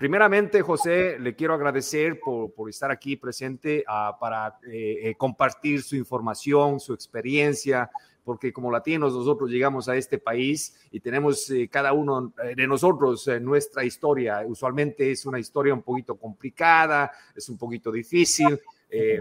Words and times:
Primeramente, 0.00 0.62
José, 0.62 1.18
le 1.18 1.36
quiero 1.36 1.52
agradecer 1.52 2.18
por, 2.20 2.54
por 2.54 2.70
estar 2.70 2.90
aquí 2.90 3.16
presente 3.16 3.84
uh, 3.86 4.18
para 4.18 4.58
eh, 4.66 5.10
eh, 5.10 5.14
compartir 5.14 5.82
su 5.82 5.94
información, 5.94 6.80
su 6.80 6.94
experiencia, 6.94 7.90
porque 8.24 8.50
como 8.50 8.70
latinos 8.70 9.12
nosotros 9.12 9.50
llegamos 9.50 9.90
a 9.90 9.96
este 9.96 10.16
país 10.16 10.74
y 10.90 11.00
tenemos 11.00 11.50
eh, 11.50 11.68
cada 11.70 11.92
uno 11.92 12.32
de 12.56 12.66
nosotros 12.66 13.28
eh, 13.28 13.40
nuestra 13.40 13.84
historia. 13.84 14.42
Usualmente 14.46 15.10
es 15.10 15.26
una 15.26 15.38
historia 15.38 15.74
un 15.74 15.82
poquito 15.82 16.16
complicada, 16.16 17.12
es 17.36 17.46
un 17.50 17.58
poquito 17.58 17.92
difícil. 17.92 18.58
Eh, 18.88 19.18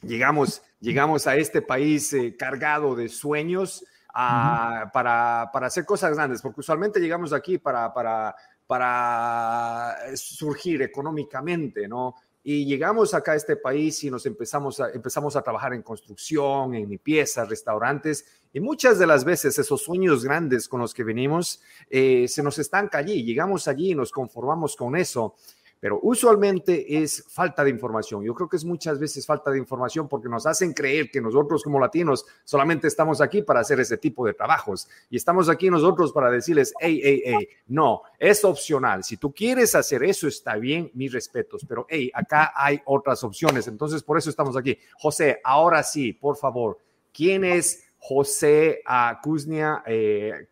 llegamos, 0.00 0.62
llegamos 0.80 1.26
a 1.26 1.36
este 1.36 1.60
país 1.60 2.16
cargado 2.38 2.94
de 2.94 3.10
sueños 3.10 3.84
uh, 4.14 4.88
para, 4.94 5.50
para 5.52 5.66
hacer 5.66 5.84
cosas 5.84 6.14
grandes, 6.14 6.40
porque 6.40 6.60
usualmente 6.60 7.00
llegamos 7.00 7.34
aquí 7.34 7.58
para, 7.58 7.92
para 7.92 8.34
para 8.70 9.96
surgir 10.14 10.80
económicamente, 10.80 11.88
¿no? 11.88 12.14
Y 12.44 12.66
llegamos 12.66 13.14
acá 13.14 13.32
a 13.32 13.34
este 13.34 13.56
país 13.56 14.04
y 14.04 14.12
nos 14.12 14.26
empezamos 14.26 14.78
a, 14.78 14.90
empezamos 14.92 15.34
a 15.34 15.42
trabajar 15.42 15.74
en 15.74 15.82
construcción, 15.82 16.76
en 16.76 16.88
limpieza, 16.88 17.44
restaurantes, 17.44 18.24
y 18.52 18.60
muchas 18.60 19.00
de 19.00 19.08
las 19.08 19.24
veces 19.24 19.58
esos 19.58 19.82
sueños 19.82 20.24
grandes 20.24 20.68
con 20.68 20.78
los 20.78 20.94
que 20.94 21.02
venimos 21.02 21.60
eh, 21.90 22.28
se 22.28 22.44
nos 22.44 22.60
estanca 22.60 22.98
allí. 22.98 23.24
Llegamos 23.24 23.66
allí 23.66 23.90
y 23.90 23.94
nos 23.96 24.12
conformamos 24.12 24.76
con 24.76 24.94
eso 24.94 25.34
pero 25.80 25.98
usualmente 26.02 27.02
es 27.02 27.24
falta 27.28 27.64
de 27.64 27.70
información. 27.70 28.22
Yo 28.22 28.34
creo 28.34 28.48
que 28.48 28.56
es 28.56 28.64
muchas 28.64 28.98
veces 28.98 29.24
falta 29.24 29.50
de 29.50 29.58
información 29.58 30.08
porque 30.08 30.28
nos 30.28 30.46
hacen 30.46 30.74
creer 30.74 31.10
que 31.10 31.22
nosotros 31.22 31.62
como 31.62 31.80
latinos 31.80 32.26
solamente 32.44 32.86
estamos 32.86 33.22
aquí 33.22 33.40
para 33.40 33.60
hacer 33.60 33.80
ese 33.80 33.96
tipo 33.96 34.26
de 34.26 34.34
trabajos 34.34 34.88
y 35.08 35.16
estamos 35.16 35.48
aquí 35.48 35.70
nosotros 35.70 36.12
para 36.12 36.30
decirles, 36.30 36.74
hey, 36.80 37.00
hey, 37.02 37.22
hey, 37.24 37.48
no, 37.68 38.02
es 38.18 38.44
opcional. 38.44 39.02
Si 39.02 39.16
tú 39.16 39.32
quieres 39.32 39.74
hacer 39.74 40.04
eso, 40.04 40.28
está 40.28 40.56
bien, 40.56 40.90
mis 40.92 41.12
respetos, 41.12 41.64
pero 41.66 41.86
hey, 41.88 42.10
acá 42.14 42.52
hay 42.54 42.80
otras 42.84 43.24
opciones. 43.24 43.66
Entonces, 43.66 44.02
por 44.02 44.18
eso 44.18 44.28
estamos 44.28 44.56
aquí. 44.56 44.78
José, 44.98 45.40
ahora 45.42 45.82
sí, 45.82 46.12
por 46.12 46.36
favor, 46.36 46.78
¿quién 47.12 47.42
es 47.44 47.84
José 47.98 48.82
Acuznia? 48.84 49.82
Eh, 49.86 50.46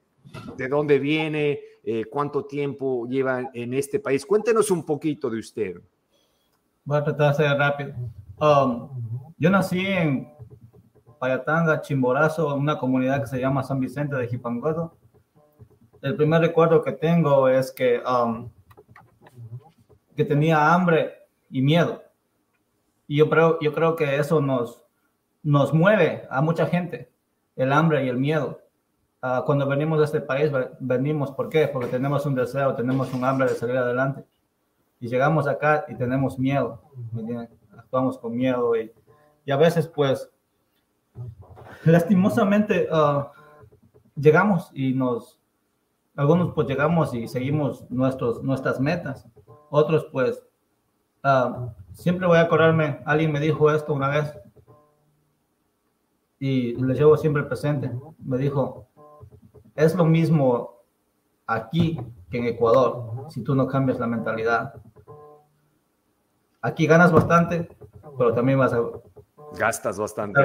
¿De 0.56 0.69
dónde 0.69 0.99
viene? 0.99 1.61
Eh, 1.84 2.05
cuánto 2.11 2.45
tiempo 2.45 3.07
lleva 3.07 3.51
en 3.55 3.73
este 3.73 3.98
país. 3.98 4.27
Cuéntenos 4.27 4.71
un 4.71 4.84
poquito 4.84 5.31
de 5.31 5.39
usted. 5.39 5.81
Voy 6.84 6.98
a 6.98 7.05
tratar 7.05 7.31
de 7.31 7.37
ser 7.37 7.57
rápido. 7.57 7.95
Um, 8.41 8.89
yo 9.39 9.51
nací 9.51 9.87
en 9.87 10.33
Payatanga, 11.19 11.81
Chimborazo, 11.81 12.55
una 12.55 12.79
comunidad 12.79 13.21
que 13.21 13.27
se 13.29 13.41
llama 13.41 13.62
San 13.62 13.81
Vicente 13.81 14.17
de 14.17 14.29
Jipangodo. 14.29 14.97
El 16.03 16.15
primer 16.17 16.41
recuerdo 16.41 16.83
que 16.83 16.93
tengo 16.93 17.49
es 17.49 17.73
que, 17.73 18.01
um, 18.01 18.51
que 20.15 20.25
tenía 20.25 20.73
hambre 20.73 21.15
y 21.51 21.62
miedo. 21.62 22.03
Y 23.06 23.17
yo 23.17 23.31
creo, 23.31 23.59
yo 23.61 23.73
creo 23.73 23.97
que 23.97 24.17
eso 24.17 24.41
nos, 24.41 24.84
nos 25.43 25.73
mueve 25.73 26.27
a 26.31 26.41
mucha 26.43 26.67
gente, 26.67 27.11
el 27.56 27.73
hambre 27.73 28.05
y 28.05 28.09
el 28.09 28.19
miedo. 28.19 28.61
Ah, 29.21 29.43
cuando 29.45 29.67
venimos 29.67 30.01
a 30.01 30.05
este 30.05 30.21
país, 30.21 30.51
venimos, 30.79 31.33
¿por 31.33 31.49
qué? 31.49 31.67
Porque 31.67 31.89
tenemos 31.89 32.25
un 32.25 32.37
deseo, 32.37 32.75
tenemos 32.75 33.13
un 33.13 33.25
hambre 33.25 33.49
de 33.49 33.55
salir 33.55 33.77
adelante. 33.77 34.25
Y 35.01 35.09
llegamos 35.09 35.49
acá 35.49 35.85
y 35.89 35.97
tenemos 35.97 36.39
miedo, 36.39 36.83
actuamos 37.77 38.19
con 38.19 38.37
miedo 38.37 38.77
y, 38.77 38.93
y, 39.45 39.51
a 39.51 39.57
veces 39.57 39.89
pues, 39.89 40.31
lastimosamente, 41.85 42.89
uh, 42.93 43.25
llegamos 44.17 44.71
y 44.73 44.95
nos, 44.95 45.41
algunos 46.17 46.53
pues 46.53 46.67
llegamos 46.67 47.15
y 47.15 47.29
seguimos 47.29 47.89
nuestros, 47.91 48.43
nuestras 48.43 48.81
metas, 48.81 49.29
otros 49.71 50.07
pues, 50.13 50.45
uh, 51.25 51.69
siempre 51.93 52.27
voy 52.27 52.39
a 52.39 52.43
acordarme, 52.43 53.01
alguien 53.05 53.33
me 53.33 53.41
dijo 53.41 53.71
esto 53.71 53.95
una 53.95 54.09
vez 54.09 54.35
y 56.41 56.75
le 56.75 56.95
llevo 56.95 57.17
siempre 57.17 57.45
presente, 57.45 57.93
me 58.19 58.37
dijo, 58.37 58.88
es 59.78 59.94
lo 59.94 60.05
mismo 60.05 60.83
aquí 61.47 62.00
que 62.31 62.39
en 62.39 62.47
Ecuador, 62.47 63.31
si 63.31 63.44
tú 63.44 63.55
no 63.55 63.69
cambias 63.69 64.00
la 64.00 64.09
mentalidad. 64.09 64.75
Aquí 66.61 66.87
ganas 66.87 67.12
bastante, 67.12 67.69
pero 68.19 68.34
también 68.34 68.59
vas 68.59 68.72
a... 68.72 68.83
Gastas 69.56 69.97
bastante. 69.99 70.41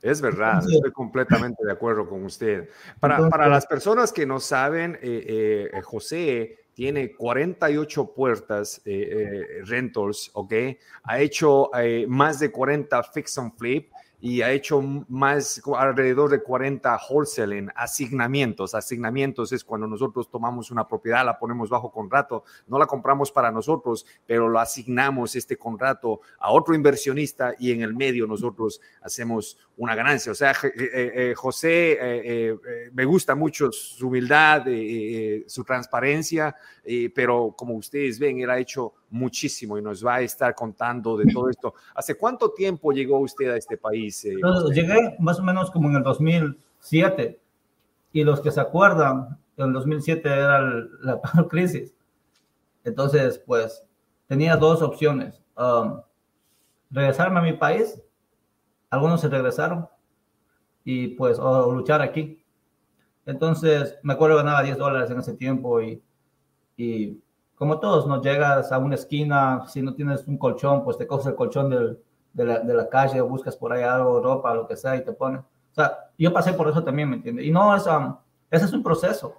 Es 0.00 0.20
verdad, 0.20 0.62
estoy 0.66 0.92
completamente 0.92 1.64
de 1.64 1.72
acuerdo 1.72 2.08
con 2.08 2.24
usted. 2.24 2.70
Para, 3.00 3.28
para 3.28 3.48
las 3.48 3.66
personas 3.66 4.12
que 4.12 4.24
no 4.24 4.38
saben, 4.38 4.96
eh, 5.02 5.68
eh, 5.74 5.82
José 5.82 6.56
tiene 6.72 7.14
48 7.16 8.14
puertas 8.14 8.80
eh, 8.84 9.62
rentals, 9.64 10.30
¿ok? 10.32 10.54
Ha 11.02 11.18
hecho 11.18 11.70
más 12.06 12.38
de 12.38 12.52
40 12.52 13.02
fix 13.02 13.36
and 13.36 13.52
flip 13.58 13.90
y 14.20 14.42
ha 14.42 14.50
hecho 14.50 14.82
más 15.08 15.62
alrededor 15.76 16.30
de 16.30 16.42
40 16.42 16.98
wholesaling, 17.08 17.70
asignamientos. 17.74 18.74
Asignamientos 18.74 19.52
es 19.52 19.64
cuando 19.64 19.86
nosotros 19.86 20.30
tomamos 20.30 20.70
una 20.70 20.86
propiedad, 20.86 21.24
la 21.24 21.38
ponemos 21.38 21.70
bajo 21.70 21.90
contrato, 21.90 22.44
no 22.66 22.78
la 22.78 22.86
compramos 22.86 23.32
para 23.32 23.50
nosotros, 23.50 24.04
pero 24.26 24.48
lo 24.48 24.60
asignamos 24.60 25.34
este 25.36 25.56
contrato 25.56 26.20
a 26.38 26.52
otro 26.52 26.74
inversionista 26.74 27.54
y 27.58 27.72
en 27.72 27.82
el 27.82 27.94
medio 27.94 28.26
nosotros 28.26 28.80
hacemos 29.02 29.56
una 29.76 29.94
ganancia. 29.94 30.32
O 30.32 30.34
sea, 30.34 30.52
eh, 30.62 31.12
eh, 31.14 31.34
José, 31.34 31.98
eh, 32.00 32.90
me 32.92 33.04
gusta 33.04 33.34
mucho 33.34 33.72
su 33.72 34.08
humildad, 34.08 34.64
su 35.46 35.64
transparencia, 35.64 36.54
pero 37.14 37.54
como 37.56 37.74
ustedes 37.74 38.18
ven, 38.18 38.40
él 38.40 38.50
ha 38.50 38.58
hecho 38.58 38.94
muchísimo 39.10 39.76
y 39.76 39.82
nos 39.82 40.04
va 40.04 40.16
a 40.16 40.20
estar 40.20 40.54
contando 40.54 41.16
de 41.16 41.32
todo 41.32 41.50
esto. 41.50 41.74
¿Hace 41.94 42.16
cuánto 42.16 42.52
tiempo 42.52 42.92
llegó 42.92 43.18
usted 43.18 43.50
a 43.50 43.56
este 43.56 43.76
país? 43.76 44.22
llegué 44.72 45.16
más 45.18 45.38
o 45.38 45.42
menos 45.42 45.70
como 45.70 45.88
en 45.88 45.96
el 45.96 46.02
2007 46.02 47.40
y 48.12 48.24
los 48.24 48.40
que 48.40 48.50
se 48.50 48.60
acuerdan, 48.60 49.38
en 49.56 49.66
el 49.66 49.72
2007 49.72 50.28
era 50.28 50.60
la 51.02 51.20
crisis. 51.48 51.94
Entonces, 52.84 53.38
pues 53.38 53.84
tenía 54.26 54.56
dos 54.56 54.80
opciones. 54.82 55.40
Um, 55.56 56.00
regresarme 56.90 57.40
a 57.40 57.42
mi 57.42 57.52
país 57.52 58.00
algunos 58.90 59.20
se 59.20 59.28
regresaron 59.28 59.88
y 60.84 61.08
pues 61.08 61.38
o 61.38 61.72
luchar 61.72 62.02
aquí. 62.02 62.42
Entonces, 63.24 63.96
me 64.02 64.14
acuerdo 64.14 64.36
que 64.36 64.42
ganaba 64.42 64.62
10 64.62 64.76
dólares 64.78 65.10
en 65.10 65.20
ese 65.20 65.34
tiempo 65.34 65.80
y, 65.80 66.02
y 66.76 67.22
como 67.60 67.78
todos, 67.78 68.06
no 68.06 68.22
llegas 68.22 68.72
a 68.72 68.78
una 68.78 68.94
esquina, 68.94 69.66
si 69.68 69.82
no 69.82 69.94
tienes 69.94 70.26
un 70.26 70.38
colchón, 70.38 70.82
pues 70.82 70.96
te 70.96 71.06
coges 71.06 71.26
el 71.26 71.34
colchón 71.34 71.68
del, 71.68 71.98
de, 72.32 72.44
la, 72.46 72.60
de, 72.60 72.72
la, 72.72 72.88
calle, 72.88 73.20
buscas 73.20 73.54
por 73.54 73.70
ahí 73.70 73.82
algo, 73.82 74.18
ropa, 74.18 74.54
lo 74.54 74.66
que 74.66 74.78
sea, 74.78 74.96
y 74.96 75.04
te 75.04 75.12
pones. 75.12 75.42
O 75.42 75.74
sea, 75.74 76.10
yo 76.16 76.32
pasé 76.32 76.54
por 76.54 76.70
eso 76.70 76.82
también, 76.82 77.10
¿me 77.10 77.16
entiendes? 77.16 77.44
Y 77.44 77.50
no, 77.50 77.76
es, 77.76 77.86
um, 77.86 78.16
ese 78.50 78.64
es 78.64 78.72
un 78.72 78.82
proceso. 78.82 79.34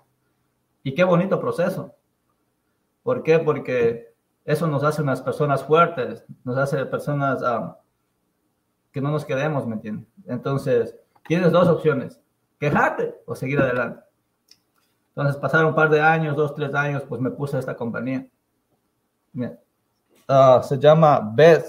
Y 0.83 0.93
qué 0.93 1.03
bonito 1.03 1.41
proceso. 1.41 1.95
¿Por 3.01 3.23
qué? 3.23 3.39
Porque 3.39 4.13
eso 4.45 4.67
nos 4.67 4.83
hace 4.83 5.01
unas 5.01 5.23
personas 5.23 5.63
fuertes, 5.63 6.23
nos 6.43 6.59
hace 6.59 6.85
personas 6.85 7.41
um, 7.41 7.73
que 8.91 9.01
no 9.01 9.09
nos 9.09 9.25
quedemos, 9.25 9.65
¿me 9.65 9.77
entiendes? 9.77 10.07
Entonces, 10.27 10.95
tienes 11.27 11.51
dos 11.51 11.67
opciones, 11.67 12.21
quejarte 12.59 13.15
o 13.25 13.33
seguir 13.33 13.59
adelante. 13.61 14.03
Entonces, 15.21 15.41
pasaron 15.41 15.67
un 15.67 15.75
par 15.75 15.89
de 15.89 16.01
años, 16.01 16.35
dos, 16.35 16.55
tres 16.55 16.73
años, 16.73 17.03
pues 17.07 17.21
me 17.21 17.29
puse 17.29 17.57
a 17.57 17.59
esta 17.59 17.75
compañía. 17.75 18.27
Uh, 19.33 20.63
se 20.63 20.79
llama 20.79 21.31
Beth. 21.33 21.65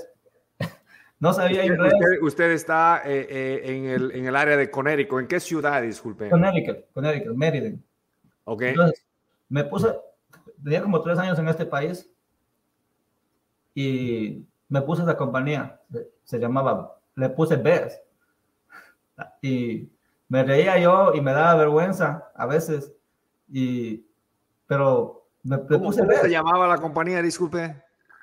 no 1.20 1.32
sabía 1.32 1.62
usted, 1.62 2.22
usted, 2.22 2.50
está 2.52 3.02
eh, 3.04 3.26
eh, 3.28 3.60
en, 3.64 3.84
el, 3.86 4.10
en, 4.12 4.26
el, 4.26 4.36
área 4.36 4.56
de 4.56 4.70
Connecticut. 4.70 5.20
¿En 5.20 5.28
qué 5.28 5.38
ciudad, 5.38 5.82
disculpe? 5.82 6.30
Connecticut, 6.30 6.90
Connecticut, 6.94 7.36
Maryland. 7.36 7.82
Ok. 8.44 8.62
Entonces, 8.62 9.06
me 9.48 9.64
puse, 9.64 9.94
tenía 10.64 10.82
como 10.82 11.02
tres 11.02 11.18
años 11.18 11.38
en 11.38 11.48
este 11.48 11.66
país 11.66 12.10
y 13.74 14.46
me 14.68 14.80
puse 14.80 15.02
esta 15.02 15.16
compañía. 15.16 15.78
Se 16.24 16.38
llamaba 16.38 16.96
le 17.16 17.28
puse 17.28 17.56
Best. 17.56 18.02
Y 19.42 19.92
me 20.28 20.42
reía 20.42 20.78
yo 20.78 21.12
y 21.14 21.20
me 21.20 21.32
daba 21.32 21.54
vergüenza 21.56 22.30
a 22.34 22.46
veces. 22.46 22.92
Y, 23.52 24.04
pero 24.66 25.28
me, 25.42 25.58
puse 25.58 26.00
¿cómo 26.00 26.12
se 26.12 26.30
llamaba 26.30 26.66
la 26.66 26.78
compañía? 26.78 27.20
Disculpe. 27.20 27.82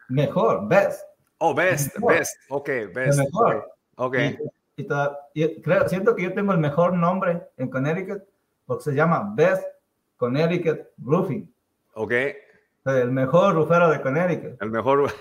Mejor, 0.10 0.68
Best. 0.68 1.04
Oh, 1.38 1.54
Best, 1.54 1.96
Best. 2.00 2.36
Ok, 2.50 2.70
Best. 2.94 3.20
mejor. 3.20 3.72
Ok. 3.96 4.18
Y, 4.76 5.62
creo, 5.62 5.88
siento 5.88 6.16
que 6.16 6.24
yo 6.24 6.34
tengo 6.34 6.52
el 6.52 6.58
mejor 6.58 6.94
nombre 6.94 7.50
en 7.58 7.70
Connecticut 7.70 8.24
porque 8.66 8.84
se 8.84 8.94
llama 8.94 9.32
Best 9.36 9.64
Connecticut 10.18 10.80
Roofing. 10.98 11.54
Ok. 11.94 12.14
El 12.86 13.12
mejor 13.12 13.54
rufero 13.54 13.90
de 13.90 14.02
Connecticut. 14.02 14.62
El 14.62 14.72
mejor, 14.72 15.12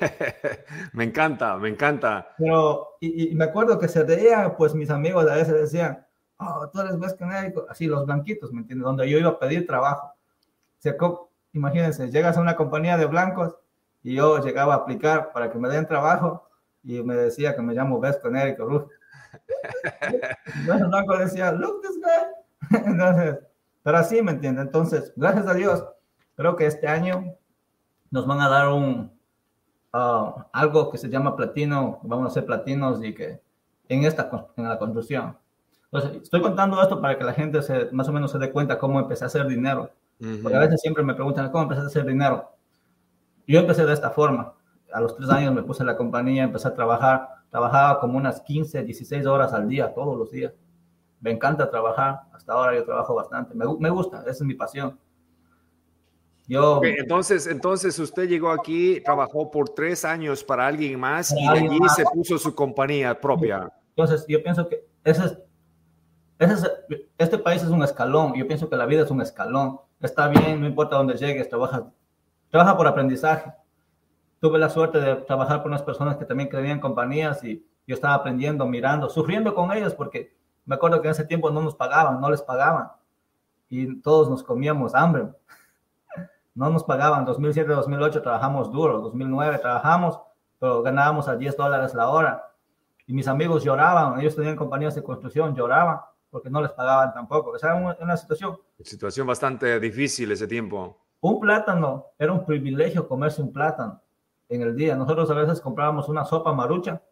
me 0.92 1.04
encanta, 1.04 1.56
me 1.56 1.68
encanta. 1.68 2.34
Pero, 2.38 2.96
y, 3.00 3.34
me 3.34 3.44
acuerdo 3.44 3.78
que 3.78 3.88
se 3.88 4.04
veía, 4.04 4.56
pues 4.56 4.74
mis 4.74 4.90
amigos 4.90 5.28
a 5.28 5.34
veces 5.34 5.54
decían, 5.54 6.06
oh, 6.38 6.68
tú 6.72 6.80
eres 6.80 6.96
West 6.96 7.18
Connecticut, 7.18 7.64
así 7.68 7.86
los 7.86 8.06
blanquitos, 8.06 8.52
¿me 8.52 8.60
entiendes? 8.60 8.84
Donde 8.84 9.08
yo 9.08 9.18
iba 9.18 9.30
a 9.30 9.38
pedir 9.38 9.66
trabajo. 9.66 10.08
O 10.08 10.80
sea, 10.80 10.96
imagínense, 11.52 12.10
llegas 12.10 12.36
a 12.36 12.40
una 12.40 12.56
compañía 12.56 12.96
de 12.96 13.06
blancos 13.06 13.56
y 14.02 14.14
yo 14.14 14.38
llegaba 14.42 14.74
a 14.74 14.76
aplicar 14.78 15.32
para 15.32 15.50
que 15.50 15.58
me 15.58 15.68
den 15.68 15.86
trabajo 15.86 16.48
y 16.84 17.02
me 17.02 17.14
decía 17.14 17.54
que 17.54 17.62
me 17.62 17.74
llamo 17.74 18.00
Vesco 18.00 18.28
Eric 18.28 18.58
Rufo. 18.58 18.88
Entonces 20.56 20.82
el 20.82 20.90
banco 20.90 21.16
decía, 21.16 21.52
look 21.52 21.82
this 21.82 21.98
guy. 22.00 22.80
Entonces, 22.86 23.38
pero 23.82 23.98
así 23.98 24.22
me 24.22 24.32
entiende. 24.32 24.62
Entonces, 24.62 25.12
gracias 25.16 25.46
a 25.46 25.54
Dios, 25.54 25.84
creo 26.36 26.56
que 26.56 26.66
este 26.66 26.86
año 26.86 27.34
nos 28.10 28.26
van 28.26 28.40
a 28.40 28.48
dar 28.48 28.68
un 28.68 29.10
uh, 29.92 30.42
algo 30.52 30.90
que 30.90 30.98
se 30.98 31.08
llama 31.08 31.36
platino, 31.36 32.00
vamos 32.02 32.26
a 32.26 32.30
hacer 32.30 32.46
platinos 32.46 33.02
y 33.02 33.14
que 33.14 33.40
en 33.88 34.04
esta 34.04 34.30
en 34.56 34.68
la 34.68 34.78
construcción. 34.78 35.36
Entonces, 35.90 36.22
estoy 36.22 36.42
contando 36.42 36.80
esto 36.82 37.00
para 37.00 37.16
que 37.16 37.24
la 37.24 37.32
gente 37.32 37.62
se, 37.62 37.90
más 37.92 38.08
o 38.08 38.12
menos 38.12 38.30
se 38.30 38.38
dé 38.38 38.50
cuenta 38.50 38.78
cómo 38.78 39.00
empecé 39.00 39.24
a 39.24 39.28
hacer 39.28 39.46
dinero. 39.46 39.90
Porque 40.42 40.56
a 40.56 40.60
veces 40.60 40.80
siempre 40.80 41.02
me 41.02 41.14
preguntan, 41.14 41.50
¿cómo 41.50 41.62
empecé 41.62 41.82
a 41.82 41.86
hacer 41.86 42.04
dinero? 42.04 42.52
Yo 43.46 43.60
empecé 43.60 43.86
de 43.86 43.92
esta 43.92 44.10
forma. 44.10 44.54
A 44.92 45.00
los 45.00 45.16
tres 45.16 45.30
años 45.30 45.54
me 45.54 45.62
puse 45.62 45.82
en 45.82 45.86
la 45.86 45.96
compañía, 45.96 46.42
empecé 46.42 46.68
a 46.68 46.74
trabajar. 46.74 47.28
Trabajaba 47.50 48.00
como 48.00 48.18
unas 48.18 48.40
15, 48.42 48.82
16 48.82 49.26
horas 49.26 49.52
al 49.52 49.68
día, 49.68 49.94
todos 49.94 50.18
los 50.18 50.30
días. 50.30 50.52
Me 51.20 51.30
encanta 51.30 51.70
trabajar. 51.70 52.22
Hasta 52.32 52.52
ahora 52.52 52.74
yo 52.74 52.84
trabajo 52.84 53.14
bastante. 53.14 53.54
Me, 53.54 53.64
me 53.78 53.90
gusta, 53.90 54.20
esa 54.22 54.30
es 54.30 54.42
mi 54.42 54.54
pasión. 54.54 54.98
Yo, 56.48 56.80
entonces, 56.82 57.46
entonces 57.46 57.98
usted 57.98 58.26
llegó 58.26 58.50
aquí, 58.50 59.02
trabajó 59.04 59.50
por 59.50 59.68
tres 59.68 60.02
años 60.06 60.42
para 60.42 60.66
alguien 60.66 60.98
más 60.98 61.30
y 61.32 61.46
allí 61.46 61.78
se 61.94 62.04
puso 62.04 62.38
su 62.38 62.54
compañía 62.54 63.18
propia. 63.20 63.70
Entonces, 63.90 64.24
yo 64.26 64.42
pienso 64.42 64.66
que 64.66 64.82
ese 65.04 65.26
es, 65.26 65.26
ese 65.26 65.34
es, 65.34 65.38
este 66.38 67.38
país 67.38 67.62
es 67.62 67.68
un 67.68 67.82
escalón. 67.82 68.34
Yo 68.34 68.46
pienso 68.46 68.68
que 68.68 68.76
la 68.76 68.86
vida 68.86 69.02
es 69.02 69.10
un 69.10 69.20
escalón. 69.20 69.80
Está 70.00 70.28
bien, 70.28 70.60
no 70.60 70.66
importa 70.66 70.96
dónde 70.96 71.14
llegues, 71.14 71.48
trabaja, 71.48 71.90
trabaja 72.50 72.76
por 72.76 72.86
aprendizaje. 72.86 73.52
Tuve 74.40 74.58
la 74.58 74.70
suerte 74.70 75.00
de 75.00 75.16
trabajar 75.16 75.62
con 75.62 75.72
unas 75.72 75.82
personas 75.82 76.16
que 76.16 76.24
también 76.24 76.48
creían 76.48 76.80
compañías 76.80 77.42
y 77.42 77.66
yo 77.86 77.94
estaba 77.94 78.14
aprendiendo, 78.14 78.66
mirando, 78.66 79.08
sufriendo 79.08 79.54
con 79.54 79.72
ellos 79.72 79.94
porque 79.94 80.36
me 80.64 80.76
acuerdo 80.76 81.00
que 81.00 81.08
en 81.08 81.12
ese 81.12 81.24
tiempo 81.24 81.50
no 81.50 81.60
nos 81.60 81.74
pagaban, 81.74 82.20
no 82.20 82.30
les 82.30 82.42
pagaban 82.42 82.90
y 83.68 84.00
todos 84.00 84.30
nos 84.30 84.42
comíamos 84.42 84.94
hambre 84.94 85.28
no 86.58 86.70
nos 86.70 86.82
pagaban. 86.82 87.24
2007, 87.24 87.72
2008 87.72 88.20
trabajamos 88.20 88.72
duro, 88.72 89.00
2009 89.00 89.58
trabajamos, 89.58 90.18
pero 90.58 90.82
ganábamos 90.82 91.28
a 91.28 91.36
10 91.36 91.56
dólares 91.56 91.94
la 91.94 92.08
hora. 92.08 92.52
Y 93.06 93.12
mis 93.12 93.28
amigos 93.28 93.62
lloraban, 93.62 94.18
ellos 94.18 94.34
tenían 94.34 94.56
compañías 94.56 94.96
de 94.96 95.04
construcción, 95.04 95.54
lloraban 95.54 96.00
porque 96.30 96.50
no 96.50 96.60
les 96.60 96.72
pagaban 96.72 97.12
tampoco. 97.12 97.56
Esa 97.56 97.68
era 97.68 97.96
una, 98.00 98.16
situación. 98.16 98.58
Situación 98.80 99.26
bastante 99.26 99.78
difícil 99.80 100.30
ese 100.32 100.46
tiempo. 100.46 100.98
Un 101.20 101.40
plátano, 101.40 102.06
era 102.18 102.32
un 102.32 102.44
privilegio 102.44 103.08
comerse 103.08 103.42
un 103.42 103.52
plátano 103.52 104.00
en 104.48 104.62
el 104.62 104.76
día. 104.76 104.94
Nosotros 104.96 105.30
a 105.30 105.34
veces 105.34 105.60
comprábamos 105.60 106.08
una 106.08 106.24
sopa 106.24 106.52
marucha, 106.52 107.02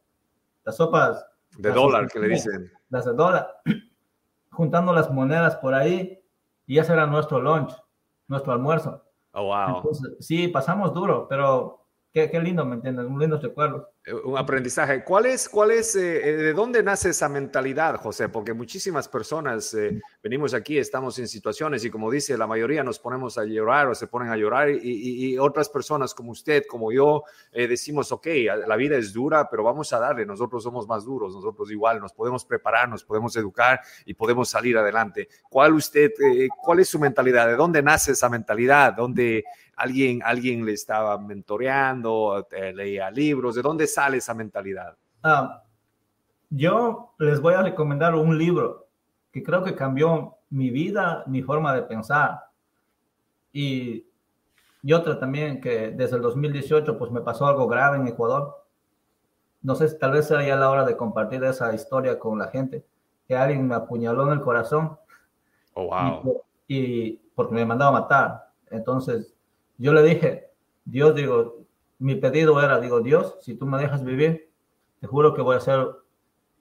las 0.64 0.76
sopas... 0.76 1.24
De 1.58 1.70
dólar, 1.72 2.08
que 2.08 2.18
le 2.18 2.28
dicen. 2.28 2.70
Las 2.90 3.04
de 3.06 3.14
dólar, 3.14 3.48
juntando 4.50 4.92
las 4.92 5.10
monedas 5.10 5.56
por 5.56 5.74
ahí, 5.74 6.22
y 6.66 6.78
ese 6.78 6.92
era 6.92 7.06
nuestro 7.06 7.40
lunch, 7.40 7.72
nuestro 8.28 8.52
almuerzo. 8.52 9.02
Oh, 9.32 9.44
wow. 9.44 9.92
sí, 10.18 10.48
pasamos 10.48 10.92
duro, 10.92 11.26
pero 11.28 11.85
qué, 12.16 12.30
qué 12.30 12.40
lindo, 12.40 12.64
¿me 12.64 12.76
entiendes? 12.76 13.04
Un 13.04 13.18
lindo 13.18 13.38
recuerdo. 13.38 13.90
Eh, 14.06 14.14
un 14.14 14.38
aprendizaje. 14.38 15.04
¿Cuál 15.04 15.26
es, 15.26 15.50
cuál 15.50 15.70
es, 15.70 15.94
eh, 15.96 16.30
eh, 16.30 16.36
de 16.36 16.52
dónde 16.54 16.82
nace 16.82 17.10
esa 17.10 17.28
mentalidad, 17.28 17.96
José? 17.96 18.30
Porque 18.30 18.54
muchísimas 18.54 19.06
personas 19.06 19.76
venimos 20.22 20.54
aquí, 20.54 20.78
estamos 20.78 21.18
en 21.18 21.28
situaciones 21.28 21.84
y 21.84 21.90
como 21.90 22.10
dice, 22.10 22.38
la 22.38 22.46
mayoría 22.46 22.82
nos 22.82 22.98
ponemos 22.98 23.36
a 23.36 23.44
llorar 23.44 23.88
o 23.88 23.94
se 23.94 24.06
ponen 24.06 24.30
a 24.30 24.36
llorar 24.36 24.70
y, 24.70 25.36
otras 25.36 25.68
personas 25.68 26.14
como 26.14 26.30
usted, 26.30 26.64
como 26.66 26.90
yo, 26.90 27.24
decimos, 27.52 28.10
ok, 28.10 28.26
la 28.66 28.76
vida 28.76 28.96
es 28.96 29.12
dura, 29.12 29.50
pero 29.50 29.62
vamos 29.62 29.92
a 29.92 29.98
darle, 29.98 30.24
nosotros 30.24 30.62
somos 30.62 30.88
más 30.88 31.04
duros, 31.04 31.34
nosotros 31.34 31.70
igual, 31.70 32.00
nos 32.00 32.14
podemos 32.14 32.44
preparar, 32.44 32.88
nos 32.88 33.04
podemos 33.04 33.36
educar 33.36 33.80
y 34.06 34.14
podemos 34.14 34.48
salir 34.48 34.78
adelante. 34.78 35.28
¿Cuál 35.50 35.74
usted, 35.74 36.12
cuál 36.62 36.80
es 36.80 36.88
su 36.88 36.98
mentalidad? 36.98 37.48
¿De 37.48 37.56
dónde 37.56 37.82
nace 37.82 38.12
esa 38.12 38.30
mentalidad? 38.30 38.94
¿Dónde 38.94 39.44
alguien, 39.76 40.22
alguien 40.24 40.64
le 40.64 40.72
estaba 40.72 41.18
mentoreando, 41.18 42.46
leía 42.74 43.10
libros? 43.10 43.54
¿De 43.54 43.62
dónde 43.62 43.86
sale 43.86 44.16
esa 44.16 44.34
mentalidad? 44.34 44.96
Ah, 45.22 45.62
yo 46.50 47.14
les 47.18 47.40
voy 47.40 47.54
a 47.54 47.62
recomendar 47.62 48.14
un 48.14 48.36
libro 48.36 48.88
que 49.30 49.42
creo 49.42 49.62
que 49.62 49.74
cambió 49.74 50.36
mi 50.50 50.70
vida, 50.70 51.22
mi 51.26 51.42
forma 51.42 51.74
de 51.74 51.82
pensar. 51.82 52.40
Y, 53.52 54.06
y 54.82 54.92
otra 54.92 55.18
también 55.18 55.60
que 55.60 55.90
desde 55.90 56.16
el 56.16 56.22
2018 56.22 56.98
pues 56.98 57.10
me 57.10 57.20
pasó 57.20 57.46
algo 57.46 57.66
grave 57.66 57.98
en 57.98 58.08
Ecuador. 58.08 58.64
No 59.62 59.74
sé 59.74 59.88
si 59.88 59.98
tal 59.98 60.12
vez 60.12 60.28
sea 60.28 60.46
ya 60.46 60.56
la 60.56 60.70
hora 60.70 60.84
de 60.84 60.96
compartir 60.96 61.42
esa 61.44 61.74
historia 61.74 62.18
con 62.18 62.38
la 62.38 62.48
gente. 62.48 62.84
Que 63.26 63.36
alguien 63.36 63.66
me 63.66 63.74
apuñaló 63.74 64.26
en 64.26 64.34
el 64.34 64.40
corazón. 64.40 64.96
Oh, 65.74 65.88
wow. 65.88 66.42
Y, 66.68 66.76
y 66.78 67.22
porque 67.34 67.54
me 67.54 67.66
mandaba 67.66 67.98
a 67.98 68.00
matar. 68.00 68.52
Entonces 68.70 69.35
yo 69.78 69.92
le 69.92 70.02
dije, 70.02 70.50
Dios, 70.84 71.14
digo, 71.14 71.66
mi 71.98 72.14
pedido 72.14 72.62
era, 72.62 72.80
digo, 72.80 73.00
Dios, 73.00 73.36
si 73.40 73.54
tú 73.54 73.66
me 73.66 73.78
dejas 73.78 74.04
vivir, 74.04 74.50
te 75.00 75.06
juro 75.06 75.34
que 75.34 75.42
voy 75.42 75.56
a 75.56 75.60
ser 75.60 75.86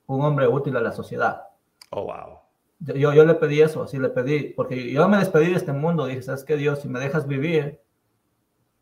un 0.07 0.21
hombre 0.23 0.47
útil 0.47 0.75
a 0.77 0.81
la 0.81 0.91
sociedad. 0.91 1.43
Oh, 1.91 2.03
wow. 2.03 2.39
Yo, 2.79 3.13
yo 3.13 3.25
le 3.25 3.35
pedí 3.35 3.61
eso, 3.61 3.83
así 3.83 3.97
le 3.97 4.09
pedí, 4.09 4.53
porque 4.53 4.91
yo 4.91 5.07
me 5.07 5.17
despedí 5.17 5.49
de 5.49 5.55
este 5.55 5.71
mundo, 5.71 6.05
dije, 6.05 6.21
¿sabes 6.21 6.43
qué, 6.43 6.57
Dios? 6.57 6.79
Si 6.79 6.89
me 6.89 6.99
dejas 6.99 7.27
vivir, 7.27 7.81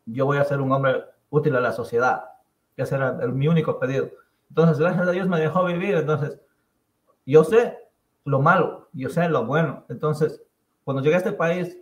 yo 0.06 0.26
voy 0.26 0.38
a 0.38 0.44
ser 0.44 0.60
un 0.60 0.72
hombre 0.72 1.04
útil 1.30 1.56
a 1.56 1.60
la 1.60 1.72
sociedad. 1.72 2.24
Ese 2.76 2.96
era 2.96 3.18
el, 3.22 3.32
mi 3.32 3.48
único 3.48 3.78
pedido. 3.78 4.10
Entonces, 4.48 4.78
gracias 4.78 5.06
a 5.06 5.10
Dios 5.10 5.28
me 5.28 5.40
dejó 5.40 5.64
vivir. 5.64 5.94
Entonces, 5.94 6.40
yo 7.24 7.44
sé 7.44 7.78
lo 8.24 8.40
malo, 8.40 8.88
yo 8.92 9.08
sé 9.08 9.28
lo 9.28 9.44
bueno. 9.44 9.84
Entonces, 9.88 10.42
cuando 10.84 11.02
llegué 11.02 11.14
a 11.14 11.18
este 11.18 11.32
país, 11.32 11.78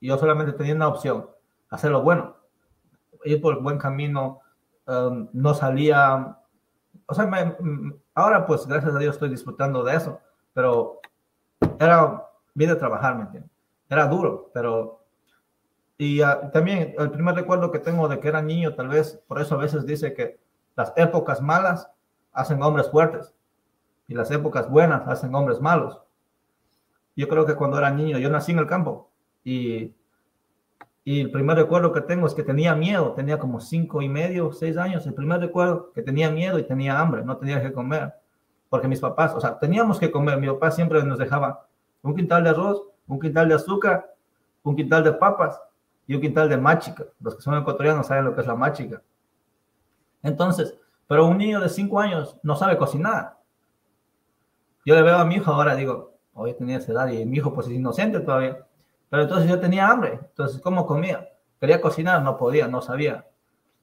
yo 0.00 0.18
solamente 0.18 0.52
tenía 0.52 0.74
una 0.74 0.88
opción, 0.88 1.28
hacer 1.74 1.90
lo 1.90 2.02
bueno, 2.02 2.36
ir 3.24 3.40
por 3.40 3.54
el 3.54 3.60
buen 3.62 3.78
camino, 3.78 4.40
um, 4.86 5.28
no 5.32 5.54
salía, 5.54 6.38
o 7.06 7.14
sea, 7.14 7.56
ahora 8.14 8.46
pues 8.46 8.66
gracias 8.66 8.94
a 8.94 8.98
Dios 8.98 9.16
estoy 9.16 9.28
disfrutando 9.28 9.82
de 9.82 9.96
eso, 9.96 10.20
pero 10.52 11.00
era 11.80 12.28
vida 12.54 12.78
trabajar, 12.78 13.16
¿me 13.16 13.22
entiendes? 13.22 13.50
Era 13.88 14.06
duro, 14.06 14.50
pero... 14.54 15.00
Y 15.96 16.22
uh, 16.22 16.50
también 16.52 16.94
el 16.98 17.10
primer 17.10 17.34
recuerdo 17.34 17.70
que 17.70 17.78
tengo 17.78 18.08
de 18.08 18.18
que 18.20 18.28
era 18.28 18.42
niño, 18.42 18.74
tal 18.74 18.88
vez, 18.88 19.20
por 19.26 19.40
eso 19.40 19.54
a 19.54 19.58
veces 19.58 19.86
dice 19.86 20.14
que 20.14 20.38
las 20.76 20.92
épocas 20.96 21.40
malas 21.40 21.88
hacen 22.32 22.62
hombres 22.62 22.90
fuertes 22.90 23.34
y 24.08 24.14
las 24.14 24.30
épocas 24.30 24.68
buenas 24.68 25.06
hacen 25.06 25.34
hombres 25.34 25.60
malos. 25.60 26.00
Yo 27.16 27.28
creo 27.28 27.46
que 27.46 27.54
cuando 27.54 27.78
era 27.78 27.90
niño, 27.90 28.18
yo 28.18 28.28
nací 28.28 28.52
en 28.52 28.58
el 28.58 28.66
campo 28.66 29.10
y 29.44 29.94
y 31.06 31.20
el 31.20 31.30
primer 31.30 31.58
recuerdo 31.58 31.92
que 31.92 32.00
tengo 32.00 32.26
es 32.26 32.34
que 32.34 32.42
tenía 32.42 32.74
miedo, 32.74 33.12
tenía 33.12 33.38
como 33.38 33.60
cinco 33.60 34.00
y 34.00 34.08
medio, 34.08 34.52
seis 34.52 34.78
años. 34.78 35.06
El 35.06 35.12
primer 35.12 35.38
recuerdo 35.38 35.92
que 35.92 36.02
tenía 36.02 36.30
miedo 36.30 36.58
y 36.58 36.62
tenía 36.62 36.98
hambre, 36.98 37.22
no 37.22 37.36
tenía 37.36 37.62
que 37.62 37.74
comer. 37.74 38.14
Porque 38.70 38.88
mis 38.88 39.00
papás, 39.00 39.34
o 39.34 39.40
sea, 39.40 39.58
teníamos 39.58 40.00
que 40.00 40.10
comer. 40.10 40.38
Mi 40.40 40.48
papá 40.48 40.70
siempre 40.70 41.04
nos 41.04 41.18
dejaba 41.18 41.66
un 42.02 42.16
quintal 42.16 42.42
de 42.42 42.50
arroz, 42.50 42.82
un 43.06 43.20
quintal 43.20 43.48
de 43.48 43.54
azúcar, 43.54 44.14
un 44.62 44.74
quintal 44.74 45.04
de 45.04 45.12
papas 45.12 45.60
y 46.06 46.14
un 46.14 46.22
quintal 46.22 46.48
de 46.48 46.56
machica. 46.56 47.04
Los 47.20 47.36
que 47.36 47.42
son 47.42 47.54
ecuatorianos 47.58 48.06
saben 48.06 48.24
lo 48.24 48.34
que 48.34 48.40
es 48.40 48.46
la 48.46 48.54
machica. 48.54 49.02
Entonces, 50.22 50.74
pero 51.06 51.26
un 51.26 51.36
niño 51.36 51.60
de 51.60 51.68
cinco 51.68 52.00
años 52.00 52.38
no 52.42 52.56
sabe 52.56 52.78
cocinar. 52.78 53.36
Yo 54.86 54.94
le 54.94 55.02
veo 55.02 55.18
a 55.18 55.24
mi 55.26 55.34
hijo 55.34 55.52
ahora, 55.52 55.74
digo, 55.74 56.14
hoy 56.32 56.54
tenía 56.54 56.78
esa 56.78 56.92
edad 56.92 57.08
y 57.08 57.26
mi 57.26 57.36
hijo 57.36 57.52
pues 57.52 57.66
es 57.66 57.74
inocente 57.74 58.20
todavía 58.20 58.64
pero 59.14 59.22
entonces 59.22 59.48
yo 59.48 59.60
tenía 59.60 59.88
hambre. 59.88 60.18
Entonces, 60.20 60.60
¿cómo 60.60 60.84
comía? 60.88 61.28
Quería 61.60 61.80
cocinar, 61.80 62.20
no 62.20 62.36
podía, 62.36 62.66
no 62.66 62.82
sabía. 62.82 63.24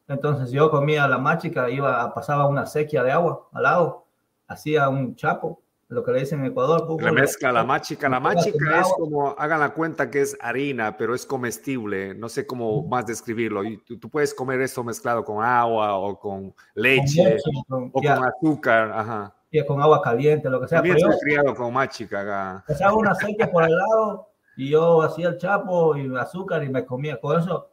Entonces 0.10 0.52
yo 0.52 0.70
comía 0.70 1.08
la 1.08 1.20
machica, 1.20 1.70
iba, 1.70 2.14
pasaba 2.14 2.48
una 2.48 2.66
sequía 2.66 3.02
de 3.02 3.14
agua 3.14 3.48
al 3.54 3.64
lado, 3.64 4.08
hacía 4.46 4.90
un 4.90 5.16
chapo, 5.16 5.62
lo 5.88 6.04
que 6.04 6.12
le 6.12 6.20
dicen 6.20 6.42
en 6.42 6.48
Ecuador. 6.48 6.86
Remezcla 7.02 7.54
la 7.54 7.64
machica. 7.64 8.10
La 8.10 8.20
machica 8.20 8.82
es 8.82 8.88
como, 8.98 9.34
hagan 9.38 9.62
la 9.62 9.74
cuenta 9.74 10.12
que 10.12 10.20
es 10.20 10.38
harina, 10.42 10.98
pero 10.98 11.16
es 11.16 11.26
comestible. 11.26 12.14
No 12.14 12.28
sé 12.28 12.46
cómo 12.46 12.84
más 12.84 13.06
describirlo. 13.06 13.64
Y 13.64 13.78
tú, 13.78 14.10
puedes 14.10 14.34
comer 14.34 14.60
eso 14.60 14.84
mezclado 14.84 15.24
con 15.24 15.42
agua 15.42 15.96
o 15.96 16.20
con 16.20 16.54
leche, 16.76 17.38
o 17.70 17.90
con 17.90 18.06
azúcar. 18.06 18.92
Ajá. 18.92 19.34
Y 19.50 19.66
con 19.66 19.82
agua 19.82 20.02
caliente, 20.02 20.50
lo 20.50 20.60
que 20.60 20.68
sea. 20.68 20.80
También 20.80 20.98
estoy 20.98 21.16
criado 21.22 21.56
con 21.56 21.72
machica. 21.72 22.66
Pasaba 22.68 22.96
una 22.96 23.16
sequía 23.16 23.50
por 23.50 23.64
el 23.64 23.78
lado 23.78 24.31
y 24.56 24.70
yo 24.70 25.02
hacía 25.02 25.30
el 25.30 25.38
chapo 25.38 25.96
y 25.96 26.16
azúcar 26.18 26.64
y 26.64 26.70
me 26.70 26.86
comía. 26.86 27.20
Con 27.20 27.40
eso, 27.40 27.70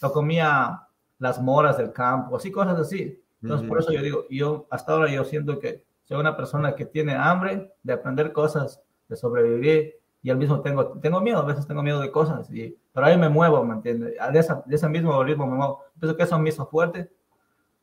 yo 0.00 0.12
comía 0.12 0.82
las 1.18 1.40
moras 1.40 1.78
del 1.78 1.92
campo, 1.92 2.36
así 2.36 2.50
cosas 2.50 2.78
así. 2.78 3.22
Entonces, 3.42 3.68
por 3.68 3.78
eso 3.78 3.92
yo 3.92 4.02
digo, 4.02 4.24
yo 4.30 4.66
hasta 4.70 4.92
ahora 4.92 5.10
yo 5.10 5.24
siento 5.24 5.58
que 5.58 5.84
soy 6.04 6.18
una 6.18 6.36
persona 6.36 6.74
que 6.74 6.86
tiene 6.86 7.14
hambre 7.14 7.72
de 7.82 7.92
aprender 7.92 8.32
cosas, 8.32 8.82
de 9.08 9.16
sobrevivir 9.16 9.94
y 10.22 10.30
al 10.30 10.36
mismo 10.36 10.60
tengo, 10.60 10.98
tengo 10.98 11.20
miedo, 11.20 11.38
a 11.38 11.44
veces 11.44 11.66
tengo 11.66 11.82
miedo 11.82 12.00
de 12.00 12.10
cosas, 12.10 12.50
y, 12.50 12.76
pero 12.92 13.06
ahí 13.06 13.16
me 13.16 13.28
muevo, 13.28 13.64
¿me 13.64 13.74
entiendes? 13.74 14.14
De, 14.32 14.56
de 14.66 14.74
ese 14.76 14.88
mismo 14.88 15.22
ritmo 15.22 15.46
me 15.46 15.56
muevo. 15.56 15.84
Pienso 16.00 16.16
que 16.16 16.24
eso 16.24 16.38
me 16.38 16.48
hizo 16.48 16.66
fuerte, 16.66 17.10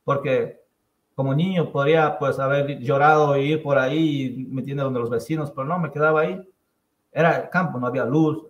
porque 0.03 0.61
como 1.15 1.33
niño 1.33 1.71
podría 1.71 2.19
pues 2.19 2.37
haber 2.39 2.79
llorado 2.79 3.35
e 3.35 3.43
ir 3.43 3.63
por 3.63 3.77
ahí, 3.77 4.45
¿me 4.49 4.59
entiendes? 4.59 4.83
Donde 4.83 4.99
los 4.99 5.09
vecinos, 5.09 5.51
pero 5.51 5.65
no, 5.65 5.79
me 5.79 5.91
quedaba 5.91 6.21
ahí. 6.21 6.49
Era 7.15 7.37
el 7.37 7.49
campo, 7.49 7.79
no 7.79 7.87
había 7.87 8.03
luz, 8.03 8.45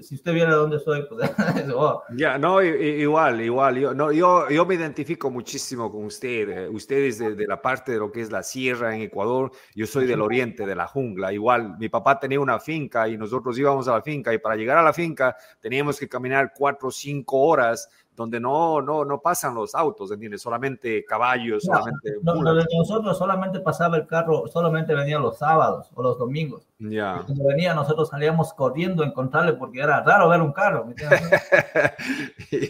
si 0.00 0.14
usted 0.14 0.32
viera 0.32 0.54
dónde 0.54 0.78
soy, 0.78 1.04
pues... 1.06 1.30
Oh. 1.76 2.02
Ya, 2.16 2.38
no, 2.38 2.62
igual, 2.62 3.40
igual. 3.40 3.76
Yo, 3.76 3.94
no, 3.94 4.10
yo, 4.10 4.48
yo 4.48 4.64
me 4.64 4.74
identifico 4.74 5.30
muchísimo 5.30 5.90
con 5.90 6.04
usted. 6.04 6.48
Eh, 6.48 6.68
usted 6.68 6.96
es 6.96 7.18
de, 7.18 7.46
la 7.46 7.60
parte 7.60 7.92
de 7.92 7.98
lo 7.98 8.10
que 8.10 8.22
es 8.22 8.30
la 8.30 8.42
sierra 8.42 8.94
en 8.94 9.02
Ecuador. 9.02 9.50
Yo 9.74 9.86
soy 9.86 10.06
del 10.06 10.22
oriente, 10.22 10.64
de 10.64 10.74
la 10.74 10.86
jungla. 10.86 11.32
Igual, 11.32 11.76
mi 11.78 11.88
papá 11.88 12.18
tenía 12.18 12.40
una 12.40 12.58
finca 12.58 13.06
y 13.08 13.18
nosotros 13.18 13.58
íbamos 13.58 13.86
a 13.88 13.92
la 13.92 14.02
finca 14.02 14.32
y 14.32 14.38
para 14.38 14.56
llegar 14.56 14.78
a 14.78 14.82
la 14.82 14.92
finca 14.92 15.36
teníamos 15.60 15.98
que 15.98 16.08
caminar 16.08 16.52
cuatro 16.56 16.88
o 16.88 16.92
cinco 16.92 17.40
horas 17.40 17.88
donde 18.16 18.38
no, 18.38 18.80
no, 18.80 19.04
no 19.04 19.20
pasan 19.20 19.54
los 19.54 19.74
autos, 19.74 20.10
¿entiendes? 20.10 20.42
Solamente 20.42 21.04
caballos, 21.04 21.64
solamente... 21.64 22.14
No, 22.22 22.34
nosotros 22.34 23.18
solamente 23.18 23.60
pasaba 23.60 23.96
el 23.96 24.06
carro, 24.06 24.46
solamente 24.46 24.94
venía 24.94 25.18
los 25.18 25.38
sábados 25.38 25.90
o 25.94 26.02
los 26.02 26.18
domingos. 26.18 26.66
Ya. 26.78 27.22
Cuando 27.26 27.44
venía, 27.44 27.74
nosotros 27.74 28.08
salíamos 28.08 28.52
corriendo 28.54 29.02
a 29.02 29.06
encontrarle 29.06 29.54
porque 29.54 29.80
era 29.80 30.00
raro 30.02 30.28
ver 30.28 30.40
un 30.40 30.52
carro. 30.52 30.86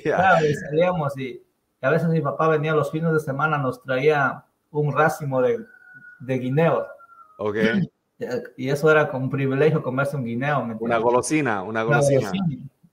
Claro, 0.03 0.47
y 0.49 0.55
salíamos 0.55 1.19
y, 1.19 1.43
a 1.83 1.91
veces 1.91 2.09
mi 2.09 2.23
papá 2.23 2.49
venía 2.49 2.73
los 2.73 2.91
fines 2.91 3.13
de 3.13 3.21
semana, 3.21 3.59
nos 3.59 3.83
traía 3.83 4.45
un 4.71 4.93
racimo 4.93 5.43
de, 5.43 5.61
de 6.21 6.39
guineos. 6.39 6.87
Ok. 7.37 7.57
Y 8.57 8.71
eso 8.71 8.91
era 8.91 9.11
como 9.11 9.25
un 9.25 9.31
privilegio 9.31 9.83
comerse 9.83 10.17
un 10.17 10.25
guineo. 10.25 10.67
una 10.81 10.99
golosina, 10.99 11.63
una 11.63 11.83
golosina. 11.83 12.33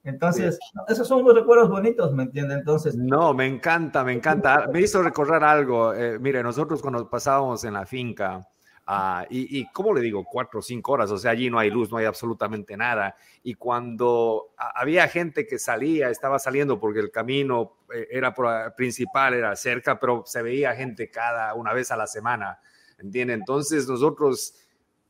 Entonces, 0.04 0.58
esos 0.88 1.08
son 1.08 1.24
los 1.24 1.36
recuerdos 1.36 1.70
bonitos, 1.70 2.14
¿me 2.14 2.24
entiende? 2.24 2.56
Entonces. 2.56 2.96
No, 2.96 3.34
me 3.34 3.46
encanta, 3.46 4.04
me 4.04 4.14
encanta. 4.14 4.68
Me 4.72 4.82
hizo 4.82 5.04
recordar 5.04 5.44
algo. 5.44 5.94
Eh, 5.94 6.18
mire, 6.20 6.42
nosotros 6.42 6.82
cuando 6.82 7.08
pasábamos 7.08 7.64
en 7.66 7.74
la 7.74 7.86
finca, 7.86 8.48
uh, 8.88 9.24
y, 9.30 9.60
y, 9.60 9.72
¿cómo 9.72 9.94
le 9.94 10.02
digo? 10.02 10.24
Cuatro 10.24 10.60
o 10.60 10.64
cinco 10.64 10.94
horas, 10.94 11.12
o 11.12 11.18
sea, 11.20 11.32
allí 11.32 11.52
no 11.52 11.60
hay 11.60 11.70
luz, 11.70 11.92
no 11.92 11.98
hay 11.98 12.06
absolutamente 12.06 12.76
nada. 12.76 13.16
Y 13.44 13.54
cuando 13.54 14.54
había 14.58 15.08
gente 15.08 15.46
que 15.46 15.60
salía, 15.60 16.10
estaba 16.10 16.40
saliendo 16.40 16.80
porque 16.80 17.00
el 17.00 17.12
camino 17.12 17.78
eh, 17.94 18.08
era 18.10 18.34
principal, 18.76 19.36
era 19.36 19.56
cerca, 19.56 20.00
pero 20.00 20.24
se 20.26 20.42
veía 20.42 20.74
gente 20.74 21.12
cada 21.12 21.54
una 21.54 21.74
vez 21.74 21.92
a 21.92 21.96
la 21.96 22.08
semana, 22.08 22.60
¿entiende? 22.98 23.34
Entonces, 23.34 23.88
nosotros 23.88 24.56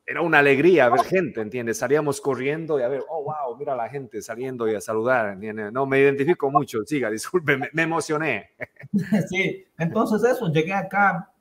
era 0.06 0.22
una 0.22 0.40
alegría 0.40 0.90
ver 0.90 1.04
gente, 1.04 1.42
¿entiendes? 1.42 1.78
Salíamos 1.78 2.20
corriendo 2.20 2.80
y 2.80 2.84
a 2.84 2.88
ver, 2.88 3.04
oh, 3.10 3.24
wow, 3.24 3.58
mira 3.58 3.76
la 3.76 3.88
gente 3.90 4.22
saliendo 4.22 4.68
y 4.68 4.76
a 4.76 4.82
saludar, 4.82 5.34
¿entiendes? 5.34 5.72
No, 5.72 5.86
me 5.86 6.00
identifico 6.00 6.50
mucho, 6.52 6.80
siga, 6.86 7.10
disculpe, 7.10 7.58
me, 7.72 7.84
emocioné. 7.84 8.52
Sí, 9.30 9.66
entonces 9.78 10.24
eso, 10.24 10.52
llegué 10.52 10.74
acá, 10.74 11.32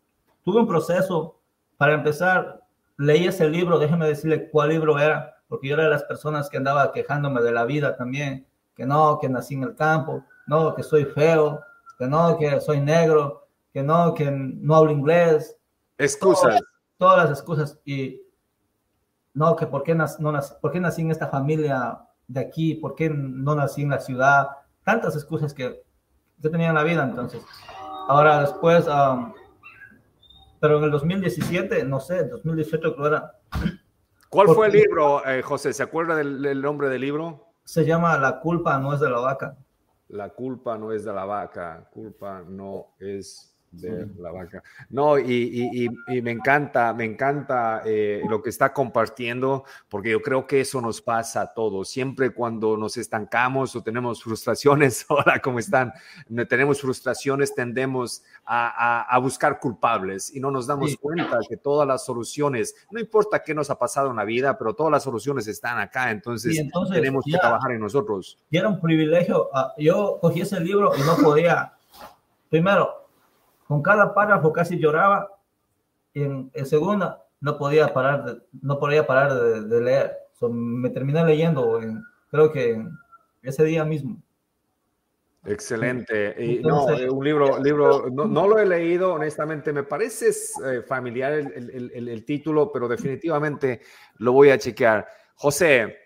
tuve 0.44 0.60
un 0.60 0.68
proceso, 0.68 1.40
para 1.76 1.94
empezar, 1.94 2.62
leí 2.96 3.26
ese 3.26 3.48
libro, 3.48 3.78
déjeme 3.78 4.06
decirle 4.06 4.48
cuál 4.50 4.68
libro 4.68 4.98
era, 4.98 5.42
porque 5.48 5.68
yo 5.68 5.74
era 5.74 5.84
de 5.84 5.90
las 5.90 6.04
personas 6.04 6.48
que 6.48 6.58
andaba 6.58 6.92
quejándome 6.92 7.40
de 7.42 7.52
la 7.52 7.64
vida 7.64 7.96
también, 7.96 8.46
que 8.76 8.86
no, 8.86 9.18
que 9.20 9.28
nací 9.28 9.54
en 9.54 9.64
el 9.64 9.74
campo, 9.74 10.24
no, 10.46 10.74
que 10.74 10.82
soy 10.82 11.06
feo, 11.06 11.60
que 11.98 12.06
no, 12.06 12.38
que 12.38 12.60
soy 12.60 12.80
negro, 12.80 13.48
que 13.72 13.82
no, 13.82 14.14
que 14.14 14.30
no 14.30 14.76
hablo 14.76 14.92
inglés. 14.92 15.56
Excusas. 15.98 16.60
todas 16.98 17.28
las 17.28 17.38
excusas. 17.38 17.78
Y 17.84 18.20
no, 19.34 19.56
que 19.56 19.66
por 19.66 19.82
qué, 19.82 19.94
no 19.94 20.32
nací, 20.32 20.54
por 20.60 20.72
qué 20.72 20.80
nací 20.80 21.02
en 21.02 21.10
esta 21.10 21.28
familia 21.28 22.00
de 22.26 22.40
aquí, 22.40 22.74
por 22.74 22.94
qué 22.94 23.10
no 23.10 23.54
nací 23.54 23.82
en 23.82 23.90
la 23.90 24.00
ciudad, 24.00 24.48
tantas 24.84 25.14
excusas 25.14 25.54
que 25.54 25.82
yo 26.38 26.50
tenía 26.50 26.68
en 26.68 26.74
la 26.74 26.84
vida 26.84 27.04
entonces. 27.04 27.42
Ahora 28.08 28.40
después, 28.40 28.86
pero 30.60 30.78
en 30.78 30.84
el 30.84 30.90
2017, 30.90 31.84
no 31.84 32.00
sé, 32.00 32.24
2018 32.24 32.94
creo 32.94 33.06
era. 33.06 33.38
¿Cuál 34.28 34.48
fue 34.48 34.68
el 34.68 34.72
libro, 34.72 35.26
eh, 35.26 35.42
José? 35.42 35.72
¿Se 35.72 35.82
acuerda 35.82 36.14
del, 36.14 36.62
nombre 36.62 36.88
del 36.88 37.00
libro? 37.00 37.52
Se 37.64 37.84
llama 37.84 38.16
La 38.18 38.40
culpa 38.40 38.78
no 38.78 38.94
es 38.94 39.00
de 39.00 39.10
la 39.10 39.18
vaca. 39.18 39.56
La 40.08 40.28
culpa 40.30 40.76
no 40.76 40.92
es 40.92 41.04
de 41.04 41.12
la 41.12 41.24
vaca, 41.24 41.88
culpa 41.92 42.42
no 42.46 42.94
es 42.98 43.49
de 43.70 44.08
la 44.18 44.32
vaca. 44.32 44.62
No, 44.88 45.18
y, 45.18 45.88
me 46.22 46.30
encanta, 46.32 46.92
me 46.92 47.04
encanta 47.04 47.82
eh, 47.84 48.22
lo 48.28 48.42
que 48.42 48.50
está 48.50 48.72
compartiendo, 48.72 49.64
porque 49.88 50.10
yo 50.10 50.20
creo 50.20 50.46
que 50.46 50.60
eso 50.60 50.80
nos 50.80 51.00
pasa 51.00 51.42
a 51.42 51.54
todos. 51.54 51.88
Siempre 51.88 52.30
cuando 52.30 52.76
nos 52.76 52.96
estancamos 52.96 53.76
o 53.76 53.82
tenemos 53.82 54.22
frustraciones, 54.22 55.06
hola, 55.08 55.40
¿cómo 55.40 55.58
están? 55.58 55.92
Tenemos 56.48 56.80
frustraciones, 56.80 57.54
tendemos 57.54 58.22
a, 58.44 59.18
buscar 59.20 59.60
culpables 59.60 60.34
y 60.34 60.40
no 60.40 60.50
nos 60.50 60.66
damos 60.66 60.96
cuenta 60.96 61.38
que 61.48 61.56
todas 61.56 61.86
las 61.86 62.04
soluciones, 62.04 62.74
no 62.90 62.98
importa 62.98 63.42
qué 63.42 63.54
nos 63.54 63.70
ha 63.70 63.78
pasado 63.78 64.10
en 64.10 64.16
la 64.16 64.24
vida, 64.24 64.58
pero 64.58 64.74
todas 64.74 64.90
las 64.90 65.02
soluciones 65.02 65.46
están 65.46 65.78
acá, 65.78 66.10
entonces, 66.10 66.60
tenemos 66.90 67.24
que 67.24 67.38
trabajar 67.38 67.72
en 67.72 67.80
nosotros. 67.80 68.38
Y 68.50 68.56
era 68.56 68.68
un 68.68 68.80
privilegio. 68.80 69.48
Ah, 69.52 69.74
yo 69.78 70.18
cogí 70.20 70.40
ese 70.40 70.58
libro 70.60 70.92
y 70.96 71.00
no 71.02 71.16
podía, 71.16 71.74
primero, 72.48 72.99
con 73.70 73.82
cada 73.82 74.12
párrafo 74.12 74.52
casi 74.52 74.80
lloraba 74.80 75.28
y 76.12 76.24
en, 76.24 76.50
segunda 76.64 77.24
no 77.40 77.56
podía 77.56 77.94
parar 77.94 78.24
de, 78.24 78.42
no 78.62 78.80
podía 78.80 79.06
parar 79.06 79.32
de, 79.32 79.80
leer. 79.80 80.12
me 80.50 80.90
terminé 80.90 81.24
leyendo, 81.24 81.78
creo 82.32 82.50
que 82.50 82.84
ese 83.42 83.62
día 83.62 83.84
mismo. 83.84 84.20
Excelente. 85.44 86.34
Y, 86.44 86.58
no, 86.58 86.90
eh, 86.90 87.08
un 87.08 87.24
libro, 87.24 87.62
libro 87.62 88.10
no, 88.10 88.48
lo 88.48 88.58
he 88.58 88.66
leído, 88.66 89.14
honestamente, 89.14 89.72
me 89.72 89.84
parece 89.84 90.30
eh, 90.30 90.82
familiar 90.82 91.32
el, 91.34 91.90
el, 91.94 92.08
el, 92.08 92.24
título, 92.24 92.72
pero 92.72 92.88
definitivamente 92.88 93.82
lo 94.16 94.32
voy 94.32 94.50
a 94.50 94.58
chequear. 94.58 95.06
José, 95.36 95.96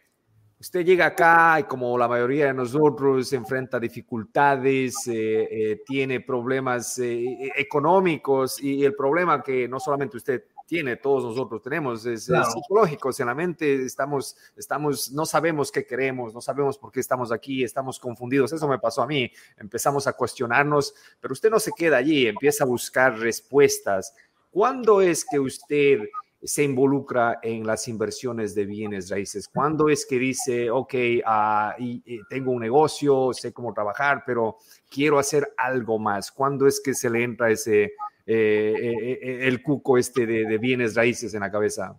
Usted 0.64 0.82
llega 0.82 1.04
acá 1.04 1.60
y 1.60 1.64
como 1.64 1.98
la 1.98 2.08
mayoría 2.08 2.46
de 2.46 2.54
nosotros 2.54 3.30
enfrenta 3.34 3.78
dificultades, 3.78 4.94
eh, 5.08 5.46
eh, 5.50 5.82
tiene 5.84 6.20
problemas 6.20 6.98
eh, 7.00 7.52
económicos 7.54 8.58
y 8.62 8.82
el 8.82 8.94
problema 8.94 9.42
que 9.42 9.68
no 9.68 9.78
solamente 9.78 10.16
usted 10.16 10.44
tiene, 10.66 10.96
todos 10.96 11.22
nosotros 11.22 11.60
tenemos, 11.60 12.06
es, 12.06 12.30
psicológico. 12.54 13.10
En 13.18 13.26
la 13.26 13.34
mente 13.34 13.84
estamos, 13.84 14.38
estamos, 14.56 15.12
no 15.12 15.26
sabemos 15.26 15.70
qué 15.70 15.84
queremos, 15.84 16.32
no 16.32 16.40
sabemos 16.40 16.78
por 16.78 16.90
qué 16.90 17.00
estamos 17.00 17.30
aquí, 17.30 17.62
estamos 17.62 18.00
confundidos. 18.00 18.50
Eso 18.54 18.66
me 18.66 18.78
pasó 18.78 19.02
a 19.02 19.06
mí. 19.06 19.30
Empezamos 19.58 20.06
a 20.06 20.14
cuestionarnos, 20.14 20.94
pero 21.20 21.34
usted 21.34 21.50
no 21.50 21.60
se 21.60 21.72
queda 21.72 21.98
allí, 21.98 22.26
empieza 22.26 22.64
a 22.64 22.66
buscar 22.66 23.18
respuestas. 23.18 24.14
¿Cuándo 24.50 25.02
es 25.02 25.26
que 25.26 25.38
usted 25.38 25.98
se 26.44 26.62
involucra 26.62 27.38
en 27.42 27.66
las 27.66 27.88
inversiones 27.88 28.54
de 28.54 28.66
bienes 28.66 29.10
raíces? 29.10 29.48
¿Cuándo 29.48 29.88
es 29.88 30.04
que 30.06 30.18
dice, 30.18 30.70
ok, 30.70 30.94
ah, 31.24 31.74
y, 31.78 32.02
tengo 32.28 32.52
un 32.52 32.60
negocio, 32.60 33.32
sé 33.32 33.52
cómo 33.52 33.72
trabajar, 33.72 34.22
pero 34.26 34.58
quiero 34.90 35.18
hacer 35.18 35.54
algo 35.56 35.98
más? 35.98 36.30
¿Cuándo 36.30 36.66
es 36.66 36.80
que 36.84 36.94
se 36.94 37.08
le 37.08 37.22
entra 37.22 37.50
ese, 37.50 37.84
eh, 37.84 37.92
eh, 38.26 39.18
eh, 39.22 39.48
el 39.48 39.62
cuco 39.62 39.96
este 39.96 40.26
de, 40.26 40.58
bienes 40.58 40.94
raíces 40.94 41.32
en 41.34 41.40
la 41.40 41.50
cabeza? 41.50 41.98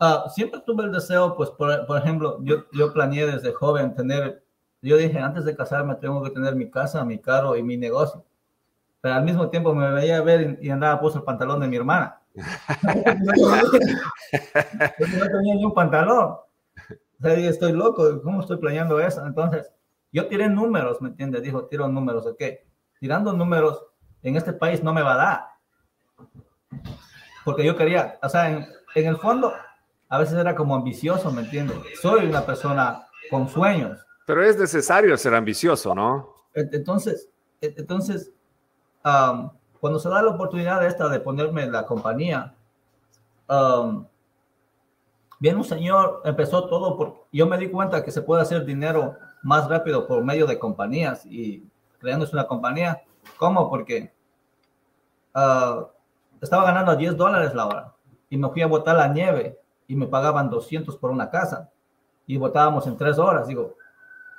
Ah, 0.00 0.26
siempre 0.34 0.60
tuve 0.64 0.84
el 0.84 0.92
deseo, 0.92 1.34
pues, 1.36 1.50
por, 1.50 1.98
ejemplo, 1.98 2.38
yo, 2.42 2.66
yo 2.72 2.92
planeé 2.92 3.26
desde 3.26 3.52
joven 3.52 3.94
tener, 3.94 4.44
yo 4.82 4.96
dije, 4.96 5.18
antes 5.18 5.44
de 5.44 5.56
casarme 5.56 5.94
tengo 5.96 6.22
que 6.22 6.30
tener 6.30 6.54
mi 6.56 6.70
casa, 6.70 7.04
mi 7.04 7.18
carro 7.18 7.56
y 7.56 7.62
mi 7.62 7.76
negocio. 7.76 8.24
Pero 9.00 9.14
al 9.14 9.24
mismo 9.24 9.50
tiempo 9.50 9.74
me 9.74 9.90
veía 9.92 10.22
ver 10.22 10.58
y 10.62 10.70
andaba 10.70 11.00
puesto 11.00 11.18
el 11.18 11.24
pantalón 11.24 11.60
de 11.60 11.68
mi 11.68 11.76
hermana 11.76 12.20
no 12.34 12.42
tenía 15.26 15.54
ni 15.54 15.64
un 15.64 15.74
pantalón. 15.74 16.36
estoy 17.22 17.72
loco, 17.72 18.20
¿cómo 18.22 18.40
estoy 18.40 18.58
planeando 18.58 19.00
eso? 19.00 19.24
Entonces, 19.26 19.70
yo 20.12 20.26
tiré 20.28 20.48
números, 20.48 21.00
¿me 21.00 21.08
entiendes? 21.08 21.42
Dijo, 21.42 21.66
tiro 21.66 21.88
números, 21.88 22.26
¿ok? 22.26 22.42
Tirando 22.98 23.32
números 23.32 23.84
en 24.22 24.36
este 24.36 24.52
país 24.52 24.82
no 24.82 24.92
me 24.92 25.02
va 25.02 25.14
a 25.14 25.16
dar. 25.16 25.44
Porque 27.44 27.64
yo 27.64 27.76
quería, 27.76 28.18
o 28.22 28.28
sea, 28.28 28.50
en, 28.50 28.66
en 28.94 29.06
el 29.06 29.16
fondo, 29.18 29.52
a 30.08 30.18
veces 30.18 30.38
era 30.38 30.54
como 30.54 30.74
ambicioso, 30.74 31.30
¿me 31.30 31.42
entiendes? 31.42 31.76
Soy 32.00 32.26
una 32.26 32.44
persona 32.44 33.06
con 33.30 33.48
sueños. 33.48 33.98
Pero 34.26 34.42
es 34.42 34.58
necesario 34.58 35.16
ser 35.16 35.34
ambicioso, 35.34 35.94
¿no? 35.94 36.34
Entonces, 36.54 37.28
entonces, 37.60 38.32
um, 39.04 39.50
cuando 39.84 39.98
se 39.98 40.08
da 40.08 40.22
la 40.22 40.30
oportunidad 40.30 40.82
esta 40.86 41.10
de 41.10 41.20
ponerme 41.20 41.62
en 41.62 41.70
la 41.70 41.84
compañía, 41.84 42.54
um, 43.50 44.06
viene 45.38 45.58
un 45.58 45.64
señor, 45.64 46.22
empezó 46.24 46.66
todo 46.68 46.96
por, 46.96 47.26
yo 47.30 47.46
me 47.46 47.58
di 47.58 47.68
cuenta 47.68 48.02
que 48.02 48.10
se 48.10 48.22
puede 48.22 48.40
hacer 48.40 48.64
dinero 48.64 49.18
más 49.42 49.68
rápido 49.68 50.06
por 50.06 50.24
medio 50.24 50.46
de 50.46 50.58
compañías 50.58 51.26
y 51.26 51.68
creándose 51.98 52.34
una 52.34 52.46
compañía. 52.46 53.02
¿Cómo? 53.36 53.68
Porque 53.68 54.10
uh, 55.34 55.84
estaba 56.40 56.64
ganando 56.64 56.92
a 56.92 56.96
10 56.96 57.18
dólares 57.18 57.54
la 57.54 57.66
hora 57.66 57.94
y 58.30 58.38
me 58.38 58.48
fui 58.48 58.62
a 58.62 58.66
botar 58.66 58.96
la 58.96 59.08
nieve 59.08 59.60
y 59.86 59.96
me 59.96 60.06
pagaban 60.06 60.48
200 60.48 60.96
por 60.96 61.10
una 61.10 61.28
casa 61.28 61.70
y 62.26 62.38
votábamos 62.38 62.86
en 62.86 62.96
tres 62.96 63.18
horas. 63.18 63.48
Digo, 63.48 63.74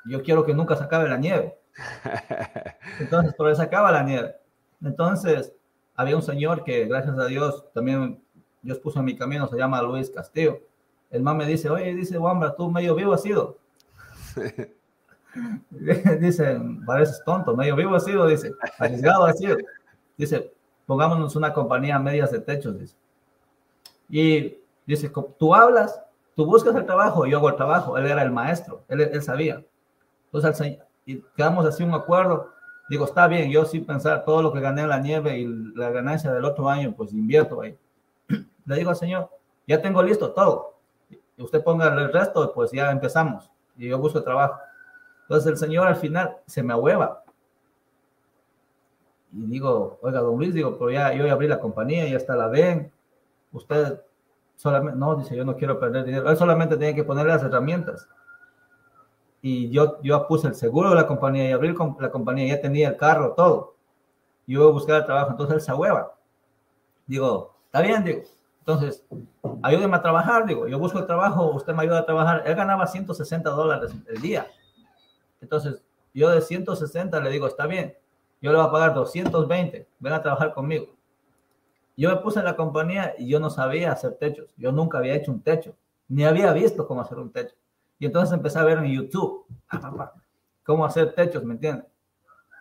yo 0.06 0.24
quiero 0.24 0.44
que 0.44 0.56
nunca 0.56 0.76
se 0.76 0.86
acabe 0.86 1.08
la 1.08 1.18
nieve. 1.18 1.56
Entonces, 3.00 3.36
pero 3.38 3.54
se 3.54 3.62
acaba 3.62 3.92
la 3.92 4.02
nieve. 4.02 4.38
Entonces, 4.82 5.54
había 5.96 6.16
un 6.16 6.22
señor 6.22 6.64
que, 6.64 6.86
gracias 6.86 7.18
a 7.18 7.26
Dios, 7.26 7.66
también 7.74 8.22
Dios 8.62 8.80
puso 8.80 9.00
en 9.00 9.06
mi 9.06 9.16
camino, 9.16 9.48
se 9.48 9.58
llama 9.58 9.82
Luis 9.82 10.10
Castillo. 10.10 10.60
El 11.10 11.22
man 11.22 11.38
me 11.38 11.46
dice, 11.46 11.70
oye, 11.70 11.94
dice, 11.94 12.18
Wambra, 12.18 12.56
tú 12.56 12.70
medio 12.70 12.96
vivo 12.96 13.14
has 13.14 13.22
sido. 13.22 13.58
dice, 16.20 16.60
pareces 16.86 17.24
tonto, 17.24 17.56
medio 17.56 17.76
vivo 17.76 17.96
has 17.96 18.04
sido, 18.04 18.28
dice, 18.28 18.52
arriesgado 18.80 19.26
has 19.26 19.38
sido. 19.38 19.58
Dice, 20.18 20.52
pongámonos 20.86 21.36
una 21.36 21.54
compañía 21.54 22.00
medias 22.00 22.32
de 22.32 22.40
techos, 22.40 22.80
dice. 22.80 22.96
Y 24.10 24.58
dice, 24.86 25.12
tú 25.38 25.56
hablas, 25.56 26.02
tú 26.36 26.46
buscas 26.46 26.76
el 26.76 26.86
trabajo, 26.86 27.26
yo 27.26 27.38
hago 27.38 27.50
el 27.50 27.56
trabajo. 27.56 27.98
Él 27.98 28.06
era 28.06 28.24
el 28.24 28.32
maestro, 28.32 28.84
él, 28.88 29.02
él 29.02 29.22
sabía. 29.22 29.64
Entonces, 30.32 30.80
y 31.06 31.22
quedamos 31.38 31.66
así 31.66 31.84
un 31.84 31.94
acuerdo. 31.94 32.52
Digo, 32.88 33.06
está 33.06 33.28
bien, 33.28 33.50
yo 33.50 33.66
sí 33.66 33.80
pensar 33.80 34.24
todo 34.26 34.44
lo 34.44 34.54
que 34.54 34.60
gané 34.60 34.84
en 34.84 34.90
la 34.90 35.00
nieve 35.00 35.40
y 35.40 35.48
la 35.76 35.90
ganancia 35.90 36.32
del 36.32 36.46
otro 36.46 36.70
año, 36.70 36.94
pues 36.96 37.14
invierto 37.14 37.62
ahí. 37.62 37.78
Le 38.66 38.76
digo 38.76 38.92
al 38.92 38.96
señor, 38.96 39.30
ya 39.68 39.82
tengo 39.82 40.04
listo 40.04 40.32
todo. 40.34 40.76
Y 41.10 41.42
usted 41.42 41.64
ponga 41.64 41.88
el 41.88 42.14
resto, 42.14 42.54
pues 42.54 42.72
ya 42.72 42.92
empezamos. 42.92 43.50
Y 43.76 43.88
yo 43.90 43.98
busco 43.98 44.22
trabajo. 44.22 44.60
Entonces 45.24 45.52
el 45.52 45.58
señor 45.58 45.88
al 45.88 45.96
final 45.96 46.38
se 46.46 46.62
me 46.62 46.74
ahueva. 46.74 47.24
Y 49.34 49.48
digo, 49.48 49.98
oiga, 50.02 50.20
don 50.20 50.38
Luis, 50.38 50.54
digo, 50.54 50.78
pero 50.78 50.92
ya 50.92 51.12
yo 51.14 51.26
ya 51.26 51.34
abrí 51.34 51.48
la 51.48 51.60
compañía, 51.60 52.08
ya 52.08 52.18
está 52.18 52.36
la 52.36 52.48
ven. 52.48 52.92
Usted 53.52 54.00
solamente, 54.56 55.00
no, 55.00 55.16
dice, 55.16 55.36
yo 55.36 55.44
no 55.44 55.58
quiero 55.58 55.80
perder 55.80 56.06
dinero. 56.06 56.30
Él 56.30 56.38
solamente 56.38 56.78
tiene 56.78 56.94
que 56.94 57.04
poner 57.04 57.26
las 57.26 57.44
herramientas 57.44 58.08
y 59.48 59.70
yo, 59.70 60.02
yo 60.02 60.26
puse 60.26 60.48
el 60.48 60.56
seguro 60.56 60.90
de 60.90 60.96
la 60.96 61.06
compañía 61.06 61.48
y 61.48 61.52
abrí 61.52 61.72
la 62.00 62.10
compañía, 62.10 62.56
ya 62.56 62.60
tenía 62.60 62.90
el 62.90 62.98
carro, 62.98 63.34
todo. 63.34 63.76
Yo 64.48 64.74
voy 64.74 64.92
a 64.92 64.98
el 64.98 65.06
trabajo, 65.06 65.30
entonces 65.30 65.58
él 65.58 65.62
se 65.62 65.72
hueva. 65.72 66.18
Digo, 67.06 67.56
está 67.68 67.82
bien, 67.82 68.04
digo. 68.04 68.24
Entonces, 68.58 69.06
ayúdeme 69.62 69.98
a 69.98 70.02
trabajar, 70.02 70.48
digo, 70.48 70.68
yo 70.68 70.80
busco 70.80 70.98
el 70.98 71.06
trabajo, 71.06 71.52
usted 71.52 71.76
me 71.76 71.84
ayuda 71.84 72.00
a 72.00 72.06
trabajar. 72.08 72.42
Él 72.44 72.56
ganaba 72.56 72.88
160 72.88 73.48
dólares 73.52 73.92
el 74.08 74.20
día. 74.20 74.48
Entonces, 75.40 75.80
yo 76.12 76.32
de 76.32 76.42
160 76.42 77.20
le 77.20 77.30
digo, 77.30 77.46
está 77.46 77.68
bien, 77.68 77.96
yo 78.42 78.52
le 78.52 78.58
voy 78.58 78.66
a 78.66 78.72
pagar 78.72 78.96
220, 78.96 79.88
ven 80.00 80.14
a 80.14 80.24
trabajar 80.24 80.56
conmigo. 80.56 80.88
Yo 81.96 82.10
me 82.10 82.16
puse 82.16 82.40
en 82.40 82.46
la 82.46 82.56
compañía 82.56 83.14
y 83.16 83.28
yo 83.28 83.40
no 83.40 83.52
sabía 83.52 83.92
hacer 83.92 84.16
techos. 84.16 84.56
Yo 84.58 84.72
nunca 84.72 84.98
había 84.98 85.14
hecho 85.14 85.32
un 85.32 85.44
techo, 85.44 85.76
ni 86.08 86.26
había 86.26 86.52
visto 86.52 86.88
cómo 86.88 87.02
hacer 87.02 87.20
un 87.20 87.32
techo. 87.32 87.54
Y 88.00 88.06
entonces 88.06 88.34
empecé 88.34 88.60
a 88.60 88.64
ver 88.64 88.80
en 88.80 88.86
YouTube 88.86 89.46
cómo 90.64 90.86
hacer 90.86 91.14
techos, 91.14 91.44
¿me 91.44 91.54
entiendes? 91.54 91.86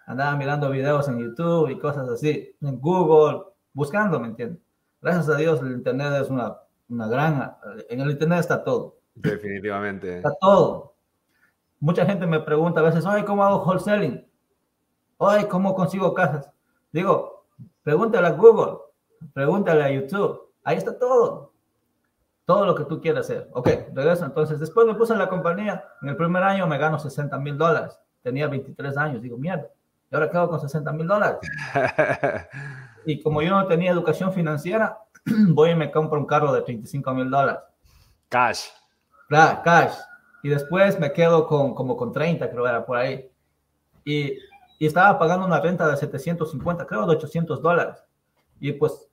Andaba 0.06 0.36
mirando 0.36 0.70
videos 0.70 1.08
en 1.08 1.18
YouTube 1.18 1.70
y 1.70 1.78
cosas 1.78 2.08
así, 2.08 2.54
en 2.60 2.80
Google, 2.80 3.42
buscando, 3.72 4.20
¿me 4.20 4.28
entiendes? 4.28 4.60
Gracias 5.00 5.28
a 5.28 5.36
Dios 5.36 5.60
el 5.60 5.72
Internet 5.72 6.22
es 6.22 6.30
una, 6.30 6.56
una 6.88 7.08
gran... 7.08 7.56
En 7.88 8.00
el 8.00 8.10
Internet 8.10 8.40
está 8.40 8.62
todo. 8.62 8.98
Definitivamente. 9.14 10.18
Está 10.18 10.34
todo. 10.40 10.94
Mucha 11.80 12.04
gente 12.04 12.26
me 12.26 12.40
pregunta 12.40 12.80
a 12.80 12.84
veces, 12.84 13.04
oye, 13.06 13.24
¿cómo 13.24 13.44
hago 13.44 13.64
wholesaling? 13.64 14.26
Oye, 15.16 15.48
¿cómo 15.48 15.74
consigo 15.74 16.12
casas? 16.12 16.50
Digo, 16.92 17.46
pregúntale 17.82 18.26
a 18.26 18.32
Google, 18.32 18.78
pregúntale 19.32 19.82
a 19.82 19.90
YouTube. 19.90 20.52
Ahí 20.62 20.76
está 20.76 20.98
todo 20.98 21.53
todo 22.44 22.66
lo 22.66 22.74
que 22.74 22.84
tú 22.84 23.00
quieras 23.00 23.26
hacer. 23.26 23.48
Ok, 23.52 23.68
regreso. 23.92 24.24
Entonces, 24.24 24.60
después 24.60 24.86
me 24.86 24.94
puse 24.94 25.12
en 25.12 25.18
la 25.18 25.28
compañía. 25.28 25.84
En 26.02 26.10
el 26.10 26.16
primer 26.16 26.42
año 26.42 26.66
me 26.66 26.78
gano 26.78 26.98
60 26.98 27.38
mil 27.38 27.56
dólares. 27.56 27.98
Tenía 28.22 28.48
23 28.48 28.96
años. 28.96 29.22
Digo, 29.22 29.36
mierda. 29.36 29.68
Y 30.10 30.14
ahora 30.14 30.30
quedo 30.30 30.48
con 30.48 30.60
60 30.60 30.92
mil 30.92 31.06
dólares. 31.06 31.38
y 33.06 33.22
como 33.22 33.42
yo 33.42 33.50
no 33.50 33.66
tenía 33.66 33.90
educación 33.90 34.32
financiera, 34.32 34.98
voy 35.48 35.70
y 35.70 35.74
me 35.74 35.90
compro 35.90 36.18
un 36.18 36.26
carro 36.26 36.52
de 36.52 36.62
35 36.62 37.14
mil 37.14 37.30
dólares. 37.30 37.62
Cash. 38.28 38.66
Claro, 39.28 39.62
cash. 39.62 39.94
Y 40.42 40.50
después 40.50 41.00
me 41.00 41.12
quedo 41.12 41.46
con 41.46 41.74
como 41.74 41.96
con 41.96 42.12
30, 42.12 42.50
creo 42.50 42.68
era 42.68 42.84
por 42.84 42.98
ahí. 42.98 43.30
Y, 44.04 44.38
y 44.78 44.86
estaba 44.86 45.18
pagando 45.18 45.46
una 45.46 45.60
renta 45.60 45.88
de 45.88 45.96
750, 45.96 46.86
creo 46.86 47.06
de 47.06 47.16
800 47.16 47.62
dólares. 47.62 48.04
Y 48.60 48.72
pues, 48.72 49.08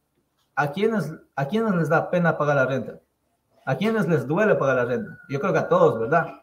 ¿a 0.56 0.72
quiénes, 0.72 1.14
¿a 1.36 1.48
quiénes 1.48 1.74
les 1.76 1.90
da 1.90 2.10
pena 2.10 2.38
pagar 2.38 2.58
la 2.58 2.66
renta? 2.66 3.00
¿A 3.72 3.78
quiénes 3.78 4.06
les 4.06 4.28
duele 4.28 4.56
pagar 4.56 4.76
la 4.76 4.84
renta? 4.84 5.18
Yo 5.30 5.40
creo 5.40 5.54
que 5.54 5.60
a 5.60 5.70
todos, 5.70 5.98
¿verdad? 5.98 6.42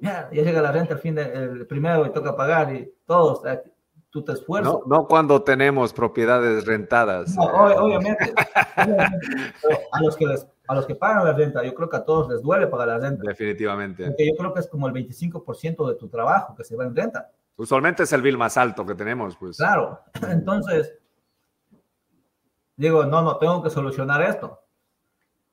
Ya, 0.00 0.30
llega 0.30 0.62
la 0.62 0.72
renta 0.72 0.94
al 0.94 1.00
fin 1.00 1.14
del 1.14 1.66
primero 1.66 2.06
y 2.06 2.10
toca 2.10 2.34
pagar 2.34 2.74
y 2.74 2.94
todos, 3.04 3.44
eh, 3.44 3.62
tú 4.08 4.24
te 4.24 4.32
esfuerzas. 4.32 4.72
No, 4.72 4.82
no, 4.86 5.06
cuando 5.06 5.42
tenemos 5.42 5.92
propiedades 5.92 6.64
rentadas. 6.64 7.36
No, 7.36 7.44
obviamente. 7.44 8.32
a, 8.74 10.00
los 10.00 10.16
que 10.16 10.24
les, 10.24 10.46
a 10.66 10.74
los 10.74 10.86
que 10.86 10.94
pagan 10.94 11.26
la 11.26 11.34
renta, 11.34 11.62
yo 11.62 11.74
creo 11.74 11.90
que 11.90 11.96
a 11.98 12.04
todos 12.06 12.30
les 12.30 12.40
duele 12.40 12.68
pagar 12.68 12.88
la 12.88 12.98
renta. 13.00 13.22
Definitivamente. 13.26 14.06
Porque 14.06 14.26
yo 14.26 14.34
creo 14.34 14.54
que 14.54 14.60
es 14.60 14.66
como 14.66 14.88
el 14.88 14.94
25% 14.94 15.88
de 15.88 15.94
tu 15.96 16.08
trabajo 16.08 16.56
que 16.56 16.64
se 16.64 16.74
va 16.74 16.84
en 16.84 16.96
renta. 16.96 17.30
Usualmente 17.56 18.04
es 18.04 18.12
el 18.14 18.22
bill 18.22 18.38
más 18.38 18.56
alto 18.56 18.86
que 18.86 18.94
tenemos, 18.94 19.36
pues. 19.36 19.58
Claro. 19.58 20.00
Entonces, 20.30 20.94
digo, 22.76 23.04
no, 23.04 23.20
no, 23.20 23.36
tengo 23.36 23.62
que 23.62 23.68
solucionar 23.68 24.22
esto. 24.22 24.62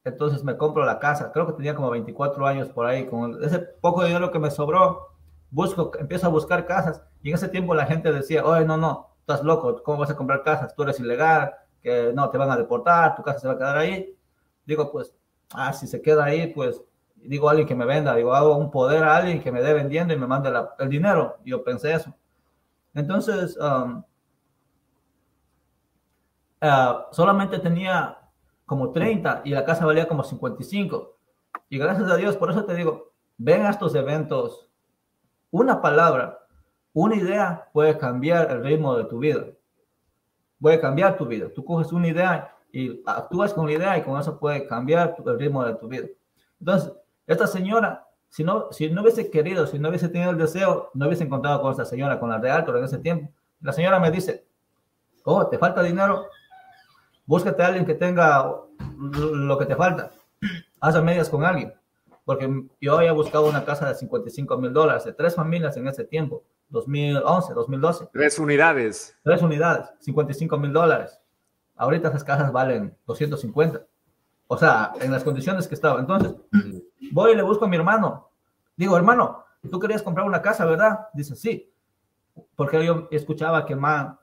Entonces 0.03 0.43
me 0.43 0.57
compro 0.57 0.85
la 0.85 0.99
casa. 0.99 1.31
Creo 1.31 1.47
que 1.47 1.53
tenía 1.53 1.75
como 1.75 1.89
24 1.89 2.45
años 2.45 2.69
por 2.69 2.85
ahí. 2.85 3.07
Con 3.07 3.43
ese 3.43 3.59
poco 3.59 4.03
dinero 4.03 4.31
que 4.31 4.39
me 4.39 4.51
sobró, 4.51 5.13
busco, 5.49 5.91
empiezo 5.99 6.27
a 6.27 6.29
buscar 6.29 6.65
casas. 6.65 7.01
Y 7.21 7.29
en 7.29 7.35
ese 7.35 7.47
tiempo 7.47 7.73
la 7.75 7.85
gente 7.85 8.11
decía, 8.11 8.45
oye, 8.45 8.65
no, 8.65 8.77
no, 8.77 9.15
estás 9.19 9.43
loco, 9.43 9.81
¿cómo 9.83 9.99
vas 9.99 10.09
a 10.09 10.15
comprar 10.17 10.43
casas? 10.43 10.75
Tú 10.75 10.83
eres 10.83 10.99
ilegal, 10.99 11.53
que 11.81 12.11
no, 12.13 12.29
te 12.29 12.37
van 12.37 12.51
a 12.51 12.57
deportar, 12.57 13.15
tu 13.15 13.23
casa 13.23 13.39
se 13.39 13.47
va 13.47 13.53
a 13.53 13.57
quedar 13.57 13.77
ahí. 13.77 14.17
Digo, 14.65 14.91
pues, 14.91 15.13
ah, 15.53 15.73
si 15.73 15.87
se 15.87 16.01
queda 16.01 16.25
ahí, 16.25 16.47
pues, 16.53 16.81
digo 17.15 17.47
a 17.47 17.51
alguien 17.51 17.67
que 17.67 17.75
me 17.75 17.85
venda, 17.85 18.15
digo, 18.15 18.33
hago 18.33 18.57
un 18.57 18.71
poder 18.71 19.03
a 19.03 19.15
alguien 19.17 19.41
que 19.41 19.51
me 19.51 19.61
dé 19.61 19.73
vendiendo 19.73 20.13
y 20.13 20.17
me 20.17 20.27
mande 20.27 20.51
el 20.79 20.89
dinero. 20.89 21.37
yo 21.45 21.63
pensé 21.63 21.93
eso. 21.93 22.13
Entonces, 22.93 23.57
um, 23.57 24.03
ah, 26.61 27.07
solamente 27.11 27.59
tenía 27.59 28.17
como 28.73 28.91
30 28.91 29.43
y 29.45 29.51
la 29.51 29.63
casa 29.65 29.85
valía 29.85 30.07
como 30.07 30.23
55. 30.23 31.15
Y 31.69 31.77
gracias 31.77 32.09
a 32.09 32.17
Dios, 32.17 32.35
por 32.35 32.49
eso 32.49 32.65
te 32.65 32.73
digo, 32.73 33.11
ven 33.37 33.61
a 33.61 33.69
estos 33.69 33.93
eventos, 33.93 34.67
una 35.51 35.79
palabra, 35.79 36.39
una 36.91 37.15
idea 37.15 37.69
puede 37.71 37.95
cambiar 37.99 38.49
el 38.49 38.63
ritmo 38.63 38.97
de 38.97 39.03
tu 39.03 39.19
vida. 39.19 39.45
Puede 40.59 40.81
cambiar 40.81 41.17
tu 41.17 41.27
vida. 41.27 41.49
Tú 41.53 41.63
coges 41.63 41.91
una 41.91 42.07
idea 42.07 42.55
y 42.71 42.99
actúas 43.05 43.53
con 43.53 43.67
la 43.67 43.73
idea 43.73 43.95
y 43.99 44.01
con 44.01 44.19
eso 44.19 44.39
puede 44.39 44.65
cambiar 44.65 45.15
el 45.23 45.39
ritmo 45.39 45.63
de 45.63 45.75
tu 45.75 45.87
vida. 45.87 46.07
Entonces, 46.59 46.93
esta 47.27 47.45
señora, 47.45 48.07
si 48.29 48.43
no, 48.43 48.71
si 48.71 48.89
no 48.89 49.03
hubiese 49.03 49.29
querido, 49.29 49.67
si 49.67 49.77
no 49.77 49.89
hubiese 49.89 50.09
tenido 50.09 50.31
el 50.31 50.37
deseo, 50.39 50.89
no 50.95 51.05
hubiese 51.05 51.25
encontrado 51.25 51.61
con 51.61 51.69
esta 51.69 51.85
señora, 51.85 52.19
con 52.19 52.31
la 52.31 52.41
pero 52.41 52.79
en 52.79 52.85
ese 52.85 52.97
tiempo. 52.97 53.31
La 53.61 53.71
señora 53.71 53.99
me 53.99 54.09
dice, 54.09 54.47
oh, 55.25 55.45
¿te 55.45 55.59
falta 55.59 55.83
dinero? 55.83 56.25
Búscate 57.25 57.63
a 57.63 57.67
alguien 57.67 57.85
que 57.85 57.93
tenga 57.93 58.45
lo 58.97 59.57
que 59.57 59.65
te 59.65 59.75
falta. 59.75 60.11
Haz 60.79 60.95
a 60.95 61.01
medias 61.01 61.29
con 61.29 61.43
alguien. 61.43 61.73
Porque 62.25 62.49
yo 62.79 62.97
había 62.97 63.11
buscado 63.11 63.49
una 63.49 63.65
casa 63.65 63.89
de 63.89 63.95
55 63.95 64.57
mil 64.57 64.71
dólares, 64.71 65.03
de 65.03 65.13
tres 65.13 65.35
familias 65.35 65.75
en 65.75 65.87
ese 65.87 66.05
tiempo, 66.05 66.43
2011, 66.69 67.53
2012. 67.53 68.09
Tres 68.13 68.39
unidades. 68.39 69.17
Tres 69.23 69.41
unidades, 69.41 69.89
55 69.99 70.57
mil 70.57 70.71
dólares. 70.71 71.19
Ahorita 71.75 72.09
esas 72.09 72.23
casas 72.23 72.51
valen 72.51 72.95
250. 73.07 73.85
O 74.47 74.57
sea, 74.57 74.93
en 75.01 75.11
las 75.11 75.23
condiciones 75.23 75.67
que 75.67 75.75
estaba. 75.75 75.99
Entonces, 75.99 76.33
voy 77.11 77.31
y 77.31 77.35
le 77.35 77.41
busco 77.41 77.65
a 77.65 77.67
mi 77.67 77.75
hermano. 77.75 78.29
Digo, 78.77 78.95
hermano, 78.95 79.43
tú 79.69 79.79
querías 79.79 80.01
comprar 80.01 80.25
una 80.25 80.41
casa, 80.41 80.65
¿verdad? 80.65 81.07
Dice, 81.13 81.35
sí. 81.35 81.69
Porque 82.55 82.83
yo 82.85 83.07
escuchaba 83.11 83.65
que 83.65 83.75
man 83.75 84.17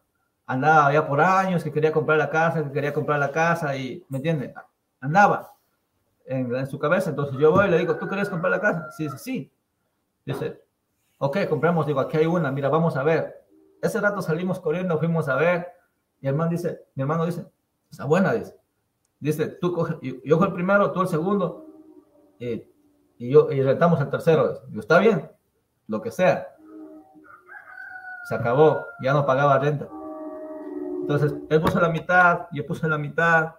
andaba 0.50 0.92
ya 0.92 1.06
por 1.06 1.20
años, 1.20 1.62
que 1.62 1.70
quería 1.70 1.92
comprar 1.92 2.18
la 2.18 2.28
casa, 2.28 2.64
que 2.64 2.72
quería 2.72 2.92
comprar 2.92 3.20
la 3.20 3.30
casa 3.30 3.76
y, 3.76 4.04
¿me 4.08 4.18
entiende? 4.18 4.52
Andaba 5.00 5.52
en, 6.26 6.66
su 6.66 6.76
cabeza. 6.76 7.10
Entonces 7.10 7.38
yo 7.38 7.52
voy 7.52 7.68
y 7.68 7.70
le 7.70 7.78
digo, 7.78 7.94
¿tú 7.96 8.08
querías 8.08 8.28
comprar 8.28 8.50
la 8.50 8.60
casa? 8.60 8.90
Sí, 8.90 9.04
dice, 9.04 9.18
sí. 9.18 9.52
Dice, 10.26 10.60
ok, 11.18 11.46
compramos. 11.48 11.86
Digo, 11.86 12.00
aquí 12.00 12.16
hay 12.16 12.26
una, 12.26 12.50
mira, 12.50 12.68
vamos 12.68 12.96
a 12.96 13.04
ver. 13.04 13.46
Ese 13.80 14.00
rato 14.00 14.20
salimos 14.22 14.58
corriendo, 14.58 14.98
fuimos 14.98 15.28
a 15.28 15.36
ver. 15.36 15.68
Y 16.20 16.26
el 16.26 16.34
hermano 16.34 16.50
dice, 16.50 16.84
mi 16.96 17.02
hermano 17.02 17.26
dice, 17.26 17.46
está 17.88 18.04
buena, 18.04 18.32
dice. 18.32 18.56
Dice, 19.20 19.46
tú 19.46 19.72
coge, 19.72 19.98
yo 20.02 20.44
el 20.44 20.52
primero, 20.52 20.90
tú 20.90 21.02
el 21.02 21.08
segundo, 21.08 21.64
y, 22.40 22.66
yo, 23.20 23.52
y 23.52 23.62
rentamos 23.62 24.00
el 24.00 24.10
tercero. 24.10 24.62
Está 24.76 24.98
bien, 24.98 25.30
lo 25.86 26.02
que 26.02 26.10
sea. 26.10 26.56
Se 28.28 28.34
acabó, 28.34 28.84
ya 29.00 29.12
no 29.12 29.24
pagaba 29.24 29.56
renta. 29.60 29.86
Entonces, 31.00 31.34
él 31.48 31.60
puso 31.60 31.80
la 31.80 31.88
mitad, 31.88 32.46
yo 32.52 32.66
puse 32.66 32.88
la 32.88 32.98
mitad, 32.98 33.54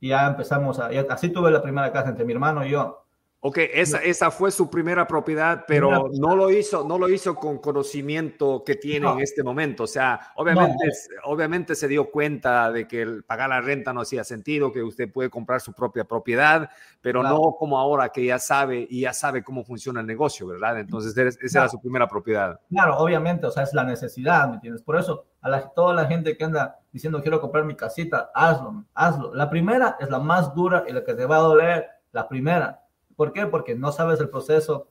Y 0.00 0.08
ya 0.08 0.28
empezamos 0.28 0.78
a, 0.78 0.90
así 1.10 1.30
tuve 1.30 1.50
la 1.50 1.60
primera 1.60 1.92
casa 1.92 2.10
entre 2.10 2.24
mi 2.24 2.32
hermano 2.32 2.64
y 2.64 2.70
yo. 2.70 3.04
Ok, 3.40 3.58
esa, 3.72 3.98
esa 3.98 4.32
fue 4.32 4.50
su 4.50 4.68
primera 4.68 5.06
propiedad, 5.06 5.64
pero 5.68 6.08
no 6.12 6.34
lo 6.34 6.50
hizo, 6.50 6.82
no 6.82 6.98
lo 6.98 7.08
hizo 7.08 7.36
con 7.36 7.58
conocimiento 7.58 8.64
que 8.66 8.74
tiene 8.74 9.08
en 9.08 9.20
este 9.20 9.44
momento. 9.44 9.84
O 9.84 9.86
sea, 9.86 10.32
obviamente, 10.34 10.90
obviamente 11.22 11.76
se 11.76 11.86
dio 11.86 12.10
cuenta 12.10 12.72
de 12.72 12.88
que 12.88 13.02
el 13.02 13.22
pagar 13.22 13.50
la 13.50 13.60
renta 13.60 13.92
no 13.92 14.00
hacía 14.00 14.24
sentido, 14.24 14.72
que 14.72 14.82
usted 14.82 15.12
puede 15.12 15.30
comprar 15.30 15.60
su 15.60 15.72
propia 15.72 16.02
propiedad, 16.02 16.68
pero 17.00 17.22
no 17.22 17.54
como 17.56 17.78
ahora 17.78 18.08
que 18.08 18.24
ya 18.24 18.40
sabe 18.40 18.84
y 18.90 19.02
ya 19.02 19.12
sabe 19.12 19.44
cómo 19.44 19.62
funciona 19.62 20.00
el 20.00 20.06
negocio, 20.08 20.48
¿verdad? 20.48 20.80
Entonces, 20.80 21.16
esa 21.40 21.60
era 21.60 21.68
su 21.68 21.80
primera 21.80 22.08
propiedad. 22.08 22.58
Claro, 22.68 22.98
obviamente, 22.98 23.46
o 23.46 23.52
sea, 23.52 23.62
es 23.62 23.72
la 23.72 23.84
necesidad, 23.84 24.48
¿me 24.48 24.54
entiendes? 24.54 24.82
Por 24.82 24.98
eso, 24.98 25.26
la, 25.48 25.68
toda 25.68 25.94
la 25.94 26.06
gente 26.06 26.36
que 26.36 26.44
anda 26.44 26.80
diciendo 26.92 27.20
quiero 27.22 27.40
comprar 27.40 27.64
mi 27.64 27.74
casita, 27.74 28.30
hazlo, 28.34 28.84
hazlo. 28.94 29.34
La 29.34 29.50
primera 29.50 29.96
es 30.00 30.10
la 30.10 30.18
más 30.18 30.54
dura 30.54 30.84
y 30.88 30.92
la 30.92 31.04
que 31.04 31.14
te 31.14 31.26
va 31.26 31.36
a 31.36 31.40
doler, 31.40 31.86
la 32.12 32.28
primera 32.28 32.82
¿Por 33.18 33.32
qué? 33.32 33.46
Porque 33.48 33.74
no 33.74 33.90
sabes 33.90 34.20
el 34.20 34.30
proceso. 34.30 34.86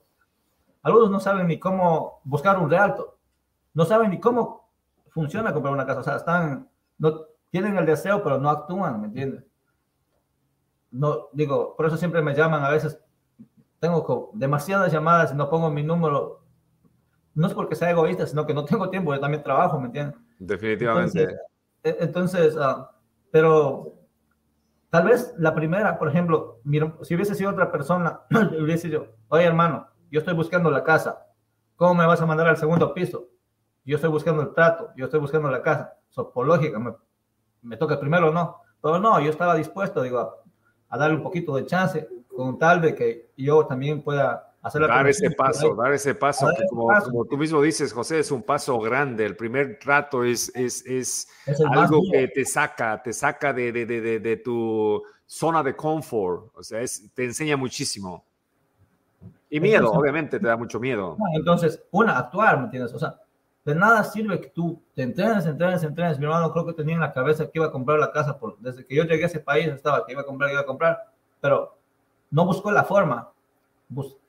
Algunos 0.84 1.10
no 1.10 1.22
saben 1.22 1.48
ni 1.48 1.60
cómo 1.60 2.20
buscar 2.26 2.60
un 2.60 2.70
realto. 2.70 3.17
No 3.74 3.86
saben 3.86 4.12
ni 4.12 4.20
cómo 4.20 4.70
funciona 5.12 5.54
comprar 5.54 5.74
una 5.74 5.86
casa. 5.86 6.02
O 6.02 6.04
sea, 6.04 6.17
están, 6.17 6.67
no, 6.98 7.22
tienen 7.52 7.78
el 7.78 7.86
deseo, 7.86 8.22
pero 8.22 8.38
no 8.38 8.50
actúan, 8.50 9.00
¿me 9.00 9.08
entiendes? 9.08 9.46
No, 10.91 11.30
digo, 11.32 11.74
por 11.78 11.86
eso 11.86 11.96
siempre 11.96 12.22
me 12.22 12.36
llaman 12.36 12.65
a 12.65 12.70
veces. 12.70 13.00
Tengo 13.80 14.32
demasiadas 14.34 14.91
llamadas 14.91 15.32
y 15.32 15.36
no 15.36 15.50
pongo 15.50 15.70
mi 15.70 15.84
número. 15.84 16.41
No 17.34 17.48
es 17.48 17.54
porque 17.54 17.76
sea 17.76 17.91
egoísta, 17.91 18.28
sino 18.28 18.46
que 18.46 18.54
no 18.54 18.65
tengo 18.65 18.89
tiempo. 18.89 19.13
Yo 19.13 19.22
también 19.22 19.41
trabajo, 19.41 19.80
¿me 19.80 19.86
entiendes? 19.86 20.20
Definitivamente. 20.39 21.28
Entonces, 21.84 22.56
e, 22.56 22.60
ah, 22.60 22.91
pero 23.32 23.97
Tal 24.89 25.06
vez 25.06 25.34
la 25.38 25.54
primera, 25.54 26.00
por 26.00 26.08
ejemplo, 26.08 26.62
si 27.02 27.15
hubiese 27.15 27.36
sido 27.36 27.52
otra 27.52 27.71
persona, 27.71 28.21
hubiese 28.60 28.88
dicho, 28.88 29.08
oye 29.28 29.43
hermano, 29.43 29.88
yo 30.10 30.19
estoy 30.19 30.34
buscando 30.34 30.71
la 30.71 30.84
casa, 30.84 31.26
¿cómo 31.76 31.95
me 31.95 32.06
vas 32.06 32.21
a 32.21 32.26
mandar 32.26 32.47
al 32.47 32.58
segundo 32.58 32.93
piso? 32.93 33.28
Yo 33.84 33.95
estoy 33.97 34.10
buscando 34.10 34.41
el 34.41 34.54
trato, 34.54 34.91
yo 34.95 35.06
estoy 35.06 35.19
buscando 35.19 35.50
la 35.52 35.62
casa. 35.62 35.93
So, 36.10 36.32
por 36.32 36.47
lógica, 36.47 36.80
me, 36.80 36.93
me 37.62 37.78
toca 37.78 38.00
primero 38.00 38.30
o 38.30 38.34
no. 38.34 38.62
Pero 38.82 39.00
no, 39.00 39.19
yo 39.19 39.30
estaba 39.30 39.56
dispuesto, 39.56 40.02
digo, 40.02 40.43
a 40.89 40.97
darle 40.97 41.17
un 41.17 41.23
poquito 41.23 41.56
de 41.56 41.65
chance, 41.65 42.08
con 42.28 42.58
tal 42.58 42.82
de 42.82 42.95
que 42.95 43.32
yo 43.38 43.65
también 43.65 44.02
pueda 44.02 44.46
dar 44.73 45.08
ese 45.08 45.32
paso, 45.32 45.75
dar 45.75 45.93
ese 45.93 46.15
paso, 46.15 46.47
como, 46.69 46.88
como, 47.03 47.25
tú 47.25 47.38
mismo 47.38 47.62
dices, 47.62 47.93
José, 47.93 48.19
es 48.19 48.32
un 48.32 48.43
paso 48.43 48.80
grande. 48.80 49.25
El 49.25 49.36
primer 49.36 49.80
trato 49.80 50.23
es, 50.23 50.51
es, 50.56 50.86
es, 50.86 51.27
algo 51.71 52.01
que 52.12 52.27
te 52.27 52.45
saca, 52.45 53.01
te 53.01 53.13
saca 53.13 53.53
de, 53.53 53.71
de, 53.71 53.86
de, 53.86 54.19
de, 54.19 54.38
tu 54.38 55.01
zona 55.25 55.63
de 55.63 55.75
confort, 55.75 56.51
o 56.56 56.63
sea, 56.63 56.82
es, 56.82 57.12
te 57.13 57.25
enseña 57.25 57.58
muchísimo. 57.58 58.25
Y 59.49 59.60
miedo, 59.60 59.91
obviamente, 59.91 60.39
te 60.39 60.47
da 60.47 60.58
mucho 60.58 60.80
miedo. 60.80 61.17
Entonces, 61.34 61.82
una, 61.91 62.17
actuar, 62.17 62.58
¿me 62.58 62.65
entiendes? 62.65 62.93
O 62.93 62.99
sea, 62.99 63.15
de 63.63 63.75
nada 63.75 64.03
sirve 64.03 64.39
que 64.39 64.49
tú 64.49 64.82
te 64.93 65.03
entrenes, 65.03 65.45
entrenes, 65.45 65.84
entrenes. 65.84 66.19
Mi 66.19 66.25
hermano 66.25 66.51
creo 66.51 66.65
que 66.65 66.73
tenía 66.73 66.95
en 66.95 67.01
la 67.01 67.13
cabeza 67.13 67.45
que 67.45 67.60
iba 67.60 67.67
a 67.67 67.71
comprar 67.71 67.99
la 67.99 68.12
casa, 68.12 68.38
por, 68.38 68.58
desde 68.60 68.86
que 68.86 68.95
yo 68.95 69.03
llegué 69.03 69.23
a 69.23 69.27
ese 69.27 69.39
país 69.39 69.67
estaba 69.67 70.06
que 70.06 70.13
iba 70.13 70.21
a 70.21 70.25
comprar, 70.25 70.51
iba 70.51 70.62
a 70.62 70.65
comprar, 70.65 71.12
pero 71.41 71.77
no 72.30 72.45
buscó 72.45 72.71
la 72.71 72.84
forma 72.84 73.30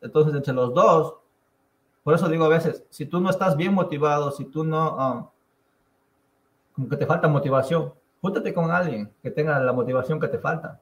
entonces, 0.00 0.34
entre 0.34 0.54
los 0.54 0.72
dos, 0.72 1.14
por 2.02 2.14
eso 2.14 2.28
digo 2.28 2.44
a 2.44 2.48
veces, 2.48 2.84
si 2.90 3.06
tú 3.06 3.20
no 3.20 3.30
estás 3.30 3.56
bien 3.56 3.74
motivado, 3.74 4.30
si 4.30 4.44
tú 4.44 4.64
no, 4.64 4.96
um, 4.96 5.26
como 6.74 6.88
que 6.88 6.96
te 6.96 7.06
falta 7.06 7.28
motivación, 7.28 7.92
júntate 8.20 8.54
con 8.54 8.70
alguien 8.70 9.12
que 9.22 9.30
tenga 9.30 9.58
la 9.60 9.72
motivación 9.72 10.20
que 10.20 10.28
te 10.28 10.38
falta. 10.38 10.80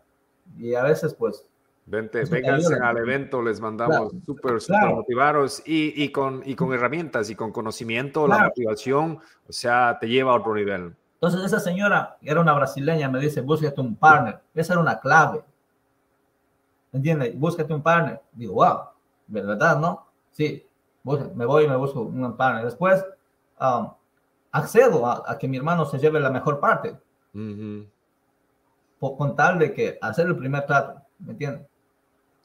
Y 0.59 0.75
a 0.75 0.83
veces, 0.83 1.15
pues... 1.15 1.45
Vente, 1.87 2.25
vénganse 2.25 2.75
al 2.75 2.97
evento, 2.97 3.41
les 3.41 3.61
mandamos 3.61 4.13
súper, 4.25 4.61
súper 4.61 4.93
motivados 4.93 5.63
y, 5.65 6.03
y, 6.03 6.11
con, 6.11 6.43
y 6.45 6.57
con 6.57 6.73
herramientas 6.73 7.31
y 7.31 7.37
con 7.37 7.53
conocimiento, 7.53 8.27
la 8.27 8.45
motivación, 8.45 9.21
o 9.49 9.53
sea, 9.53 9.97
te 10.01 10.09
lleva 10.09 10.33
a 10.33 10.37
otro 10.37 10.55
nivel. 10.55 10.97
Entonces, 11.15 11.45
esa 11.45 11.61
señora, 11.61 12.19
era 12.23 12.41
una 12.41 12.53
brasileña, 12.53 13.09
me 13.09 13.21
dice, 13.21 13.41
búsquete 13.41 13.81
un 13.81 13.97
partner. 13.97 14.41
Esa 14.55 14.75
era 14.75 14.83
una 14.83 15.01
clave. 15.01 15.43
¿Entiendes? 16.97 17.39
Búscate 17.39 17.73
un 17.73 17.83
partner. 17.83 18.21
Digo, 18.33 18.55
wow, 18.55 18.81
¿verdad, 19.27 19.79
no? 19.79 20.07
Sí, 20.33 20.67
me 21.35 21.47
voy 21.47 21.65
y 21.65 21.69
me 21.69 21.77
busco 21.77 22.01
un 22.03 22.37
partner. 22.37 22.65
Después, 22.65 23.05
um, 23.61 23.91
accedo 24.51 25.07
a, 25.07 25.39
que 25.39 25.47
mi 25.49 25.57
hermano 25.57 25.85
se 25.85 25.99
lleve 25.99 26.21
la 26.21 26.31
mejor 26.31 26.59
parte. 26.59 26.97
con 28.99 29.37
tal 29.37 29.59
de 29.59 29.73
que 29.73 29.99
hacer 30.01 30.27
el 30.27 30.37
primer 30.37 30.67
trato, 30.67 31.01
¿me 31.19 31.33
entiendes? 31.33 31.67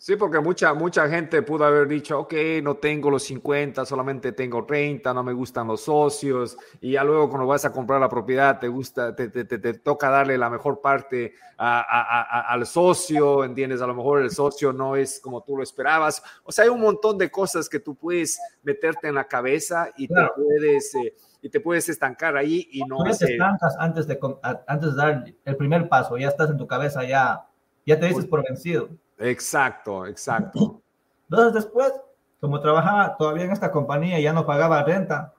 Sí, 0.03 0.15
porque 0.15 0.39
mucha, 0.39 0.73
mucha 0.73 1.07
gente 1.07 1.43
pudo 1.43 1.63
haber 1.63 1.87
dicho, 1.87 2.21
ok, 2.21 2.33
no 2.63 2.77
tengo 2.77 3.11
los 3.11 3.21
50, 3.21 3.85
solamente 3.85 4.31
tengo 4.31 4.65
30, 4.65 5.13
no 5.13 5.21
me 5.21 5.31
gustan 5.31 5.67
los 5.67 5.81
socios, 5.81 6.57
y 6.79 6.93
ya 6.93 7.03
luego 7.03 7.29
cuando 7.29 7.45
vas 7.45 7.65
a 7.65 7.71
comprar 7.71 8.01
la 8.01 8.09
propiedad 8.09 8.57
te 8.57 8.67
gusta, 8.67 9.15
te, 9.15 9.29
te, 9.29 9.45
te, 9.45 9.73
toca 9.75 10.09
darle 10.09 10.39
la 10.39 10.49
mejor 10.49 10.81
parte 10.81 11.35
a, 11.55 11.81
a, 11.81 12.51
al 12.51 12.65
socio, 12.65 13.43
¿entiendes? 13.43 13.79
A 13.83 13.85
lo 13.85 13.93
mejor 13.93 14.23
el 14.23 14.31
socio 14.31 14.73
no 14.73 14.95
es 14.95 15.19
como 15.19 15.43
tú 15.43 15.55
lo 15.55 15.61
esperabas. 15.61 16.23
O 16.45 16.51
sea, 16.51 16.63
hay 16.63 16.71
un 16.71 16.81
montón 16.81 17.19
de 17.19 17.29
cosas 17.29 17.69
que 17.69 17.79
tú 17.79 17.93
puedes 17.93 18.39
meterte 18.63 19.07
en 19.07 19.13
la 19.13 19.27
cabeza 19.27 19.91
y 19.97 20.07
te 20.07 20.27
puedes... 20.35 20.95
Eh, 20.95 21.15
y 21.43 21.49
te 21.49 21.59
puedes 21.59 21.89
estancar 21.89 22.37
ahí 22.37 22.67
y 22.71 22.81
no... 22.81 22.97
Tú 22.97 23.03
te 23.03 23.33
estancas 23.33 23.75
antes 23.77 24.07
de, 24.07 24.19
antes 24.67 24.91
de 24.91 24.95
dar 24.95 25.25
el 25.45 25.55
primer 25.57 25.87
paso, 25.89 26.17
ya 26.17 26.27
estás 26.27 26.49
en 26.49 26.57
tu 26.57 26.65
cabeza, 26.65 27.03
ya, 27.03 27.47
ya 27.85 27.99
te 27.99 28.07
dices 28.07 28.25
por 28.25 28.43
vencido. 28.43 28.89
Exacto, 29.21 30.07
exacto. 30.07 30.81
Entonces 31.29 31.53
después, 31.53 31.93
como 32.39 32.59
trabajaba 32.59 33.15
todavía 33.17 33.45
en 33.45 33.51
esta 33.51 33.71
compañía, 33.71 34.19
ya 34.19 34.33
no 34.33 34.45
pagaba 34.45 34.83
renta 34.83 35.33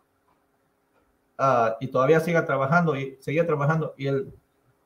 ah, 1.36 1.76
y 1.80 1.88
todavía 1.88 2.20
siga 2.20 2.46
trabajando 2.46 2.96
y 2.96 3.16
seguía 3.20 3.44
trabajando 3.44 3.94
y, 3.96 4.06
el, 4.06 4.32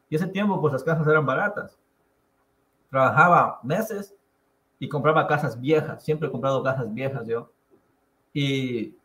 y 0.08 0.16
ese 0.16 0.26
tiempo 0.26 0.60
pues 0.60 0.72
las 0.72 0.82
casas 0.82 1.06
eran 1.06 1.26
baratas. 1.26 1.78
Trabajaba 2.90 3.60
meses 3.62 4.14
y 4.78 4.88
compraba 4.88 5.26
casas 5.26 5.60
viejas, 5.60 6.02
siempre 6.02 6.28
he 6.28 6.32
comprado 6.32 6.62
casas 6.62 6.92
viejas 6.92 7.26
yo 7.26 7.50
y 8.32 8.96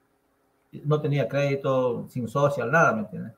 no 0.72 1.02
tenía 1.02 1.28
crédito, 1.28 2.06
sin 2.10 2.30
social, 2.30 2.72
nada, 2.72 2.94
¿me 2.94 3.02
entiendes? 3.02 3.34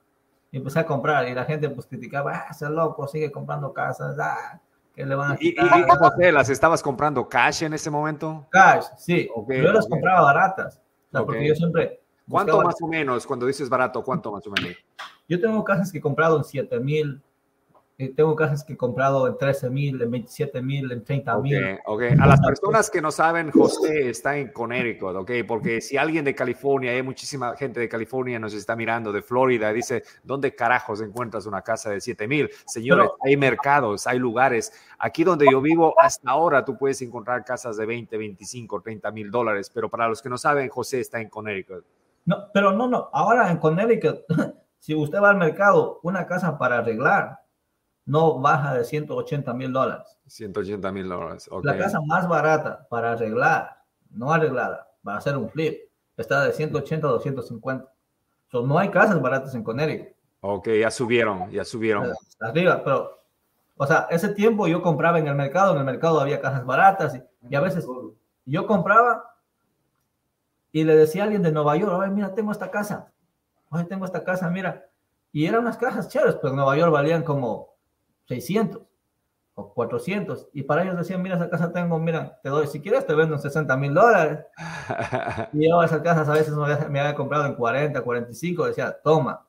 Y 0.52 0.58
empecé 0.58 0.80
a 0.80 0.86
comprar 0.86 1.28
y 1.28 1.34
la 1.34 1.46
gente 1.46 1.68
pues 1.70 1.88
criticaba, 1.88 2.32
ah, 2.36 2.48
ese 2.52 2.70
loco 2.70 3.08
sigue 3.08 3.32
comprando 3.32 3.74
casas, 3.74 4.16
ah, 4.20 4.62
le 4.96 5.16
van 5.16 5.32
a 5.32 5.38
¿Y, 5.40 5.50
y, 5.50 6.32
las 6.32 6.50
estabas 6.50 6.84
comprando 6.84 7.28
cash 7.28 7.64
en 7.64 7.74
ese 7.74 7.90
momento? 7.90 8.46
Cash, 8.52 8.86
sí. 8.98 9.28
yo 9.48 9.72
las 9.74 9.88
compraba 9.88 10.22
baratas. 10.22 10.80
porque 11.12 11.48
yo 11.48 11.56
siempre. 11.56 12.02
¿Cuánto 12.30 12.62
más 12.62 12.76
o 12.82 12.88
menos? 12.88 13.26
Cuando 13.28 13.46
dices 13.46 13.70
barato, 13.70 14.04
¿cuánto 14.04 14.32
más 14.32 14.46
o 14.48 14.52
menos? 14.52 14.78
Yo 15.28 15.42
tengo 15.42 15.64
casas 15.64 15.92
que 15.92 15.98
he 15.98 16.02
comprado 16.02 16.38
en 16.38 16.44
7 16.44 16.80
mil, 16.80 17.22
tengo 18.16 18.36
casas 18.36 18.64
que 18.64 18.74
he 18.74 18.78
comprado 18.78 19.28
en 19.28 19.38
13 19.38 19.70
mil, 19.70 20.02
en 20.02 20.10
27 20.10 20.62
mil, 20.62 20.92
en 20.92 21.04
30 21.04 21.38
mil. 21.40 21.80
Ok, 21.86 22.04
a 22.20 22.26
las 22.26 22.42
personas 22.42 22.90
que 22.90 23.02
no 23.02 23.12
saben, 23.12 23.52
José 23.52 24.10
está 24.10 24.36
en 24.38 24.52
Connecticut, 24.52 25.16
ok, 25.16 25.32
porque 25.48 25.80
si 25.80 25.98
alguien 25.98 26.26
de 26.26 26.34
California, 26.34 26.92
hay 26.92 27.04
muchísima 27.04 27.56
gente 27.56 27.80
de 27.80 27.88
California 27.88 28.40
nos 28.40 28.54
está 28.54 28.76
mirando, 28.76 29.12
de 29.12 29.22
Florida, 29.22 29.72
dice, 29.72 30.04
¿dónde 30.24 30.56
carajos 30.56 31.02
encuentras 31.02 31.46
una 31.46 31.62
casa 31.62 31.92
de 31.92 32.02
7 32.02 32.28
mil? 32.28 32.50
Señores, 32.66 33.10
hay 33.24 33.38
mercados, 33.38 34.08
hay 34.08 34.18
lugares. 34.18 34.74
Aquí 34.98 35.24
donde 35.24 35.46
yo 35.52 35.62
vivo, 35.62 35.94
hasta 36.00 36.32
ahora 36.32 36.66
tú 36.66 36.78
puedes 36.78 37.02
encontrar 37.04 37.46
casas 37.46 37.78
de 37.78 37.86
20, 37.86 38.18
25, 38.18 38.82
30 38.82 39.12
mil 39.12 39.30
dólares, 39.30 39.70
pero 39.74 39.90
para 39.90 40.08
los 40.08 40.22
que 40.22 40.30
no 40.30 40.38
saben, 40.38 40.68
José 40.70 41.00
está 41.00 41.22
en 41.22 41.30
Connecticut. 41.30 41.86
No, 42.26 42.50
pero 42.54 42.72
no, 42.72 42.88
no, 42.88 43.10
ahora 43.14 43.52
en 43.52 43.58
Connecticut, 43.58 44.22
si 44.80 44.96
usted 44.96 45.22
va 45.22 45.30
al 45.30 45.38
mercado, 45.38 46.00
una 46.02 46.26
casa 46.26 46.58
para 46.58 46.80
arreglar, 46.80 47.43
no 48.06 48.40
baja 48.40 48.74
de 48.74 48.84
180 48.84 49.54
mil 49.54 49.72
dólares. 49.72 50.18
180 50.28 50.92
mil 50.92 51.08
dólares. 51.08 51.50
La 51.64 51.78
casa 51.78 52.00
más 52.02 52.28
barata 52.28 52.88
para 52.90 53.14
arreglar, 53.14 53.84
no 54.12 54.32
arreglada, 54.32 54.88
para 55.04 55.18
hacer 55.18 55.38
un 55.38 55.50
flip, 55.50 55.80
está 56.18 56.44
de 56.44 56.54
180 56.54 57.08
a 57.08 57.12
250. 57.12 57.92
So, 58.52 58.66
no 58.66 58.78
hay 58.78 58.90
casas 58.90 59.22
baratas 59.22 59.56
en 59.56 59.64
Connecticut. 59.64 60.14
Ok, 60.42 60.70
ya 60.80 60.92
subieron, 60.92 61.50
ya 61.52 61.64
subieron. 61.64 62.12
Arriba, 62.42 62.84
pero, 62.84 63.24
o 63.78 63.88
sea, 63.88 64.08
ese 64.10 64.30
tiempo 64.30 64.68
yo 64.68 64.82
compraba 64.82 65.18
en 65.18 65.28
el 65.28 65.36
mercado, 65.36 65.72
en 65.74 65.80
el 65.80 65.86
mercado 65.86 66.20
había 66.20 66.42
casas 66.42 66.66
baratas 66.66 67.20
y, 67.50 67.56
a 67.56 67.62
veces 67.62 67.88
yo 68.46 68.68
compraba 68.68 69.24
y 70.72 70.84
le 70.84 70.96
decía 70.96 71.22
a 71.22 71.26
alguien 71.26 71.44
de 71.44 71.52
Nueva 71.52 71.78
York, 71.78 71.94
oye, 71.94 72.10
mira, 72.10 72.34
tengo 72.36 72.52
esta 72.52 72.70
casa, 72.70 73.14
oye, 73.70 73.86
tengo 73.86 74.06
esta 74.06 74.24
casa, 74.24 74.50
mira. 74.50 74.86
Y 75.32 75.46
eran 75.48 75.62
unas 75.62 75.78
casas 75.78 76.10
chéveres, 76.10 76.36
pero 76.36 76.50
en 76.50 76.58
Nueva 76.58 76.78
York 76.78 76.92
valían 76.92 77.24
como 77.24 77.73
600 78.26 78.82
o 79.56 79.74
400. 79.74 80.50
Y 80.54 80.64
para 80.64 80.84
ellos 80.84 80.98
decían, 80.98 81.22
mira, 81.22 81.36
esa 81.36 81.50
casa 81.50 81.72
tengo, 81.72 82.00
mira, 82.00 82.40
te 82.42 82.50
doy, 82.50 82.68
si 82.68 82.82
quieres 82.82 83.06
te 83.06 83.14
vendo 83.14 83.36
en 83.36 83.42
60 83.42 83.76
mil 83.78 83.94
dólares. 83.94 84.40
y 85.54 85.70
yo 85.70 85.84
esas 85.84 86.02
casas 86.02 86.28
a 86.30 86.34
veces 86.34 86.56
me 86.90 87.00
había 87.00 87.16
comprado 87.16 87.46
en 87.46 87.56
40, 87.56 88.02
45, 88.02 88.68
decía, 88.68 88.98
toma, 89.04 89.46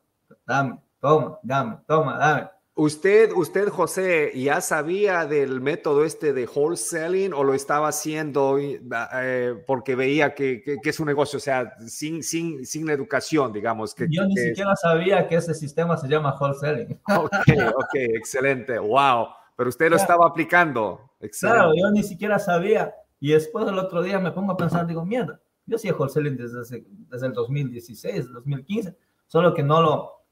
dame, 0.46 0.78
toma, 1.00 1.38
dame, 1.42 1.78
toma, 1.86 2.18
dame. 2.18 2.48
Usted, 2.76 3.30
usted, 3.36 3.68
José, 3.68 4.32
¿ya 4.34 4.60
sabía 4.60 5.26
del 5.26 5.60
método 5.60 6.04
este 6.04 6.32
de 6.32 6.48
wholesaling 6.52 7.32
o 7.32 7.44
lo 7.44 7.54
estaba 7.54 7.86
haciendo 7.86 8.58
eh, 8.58 9.62
porque 9.64 9.94
veía 9.94 10.34
que, 10.34 10.64
es 10.82 10.98
un 10.98 11.06
negocio, 11.06 11.36
o 11.36 11.40
sea, 11.40 11.76
sin, 11.86 12.24
sin, 12.24 12.66
sin 12.66 12.90
educación, 12.90 13.52
digamos? 13.52 13.94
Que, 13.94 14.08
Yo 14.10 14.26
ni 14.26 14.36
siquiera 14.36 14.74
sabía 14.74 15.28
que 15.28 15.36
ese 15.36 15.54
sistema 15.54 15.96
se 15.96 16.08
llama 16.08 16.36
wholesaling. 16.38 17.00
Ok, 17.16 17.32
ok, 17.76 17.94
excelente, 17.94 18.76
wow. 18.80 19.28
Pero 19.56 19.68
usted 19.68 19.88
lo 19.88 19.94
estaba 19.94 20.26
aplicando. 20.26 21.12
Claro, 21.38 21.72
yo 21.76 21.92
ni 21.92 22.02
siquiera 22.02 22.40
sabía. 22.40 22.92
Y 23.20 23.30
después 23.30 23.68
el 23.68 23.78
otro 23.78 24.02
día 24.02 24.18
me 24.18 24.32
pongo 24.32 24.52
a 24.52 24.56
pensar, 24.56 24.84
digo, 24.84 25.04
mierda, 25.04 25.40
yo 25.64 25.76
hacía 25.76 25.94
wholesaling 25.94 26.36
desde, 26.36 26.84
desde 27.08 27.26
el 27.28 27.32
2016, 27.34 28.32
2015, 28.32 28.96
solo 29.28 29.54
que 29.54 29.62
no 29.62 29.80
lo 29.80 30.23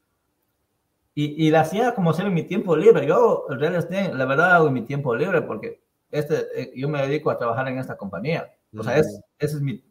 y, 1.15 1.47
y 1.47 1.51
la 1.51 1.61
hacía 1.61 1.93
como 1.93 2.13
ser 2.13 2.27
en 2.27 2.33
mi 2.33 2.43
tiempo 2.43 2.75
libre. 2.75 3.05
Yo, 3.05 3.45
el 3.49 3.59
real 3.59 3.75
estate, 3.75 4.13
la 4.13 4.25
verdad, 4.25 4.55
hago 4.55 4.67
en 4.67 4.73
mi 4.73 4.81
tiempo 4.81 5.15
libre 5.15 5.41
porque 5.41 5.83
este, 6.11 6.45
eh, 6.55 6.73
yo 6.75 6.89
me 6.89 7.01
dedico 7.01 7.31
a 7.31 7.37
trabajar 7.37 7.67
en 7.67 7.79
esta 7.79 7.97
compañía. 7.97 8.53
O 8.77 8.83
sea, 8.83 8.97
es, 8.97 9.21
ese, 9.39 9.57
es 9.57 9.61
mi, 9.61 9.83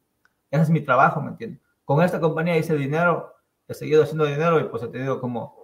ese 0.51 0.63
es 0.63 0.71
mi 0.71 0.81
trabajo, 0.81 1.21
¿me 1.21 1.31
entiendes? 1.31 1.61
Con 1.85 2.03
esta 2.03 2.21
compañía 2.21 2.57
hice 2.57 2.77
dinero, 2.77 3.35
he 3.69 3.75
seguido 3.75 4.03
haciendo 4.03 4.25
dinero 4.25 4.61
y 4.61 4.65
pues 4.65 4.83
he 4.83 4.89
tenido 4.89 5.21
como, 5.21 5.57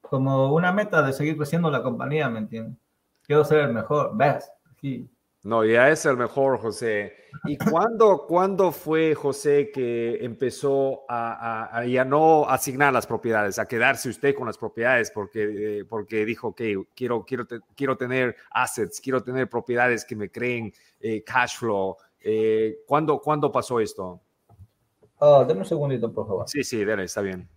como 0.00 0.54
una 0.54 0.72
meta 0.72 1.02
de 1.02 1.12
seguir 1.12 1.36
creciendo 1.36 1.70
la 1.70 1.82
compañía, 1.82 2.28
¿me 2.28 2.38
entiendes? 2.38 2.78
Quiero 3.22 3.44
ser 3.44 3.60
el 3.60 3.72
mejor, 3.72 4.16
best, 4.16 4.50
aquí. 4.70 5.08
No, 5.44 5.64
ya 5.64 5.90
es 5.90 6.06
el 6.06 6.16
mejor, 6.16 6.58
José. 6.58 7.14
¿Y 7.44 7.56
cuándo, 7.56 8.26
cuándo 8.28 8.70
fue, 8.70 9.14
José, 9.16 9.72
que 9.72 10.24
empezó 10.24 11.02
a, 11.08 11.84
ya 11.84 12.04
no 12.04 12.48
asignar 12.48 12.92
las 12.92 13.08
propiedades, 13.08 13.58
a 13.58 13.66
quedarse 13.66 14.08
usted 14.08 14.36
con 14.36 14.46
las 14.46 14.56
propiedades 14.56 15.10
porque, 15.10 15.80
eh, 15.80 15.84
porque 15.84 16.24
dijo, 16.24 16.48
ok, 16.48 16.60
quiero, 16.94 17.24
quiero, 17.24 17.46
quiero 17.74 17.96
tener 17.96 18.36
assets, 18.52 19.00
quiero 19.00 19.20
tener 19.24 19.48
propiedades 19.48 20.04
que 20.04 20.14
me 20.14 20.30
creen 20.30 20.72
eh, 21.00 21.24
cash 21.24 21.58
flow? 21.58 21.96
Eh, 22.20 22.78
¿cuándo, 22.86 23.18
¿Cuándo 23.20 23.50
pasó 23.50 23.80
esto? 23.80 24.20
Oh, 25.18 25.44
deme 25.44 25.60
un 25.60 25.66
segundito, 25.66 26.12
por 26.12 26.26
favor. 26.26 26.48
Sí, 26.48 26.62
sí, 26.62 26.84
dale, 26.84 27.04
está 27.04 27.20
bien. 27.20 27.48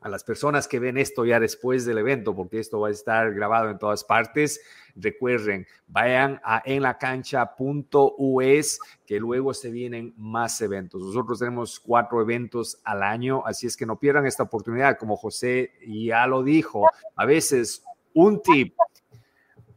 a 0.04 0.08
las 0.10 0.22
personas 0.22 0.68
que 0.68 0.78
ven 0.78 0.98
esto 0.98 1.24
ya 1.24 1.40
después 1.40 1.86
del 1.86 1.96
evento, 1.96 2.36
porque 2.36 2.60
esto 2.60 2.78
va 2.78 2.88
a 2.88 2.90
estar 2.90 3.32
grabado 3.32 3.70
en 3.70 3.78
todas 3.78 4.04
partes, 4.04 4.60
recuerden, 4.94 5.66
vayan 5.86 6.42
a 6.44 6.62
enlacancha.us, 6.62 8.78
que 9.06 9.18
luego 9.18 9.54
se 9.54 9.70
vienen 9.70 10.12
más 10.18 10.60
eventos. 10.60 11.00
Nosotros 11.00 11.38
tenemos 11.38 11.80
cuatro 11.80 12.20
eventos 12.20 12.78
al 12.84 13.02
año, 13.02 13.42
así 13.46 13.66
es 13.66 13.78
que 13.78 13.86
no 13.86 13.98
pierdan 13.98 14.26
esta 14.26 14.42
oportunidad, 14.42 14.98
como 14.98 15.16
José 15.16 15.72
ya 15.86 16.26
lo 16.26 16.42
dijo, 16.42 16.86
a 17.16 17.24
veces 17.24 17.82
un 18.12 18.42
tip 18.42 18.74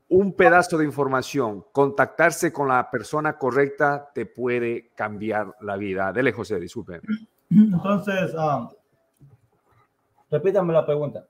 un 0.10 0.34
pedazo 0.34 0.78
de 0.78 0.86
información, 0.86 1.66
contactarse 1.72 2.54
con 2.54 2.70
la 2.70 2.90
persona 2.90 3.38
correcta 3.38 4.10
te 4.14 4.26
puede 4.26 4.92
cambiar 4.96 5.56
la 5.62 5.76
vida. 5.76 6.14
Dele, 6.14 6.32
José, 6.32 6.60
disculpe. 6.60 7.02
Entonces, 7.50 8.34
um, 8.34 8.70
repítame 10.30 10.74
la 10.74 10.86
pregunta. 10.86 11.28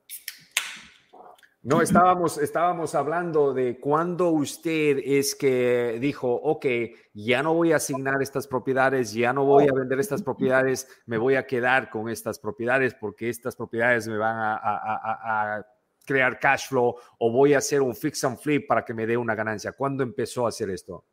No, 1.63 1.81
estábamos, 1.81 2.37
estábamos 2.37 2.95
hablando 2.95 3.53
de 3.53 3.77
cuándo 3.79 4.29
usted 4.29 4.99
es 5.03 5.35
que 5.35 5.97
dijo, 5.99 6.33
ok, 6.33 6.65
ya 7.13 7.43
no 7.43 7.55
voy 7.55 7.73
a 7.73 7.77
asignar 7.77 8.21
estas 8.21 8.47
propiedades, 8.47 9.11
ya 9.11 9.33
no 9.33 9.43
voy 9.43 9.65
a 9.67 9.73
vender 9.73 9.99
estas 9.99 10.23
propiedades, 10.23 10.87
me 11.07 11.17
voy 11.17 11.35
a 11.35 11.45
quedar 11.45 11.89
con 11.89 12.07
estas 12.07 12.39
propiedades 12.39 12.93
porque 12.93 13.27
estas 13.27 13.55
propiedades 13.57 14.07
me 14.07 14.17
van 14.17 14.37
a 14.39 15.65
crear 16.07 16.39
cash 16.39 16.69
flow 16.69 16.95
o 17.19 17.31
voy 17.31 17.53
a 17.53 17.59
hacer 17.59 17.81
un 17.81 17.93
fix 17.93 18.23
and 18.23 18.39
flip 18.39 18.67
para 18.67 18.83
que 18.83 18.93
me 18.93 19.05
dé 19.05 19.17
una 19.17 19.35
ganancia? 19.35 19.73
¿Cuándo 19.73 20.01
empezó 20.01 20.45
a 20.45 20.49
hacer 20.49 20.69
esto? 20.69 21.03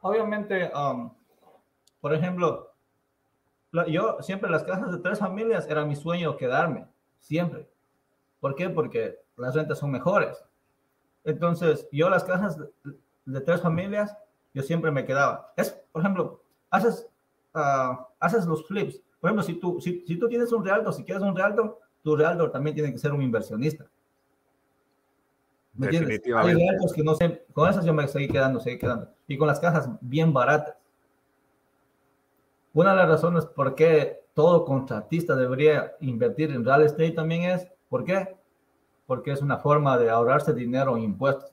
Obviamente, 0.00 0.72
um, 0.74 1.12
por 2.00 2.14
ejemplo, 2.14 2.72
yo 3.88 4.16
siempre 4.22 4.50
las 4.50 4.64
casas 4.64 4.90
de 4.90 4.98
tres 4.98 5.18
familias 5.18 5.68
era 5.68 5.84
mi 5.84 5.94
sueño 5.94 6.36
quedarme, 6.36 6.86
siempre. 7.18 7.68
¿Por 8.40 8.54
qué? 8.54 8.70
Porque 8.70 9.20
las 9.36 9.54
rentas 9.54 9.78
son 9.78 9.90
mejores. 9.90 10.42
Entonces, 11.24 11.86
yo 11.92 12.08
las 12.08 12.24
casas 12.24 12.58
de, 13.26 13.40
tres 13.42 13.60
familias, 13.60 14.16
yo 14.54 14.62
siempre 14.62 14.90
me 14.90 15.04
quedaba. 15.04 15.52
Es, 15.56 15.70
por 15.92 16.00
ejemplo, 16.00 16.42
haces, 16.70 17.06
uh, 17.54 18.02
haces 18.18 18.46
los 18.46 18.66
flips. 18.66 19.02
Por 19.20 19.28
ejemplo, 19.28 19.42
si 19.42 19.54
tú, 19.60 19.78
si, 19.80 20.04
si 20.06 20.16
tú 20.16 20.28
tienes 20.28 20.50
un 20.52 20.64
realto, 20.64 20.90
si 20.92 21.04
quieres 21.04 21.22
un 21.22 21.36
realto, 21.36 21.78
tu 22.02 22.16
realtor 22.16 22.50
también 22.50 22.74
tiene 22.74 22.92
que 22.92 22.98
ser 22.98 23.12
un 23.12 23.22
inversionista. 23.22 23.86
¿Me 25.74 25.86
entiendes? 25.86 26.20
Hay 26.36 26.54
realtors 26.54 26.92
que 26.92 27.02
no 27.02 27.14
sé, 27.14 27.44
con 27.52 27.68
esas 27.70 27.84
yo 27.84 27.94
me 27.94 28.06
seguí 28.08 28.28
quedando, 28.28 28.60
seguí 28.60 28.78
quedando. 28.78 29.10
Y 29.26 29.38
con 29.38 29.46
las 29.46 29.60
cajas 29.60 29.88
bien 30.00 30.32
baratas. 30.32 30.76
Una 32.72 32.90
de 32.90 32.96
las 32.96 33.08
razones 33.08 33.46
por 33.46 33.74
qué 33.74 34.24
todo 34.34 34.64
contratista 34.64 35.34
debería 35.34 35.96
invertir 36.00 36.50
en 36.50 36.64
real 36.64 36.82
estate 36.82 37.12
también 37.12 37.42
es, 37.42 37.66
¿por 37.88 38.04
qué? 38.04 38.36
Porque 39.06 39.32
es 39.32 39.42
una 39.42 39.58
forma 39.58 39.98
de 39.98 40.10
ahorrarse 40.10 40.52
dinero 40.52 40.96
en 40.96 41.04
impuestos. 41.04 41.52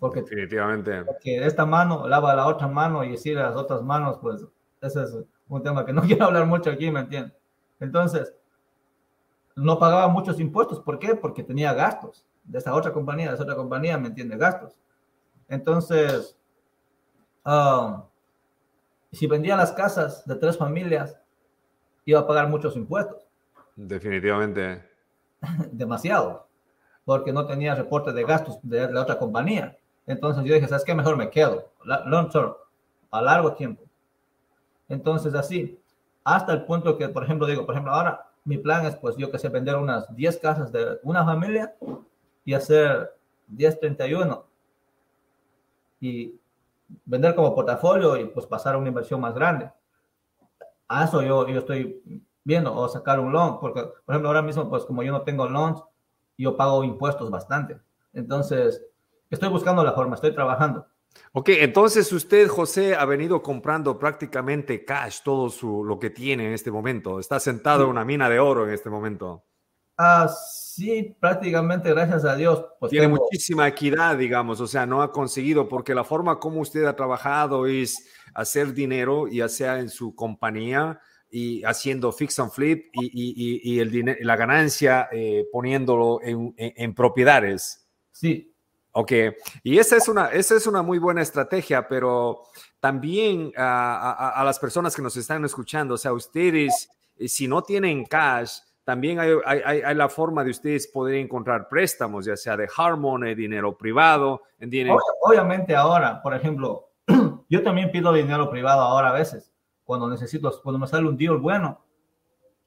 Porque, 0.00 0.22
Definitivamente. 0.22 1.04
Porque 1.04 1.44
esta 1.44 1.66
mano 1.66 2.08
lava 2.08 2.34
la 2.34 2.46
otra 2.46 2.66
mano 2.66 3.04
y 3.04 3.12
decir 3.12 3.38
a 3.38 3.50
las 3.50 3.56
otras 3.56 3.82
manos, 3.82 4.18
pues 4.20 4.44
ese 4.80 5.02
es 5.02 5.16
un 5.48 5.62
tema 5.62 5.84
que 5.84 5.92
no 5.92 6.02
quiero 6.02 6.26
hablar 6.26 6.46
mucho 6.46 6.70
aquí, 6.70 6.90
¿me 6.90 7.00
entiendes? 7.00 7.34
Entonces, 7.80 8.34
no 9.56 9.78
pagaba 9.78 10.08
muchos 10.08 10.40
impuestos. 10.40 10.80
¿Por 10.80 10.98
qué? 10.98 11.14
Porque 11.14 11.42
tenía 11.42 11.72
gastos 11.72 12.26
de 12.44 12.58
esa 12.58 12.74
otra 12.74 12.92
compañía, 12.92 13.28
de 13.28 13.34
esa 13.34 13.44
otra 13.44 13.56
compañía, 13.56 13.98
¿me 13.98 14.08
entiende? 14.08 14.36
Gastos. 14.36 14.76
Entonces, 15.48 16.36
um, 17.44 18.02
si 19.12 19.26
vendía 19.26 19.56
las 19.56 19.72
casas 19.72 20.24
de 20.26 20.34
tres 20.36 20.56
familias, 20.56 21.18
iba 22.04 22.20
a 22.20 22.26
pagar 22.26 22.48
muchos 22.48 22.76
impuestos. 22.76 23.26
Definitivamente. 23.76 24.84
Demasiado, 25.72 26.46
porque 27.04 27.32
no 27.32 27.46
tenía 27.46 27.74
reporte 27.74 28.12
de 28.12 28.24
gastos 28.24 28.58
de 28.62 28.90
la 28.90 29.02
otra 29.02 29.18
compañía. 29.18 29.76
Entonces 30.06 30.44
yo 30.44 30.54
dije, 30.54 30.66
¿sabes 30.66 30.84
qué? 30.84 30.94
Mejor 30.94 31.16
me 31.16 31.30
quedo, 31.30 31.70
long 32.06 32.28
term, 32.30 32.54
a 33.10 33.22
largo 33.22 33.52
tiempo. 33.54 33.82
Entonces 34.88 35.34
así, 35.34 35.78
hasta 36.24 36.52
el 36.52 36.64
punto 36.64 36.96
que, 36.96 37.08
por 37.08 37.24
ejemplo, 37.24 37.46
digo, 37.46 37.64
por 37.64 37.74
ejemplo, 37.74 37.92
ahora 37.92 38.31
mi 38.44 38.58
plan 38.58 38.86
es, 38.86 38.96
pues, 38.96 39.16
yo 39.16 39.30
que 39.30 39.38
sé, 39.38 39.48
vender 39.48 39.76
unas 39.76 40.14
10 40.14 40.38
casas 40.38 40.72
de 40.72 40.98
una 41.02 41.24
familia 41.24 41.74
y 42.44 42.54
hacer 42.54 43.14
1031 43.48 44.44
y 46.00 46.38
vender 47.04 47.34
como 47.34 47.54
portafolio 47.54 48.16
y 48.16 48.26
pues 48.26 48.46
pasar 48.46 48.74
a 48.74 48.78
una 48.78 48.88
inversión 48.88 49.20
más 49.20 49.34
grande. 49.34 49.70
A 50.88 51.04
eso 51.04 51.22
yo, 51.22 51.46
yo 51.48 51.60
estoy 51.60 52.02
viendo, 52.44 52.74
o 52.74 52.88
sacar 52.88 53.20
un 53.20 53.32
loan, 53.32 53.60
porque, 53.60 53.82
por 53.82 54.14
ejemplo, 54.14 54.28
ahora 54.28 54.42
mismo, 54.42 54.68
pues 54.68 54.84
como 54.84 55.02
yo 55.02 55.12
no 55.12 55.22
tengo 55.22 55.48
loans, 55.48 55.82
yo 56.36 56.56
pago 56.56 56.82
impuestos 56.82 57.30
bastante. 57.30 57.78
Entonces, 58.12 58.84
estoy 59.30 59.48
buscando 59.48 59.84
la 59.84 59.92
forma, 59.92 60.16
estoy 60.16 60.34
trabajando. 60.34 60.86
Ok, 61.32 61.48
entonces 61.50 62.12
usted, 62.12 62.46
José, 62.48 62.94
ha 62.94 63.04
venido 63.04 63.42
comprando 63.42 63.98
prácticamente 63.98 64.84
cash 64.84 65.20
todo 65.24 65.48
su, 65.48 65.82
lo 65.84 65.98
que 65.98 66.10
tiene 66.10 66.46
en 66.46 66.52
este 66.52 66.70
momento. 66.70 67.18
Está 67.18 67.40
sentado 67.40 67.84
en 67.84 67.90
una 67.90 68.04
mina 68.04 68.28
de 68.28 68.38
oro 68.38 68.66
en 68.66 68.74
este 68.74 68.90
momento. 68.90 69.44
Ah, 69.96 70.28
sí, 70.28 71.16
prácticamente 71.20 71.90
gracias 71.90 72.24
a 72.24 72.34
Dios. 72.34 72.64
Pues 72.80 72.90
Tiene 72.90 73.08
muchísima 73.08 73.68
equidad, 73.68 74.16
digamos, 74.16 74.60
o 74.60 74.66
sea, 74.66 74.84
no 74.84 75.02
ha 75.02 75.12
conseguido, 75.12 75.68
porque 75.68 75.94
la 75.94 76.04
forma 76.04 76.38
como 76.38 76.60
usted 76.60 76.84
ha 76.84 76.96
trabajado 76.96 77.66
es 77.66 78.08
hacer 78.34 78.72
dinero, 78.72 79.28
ya 79.28 79.48
sea 79.48 79.78
en 79.78 79.90
su 79.90 80.14
compañía 80.14 81.00
y 81.30 81.62
haciendo 81.64 82.12
fix 82.12 82.38
and 82.38 82.50
flip 82.50 82.90
y, 82.92 83.06
y, 83.06 83.74
y 83.74 83.80
el 83.80 84.18
la 84.20 84.36
ganancia 84.36 85.08
eh, 85.12 85.46
poniéndolo 85.50 86.20
en, 86.22 86.54
en, 86.56 86.94
propiedades. 86.94 87.88
Sí. 88.10 88.51
Ok, 88.92 89.12
y 89.62 89.78
esa 89.78 89.96
es 89.96 90.08
una, 90.08 90.26
esa 90.26 90.54
es 90.54 90.66
una 90.66 90.82
muy 90.82 90.98
buena 90.98 91.22
estrategia, 91.22 91.88
pero 91.88 92.42
también 92.78 93.52
a, 93.56 94.30
a, 94.38 94.44
las 94.44 94.58
personas 94.58 94.94
que 94.94 95.00
nos 95.00 95.16
están 95.16 95.44
escuchando, 95.44 95.94
o 95.94 95.98
sea, 95.98 96.12
ustedes, 96.12 96.90
eh, 97.16 97.26
si 97.26 97.48
no 97.48 97.62
tienen 97.62 98.04
cash, 98.04 98.58
también 98.84 99.18
hay, 99.18 99.30
hay, 99.46 99.80
hay, 99.80 99.94
la 99.94 100.08
forma 100.10 100.44
de 100.44 100.50
ustedes 100.50 100.88
poder 100.88 101.14
encontrar 101.14 101.68
préstamos, 101.68 102.26
ya 102.26 102.36
sea 102.36 102.56
de 102.56 102.68
Harmon, 102.76 103.22
dinero 103.34 103.78
privado. 103.78 104.42
Dinero... 104.58 104.98
Obviamente 105.22 105.74
ahora, 105.74 106.20
por 106.20 106.34
ejemplo, 106.34 106.90
yo 107.48 107.62
también 107.62 107.90
pido 107.92 108.12
dinero 108.12 108.50
privado 108.50 108.82
ahora 108.82 109.10
a 109.10 109.12
veces 109.12 109.52
cuando 109.84 110.08
necesito, 110.08 110.52
cuando 110.62 110.78
me 110.78 110.86
sale 110.86 111.08
un 111.08 111.16
deal 111.16 111.38
bueno, 111.38 111.84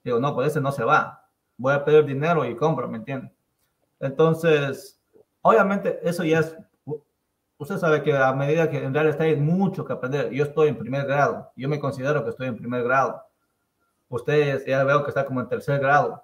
digo, 0.04 0.20
no, 0.20 0.34
pues 0.34 0.50
ese 0.50 0.62
no 0.62 0.72
se 0.72 0.84
va. 0.84 1.28
Voy 1.58 1.74
a 1.74 1.84
pedir 1.84 2.06
dinero 2.06 2.46
y 2.46 2.56
compro, 2.56 2.88
¿me 2.88 2.98
entienden? 2.98 3.34
Entonces, 4.00 5.02
obviamente 5.46 6.00
eso 6.02 6.24
ya 6.24 6.40
es, 6.40 6.58
usted 7.60 7.78
sabe 7.78 8.02
que 8.02 8.18
a 8.18 8.34
medida 8.34 8.68
que 8.68 8.84
en 8.84 8.94
realidad 8.94 9.22
hay 9.22 9.36
mucho 9.36 9.86
que 9.86 9.94
aprender, 9.94 10.32
yo 10.32 10.44
estoy 10.44 10.70
en 10.70 10.78
primer 10.78 11.06
grado, 11.06 11.52
yo 11.56 11.70
me 11.70 11.80
considero 11.80 12.24
que 12.24 12.32
estoy 12.32 12.48
en 12.48 12.58
primer 12.58 12.84
grado. 12.84 13.22
Ustedes 14.10 14.66
ya 14.66 14.84
veo 14.84 15.04
que 15.04 15.10
está 15.10 15.24
como 15.26 15.42
en 15.42 15.48
tercer 15.48 15.80
grado. 15.80 16.24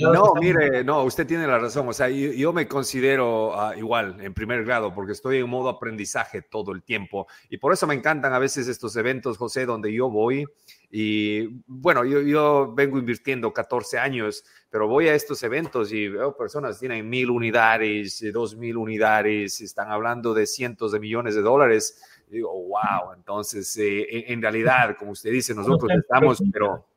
No, 0.00 0.34
mire, 0.40 0.82
no, 0.84 1.04
usted 1.04 1.26
tiene 1.26 1.46
la 1.46 1.58
razón. 1.58 1.88
O 1.88 1.92
sea, 1.92 2.08
yo, 2.08 2.52
me 2.52 2.66
considero 2.66 3.58
ah, 3.58 3.76
igual 3.76 4.20
en 4.20 4.34
primer 4.34 4.64
grado 4.64 4.92
porque 4.92 5.12
estoy 5.12 5.38
en 5.38 5.48
modo 5.48 5.68
aprendizaje 5.68 6.42
todo 6.42 6.72
el 6.72 6.82
tiempo 6.82 7.26
y 7.48 7.58
por 7.58 7.72
eso 7.72 7.86
me 7.86 7.94
encantan 7.94 8.32
a 8.32 8.38
veces 8.38 8.68
estos 8.68 8.96
eventos, 8.96 9.38
José, 9.38 9.66
donde 9.66 9.92
yo 9.92 10.10
voy 10.10 10.46
y 10.90 11.62
bueno, 11.66 12.04
yo, 12.04 12.20
yo 12.22 12.72
vengo 12.74 12.98
invirtiendo 12.98 13.52
14 13.52 13.98
años, 13.98 14.44
pero 14.70 14.88
voy 14.88 15.08
a 15.08 15.14
estos 15.14 15.42
eventos 15.42 15.92
y 15.92 16.08
veo 16.08 16.34
personas 16.36 16.76
que 16.76 16.88
tienen 16.88 17.08
mil 17.08 17.30
unidades, 17.30 18.24
dos 18.32 18.56
mil 18.56 18.76
unidades, 18.76 19.60
están 19.60 19.90
hablando 19.90 20.32
de 20.32 20.46
cientos 20.46 20.92
de 20.92 21.00
millones 21.00 21.34
de 21.34 21.42
dólares. 21.42 22.02
Y 22.28 22.36
digo, 22.36 22.52
wow, 22.52 23.12
entonces 23.14 23.76
eh, 23.76 24.32
en 24.32 24.40
realidad, 24.40 24.96
como 24.98 25.12
usted 25.12 25.30
dice, 25.30 25.54
nosotros 25.54 25.90
estamos, 25.92 26.42
pero 26.52 26.87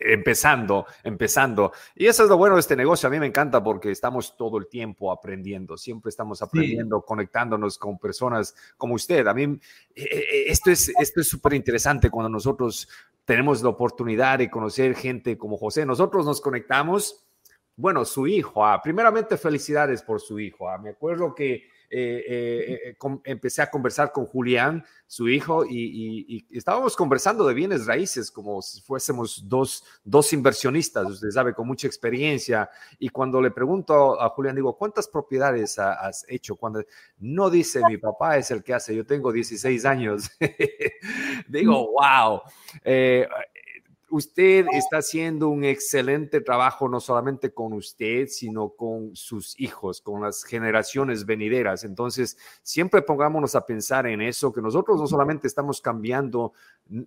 empezando, 0.00 0.86
empezando. 1.04 1.72
Y 1.94 2.06
eso 2.06 2.24
es 2.24 2.28
lo 2.28 2.38
bueno 2.38 2.54
de 2.56 2.60
este 2.60 2.74
negocio. 2.74 3.06
A 3.06 3.10
mí 3.10 3.20
me 3.20 3.26
encanta 3.26 3.62
porque 3.62 3.90
estamos 3.90 4.36
todo 4.36 4.56
el 4.58 4.66
tiempo 4.66 5.12
aprendiendo, 5.12 5.76
siempre 5.76 6.08
estamos 6.08 6.40
aprendiendo, 6.40 7.02
conectándonos 7.02 7.78
con 7.78 7.98
personas 7.98 8.54
como 8.76 8.94
usted. 8.94 9.26
A 9.26 9.34
mí 9.34 9.42
eh, 9.44 9.58
eh, 9.94 10.44
esto 10.46 10.70
es 10.70 10.90
esto 10.98 11.20
es 11.20 11.28
súper 11.28 11.52
interesante 11.54 12.10
cuando 12.10 12.30
nosotros 12.30 12.88
tenemos 13.24 13.62
la 13.62 13.68
oportunidad 13.68 14.38
de 14.38 14.50
conocer 14.50 14.94
gente 14.96 15.36
como 15.36 15.56
José. 15.56 15.84
Nosotros 15.84 16.24
nos 16.24 16.40
conectamos. 16.40 17.26
Bueno, 17.76 18.04
su 18.04 18.26
hijo, 18.26 18.64
ah, 18.64 18.80
primeramente 18.82 19.36
felicidades 19.38 20.02
por 20.02 20.20
su 20.20 20.38
hijo. 20.38 20.68
Ah. 20.68 20.78
Me 20.78 20.90
acuerdo 20.90 21.34
que 21.34 21.68
eh, 21.92 22.24
eh, 22.28 22.80
eh, 22.90 23.20
empecé 23.24 23.62
a 23.62 23.70
conversar 23.70 24.12
con 24.12 24.24
Julián, 24.24 24.84
su 25.06 25.28
hijo, 25.28 25.64
y, 25.68 26.46
estábamos 26.50 26.94
conversando 26.94 27.44
de 27.46 27.52
bienes 27.52 27.84
raíces 27.86 28.30
como 28.30 28.62
si 28.62 28.80
fuésemos 28.80 29.48
dos, 29.48 29.84
dos 30.04 30.32
inversionistas, 30.32 31.04
usted 31.06 31.30
sabe, 31.30 31.52
con 31.52 31.66
mucha 31.66 31.88
experiencia. 31.88 32.70
Y 33.00 33.08
cuando 33.08 33.42
le 33.42 33.50
pregunto 33.50 34.20
a 34.20 34.28
Julián, 34.28 34.54
digo, 34.54 34.76
¿cuántas 34.76 35.08
propiedades 35.08 35.78
has 35.80 36.24
hecho? 36.28 36.54
Cuando 36.54 36.84
no 37.18 37.50
dice 37.50 37.80
mi 37.88 37.98
papá 37.98 38.36
es 38.36 38.52
el 38.52 38.62
que 38.62 38.74
hace, 38.74 38.94
yo 38.94 39.04
tengo 39.04 39.32
16 39.32 39.84
años. 39.84 40.30
digo, 41.48 41.90
wow 41.92 42.42
usted 44.10 44.66
está 44.72 44.98
haciendo 44.98 45.48
un 45.48 45.64
excelente 45.64 46.40
trabajo 46.40 46.88
no 46.88 47.00
solamente 47.00 47.52
con 47.52 47.72
usted, 47.72 48.26
sino 48.26 48.70
con 48.70 49.14
sus 49.14 49.58
hijos, 49.58 50.00
con 50.00 50.20
las 50.22 50.44
generaciones 50.44 51.24
venideras. 51.24 51.84
Entonces, 51.84 52.36
siempre 52.62 53.02
pongámonos 53.02 53.54
a 53.54 53.64
pensar 53.64 54.06
en 54.06 54.20
eso, 54.20 54.52
que 54.52 54.60
nosotros 54.60 55.00
no 55.00 55.06
solamente 55.06 55.46
estamos 55.46 55.80
cambiando, 55.80 56.52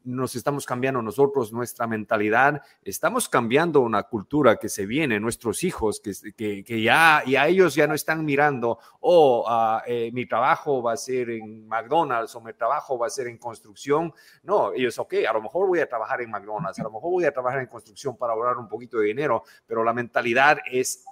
nos 0.04 0.36
estamos 0.36 0.66
cambiando 0.66 1.02
nosotros 1.02 1.52
nuestra 1.52 1.88
mentalidad, 1.88 2.62
estamos 2.84 3.28
cambiando 3.28 3.82
una 3.82 4.04
cultura 4.04 4.56
que 4.56 4.70
se 4.70 4.86
viene, 4.86 5.20
nuestros 5.20 5.64
hijos, 5.64 6.00
que, 6.00 6.64
que, 6.64 6.82
ya, 6.82 7.22
y 7.26 7.36
a 7.36 7.48
ellos 7.48 7.76
ya 7.76 7.86
no 7.86 7.94
están 7.94 8.24
mirando, 8.24 8.80
oh, 9.02 9.44
ah, 9.48 9.84
eh, 9.86 10.10
mi 10.14 10.26
trabajo 10.26 10.82
va 10.82 10.94
a 10.94 10.98
ser 10.98 11.30
en 11.32 11.68
McDonald's 11.68 12.34
o 12.36 12.42
mi 12.42 12.54
trabajo 12.54 12.98
va 12.98 13.08
a 13.08 13.10
ser 13.10 13.28
en 13.28 13.38
construcción. 13.38 14.14
No, 14.44 14.72
ellos, 14.74 14.98
ok, 14.98 15.16
a 15.28 15.34
lo 15.34 15.42
mejor 15.42 15.68
voy 15.68 15.80
a 15.80 15.88
trabajar 15.88 16.22
en 16.22 16.32
McDonald's, 16.32 16.80
mejor 16.94 17.12
voy 17.12 17.26
a 17.26 17.32
trabajar 17.32 17.60
en 17.60 17.68
construcción 17.68 18.16
para 18.16 18.34
ahorrar 18.34 18.58
un 18.58 18.68
poquito 18.68 19.00
de 19.00 19.08
dinero, 19.08 19.44
pero 19.66 19.84
la 19.84 19.94
mentalidad 19.94 20.60
es, 20.72 21.06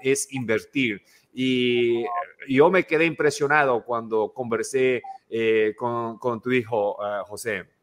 es 0.00 0.32
invertir. 0.32 1.02
Y 1.32 2.04
yo 2.48 2.70
me 2.70 2.84
quedé 2.84 3.06
impresionado 3.06 3.84
cuando 3.84 4.32
conversé 4.32 5.02
eh, 5.28 5.74
con, 5.76 6.18
con, 6.18 6.40
tu 6.40 6.52
hijo, 6.52 6.96
uh, 6.96 7.24
José. 7.24 7.73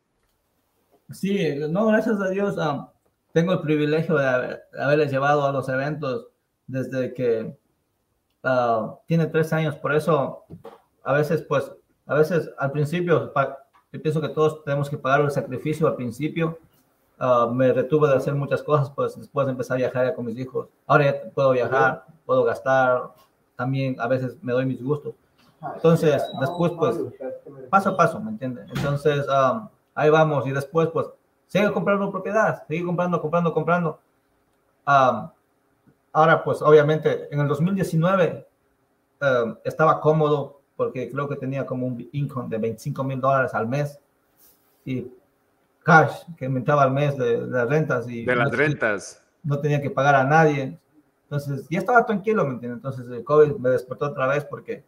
Sí, 1.14 1.56
no, 1.70 1.88
gracias 1.88 2.20
a 2.20 2.30
Dios 2.30 2.56
ah, 2.58 2.92
tengo 3.34 3.54
el 3.54 3.62
privilegio 3.62 4.16
de, 4.18 4.60
haberle 4.80 5.08
llevado 5.08 5.46
a 5.46 5.52
los 5.52 5.68
eventos 5.70 6.28
desde 6.68 7.14
que 7.14 7.58
ah, 8.44 8.96
tiene 9.08 9.28
tres 9.28 9.54
años. 9.54 9.76
Por 9.76 9.94
eso, 9.94 10.46
a 11.04 11.14
veces, 11.14 11.42
pues, 11.42 11.72
a 12.06 12.16
veces 12.16 12.50
al 12.58 12.72
principio, 12.72 13.34
yo 13.92 14.02
pienso 14.02 14.22
que 14.22 14.30
todos 14.30 14.64
tenemos 14.64 14.90
que 14.90 14.98
pagar 14.98 15.22
el 15.22 15.32
sacrificio 15.32 15.88
al 15.88 15.96
principio 15.96 16.58
Ah, 17.24 17.48
me 17.54 17.72
retuve 17.72 18.10
de 18.10 18.16
hacer 18.16 18.34
muchas 18.34 18.64
cosas, 18.64 18.90
pues 18.90 19.16
después 19.16 19.46
de 19.46 19.52
empezar 19.52 19.76
a 19.76 19.78
viajar 19.78 20.16
con 20.16 20.26
mis 20.26 20.40
hijos. 20.40 20.68
Ahora 20.88 21.06
ya 21.06 21.30
puedo 21.30 21.52
viajar, 21.52 22.04
puedo 22.26 22.44
gastar, 22.44 23.12
también 23.56 23.96
a 24.00 24.08
veces 24.08 24.36
me 24.42 24.52
doy 24.54 24.66
mis 24.66 24.84
gustos. 24.84 25.14
Entonces, 25.76 26.24
después, 26.40 26.72
pues, 26.72 26.98
paso 27.70 27.90
a 27.90 27.96
paso, 27.96 28.20
¿me 28.20 28.32
entiendes? 28.32 28.66
Entonces, 28.76 29.28
ah, 29.30 29.70
ahí 29.96 30.10
vamos 30.10 30.48
y 30.48 30.52
después, 30.52 30.90
pues, 30.90 31.08
sigue 31.48 31.72
comprando 31.72 32.12
propiedad, 32.12 32.64
sigue 32.68 32.86
comprando, 32.86 33.22
comprando, 33.22 33.54
comprando. 33.54 34.00
Ah, 34.86 35.32
ahora, 36.14 36.44
pues, 36.44 36.62
obviamente, 36.62 37.28
en 37.34 37.40
el 37.40 37.48
2019 37.48 38.48
estaba 39.64 40.02
cómodo 40.02 40.62
porque 40.76 41.12
creo 41.12 41.30
que 41.30 41.36
tenía 41.36 41.66
como 41.66 41.86
un 41.86 42.10
income 42.12 42.50
de 42.50 42.58
25 42.58 43.04
mil 43.04 43.22
dólares 43.22 43.54
al 43.54 43.68
mes 43.68 44.00
y 44.84 45.12
cash 45.84 46.24
que 46.38 46.46
aumentaba 46.46 46.84
al 46.84 46.92
mes 46.92 47.18
de, 47.18 47.38
las 47.38 47.70
rentas. 47.70 48.10
Y 48.10 48.26
de 48.26 48.36
las 48.36 48.52
rentas. 48.52 49.24
No 49.44 49.60
tenía 49.60 49.82
que 49.82 49.90
pagar 49.90 50.16
a 50.16 50.24
nadie. 50.24 50.78
Entonces, 51.24 51.68
ya 51.70 51.80
estaba 51.80 52.06
tranquilo, 52.06 52.46
¿me 52.46 52.54
entiendes? 52.54 52.78
Entonces, 52.78 53.08
el 53.10 53.24
COVID 53.24 53.58
me 53.58 53.70
despertó 53.70 54.08
otra 54.08 54.28
vez 54.28 54.44
porque, 54.44 54.84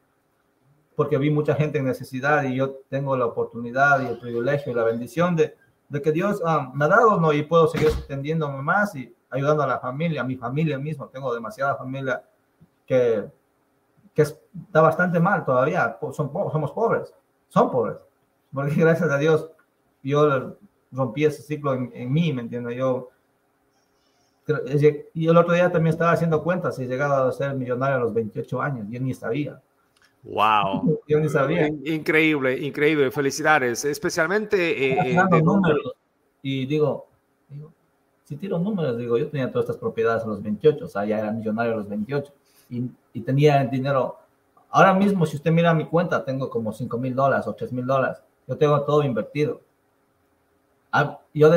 porque 0.95 1.17
vi 1.17 1.29
mucha 1.29 1.56
gente 1.56 1.79
en 1.79 1.86
necesidad 1.86 2.43
y 2.43 2.56
yo 2.56 2.82
tengo 2.89 3.17
la 3.17 3.25
oportunidad 3.25 4.01
y 4.01 4.08
el 4.08 4.19
privilegio 4.19 4.71
y 4.71 4.75
la 4.75 4.84
bendición 4.84 5.36
de, 5.36 5.56
de 5.89 6.01
que 6.01 6.12
Dios 6.12 6.41
ah, 6.45 6.71
me 6.73 6.86
ha 6.86 6.88
dado, 6.88 7.19
¿no? 7.19 7.34
Y 7.34 7.43
puedo 7.43 7.67
seguir 7.67 7.88
extendiéndome 7.88 8.62
más 8.62 8.95
y 8.95 9.13
ayudando 9.29 9.63
a 9.63 9.67
la 9.67 9.79
familia, 9.79 10.21
a 10.21 10.23
mi 10.23 10.36
familia 10.36 10.77
mismo. 10.77 11.08
Tengo 11.08 11.34
demasiada 11.34 11.75
familia 11.75 12.23
que, 12.86 13.25
que 14.13 14.21
está 14.21 14.82
bastante 14.82 15.19
mal 15.19 15.43
todavía. 15.43 15.97
Son, 16.12 16.32
somos 16.32 16.71
pobres, 16.71 17.13
son 17.49 17.71
pobres. 17.71 17.97
Porque 18.53 18.75
gracias 18.77 19.10
a 19.10 19.17
Dios, 19.17 19.49
yo 20.03 20.56
rompí 20.91 21.25
ese 21.25 21.41
ciclo 21.41 21.73
en, 21.73 22.13
mí, 22.13 22.32
¿me 22.34 22.43
entiendes? 22.43 22.75
Yo, 22.77 23.10
y 25.13 25.27
el 25.27 25.38
otro 25.38 25.53
día 25.53 25.71
también 25.71 25.93
estaba 25.93 26.12
haciendo 26.12 26.43
cuentas 26.43 26.77
y 26.77 26.84
he 26.84 26.88
llegado 26.88 27.27
a 27.27 27.32
ser 27.32 27.56
millonario 27.56 27.95
a 27.95 27.99
los 27.99 28.13
28 28.13 28.62
años, 28.62 28.88
yo 28.89 28.99
ni 28.99 29.13
sabía. 29.13 29.62
Wow. 30.23 31.01
Yo 31.07 31.19
ni 31.19 31.29
sabía. 31.29 31.67
Increíble, 31.67 32.57
increíble. 32.59 33.12
Felicidades. 33.12 33.83
Especialmente. 33.86 34.91
Eh, 34.91 35.12
eh 35.12 35.41
números. 35.41 35.93
Y 36.41 36.65
digo, 36.65 37.07
digo, 37.49 37.71
si 38.23 38.36
tiro 38.38 38.57
números, 38.59 38.97
digo, 38.97 39.17
yo 39.17 39.27
tenía 39.29 39.51
todas 39.51 39.65
estas 39.65 39.77
propiedades 39.77 40.23
a 40.23 40.27
los 40.27 40.41
28, 40.41 40.86
o 40.86 40.88
sea, 40.88 41.05
ya 41.05 41.19
era 41.19 41.32
millonario 41.32 41.74
a 41.74 41.78
los 41.78 41.89
28 41.89 42.34
y, 42.69 42.89
y 43.13 43.21
tenía 43.21 43.63
dinero. 43.65 44.17
Ahora 44.69 44.93
mismo, 44.93 45.26
si 45.26 45.38
usted 45.38 45.51
mira 45.51 45.74
mi 45.74 45.86
cuenta, 45.86 46.24
tengo 46.24 46.49
como 46.49 46.74
5 46.74 46.97
mil 46.97 47.15
dólares 47.15 47.45
o 47.47 47.53
3 47.53 47.71
mil 47.71 47.86
dólares. 47.86 48.17
Yo 48.47 48.57
tengo 48.57 48.82
todo 48.82 49.03
invertido. 49.03 49.61
Ah, 50.91 51.19
yo 51.34 51.49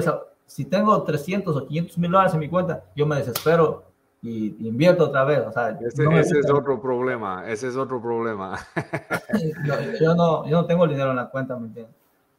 si 0.47 0.65
tengo 0.65 1.03
300 1.03 1.57
o 1.57 1.67
500 1.67 1.99
mil 1.99 2.11
dólares 2.11 2.35
en 2.35 2.41
mi 2.41 2.49
cuenta, 2.49 2.85
yo 2.95 3.07
me 3.07 3.17
desespero 3.17 3.85
y 4.23 4.67
invierto 4.67 5.05
otra 5.05 5.25
vez. 5.25 5.41
O 5.47 5.53
sea, 5.53 5.71
ese, 5.81 6.39
es 6.39 6.51
otro 6.51 6.81
problema, 6.81 7.49
ese 7.49 7.69
es 7.69 7.77
otro 7.77 8.01
problema. 8.01 8.59
yo, 10.01 10.15
no, 10.15 10.47
yo 10.49 10.63
no 10.63 10.67
tengo 10.67 10.85
el 10.85 10.91
dinero 10.91 11.11
en 11.11 11.17
la 11.17 11.31
cuenta, 11.31 11.57
¿me 11.57 11.67
entiendes? 11.67 11.95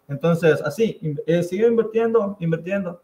Entonces, 0.08 0.62
así, 0.62 1.00
eh, 1.26 1.44
sigo 1.44 1.68
invirtiendo, 1.68 2.38
invirtiendo. 2.40 3.02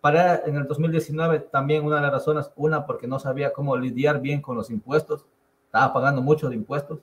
para 0.00 0.36
en 0.44 0.56
el 0.56 0.66
2019 0.66 1.40
también 1.50 1.84
una 1.84 1.96
de 1.96 2.02
las 2.02 2.12
razones, 2.12 2.50
una 2.56 2.86
porque 2.86 3.06
no 3.06 3.18
sabía 3.18 3.52
cómo 3.52 3.76
lidiar 3.76 4.20
bien 4.20 4.40
con 4.42 4.56
los 4.56 4.70
impuestos, 4.70 5.24
estaba 5.66 5.92
pagando 5.92 6.20
mucho 6.20 6.48
de 6.48 6.56
impuestos, 6.56 7.00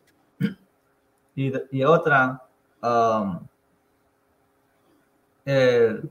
y, 1.36 1.54
y 1.72 1.84
otra, 1.84 2.44
um, 2.82 3.40
el, 5.46 6.10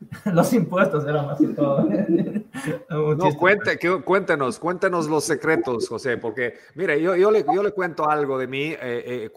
los 0.32 0.52
impuestos 0.52 1.04
eran 1.06 1.26
más 1.26 1.38
que 1.38 1.48
todo. 1.48 1.88
no, 2.90 3.36
cuente, 3.36 3.78
cuéntenos, 4.04 4.58
cuéntenos 4.58 5.08
los 5.08 5.24
secretos, 5.24 5.88
José, 5.88 6.16
porque 6.16 6.54
mire, 6.74 7.00
yo, 7.00 7.16
yo, 7.16 7.30
le, 7.30 7.44
yo 7.44 7.62
le 7.62 7.72
cuento 7.72 8.08
algo 8.08 8.38
de 8.38 8.46
mí. 8.46 8.72
Eh, 8.72 8.78
eh, 8.80 9.30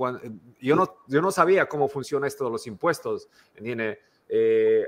yo, 0.60 0.76
no, 0.76 0.98
yo 1.08 1.22
no 1.22 1.32
sabía 1.32 1.68
cómo 1.68 1.88
funciona 1.88 2.28
esto 2.28 2.46
de 2.46 2.52
los 2.52 2.68
impuestos. 2.68 3.28
¿entiende? 3.56 4.00
Eh, 4.28 4.88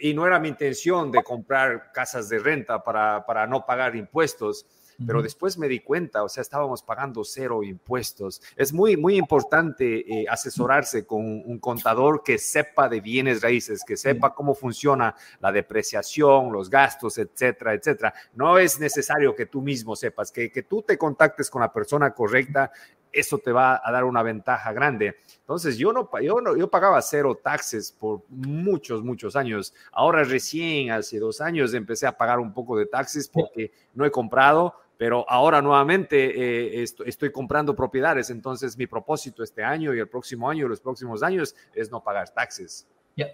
y 0.00 0.12
no 0.12 0.26
era 0.26 0.40
mi 0.40 0.48
intención 0.48 1.10
de 1.10 1.22
comprar 1.22 1.92
casas 1.92 2.28
de 2.28 2.38
renta 2.38 2.82
para, 2.82 3.24
para 3.24 3.46
no 3.46 3.64
pagar 3.64 3.94
impuestos 3.94 4.66
pero 5.06 5.22
después 5.22 5.58
me 5.58 5.68
di 5.68 5.80
cuenta, 5.80 6.22
o 6.22 6.28
sea, 6.28 6.42
estábamos 6.42 6.82
pagando 6.82 7.24
cero 7.24 7.62
impuestos. 7.62 8.40
Es 8.56 8.72
muy, 8.72 8.96
muy 8.96 9.16
importante 9.16 10.00
eh, 10.00 10.26
asesorarse 10.28 11.06
con 11.06 11.20
un 11.20 11.58
contador 11.58 12.22
que 12.22 12.38
sepa 12.38 12.88
de 12.88 13.00
bienes 13.00 13.42
raíces, 13.42 13.82
que 13.84 13.96
sepa 13.96 14.34
cómo 14.34 14.54
funciona 14.54 15.14
la 15.40 15.52
depreciación, 15.52 16.52
los 16.52 16.70
gastos, 16.70 17.18
etcétera, 17.18 17.74
etcétera. 17.74 18.14
No 18.34 18.58
es 18.58 18.78
necesario 18.78 19.34
que 19.34 19.46
tú 19.46 19.60
mismo 19.60 19.96
sepas, 19.96 20.30
que, 20.30 20.50
que 20.50 20.62
tú 20.62 20.82
te 20.82 20.98
contactes 20.98 21.50
con 21.50 21.62
la 21.62 21.72
persona 21.72 22.12
correcta 22.12 22.70
eso 23.12 23.38
te 23.38 23.52
va 23.52 23.80
a 23.84 23.92
dar 23.92 24.04
una 24.04 24.22
ventaja 24.22 24.72
grande. 24.72 25.16
Entonces, 25.40 25.76
yo 25.76 25.92
no, 25.92 26.08
yo 26.20 26.40
no, 26.40 26.56
yo 26.56 26.68
pagaba 26.68 27.00
cero 27.02 27.38
taxes 27.42 27.92
por 27.92 28.22
muchos, 28.28 29.02
muchos 29.02 29.36
años. 29.36 29.74
Ahora 29.92 30.24
recién, 30.24 30.90
hace 30.90 31.18
dos 31.18 31.40
años, 31.40 31.74
empecé 31.74 32.06
a 32.06 32.16
pagar 32.16 32.40
un 32.40 32.52
poco 32.52 32.76
de 32.76 32.86
taxes 32.86 33.28
porque 33.28 33.72
no 33.94 34.04
he 34.04 34.10
comprado, 34.10 34.74
pero 34.98 35.24
ahora 35.28 35.60
nuevamente 35.60 36.80
eh, 36.80 36.86
estoy, 37.04 37.32
comprando 37.32 37.74
propiedades, 37.74 38.30
entonces 38.30 38.76
mi 38.76 38.86
propósito 38.86 39.42
este 39.42 39.64
año 39.64 39.94
y 39.94 39.98
el 39.98 40.08
próximo 40.08 40.48
año 40.48 40.66
y 40.66 40.68
los 40.68 40.80
próximos 40.80 41.22
años 41.22 41.54
es 41.74 41.90
no 41.90 42.02
pagar 42.02 42.28
taxes. 42.30 42.86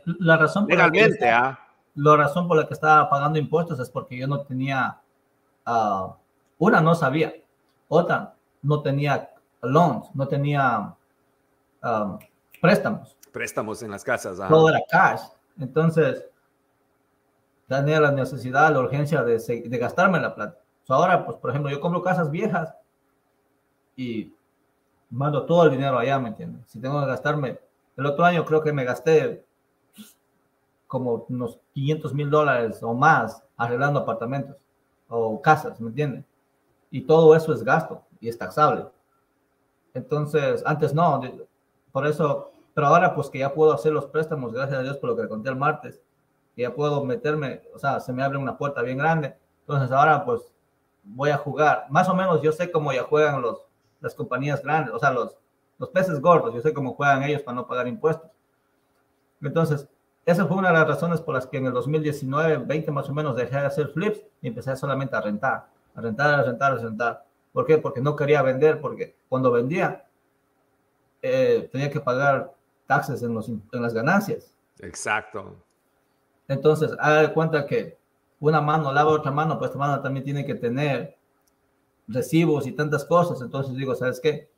La 0.04 0.36
razón 0.36 0.64
por 0.64 0.72
Legalmente, 0.72 1.26
la, 1.26 1.46
¿ah? 1.46 1.68
la 1.94 2.16
razón 2.16 2.48
por 2.48 2.56
la 2.56 2.66
que 2.66 2.74
estaba 2.74 3.08
pagando 3.08 3.38
impuestos 3.38 3.78
es 3.80 3.90
porque 3.90 4.16
yo 4.16 4.26
no 4.26 4.40
tenía, 4.40 4.98
uh, 5.66 6.12
una 6.58 6.80
no 6.80 6.94
sabía, 6.94 7.34
otra 7.88 8.34
no 8.62 8.82
tenía 8.82 9.30
loans, 9.62 10.08
no 10.14 10.26
tenía 10.26 10.94
um, 11.82 12.18
préstamos. 12.60 13.16
Préstamos 13.32 13.82
en 13.82 13.90
las 13.90 14.02
casas. 14.02 14.38
Todo 14.48 14.70
era 14.70 14.80
cash. 14.90 15.20
Entonces, 15.60 16.24
tenía 17.68 18.00
la 18.00 18.10
necesidad, 18.10 18.72
la 18.72 18.80
urgencia 18.80 19.22
de, 19.22 19.38
de 19.38 19.78
gastarme 19.78 20.18
la 20.18 20.34
plata 20.34 20.58
ahora, 20.88 21.24
pues, 21.24 21.38
por 21.38 21.50
ejemplo, 21.50 21.70
yo 21.70 21.80
compro 21.80 22.02
casas 22.02 22.30
viejas 22.30 22.74
y 23.96 24.32
mando 25.10 25.44
todo 25.46 25.64
el 25.64 25.70
dinero 25.70 25.98
allá, 25.98 26.18
¿me 26.18 26.28
entiendes? 26.28 26.68
Si 26.68 26.80
tengo 26.80 27.00
que 27.00 27.06
gastarme, 27.06 27.58
el 27.96 28.06
otro 28.06 28.24
año 28.24 28.44
creo 28.44 28.62
que 28.62 28.72
me 28.72 28.84
gasté 28.84 29.44
como 30.86 31.26
unos 31.28 31.58
500 31.74 32.14
mil 32.14 32.30
dólares 32.30 32.82
o 32.82 32.94
más 32.94 33.42
arreglando 33.56 34.00
apartamentos 34.00 34.56
o 35.08 35.40
casas, 35.40 35.80
¿me 35.80 35.88
entiendes? 35.88 36.24
Y 36.90 37.02
todo 37.02 37.34
eso 37.34 37.52
es 37.52 37.62
gasto 37.62 38.02
y 38.20 38.28
es 38.28 38.38
taxable. 38.38 38.86
Entonces, 39.94 40.62
antes 40.64 40.94
no, 40.94 41.20
por 41.92 42.06
eso, 42.06 42.52
pero 42.74 42.86
ahora 42.86 43.14
pues 43.14 43.28
que 43.28 43.40
ya 43.40 43.52
puedo 43.52 43.72
hacer 43.72 43.92
los 43.92 44.06
préstamos, 44.06 44.52
gracias 44.52 44.78
a 44.78 44.82
Dios 44.82 44.96
por 44.98 45.10
lo 45.10 45.16
que 45.16 45.22
le 45.22 45.28
conté 45.28 45.50
el 45.50 45.56
martes, 45.56 46.00
que 46.54 46.62
ya 46.62 46.74
puedo 46.74 47.04
meterme, 47.04 47.62
o 47.74 47.78
sea, 47.78 48.00
se 48.00 48.12
me 48.12 48.22
abre 48.22 48.38
una 48.38 48.56
puerta 48.56 48.82
bien 48.82 48.98
grande. 48.98 49.34
Entonces 49.60 49.90
ahora 49.90 50.24
pues 50.24 50.52
voy 51.08 51.30
a 51.30 51.36
jugar. 51.36 51.86
Más 51.90 52.08
o 52.08 52.14
menos 52.14 52.42
yo 52.42 52.52
sé 52.52 52.70
cómo 52.70 52.92
ya 52.92 53.02
juegan 53.02 53.42
los, 53.42 53.64
las 54.00 54.14
compañías 54.14 54.62
grandes, 54.62 54.94
o 54.94 54.98
sea, 54.98 55.10
los, 55.10 55.36
los 55.78 55.90
peces 55.90 56.20
gordos, 56.20 56.54
yo 56.54 56.60
sé 56.60 56.72
cómo 56.72 56.94
juegan 56.94 57.22
ellos 57.22 57.42
para 57.42 57.56
no 57.56 57.66
pagar 57.66 57.88
impuestos. 57.88 58.30
Entonces, 59.42 59.88
esa 60.26 60.46
fue 60.46 60.56
una 60.56 60.68
de 60.68 60.74
las 60.74 60.88
razones 60.88 61.20
por 61.20 61.34
las 61.34 61.46
que 61.46 61.56
en 61.56 61.66
el 61.66 61.72
2019, 61.72 62.58
20 62.58 62.90
más 62.90 63.08
o 63.08 63.14
menos, 63.14 63.36
dejé 63.36 63.56
de 63.56 63.66
hacer 63.66 63.88
flips 63.88 64.20
y 64.42 64.48
empecé 64.48 64.76
solamente 64.76 65.16
a 65.16 65.20
rentar, 65.20 65.68
a 65.94 66.00
rentar, 66.00 66.34
a 66.34 66.42
rentar, 66.42 66.72
a 66.72 66.76
rentar. 66.76 67.24
¿Por 67.52 67.64
qué? 67.64 67.78
Porque 67.78 68.00
no 68.00 68.14
quería 68.14 68.42
vender, 68.42 68.80
porque 68.80 69.16
cuando 69.28 69.50
vendía 69.50 70.04
eh, 71.22 71.68
tenía 71.72 71.90
que 71.90 72.00
pagar 72.00 72.52
taxes 72.86 73.22
en, 73.22 73.34
los, 73.34 73.48
en 73.48 73.62
las 73.72 73.94
ganancias. 73.94 74.54
Exacto. 74.80 75.56
Entonces, 76.46 76.92
haga 76.98 77.32
cuenta 77.32 77.66
que 77.66 77.97
una 78.40 78.60
mano 78.60 78.92
lava 78.92 79.10
otra 79.10 79.30
mano, 79.30 79.58
pues 79.58 79.70
esta 79.70 79.78
mano 79.78 80.00
también 80.00 80.24
tiene 80.24 80.46
que 80.46 80.54
tener 80.54 81.16
recibos 82.06 82.66
y 82.66 82.72
tantas 82.72 83.04
cosas. 83.04 83.40
Entonces 83.42 83.74
digo, 83.76 83.94
¿sabes 83.94 84.20
qué? 84.20 84.50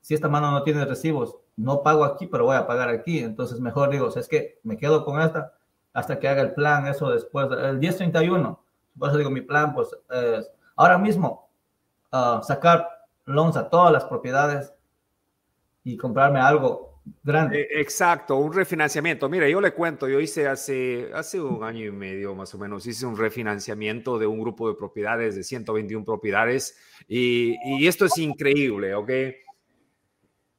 Si 0.00 0.14
esta 0.14 0.28
mano 0.28 0.50
no 0.50 0.62
tiene 0.62 0.84
recibos, 0.84 1.36
no 1.56 1.82
pago 1.82 2.04
aquí, 2.04 2.26
pero 2.26 2.44
voy 2.44 2.56
a 2.56 2.66
pagar 2.66 2.88
aquí. 2.88 3.18
Entonces 3.18 3.60
mejor 3.60 3.90
digo, 3.90 4.10
¿sabes 4.10 4.28
qué? 4.28 4.60
Me 4.62 4.76
quedo 4.76 5.04
con 5.04 5.20
esta 5.20 5.54
hasta 5.92 6.18
que 6.18 6.28
haga 6.28 6.42
el 6.42 6.54
plan, 6.54 6.86
eso 6.86 7.10
después, 7.10 7.48
el 7.50 7.78
1031. 7.78 8.62
Por 8.98 9.08
eso 9.08 9.18
digo, 9.18 9.30
mi 9.30 9.40
plan, 9.40 9.74
pues, 9.74 9.96
es 10.10 10.50
ahora 10.76 10.98
mismo, 10.98 11.50
uh, 12.12 12.42
sacar 12.42 12.88
loans 13.24 13.56
a 13.56 13.68
todas 13.68 13.92
las 13.92 14.04
propiedades 14.04 14.72
y 15.84 15.96
comprarme 15.96 16.40
algo 16.40 16.87
Grande. 17.22 17.60
Eh, 17.60 17.80
exacto, 17.80 18.36
un 18.36 18.52
refinanciamiento. 18.52 19.28
Mira, 19.28 19.48
yo 19.48 19.60
le 19.60 19.72
cuento, 19.72 20.08
yo 20.08 20.20
hice 20.20 20.46
hace, 20.46 21.10
hace 21.14 21.40
un 21.40 21.62
año 21.64 21.84
y 21.84 21.90
medio 21.90 22.34
más 22.34 22.54
o 22.54 22.58
menos, 22.58 22.86
hice 22.86 23.06
un 23.06 23.16
refinanciamiento 23.16 24.18
de 24.18 24.26
un 24.26 24.40
grupo 24.40 24.68
de 24.68 24.74
propiedades, 24.74 25.36
de 25.36 25.44
121 25.44 26.04
propiedades, 26.04 26.76
y, 27.06 27.56
y 27.64 27.86
esto 27.86 28.06
es 28.06 28.18
increíble, 28.18 28.94
¿ok? 28.94 29.10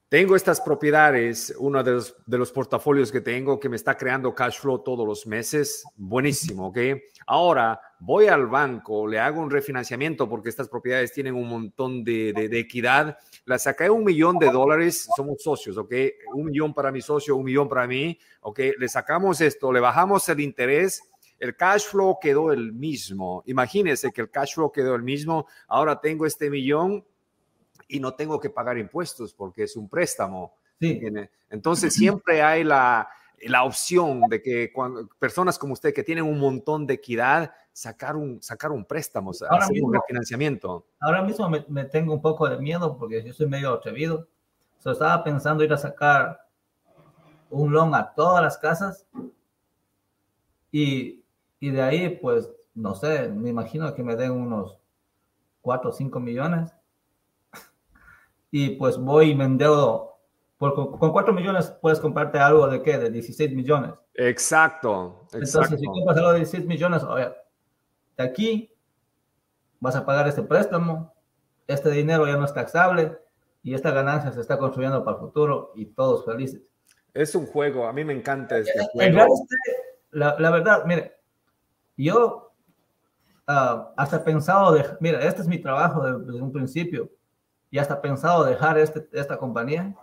Tengo 0.09 0.35
estas 0.35 0.59
propiedades, 0.59 1.53
uno 1.59 1.83
de 1.83 1.91
los, 1.91 2.15
de 2.25 2.37
los, 2.39 2.51
portafolios 2.51 3.11
que 3.11 3.21
tengo 3.21 3.59
que 3.59 3.69
me 3.69 3.75
está 3.75 3.95
creando 3.95 4.33
cash 4.33 4.59
flow 4.59 4.79
todos 4.79 5.07
los 5.07 5.27
meses. 5.27 5.83
Buenísimo, 5.95 6.69
¿ok? 6.69 6.79
Ahora 7.27 7.79
voy 7.99 8.27
al 8.27 8.47
banco, 8.47 9.07
le 9.07 9.19
hago 9.19 9.41
un 9.41 9.49
refinanciamiento 9.49 10.27
porque 10.29 10.49
estas 10.49 10.69
propiedades 10.69 11.11
tienen 11.11 11.35
un 11.35 11.47
montón 11.47 12.03
de, 12.03 12.33
de, 12.33 12.59
equidad. 12.59 13.17
La 13.45 13.59
saqué 13.59 13.89
un 13.89 14.03
millón 14.03 14.37
de 14.39 14.49
dólares, 14.49 15.07
somos 15.15 15.41
socios, 15.43 15.77
¿ok? 15.77 15.93
Un 16.33 16.45
millón 16.45 16.73
para 16.73 16.91
mi 16.91 17.01
socio, 17.01 17.35
un 17.35 17.45
millón 17.45 17.67
para 17.67 17.87
mí, 17.87 18.17
¿ok? 18.41 18.59
Le 18.77 18.87
sacamos 18.87 19.41
esto, 19.41 19.71
le 19.71 19.79
bajamos 19.79 20.27
el 20.29 20.39
interés 20.39 21.03
el 21.39 21.55
cash 21.55 21.85
flow 21.85 22.19
quedó 22.19 22.51
el 22.51 22.73
mismo. 22.73 23.43
Imagínense 23.47 24.11
que 24.11 24.21
el 24.21 24.29
cash 24.29 24.55
flow 24.55 24.71
quedó 24.71 24.95
el 24.95 25.03
mismo. 25.03 25.47
Ahora 25.67 25.99
tengo 25.99 26.25
este 26.25 26.49
millón 26.49 27.05
y 27.87 27.99
no 27.99 28.13
tengo 28.13 28.39
que 28.39 28.49
pagar 28.49 28.77
impuestos 28.77 29.33
porque 29.33 29.63
es 29.63 29.75
un 29.75 29.89
préstamo. 29.89 30.53
Sí. 30.79 31.01
Entonces 31.49 31.93
siempre 31.95 32.41
hay 32.41 32.63
la, 32.63 33.09
la 33.47 33.63
opción 33.63 34.21
de 34.29 34.41
que 34.41 34.71
cuando, 34.71 35.07
personas 35.19 35.57
como 35.57 35.73
usted 35.73 35.93
que 35.93 36.03
tienen 36.03 36.25
un 36.25 36.39
montón 36.39 36.85
de 36.85 36.95
equidad, 36.95 37.51
sacar 37.71 38.15
un, 38.15 38.41
sacar 38.41 38.71
un 38.71 38.85
préstamo, 38.85 39.31
ahora 39.49 39.63
hacer 39.63 39.73
mismo, 39.73 39.87
un 39.87 39.93
refinanciamiento. 39.93 40.85
Ahora 40.99 41.21
mismo 41.21 41.49
me, 41.49 41.85
tengo 41.85 42.13
un 42.13 42.21
poco 42.21 42.49
de 42.49 42.57
miedo 42.57 42.97
porque 42.97 43.23
yo 43.23 43.33
soy 43.33 43.47
medio 43.47 43.73
atrevido. 43.73 44.27
So, 44.79 44.91
estaba 44.91 45.23
pensando 45.23 45.63
ir 45.63 45.73
a 45.73 45.77
sacar 45.77 46.45
un 47.49 47.71
loan 47.71 47.95
a 47.95 48.13
todas 48.13 48.43
las 48.43 48.57
casas 48.57 49.07
y, 50.71 51.23
y 51.59 51.71
de 51.71 51.81
ahí, 51.81 52.09
pues, 52.21 52.49
no 52.75 52.95
sé, 52.95 53.29
me 53.29 53.49
imagino 53.49 53.93
que 53.93 54.03
me 54.03 54.15
den 54.15 54.31
unos 54.31 54.77
4 55.61 55.89
o 55.89 55.93
5 55.93 56.19
millones 56.19 56.73
y 58.51 58.71
pues 58.71 58.97
voy 58.97 59.31
y 59.31 59.35
me 59.35 59.45
endeudo. 59.45 60.08
Por, 60.59 60.75
con, 60.75 61.11
4 61.11 61.33
millones 61.33 61.73
puedes 61.81 61.99
comprarte 61.99 62.37
algo 62.37 62.67
de 62.67 62.83
qué? 62.83 62.99
De 62.99 63.09
16 63.09 63.55
millones. 63.55 63.93
Exacto, 64.13 65.25
exacto. 65.33 65.37
Entonces, 65.37 65.79
si 65.79 65.85
compras 65.87 66.17
algo 66.17 66.31
de 66.33 66.39
16 66.39 66.65
millones, 66.67 67.01
oye, 67.03 67.29
de 68.17 68.23
aquí 68.23 68.71
vas 69.79 69.95
a 69.95 70.05
pagar 70.05 70.27
este 70.27 70.43
préstamo, 70.43 71.13
este 71.65 71.89
dinero 71.89 72.27
ya 72.27 72.35
no 72.35 72.45
es 72.45 72.53
taxable 72.53 73.17
y 73.63 73.73
esta 73.73 73.91
ganancia 73.91 74.31
se 74.31 74.41
está 74.41 74.57
construyendo 74.57 75.03
para 75.03 75.17
el 75.17 75.23
futuro 75.23 75.71
y 75.75 75.85
todos 75.85 76.25
felices. 76.25 76.61
Es 77.13 77.33
un 77.35 77.45
juego, 77.45 77.87
a 77.87 77.93
mí 77.93 78.03
me 78.03 78.13
encanta 78.13 78.57
este 78.57 78.85
juego. 78.91 79.25
la, 80.11 80.35
la, 80.37 80.51
verdad, 80.51 80.83
mire, 80.85 81.17
yo 81.95 82.51
uh, 83.47 83.93
hasta 83.97 84.23
pensado 84.23 84.73
de, 84.73 84.85
mira, 84.99 85.21
este 85.21 85.41
es 85.41 85.47
mi 85.47 85.59
trabajo 85.59 86.19
desde 86.19 86.41
un 86.41 86.51
principio 86.51 87.09
y 87.71 87.77
hasta 87.77 88.01
pensado 88.01 88.43
dejar 88.43 88.77
este, 88.77 89.07
esta 89.13 89.37
compañía, 89.37 89.95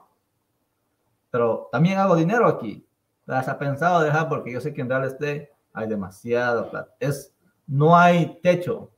pero 1.31 1.69
también 1.73 1.99
hago 1.99 2.17
dinero 2.17 2.47
aquí. 2.47 2.87
Hasta 3.27 3.59
pensado 3.59 4.01
dejar 4.01 4.29
porque 4.29 4.53
yo 4.53 4.61
sé 4.61 4.73
que 4.73 4.81
en 4.81 4.89
Real 4.89 5.05
Estate 5.05 5.51
hay 5.73 5.89
demasiado 5.89 6.71
plata. 6.71 6.95
Es, 7.01 7.35
no 7.67 7.97
hay 7.97 8.41
techo. 8.41 8.91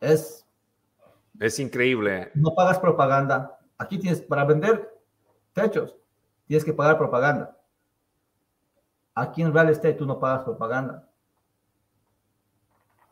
Es... 0.00 0.46
Es 1.40 1.58
increíble. 1.58 2.30
No 2.34 2.54
pagas 2.54 2.78
propaganda. 2.78 3.58
Aquí 3.78 3.98
tienes, 3.98 4.20
para 4.20 4.44
vender 4.44 5.00
techos, 5.52 5.96
tienes 6.46 6.64
que 6.64 6.72
pagar 6.72 6.98
propaganda. 6.98 7.56
Aquí 9.14 9.42
en 9.42 9.52
Real 9.52 9.70
Estate 9.70 9.94
tú 9.94 10.06
no 10.06 10.20
pagas 10.20 10.44
propaganda. 10.44 11.08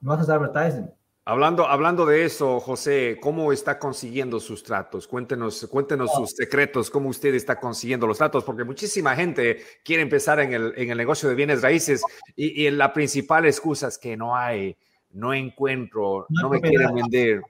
no 0.01 0.13
haces 0.13 0.29
advertising. 0.29 0.91
Hablando, 1.27 1.67
hablando 1.67 2.07
de 2.07 2.25
eso, 2.25 2.61
José, 2.61 3.19
¿cómo 3.21 3.53
está 3.53 3.79
consiguiendo 3.79 4.41
sus 4.41 4.63
tratos? 4.63 5.07
Cuéntenos, 5.07 5.67
cuéntenos 5.71 6.13
sus 6.15 6.31
secretos, 6.31 6.91
cómo 6.91 7.11
usted 7.11 7.35
está 7.35 7.61
consiguiendo 7.61 8.07
los 8.07 8.17
tratos, 8.17 8.43
porque 8.43 8.65
muchísima 8.65 9.15
gente 9.15 9.63
quiere 9.85 10.03
empezar 10.03 10.41
en 10.41 10.55
el, 10.55 10.73
en 10.77 10.91
el 10.91 10.97
negocio 10.97 11.29
de 11.29 11.35
bienes 11.35 11.61
raíces 11.61 12.03
y, 12.35 12.67
y, 12.67 12.71
la 12.71 12.93
principal 12.95 13.45
excusa 13.45 13.89
es 13.89 13.99
que 13.99 14.17
no 14.17 14.35
hay, 14.35 14.77
no 15.11 15.35
encuentro, 15.35 16.27
no, 16.31 16.43
no 16.43 16.49
me 16.49 16.61
quieren 16.61 16.95
vender. 16.95 17.43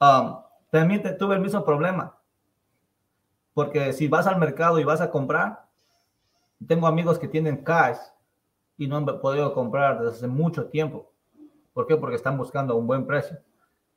Um, 0.00 0.38
también 0.70 1.16
tuve 1.18 1.36
el 1.36 1.40
mismo 1.40 1.64
problema, 1.64 2.18
porque 3.52 3.92
si 3.92 4.08
vas 4.08 4.26
al 4.26 4.38
mercado 4.38 4.78
y 4.78 4.84
vas 4.84 5.00
a 5.00 5.10
comprar, 5.10 5.66
tengo 6.66 6.86
amigos 6.86 7.18
que 7.18 7.28
tienen 7.28 7.62
cash 7.62 7.98
y 8.76 8.86
no 8.86 8.96
han 8.96 9.06
podido 9.20 9.54
comprar 9.54 10.02
desde 10.02 10.26
mucho 10.26 10.66
tiempo 10.66 11.13
¿Por 11.74 11.86
qué? 11.86 11.96
Porque 11.96 12.16
están 12.16 12.38
buscando 12.38 12.74
un 12.76 12.86
buen 12.86 13.06
precio. 13.06 13.38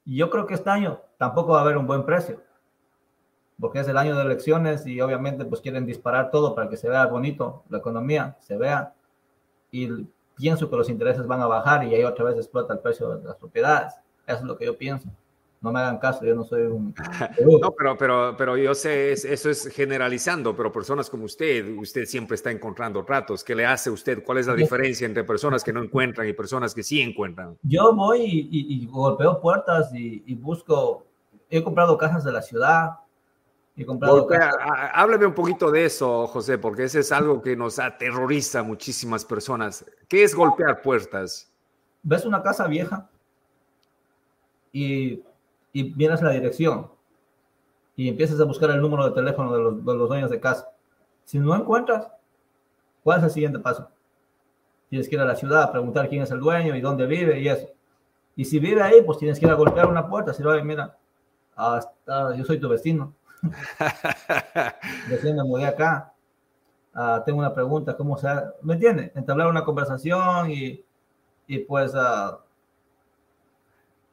Y 0.03 0.17
yo 0.17 0.29
creo 0.29 0.45
que 0.45 0.55
este 0.55 0.69
año 0.69 0.99
tampoco 1.17 1.53
va 1.53 1.59
a 1.59 1.61
haber 1.61 1.77
un 1.77 1.87
buen 1.87 2.05
precio, 2.05 2.41
porque 3.59 3.79
es 3.79 3.87
el 3.87 3.97
año 3.97 4.15
de 4.15 4.23
elecciones 4.23 4.85
y 4.85 4.99
obviamente 4.99 5.45
pues 5.45 5.61
quieren 5.61 5.85
disparar 5.85 6.31
todo 6.31 6.53
para 6.53 6.67
que 6.67 6.77
se 6.77 6.89
vea 6.89 7.05
bonito, 7.05 7.63
la 7.69 7.77
economía 7.77 8.35
se 8.39 8.57
vea. 8.57 8.93
Y 9.71 10.05
pienso 10.35 10.69
que 10.69 10.75
los 10.75 10.89
intereses 10.89 11.25
van 11.25 11.41
a 11.41 11.47
bajar 11.47 11.85
y 11.85 11.95
ahí 11.95 12.03
otra 12.03 12.25
vez 12.25 12.35
explota 12.35 12.73
el 12.73 12.79
precio 12.79 13.15
de 13.15 13.23
las 13.23 13.37
propiedades. 13.37 13.93
Eso 14.25 14.39
es 14.39 14.43
lo 14.43 14.57
que 14.57 14.65
yo 14.65 14.77
pienso 14.77 15.09
no 15.59 15.71
me 15.71 15.79
hagan 15.79 15.97
caso, 15.97 16.23
yo 16.23 16.35
no 16.35 16.43
soy 16.43 16.63
un... 16.63 16.93
no, 17.61 17.71
pero, 17.71 17.97
pero, 17.97 18.35
pero 18.37 18.57
yo 18.57 18.75
sé, 18.75 19.11
eso 19.11 19.49
es 19.49 19.67
generalizando, 19.67 20.55
pero 20.55 20.71
personas 20.71 21.09
como 21.09 21.25
usted, 21.25 21.75
usted 21.77 22.05
siempre 22.05 22.35
está 22.35 22.51
encontrando 22.51 23.03
tratos. 23.03 23.43
¿Qué 23.43 23.55
le 23.55 23.65
hace 23.65 23.89
usted? 23.89 24.23
¿Cuál 24.23 24.37
es 24.37 24.47
la 24.47 24.53
diferencia 24.53 25.05
entre 25.05 25.23
personas 25.23 25.63
que 25.63 25.73
no 25.73 25.81
encuentran 25.81 26.27
y 26.27 26.33
personas 26.33 26.75
que 26.75 26.83
sí 26.83 27.01
encuentran? 27.01 27.57
Yo 27.63 27.93
voy 27.95 28.47
y, 28.51 28.85
golpeo 28.85 29.41
puertas 29.41 29.89
y, 29.93 30.35
busco, 30.35 31.05
he 31.49 31.63
comprado 31.63 31.97
casas 31.97 32.23
de 32.23 32.31
la 32.31 32.41
ciudad. 32.41 32.91
He 33.75 33.85
comprado 33.85 34.27
hábleme 34.93 35.25
un 35.25 35.33
poquito 35.33 35.71
de 35.71 35.85
eso, 35.85 36.27
José, 36.27 36.57
porque 36.57 36.83
ese 36.83 36.99
es 36.99 37.11
algo 37.11 37.41
que 37.41 37.55
nos 37.55 37.79
aterroriza 37.79 38.59
a 38.59 38.63
muchísimas 38.63 39.25
personas. 39.25 39.85
¿Qué 40.07 40.23
es 40.23 40.35
golpear 40.35 40.81
puertas? 40.81 41.51
¿Ves 42.03 42.25
una 42.25 42.41
casa 42.41 42.67
vieja? 42.67 43.09
Y 44.71 45.23
y 45.73 45.93
vienes 45.93 46.21
a 46.21 46.25
la 46.25 46.31
dirección 46.31 46.89
y 47.95 48.07
empiezas 48.07 48.39
a 48.39 48.45
buscar 48.45 48.69
el 48.69 48.79
número 48.79 49.05
de 49.05 49.11
teléfono 49.11 49.51
de 49.53 49.59
los, 49.59 49.85
de 49.85 49.95
los 49.95 50.07
dueños 50.07 50.29
de 50.29 50.39
casa. 50.39 50.69
Si 51.25 51.39
no 51.39 51.55
encuentras, 51.55 52.07
¿cuál 53.03 53.17
es 53.19 53.25
el 53.25 53.31
siguiente 53.31 53.59
paso? 53.59 53.89
Tienes 54.89 55.09
que 55.09 55.15
ir 55.15 55.21
a 55.21 55.25
la 55.25 55.35
ciudad 55.35 55.63
a 55.63 55.71
preguntar 55.71 56.07
quién 56.07 56.21
es 56.21 56.31
el 56.31 56.39
dueño 56.39 56.75
y 56.75 56.81
dónde 56.81 57.07
vive 57.07 57.39
y 57.39 57.49
eso. 57.49 57.67
Y 58.35 58.45
si 58.45 58.59
vive 58.59 58.83
ahí, 58.83 59.01
pues 59.01 59.17
tienes 59.17 59.39
que 59.39 59.47
ir 59.47 59.51
a 59.51 59.55
golpear 59.55 59.87
una 59.87 60.07
puerta. 60.07 60.31
Si 60.31 60.43
no, 60.43 60.63
mira, 60.63 60.95
hasta, 61.55 62.35
yo 62.35 62.45
soy 62.45 62.59
tu 62.59 62.69
vecino. 62.69 63.15
Recién 65.09 65.35
me 65.35 65.43
mudé 65.43 65.65
acá. 65.65 66.13
Uh, 66.93 67.23
tengo 67.25 67.39
una 67.39 67.53
pregunta, 67.53 67.97
¿cómo 67.97 68.17
se 68.17 68.27
¿Me 68.61 68.75
entiende? 68.75 69.11
Entablar 69.15 69.47
una 69.47 69.63
conversación 69.63 70.51
y, 70.51 70.83
y 71.47 71.59
pues 71.59 71.93
uh, 71.93 72.37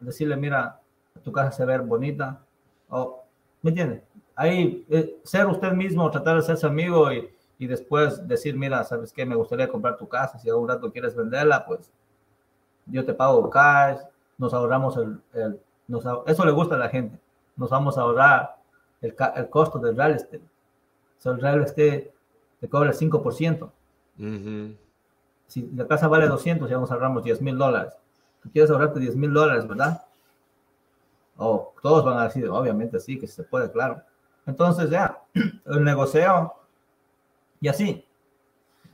decirle, 0.00 0.36
mira, 0.36 0.80
tu 1.22 1.32
casa 1.32 1.52
se 1.52 1.64
ve 1.64 1.78
bonita. 1.78 2.40
o 2.88 3.22
¿Me 3.62 3.70
entiende? 3.70 4.02
Ahí, 4.36 4.84
eh, 4.90 5.20
ser 5.22 5.46
usted 5.46 5.72
mismo, 5.72 6.10
tratar 6.10 6.36
de 6.36 6.42
ser 6.42 6.56
su 6.56 6.66
amigo 6.66 7.12
y, 7.12 7.30
y, 7.58 7.66
después 7.66 8.26
decir, 8.26 8.56
mira, 8.56 8.82
¿sabes 8.84 9.12
qué? 9.12 9.24
Me 9.24 9.36
gustaría 9.36 9.68
comprar 9.68 9.96
tu 9.96 10.08
casa. 10.08 10.38
Si 10.38 10.50
algún 10.50 10.68
rato 10.68 10.90
quieres 10.92 11.14
venderla, 11.14 11.64
pues 11.64 11.90
yo 12.86 13.04
te 13.04 13.14
pago 13.14 13.48
cash, 13.50 13.98
nos 14.38 14.52
ahorramos 14.52 14.96
el... 14.96 15.20
el 15.32 15.60
nos, 15.86 16.04
eso 16.26 16.44
le 16.44 16.50
gusta 16.50 16.76
a 16.76 16.78
la 16.78 16.88
gente. 16.88 17.18
Nos 17.56 17.70
vamos 17.70 17.98
a 17.98 18.02
ahorrar 18.02 18.56
el, 19.02 19.14
el 19.36 19.50
costo 19.50 19.78
del 19.78 19.96
real 19.96 20.14
estate. 20.14 20.42
O 21.24 21.30
el 21.30 21.40
real 21.40 21.62
estate 21.62 22.12
te 22.60 22.68
cobra 22.68 22.90
el 22.90 22.96
5%. 22.96 23.70
Si 25.46 25.70
la 25.74 25.86
casa 25.86 26.08
vale 26.08 26.26
200, 26.26 26.68
ya 26.68 26.78
nos 26.78 26.90
ahorramos 26.90 27.24
10 27.24 27.42
mil 27.42 27.58
dólares. 27.58 27.94
Tú 28.42 28.50
quieres 28.50 28.70
ahorrarte 28.70 29.00
10 29.00 29.16
mil 29.16 29.32
dólares, 29.32 29.68
¿verdad? 29.68 30.02
O 31.36 31.72
todos 31.82 32.04
van 32.04 32.18
a 32.18 32.24
decir, 32.24 32.48
obviamente 32.48 33.00
sí, 33.00 33.18
que 33.18 33.26
se 33.26 33.42
puede, 33.42 33.70
claro. 33.70 34.02
Entonces 34.46 34.90
ya, 34.90 35.22
el 35.66 35.84
negocio 35.84 36.54
y 37.60 37.68
así, 37.68 38.04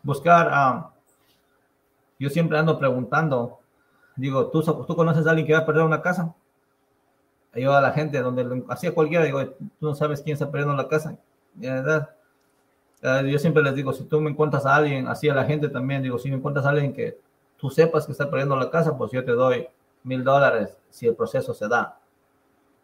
buscar, 0.02 0.48
ah, 0.52 0.90
yo 2.18 2.30
siempre 2.30 2.58
ando 2.58 2.78
preguntando, 2.78 3.58
digo, 4.16 4.46
¿tú, 4.48 4.62
¿tú 4.62 4.94
conoces 4.94 5.26
a 5.26 5.30
alguien 5.30 5.46
que 5.46 5.54
va 5.54 5.60
a 5.60 5.66
perder 5.66 5.84
una 5.84 6.02
casa? 6.02 6.34
Yo 7.54 7.74
a 7.74 7.80
la 7.80 7.92
gente, 7.92 8.20
donde 8.20 8.64
hacía 8.68 8.94
cualquiera, 8.94 9.24
digo, 9.24 9.44
tú 9.44 9.86
no 9.86 9.94
sabes 9.94 10.22
quién 10.22 10.34
está 10.34 10.50
perdiendo 10.50 10.76
la 10.76 10.88
casa. 10.88 11.16
yo 11.56 13.38
siempre 13.38 13.62
les 13.62 13.74
digo, 13.74 13.92
si 13.92 14.04
tú 14.04 14.20
me 14.20 14.30
encuentras 14.30 14.64
a 14.66 14.76
alguien, 14.76 15.08
así 15.08 15.28
a 15.28 15.34
la 15.34 15.44
gente 15.44 15.68
también, 15.68 16.02
digo, 16.02 16.18
si 16.18 16.30
me 16.30 16.36
encuentras 16.36 16.64
a 16.64 16.70
alguien 16.70 16.92
que 16.92 17.18
tú 17.56 17.70
sepas 17.70 18.06
que 18.06 18.12
está 18.12 18.30
perdiendo 18.30 18.54
la 18.56 18.70
casa, 18.70 18.96
pues 18.96 19.10
yo 19.10 19.24
te 19.24 19.32
doy 19.32 19.66
mil 20.04 20.22
dólares 20.22 20.76
si 20.90 21.06
el 21.06 21.16
proceso 21.16 21.52
se 21.54 21.68
da. 21.68 21.99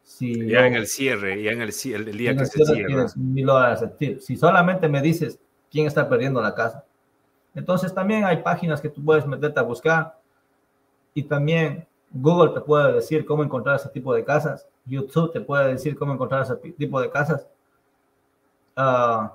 Si 0.07 0.49
ya 0.49 0.65
en 0.65 0.75
el 0.77 0.87
cierre, 0.87 1.43
ya 1.43 1.51
en 1.51 1.61
el, 1.61 1.73
el 1.85 2.17
día 2.17 2.37
que 2.37 2.47
se 2.47 2.65
cierra. 2.65 3.07
Dólares 3.17 4.25
Si 4.25 4.37
solamente 4.37 4.89
me 4.89 5.03
dices 5.03 5.41
quién 5.69 5.89
está 5.89 6.09
perdiendo 6.09 6.41
la 6.41 6.55
casa. 6.55 6.85
Entonces 7.57 7.93
también 7.93 8.25
hay 8.25 8.37
páginas 8.39 8.81
que 8.81 8.89
tú 8.89 9.05
puedes 9.05 9.27
meterte 9.27 9.59
a 9.59 9.65
buscar 9.65 10.17
y 11.13 11.25
también 11.25 11.89
Google 12.13 12.55
te 12.55 12.61
puede 12.61 12.93
decir 12.93 13.27
cómo 13.27 13.43
encontrar 13.43 13.77
ese 13.77 13.89
tipo 13.89 14.15
de 14.15 14.25
casas. 14.25 14.69
YouTube 14.85 15.33
te 15.33 15.41
puede 15.41 15.73
decir 15.73 15.99
cómo 15.99 16.13
encontrar 16.15 16.43
ese 16.43 16.55
tipo 16.55 17.01
de 17.01 17.11
casas. 17.11 17.49
Uh, 18.77 19.29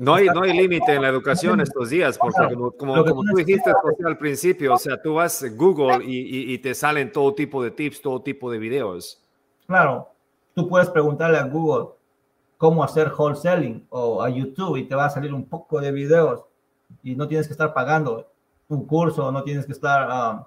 no 0.00 0.14
hay, 0.14 0.26
no 0.28 0.40
hay 0.40 0.56
límite 0.56 0.94
en 0.94 1.02
la 1.02 1.08
educación 1.08 1.60
estos 1.60 1.90
días, 1.90 2.16
porque 2.16 2.54
como, 2.54 2.72
como, 2.72 3.04
tú 3.04 3.36
dijiste 3.36 3.70
al 4.02 4.16
principio, 4.16 4.72
o 4.72 4.78
sea, 4.78 5.00
tú 5.00 5.14
vas 5.14 5.42
a 5.42 5.48
Google 5.50 6.02
y, 6.02 6.54
y, 6.54 6.58
te 6.58 6.74
salen 6.74 7.12
todo 7.12 7.34
tipo 7.34 7.62
de 7.62 7.70
tips, 7.70 8.00
todo 8.00 8.22
tipo 8.22 8.50
de 8.50 8.58
videos. 8.58 9.22
Claro, 9.66 10.08
tú 10.54 10.66
puedes 10.66 10.88
preguntarle 10.88 11.36
a 11.36 11.44
Google 11.44 11.90
cómo 12.56 12.82
hacer 12.82 13.12
wholesaling 13.12 13.86
o 13.90 14.22
a 14.22 14.30
YouTube 14.30 14.78
y 14.78 14.84
te 14.84 14.94
va 14.94 15.04
a 15.04 15.10
salir 15.10 15.34
un 15.34 15.44
poco 15.44 15.78
de 15.82 15.92
videos 15.92 16.44
y 17.02 17.14
no 17.14 17.28
tienes 17.28 17.46
que 17.46 17.52
estar 17.52 17.74
pagando 17.74 18.26
un 18.68 18.86
curso, 18.86 19.30
no 19.30 19.42
tienes 19.42 19.66
que 19.66 19.72
estar, 19.72 20.08
uh, 20.08 20.46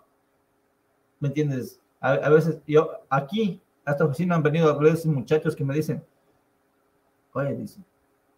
¿me 1.20 1.28
entiendes? 1.28 1.80
A, 2.00 2.14
a, 2.14 2.30
veces 2.30 2.58
yo 2.66 2.90
aquí 3.08 3.62
a 3.86 3.92
esta 3.92 4.06
oficina 4.06 4.34
han 4.34 4.42
venido 4.42 4.68
a 4.68 4.78
veces 4.80 5.06
muchachos 5.06 5.56
que 5.56 5.64
me 5.64 5.76
dicen, 5.76 6.04
oye, 7.34 7.54
dicen, 7.54 7.86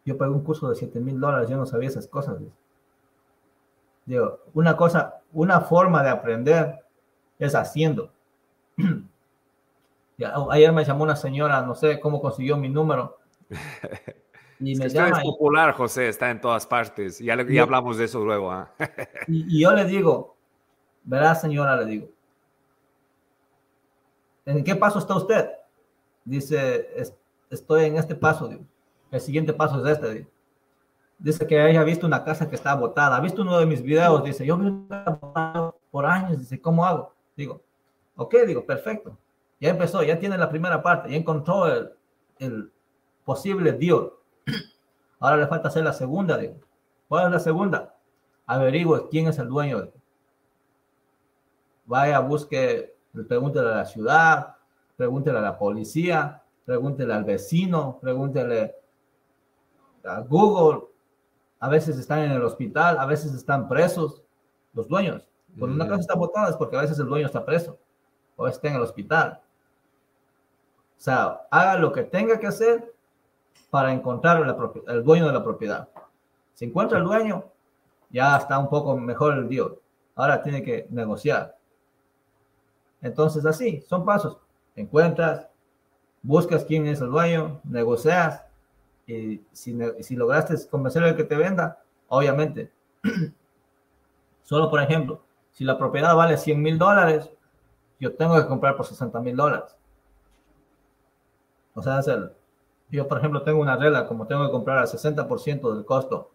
yo 0.05 0.17
pagué 0.17 0.31
un 0.31 0.43
curso 0.43 0.69
de 0.69 0.75
7 0.75 0.99
mil 0.99 1.19
dólares, 1.19 1.49
yo 1.49 1.57
no 1.57 1.65
sabía 1.65 1.89
esas 1.89 2.07
cosas. 2.07 2.37
Digo, 4.05 4.39
una 4.53 4.77
cosa, 4.77 5.21
una 5.33 5.61
forma 5.61 6.03
de 6.03 6.09
aprender 6.09 6.85
es 7.39 7.55
haciendo. 7.55 8.11
Ayer 10.51 10.71
me 10.71 10.85
llamó 10.85 11.03
una 11.03 11.15
señora, 11.15 11.61
no 11.63 11.75
sé 11.75 11.99
cómo 11.99 12.21
consiguió 12.21 12.55
mi 12.55 12.69
número. 12.69 13.17
Y 14.57 14.73
me 14.75 14.87
llama. 14.87 15.21
Popular, 15.21 15.73
José, 15.73 16.07
está 16.07 16.31
en 16.31 16.39
todas 16.39 16.65
partes. 16.65 17.19
Ya, 17.19 17.35
ya 17.45 17.63
hablamos 17.63 17.97
de 17.97 18.05
eso 18.05 18.23
luego. 18.23 18.49
¿ah? 18.49 18.71
Y, 19.27 19.59
yo 19.59 19.73
le 19.73 19.83
digo, 19.83 20.37
verá, 21.03 21.35
señora, 21.35 21.75
le 21.75 21.85
digo, 21.85 22.07
¿en 24.45 24.63
qué 24.63 24.77
paso 24.77 24.99
está 24.99 25.13
usted? 25.13 25.49
Dice, 26.23 26.87
estoy 27.49 27.83
en 27.83 27.97
este 27.97 28.15
paso, 28.15 28.47
digo. 28.47 28.63
El 29.11 29.21
siguiente 29.21 29.53
paso 29.53 29.85
es 29.85 29.97
este. 29.97 30.27
Dice 31.17 31.47
que 31.47 31.59
haya 31.59 31.83
visto 31.83 32.05
una 32.05 32.23
casa 32.23 32.49
que 32.49 32.55
está 32.55 32.75
botada. 32.75 33.15
Ha 33.15 33.21
visto 33.21 33.41
uno 33.41 33.57
de 33.57 33.65
mis 33.65 33.81
videos. 33.81 34.23
Dice, 34.23 34.45
yo 34.45 34.57
vi 34.57 34.67
una 34.67 35.73
por 35.91 36.05
años. 36.05 36.39
Dice, 36.39 36.59
¿cómo 36.59 36.85
hago? 36.85 37.13
Digo, 37.35 37.61
ok, 38.15 38.35
digo, 38.45 38.65
perfecto. 38.65 39.17
Ya 39.59 39.69
empezó, 39.69 40.03
ya 40.03 40.19
tiene 40.19 40.37
la 40.37 40.49
primera 40.49 40.81
parte, 40.81 41.09
ya 41.09 41.17
encontró 41.17 41.67
el, 41.67 41.93
el 42.39 42.71
posible 43.23 43.71
deal. 43.71 44.11
Ahora 45.19 45.37
le 45.37 45.47
falta 45.47 45.69
hacer 45.69 45.83
la 45.83 45.93
segunda, 45.93 46.37
digo. 46.37 46.55
¿Cuál 47.07 47.27
es 47.27 47.31
la 47.31 47.39
segunda? 47.39 47.95
Averigüe 48.45 49.07
quién 49.09 49.27
es 49.27 49.39
el 49.39 49.47
dueño. 49.47 49.89
Vaya, 51.85 52.19
busque, 52.19 52.95
pregúntele 53.27 53.69
a 53.69 53.75
la 53.77 53.85
ciudad, 53.85 54.55
pregúntele 54.97 55.37
a 55.37 55.41
la 55.41 55.57
policía, 55.57 56.43
pregúntele 56.65 57.13
al 57.13 57.23
vecino, 57.23 57.99
pregúntele 58.01 58.75
Google, 60.27 60.87
a 61.59 61.69
veces 61.69 61.97
están 61.97 62.19
en 62.19 62.31
el 62.31 62.43
hospital, 62.43 62.97
a 62.99 63.05
veces 63.05 63.33
están 63.33 63.67
presos 63.67 64.21
los 64.73 64.87
dueños. 64.87 65.27
Cuando 65.57 65.75
una 65.75 65.87
casa 65.87 66.01
está 66.01 66.15
botada 66.15 66.49
es 66.49 66.57
porque 66.57 66.77
a 66.77 66.81
veces 66.81 66.99
el 66.99 67.07
dueño 67.07 67.25
está 67.25 67.45
preso 67.45 67.77
o 68.35 68.47
está 68.47 68.67
en 68.67 68.75
el 68.75 68.81
hospital. 68.81 69.41
O 70.97 71.01
sea, 71.01 71.41
haga 71.49 71.77
lo 71.77 71.91
que 71.91 72.03
tenga 72.03 72.39
que 72.39 72.47
hacer 72.47 72.93
para 73.69 73.93
encontrar 73.93 74.41
el, 74.41 74.93
el 74.93 75.03
dueño 75.03 75.27
de 75.27 75.33
la 75.33 75.43
propiedad. 75.43 75.89
Si 76.53 76.65
encuentra 76.65 76.99
el 76.99 77.03
dueño, 77.03 77.45
ya 78.09 78.37
está 78.37 78.57
un 78.59 78.69
poco 78.69 78.95
mejor 78.97 79.33
el 79.33 79.49
deal. 79.49 79.77
ahora 80.15 80.41
tiene 80.41 80.63
que 80.63 80.87
negociar. 80.89 81.57
Entonces, 83.01 83.45
así, 83.45 83.81
son 83.81 84.05
pasos. 84.05 84.37
Encuentras, 84.75 85.47
buscas 86.21 86.63
quién 86.63 86.87
es 86.87 87.01
el 87.01 87.09
dueño, 87.09 87.59
negocias, 87.63 88.44
y 89.07 89.41
si, 89.51 89.77
si 90.01 90.15
lograste 90.15 90.55
convencerle 90.69 91.09
de 91.09 91.15
que 91.15 91.23
te 91.23 91.35
venda, 91.35 91.81
obviamente, 92.07 92.71
solo 94.43 94.69
por 94.69 94.81
ejemplo, 94.81 95.21
si 95.51 95.63
la 95.63 95.77
propiedad 95.77 96.15
vale 96.15 96.37
100 96.37 96.61
mil 96.61 96.77
dólares, 96.77 97.31
yo 97.99 98.13
tengo 98.15 98.35
que 98.35 98.47
comprar 98.47 98.75
por 98.75 98.85
60 98.85 99.19
mil 99.21 99.35
dólares. 99.35 99.75
O 101.73 101.81
sea, 101.81 102.01
yo 102.89 103.07
por 103.07 103.17
ejemplo 103.17 103.43
tengo 103.43 103.59
una 103.61 103.75
regla 103.75 104.07
como 104.07 104.27
tengo 104.27 104.45
que 104.45 104.51
comprar 104.51 104.79
al 104.79 104.87
60% 104.87 105.73
del 105.73 105.85
costo 105.85 106.31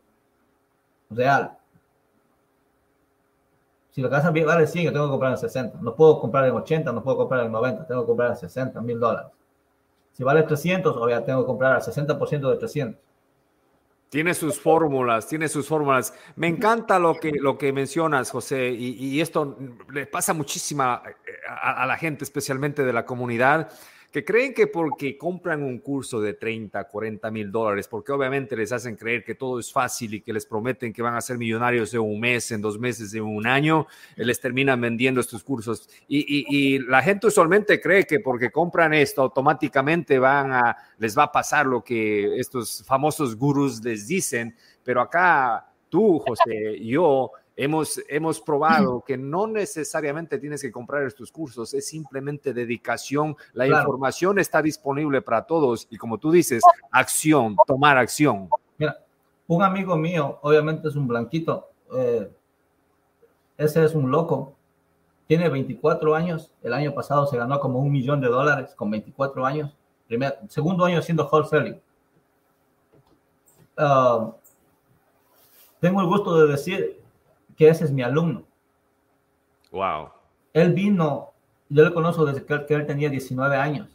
real. 1.11 1.57
Si 3.91 4.01
la 4.01 4.09
casa 4.09 4.31
vale 4.31 4.67
100, 4.67 4.85
yo 4.85 4.93
tengo 4.93 5.07
que 5.07 5.11
comprar 5.11 5.33
en 5.33 5.39
60. 5.39 5.79
No 5.81 5.95
puedo 5.97 6.21
comprar 6.21 6.45
en 6.47 6.55
80, 6.55 6.93
no 6.93 7.03
puedo 7.03 7.17
comprar 7.17 7.45
en 7.45 7.53
90, 7.53 7.87
tengo 7.87 8.03
que 8.03 8.07
comprar 8.07 8.31
en 8.31 8.37
60 8.37 8.81
mil 8.81 9.01
dólares. 9.01 9.33
Si 10.21 10.25
vale 10.25 10.43
300, 10.43 10.95
obviamente 10.99 11.29
tengo 11.29 11.41
que 11.41 11.47
comprar 11.47 11.73
al 11.73 11.81
60% 11.81 12.51
de 12.51 12.57
300. 12.59 13.01
Tiene 14.11 14.35
sus 14.35 14.61
fórmulas, 14.61 15.27
tiene 15.27 15.49
sus 15.49 15.67
fórmulas. 15.67 16.13
Me 16.37 16.47
encanta 16.47 16.99
lo 16.99 17.15
que, 17.15 17.33
lo 17.33 17.57
que 17.57 17.73
mencionas, 17.73 18.31
José, 18.31 18.69
y, 18.69 19.19
esto 19.19 19.57
le 19.91 20.05
pasa 20.05 20.35
muchísima 20.35 21.03
eh, 21.07 21.33
a, 21.49 21.87
la 21.87 21.97
gente, 21.97 22.25
especialmente 22.25 22.85
de 22.85 22.93
la 22.93 23.07
comunidad 23.07 23.73
que 24.11 24.25
creen 24.25 24.53
que 24.53 24.67
porque 24.67 25.17
compran 25.17 25.63
un 25.63 25.79
curso 25.79 26.21
de 26.21 26.35
30, 26.35 26.83
40 26.85 27.31
mil 27.31 27.53
dólares, 27.53 27.87
porque 27.87 28.11
obviamente 28.11 28.57
les 28.57 28.73
hacen 28.73 28.97
creer 28.97 29.23
que 29.23 29.37
todo 29.37 29.61
es 29.61 29.73
fácil 29.73 30.15
y 30.15 30.21
que 30.21 30.33
les 30.33 30.47
prometen 30.47 30.93
que 30.93 31.01
van 31.01 31.15
a 31.15 31.21
ser 31.21 31.39
millonarios 31.39 31.95
en 31.95 32.01
un 32.01 32.19
mes, 32.19 32.51
en 32.51 32.61
dos 32.61 32.79
meses, 32.79 33.15
en 33.15 33.23
un 33.23 33.47
año, 33.47 33.87
eh, 34.17 34.25
les 34.25 34.41
terminan 34.41 34.81
vendiendo 34.81 35.21
estos 35.21 35.45
cursos. 35.45 35.89
Y, 36.09 36.79
la 36.81 37.03
gente 37.03 37.29
usualmente 37.29 37.81
cree 37.81 38.05
que 38.05 38.21
porque 38.21 38.51
compran 38.51 38.95
esto 38.95 39.23
automáticamente 39.23 40.19
van 40.19 40.53
a, 40.53 40.77
les 40.99 41.17
va 41.17 41.25
a 41.25 41.33
pasar 41.33 41.67
lo 41.67 41.85
que 41.85 42.39
estos 42.39 42.83
famosos 42.85 43.37
gurús 43.37 43.83
les 43.85 44.09
dicen, 44.09 44.57
pero 44.83 45.01
acá 45.01 45.71
tú, 45.89 46.19
José, 46.19 46.81
yo, 46.83 47.33
Hemos, 47.63 48.01
hemos 48.09 48.41
probado 48.41 49.05
que 49.07 49.19
no 49.19 49.47
necesariamente 49.47 50.39
tienes 50.39 50.63
que 50.63 50.73
comprar 50.73 51.03
estos 51.03 51.31
cursos, 51.31 51.75
es 51.75 51.87
simplemente 51.87 52.55
dedicación. 52.55 53.37
La 53.53 53.67
información 53.67 54.39
está 54.39 54.63
disponible 54.63 55.21
para 55.21 55.45
todos 55.45 55.87
y 55.91 55.99
como 55.99 56.17
tú 56.17 56.31
dices, 56.31 56.63
acción, 56.91 57.55
tomar 57.67 57.99
acción. 57.99 58.49
Mira, 58.79 58.97
un 59.47 59.63
amigo 59.63 59.95
mío, 59.95 60.39
obviamente 60.41 60.89
es 60.89 60.97
un 60.97 61.07
blanquito, 61.07 61.69
eh, 61.93 62.31
ese 63.59 63.85
es 63.85 63.95
un 63.95 64.11
loco, 64.11 64.55
tiene 65.27 65.51
24 65.51 66.15
años, 66.15 66.51
el 66.63 66.73
año 66.73 66.95
pasado 66.95 67.27
se 67.27 67.37
ganó 67.37 67.61
como 67.61 67.79
un 67.81 67.93
millón 67.93 68.23
de 68.23 68.29
dólares 68.29 68.75
con 68.75 68.91
24 68.91 69.45
años, 69.45 69.77
primer, 70.09 70.39
segundo 70.49 70.87
año 70.87 71.03
siendo 71.03 71.29
wholesaling. 71.29 71.79
Uh, 73.77 74.33
tengo 75.79 76.01
el 76.01 76.07
gusto 76.07 76.39
de 76.39 76.53
decir 76.53 77.00
que 77.61 77.69
ese 77.69 77.85
es 77.85 77.93
mi 77.93 78.01
alumno. 78.01 78.43
Wow. 79.71 80.09
Él 80.55 80.73
vino, 80.73 81.35
yo 81.69 81.85
le 81.85 81.93
conozco 81.93 82.25
desde 82.25 82.43
que, 82.43 82.75
él 82.75 82.87
tenía 82.87 83.11
19 83.11 83.55
años. 83.55 83.87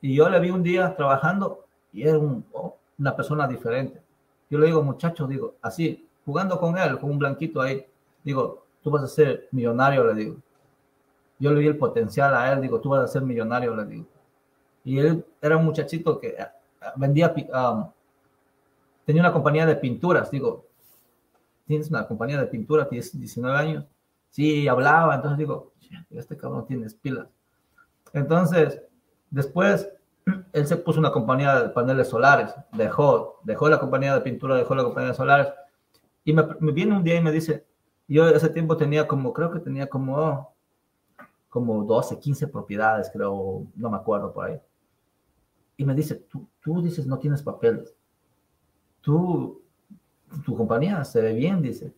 Y 0.00 0.14
yo 0.14 0.28
le 0.28 0.38
vi 0.38 0.50
un 0.50 0.62
día 0.62 0.94
trabajando 0.94 1.64
y 1.92 2.04
era 2.04 2.16
oh, 2.16 2.76
una 2.96 3.16
persona 3.16 3.48
diferente. 3.48 4.00
Yo 4.48 4.60
le 4.60 4.66
digo, 4.66 4.84
muchacho, 4.84 5.26
digo, 5.26 5.56
así, 5.60 6.08
jugando 6.24 6.60
con 6.60 6.78
él, 6.78 7.00
con 7.00 7.10
un 7.10 7.18
blanquito 7.18 7.60
ahí, 7.60 7.84
digo, 8.22 8.64
tú 8.84 8.90
vas 8.92 9.02
a 9.02 9.08
ser 9.08 9.48
millonario, 9.50 10.04
le 10.04 10.14
digo. 10.14 10.36
Yo 11.40 11.50
le 11.50 11.58
vi 11.58 11.66
el 11.66 11.76
potencial 11.76 12.36
a 12.36 12.52
él, 12.52 12.60
digo, 12.60 12.80
tú 12.80 12.90
vas 12.90 13.02
a 13.02 13.08
ser 13.08 13.22
millonario, 13.22 13.74
le 13.74 13.84
digo. 13.84 14.06
Y 14.84 15.00
él 15.00 15.26
era 15.42 15.56
un 15.56 15.64
muchachito 15.64 16.20
que 16.20 16.36
ah, 16.38 16.52
vendía, 16.94 17.34
um, 17.52 17.90
tenía 19.04 19.22
una 19.22 19.32
compañía 19.32 19.66
de 19.66 19.74
pinturas, 19.74 20.30
digo, 20.30 20.67
tienes 21.68 21.90
una 21.90 22.08
compañía 22.08 22.40
de 22.40 22.46
pintura, 22.46 22.88
tienes 22.88 23.16
19 23.16 23.56
años. 23.56 23.84
Sí, 24.30 24.66
hablaba, 24.66 25.14
entonces 25.14 25.38
digo, 25.38 25.74
este 26.10 26.36
cabrón 26.36 26.66
tiene 26.66 26.86
pilas. 26.90 27.28
Entonces, 28.12 28.82
después, 29.30 29.88
él 30.52 30.66
se 30.66 30.76
puso 30.76 30.98
una 30.98 31.12
compañía 31.12 31.60
de 31.60 31.68
paneles 31.68 32.08
solares, 32.08 32.54
dejó, 32.72 33.40
dejó 33.44 33.68
la 33.68 33.78
compañía 33.78 34.14
de 34.14 34.22
pintura, 34.22 34.56
dejó 34.56 34.74
la 34.74 34.82
compañía 34.82 35.10
de 35.10 35.14
solares, 35.14 35.48
y 36.24 36.32
me, 36.32 36.42
viene 36.72 36.96
un 36.96 37.04
día 37.04 37.16
y 37.16 37.22
me 37.22 37.30
dice, 37.30 37.66
yo 38.08 38.26
ese 38.28 38.48
tiempo 38.48 38.76
tenía 38.76 39.06
como, 39.06 39.32
creo 39.32 39.50
que 39.50 39.60
tenía 39.60 39.88
como, 39.88 40.54
como 41.50 41.84
12, 41.84 42.18
15 42.18 42.48
propiedades, 42.48 43.10
creo, 43.12 43.66
no 43.76 43.90
me 43.90 43.96
acuerdo 43.98 44.32
por 44.32 44.46
ahí. 44.46 44.60
Y 45.76 45.84
me 45.84 45.94
dice, 45.94 46.16
tú, 46.16 46.48
tú 46.60 46.82
dices 46.82 47.06
no 47.06 47.18
tienes 47.18 47.42
papeles. 47.42 47.94
Tú 49.00 49.62
tu 50.44 50.56
compañía 50.56 51.04
se 51.04 51.20
ve 51.20 51.32
bien, 51.32 51.62
dice. 51.62 51.92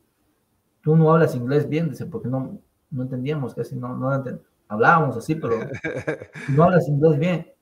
Tú 0.83 0.97
no 0.97 1.13
hablas 1.13 1.35
inglés 1.35 1.69
bien, 1.69 1.91
dice, 1.91 2.07
porque 2.07 2.29
no, 2.29 2.59
no 2.91 3.03
entendíamos 3.03 3.55
casi, 3.55 3.77
no, 3.77 3.97
no 3.97 4.11
hablábamos 4.69 5.17
así, 5.17 5.35
pero 5.35 5.59
no 6.49 6.65
hablas 6.65 6.89
inglés 6.89 7.19
bien. 7.19 7.53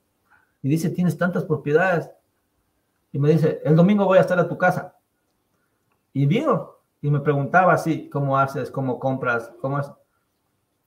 Y 0.61 0.69
dice, 0.69 0.89
tienes 0.89 1.17
tantas 1.17 1.43
propiedades. 1.45 2.09
Y 3.11 3.19
me 3.19 3.29
dice, 3.29 3.61
el 3.63 3.75
domingo 3.75 4.05
voy 4.05 4.17
a 4.17 4.21
estar 4.21 4.39
a 4.39 4.47
tu 4.47 4.57
casa. 4.57 4.95
Y 6.13 6.25
vino, 6.25 6.75
y 7.01 7.09
me 7.09 7.19
preguntaba 7.19 7.73
así, 7.73 8.09
¿cómo 8.09 8.37
haces? 8.37 8.69
¿Cómo 8.71 8.99
compras? 8.99 9.51
¿Cómo 9.61 9.79
es? 9.79 9.91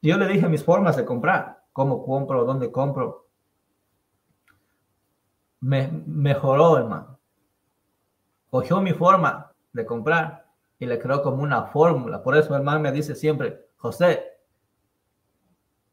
Y 0.01 0.09
yo 0.09 0.19
le 0.19 0.27
dije 0.27 0.49
mis 0.49 0.65
formas 0.65 0.97
de 0.97 1.05
comprar, 1.05 1.63
cómo 1.73 2.05
compro, 2.05 2.45
dónde 2.45 2.71
compro. 2.71 3.29
Me 5.61 5.89
mejoró, 6.07 6.77
hermano. 6.77 7.19
Cogió 8.51 8.81
mi 8.81 8.93
forma, 8.93 9.52
de 9.73 9.85
comprar 9.85 10.47
y 10.79 10.87
le 10.87 10.99
creó 10.99 11.23
como 11.23 11.43
una 11.43 11.65
fórmula. 11.65 12.23
Por 12.23 12.37
eso 12.37 12.51
mi 12.51 12.57
hermano 12.57 12.81
me 12.81 12.93
dice 12.93 13.15
siempre, 13.15 13.67
José, 13.77 14.25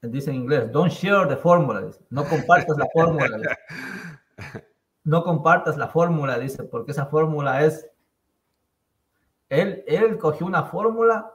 dice 0.02 0.30
en 0.32 0.38
inglés, 0.38 0.72
don't 0.72 0.92
share 0.92 1.28
the 1.28 1.36
fórmula, 1.36 1.90
no 2.10 2.26
compartas 2.26 2.78
la 2.78 2.88
fórmula. 2.94 3.58
No 5.04 5.24
compartas 5.24 5.78
la 5.78 5.88
fórmula, 5.88 6.38
dice, 6.38 6.64
porque 6.64 6.92
esa 6.92 7.08
fórmula 7.08 7.64
es, 7.64 7.90
él, 9.50 9.84
él 9.88 10.18
cogió 10.18 10.46
una 10.46 10.66
fórmula, 10.66 11.34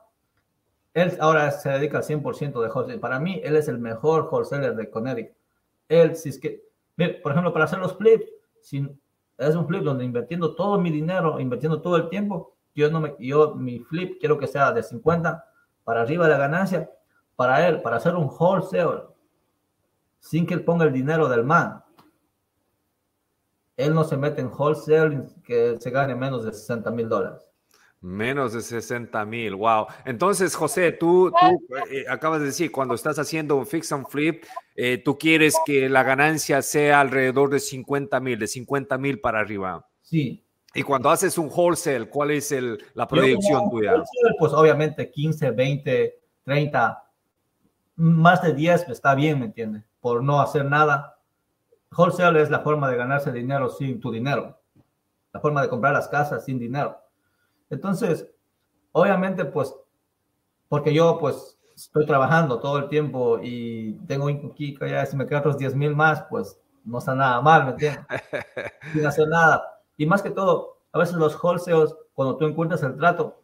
él 0.93 1.17
ahora 1.19 1.51
se 1.51 1.71
dedica 1.71 1.99
al 1.99 2.05
100% 2.05 2.63
de 2.63 2.69
wholesale. 2.69 2.99
Para 2.99 3.19
mí, 3.19 3.41
él 3.43 3.57
es 3.57 3.67
el 3.67 3.79
mejor 3.79 4.29
wholesaler 4.31 4.77
de 4.77 4.91
Connecticut. 4.91 5.37
Él, 5.89 6.15
si 6.15 6.29
es 6.29 6.39
que, 6.39 6.63
por 7.23 7.33
ejemplo, 7.33 7.53
para 7.53 7.65
hacer 7.65 7.81
los 7.81 7.97
flips, 7.97 8.27
si 8.61 8.89
es 9.39 9.55
un 9.55 9.67
flip 9.67 9.83
donde 9.83 10.05
invirtiendo 10.05 10.55
todo 10.55 10.79
mi 10.79 10.91
dinero, 10.91 11.41
invirtiendo 11.41 11.81
todo 11.81 11.97
el 11.97 12.09
tiempo, 12.09 12.55
yo 12.75 12.91
no 12.91 13.01
me, 13.01 13.15
yo 13.19 13.55
mi 13.55 13.81
flip 13.81 14.19
quiero 14.19 14.39
que 14.39 14.47
sea 14.47 14.73
de 14.73 14.83
50 14.83 15.45
para 15.85 16.03
arriba 16.03 16.25
de 16.25 16.33
la 16.33 16.39
ganancia, 16.39 16.91
para 17.37 17.67
él, 17.67 17.83
para 17.83 17.97
hacer 17.97 18.15
un 18.15 18.29
wholesale, 18.29 19.03
sin 20.19 20.47
que 20.47 20.55
él 20.55 20.65
ponga 20.65 20.85
el 20.85 20.93
dinero 20.93 21.29
del 21.29 21.45
man. 21.45 21.83
Él 23.77 23.93
no 23.93 24.05
se 24.05 24.17
mete 24.17 24.41
en 24.41 24.53
wholesale 24.53 25.27
que 25.45 25.77
se 25.81 25.91
gane 25.91 26.15
menos 26.15 26.45
de 26.45 26.53
60 26.53 26.91
mil 26.91 27.09
dólares. 27.09 27.54
Menos 28.05 28.53
de 28.53 28.61
60 28.61 29.25
mil, 29.25 29.55
wow. 29.55 29.87
Entonces, 30.05 30.55
José, 30.55 30.93
tú, 30.93 31.31
tú 31.31 31.75
eh, 31.91 32.05
acabas 32.07 32.41
de 32.41 32.47
decir, 32.49 32.71
cuando 32.71 32.95
estás 32.95 33.19
haciendo 33.19 33.57
un 33.57 33.67
fix 33.67 33.91
and 33.93 34.07
flip, 34.07 34.45
eh, 34.77 34.99
tú 35.03 35.17
quieres 35.17 35.57
que 35.65 35.89
la 35.89 36.03
ganancia 36.03 36.61
sea 36.61 37.01
alrededor 37.01 37.49
de 37.49 37.61
50 37.61 38.21
mil, 38.21 38.39
de 38.39 38.47
50 38.47 38.99
mil 38.99 39.21
para 39.21 39.41
arriba. 39.41 39.89
Sí. 40.03 40.45
Y 40.75 40.83
cuando 40.83 41.09
haces 41.09 41.39
un 41.39 41.49
wholesale, 41.51 42.11
¿cuál 42.11 42.33
es 42.33 42.53
el, 42.53 42.79
la 42.93 43.09
proyección 43.09 43.71
tuya? 43.71 43.95
pues 44.39 44.53
obviamente 44.53 45.11
15, 45.11 45.53
20, 45.53 46.21
30, 46.45 47.05
más 47.97 48.43
de 48.43 48.53
10 48.53 48.87
está 48.91 49.15
bien, 49.15 49.39
¿me 49.39 49.47
entiendes? 49.47 49.83
Por 50.01 50.23
no 50.23 50.43
hacer 50.43 50.67
nada. 50.67 51.21
Wholesale 51.97 52.43
es 52.43 52.51
la 52.51 52.61
forma 52.61 52.91
de 52.91 52.99
ganarse 52.99 53.33
dinero 53.33 53.71
sin 53.71 53.99
tu 53.99 54.13
dinero. 54.13 54.61
La 55.33 55.41
forma 55.41 55.63
de 55.63 55.71
comprar 55.71 55.95
las 55.95 56.09
casas 56.09 56.45
sin 56.45 56.59
dinero. 56.59 56.99
Entonces, 57.75 58.31
obviamente, 58.93 59.45
pues, 59.45 59.75
porque 60.69 60.95
yo, 60.95 61.19
pues, 61.19 61.59
estoy 61.75 62.07
trabajando 62.07 62.61
todo 62.61 62.79
el 62.79 62.89
tiempo 62.89 63.41
y 63.43 63.95
tengo 64.07 64.27
un 64.27 64.55
Kiko 64.55 64.87
ya, 64.87 65.05
si 65.05 65.17
me 65.17 65.27
quedan 65.27 65.41
otros 65.41 65.59
10 65.59 65.75
mil 65.75 65.95
más, 65.95 66.25
pues, 66.31 66.59
no 66.85 66.99
está 66.99 67.15
nada 67.15 67.41
mal, 67.41 67.65
¿me 67.65 67.71
entiendes? 67.73 68.05
Sin 68.93 69.05
hacer 69.07 69.29
nada. 69.29 69.81
Y 69.97 70.07
más 70.07 70.23
que 70.23 70.31
todo, 70.31 70.79
a 70.93 70.99
veces 70.99 71.17
los 71.17 71.37
wholesales, 71.43 71.95
cuando 72.15 72.37
tú 72.37 72.47
encuentras 72.47 72.83
el 72.85 72.97
trato, 72.97 73.43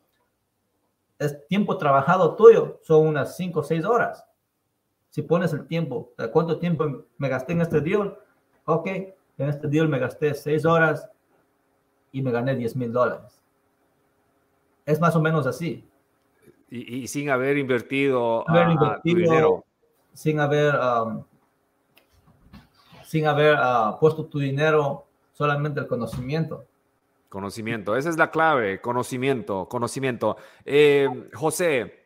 es 1.18 1.46
tiempo 1.48 1.76
trabajado 1.76 2.36
tuyo, 2.36 2.80
son 2.82 3.06
unas 3.08 3.36
5 3.36 3.60
o 3.60 3.62
6 3.62 3.84
horas. 3.84 4.24
Si 5.10 5.22
pones 5.22 5.52
el 5.52 5.66
tiempo, 5.66 6.12
¿cuánto 6.32 6.58
tiempo 6.58 7.04
me 7.18 7.28
gasté 7.28 7.52
en 7.52 7.62
este 7.62 7.80
deal? 7.80 8.16
Ok, 8.64 8.86
en 8.86 9.48
este 9.48 9.66
deal 9.66 9.88
me 9.88 9.98
gasté 9.98 10.34
6 10.34 10.64
horas 10.64 11.10
y 12.12 12.22
me 12.22 12.30
gané 12.30 12.54
10 12.54 12.76
mil 12.76 12.92
dólares. 12.92 13.39
Es 14.90 15.00
más 15.00 15.14
o 15.14 15.20
menos 15.20 15.46
así. 15.46 15.84
Y, 16.68 17.08
sin 17.08 17.30
haber 17.30 17.58
invertido, 17.58 18.44
dinero. 19.02 19.64
Sin 20.12 20.38
haber, 20.38 20.74
um, 20.76 21.24
sin 23.04 23.26
haber 23.26 23.56
uh, 23.56 23.98
puesto 23.98 24.26
tu 24.26 24.38
dinero, 24.38 25.06
solamente 25.32 25.80
el 25.80 25.86
conocimiento. 25.86 26.64
Conocimiento, 27.28 27.96
esa 27.96 28.10
es 28.10 28.16
la 28.16 28.30
clave, 28.30 28.80
conocimiento, 28.80 29.68
conocimiento. 29.68 30.36
Eh, 30.64 31.08
José, 31.34 31.98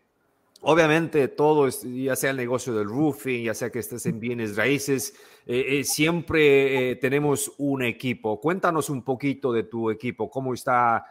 Obviamente 0.67 1.29
todo, 1.29 1.69
ya 1.69 2.17
sea 2.17 2.31
el 2.31 2.39
negocio 2.39 2.73
del 2.73 2.89
roofing, 2.89 3.45
ya 3.45 3.53
sea 3.53 3.69
que 3.69 3.81
estés 3.81 4.07
en 4.07 4.19
bienes 4.19 4.57
raíces, 4.57 5.15
eh, 5.45 5.63
eh, 5.69 5.85
siempre 5.85 6.97
tenemos 6.97 7.53
un 7.59 7.83
equipo. 7.83 8.41
Cuéntanos 8.41 8.89
un 8.89 9.03
poquito 9.03 9.53
de 9.53 9.65
tu 9.65 9.91
equipo, 9.91 10.31
cómo 10.31 10.55
está 10.55 11.05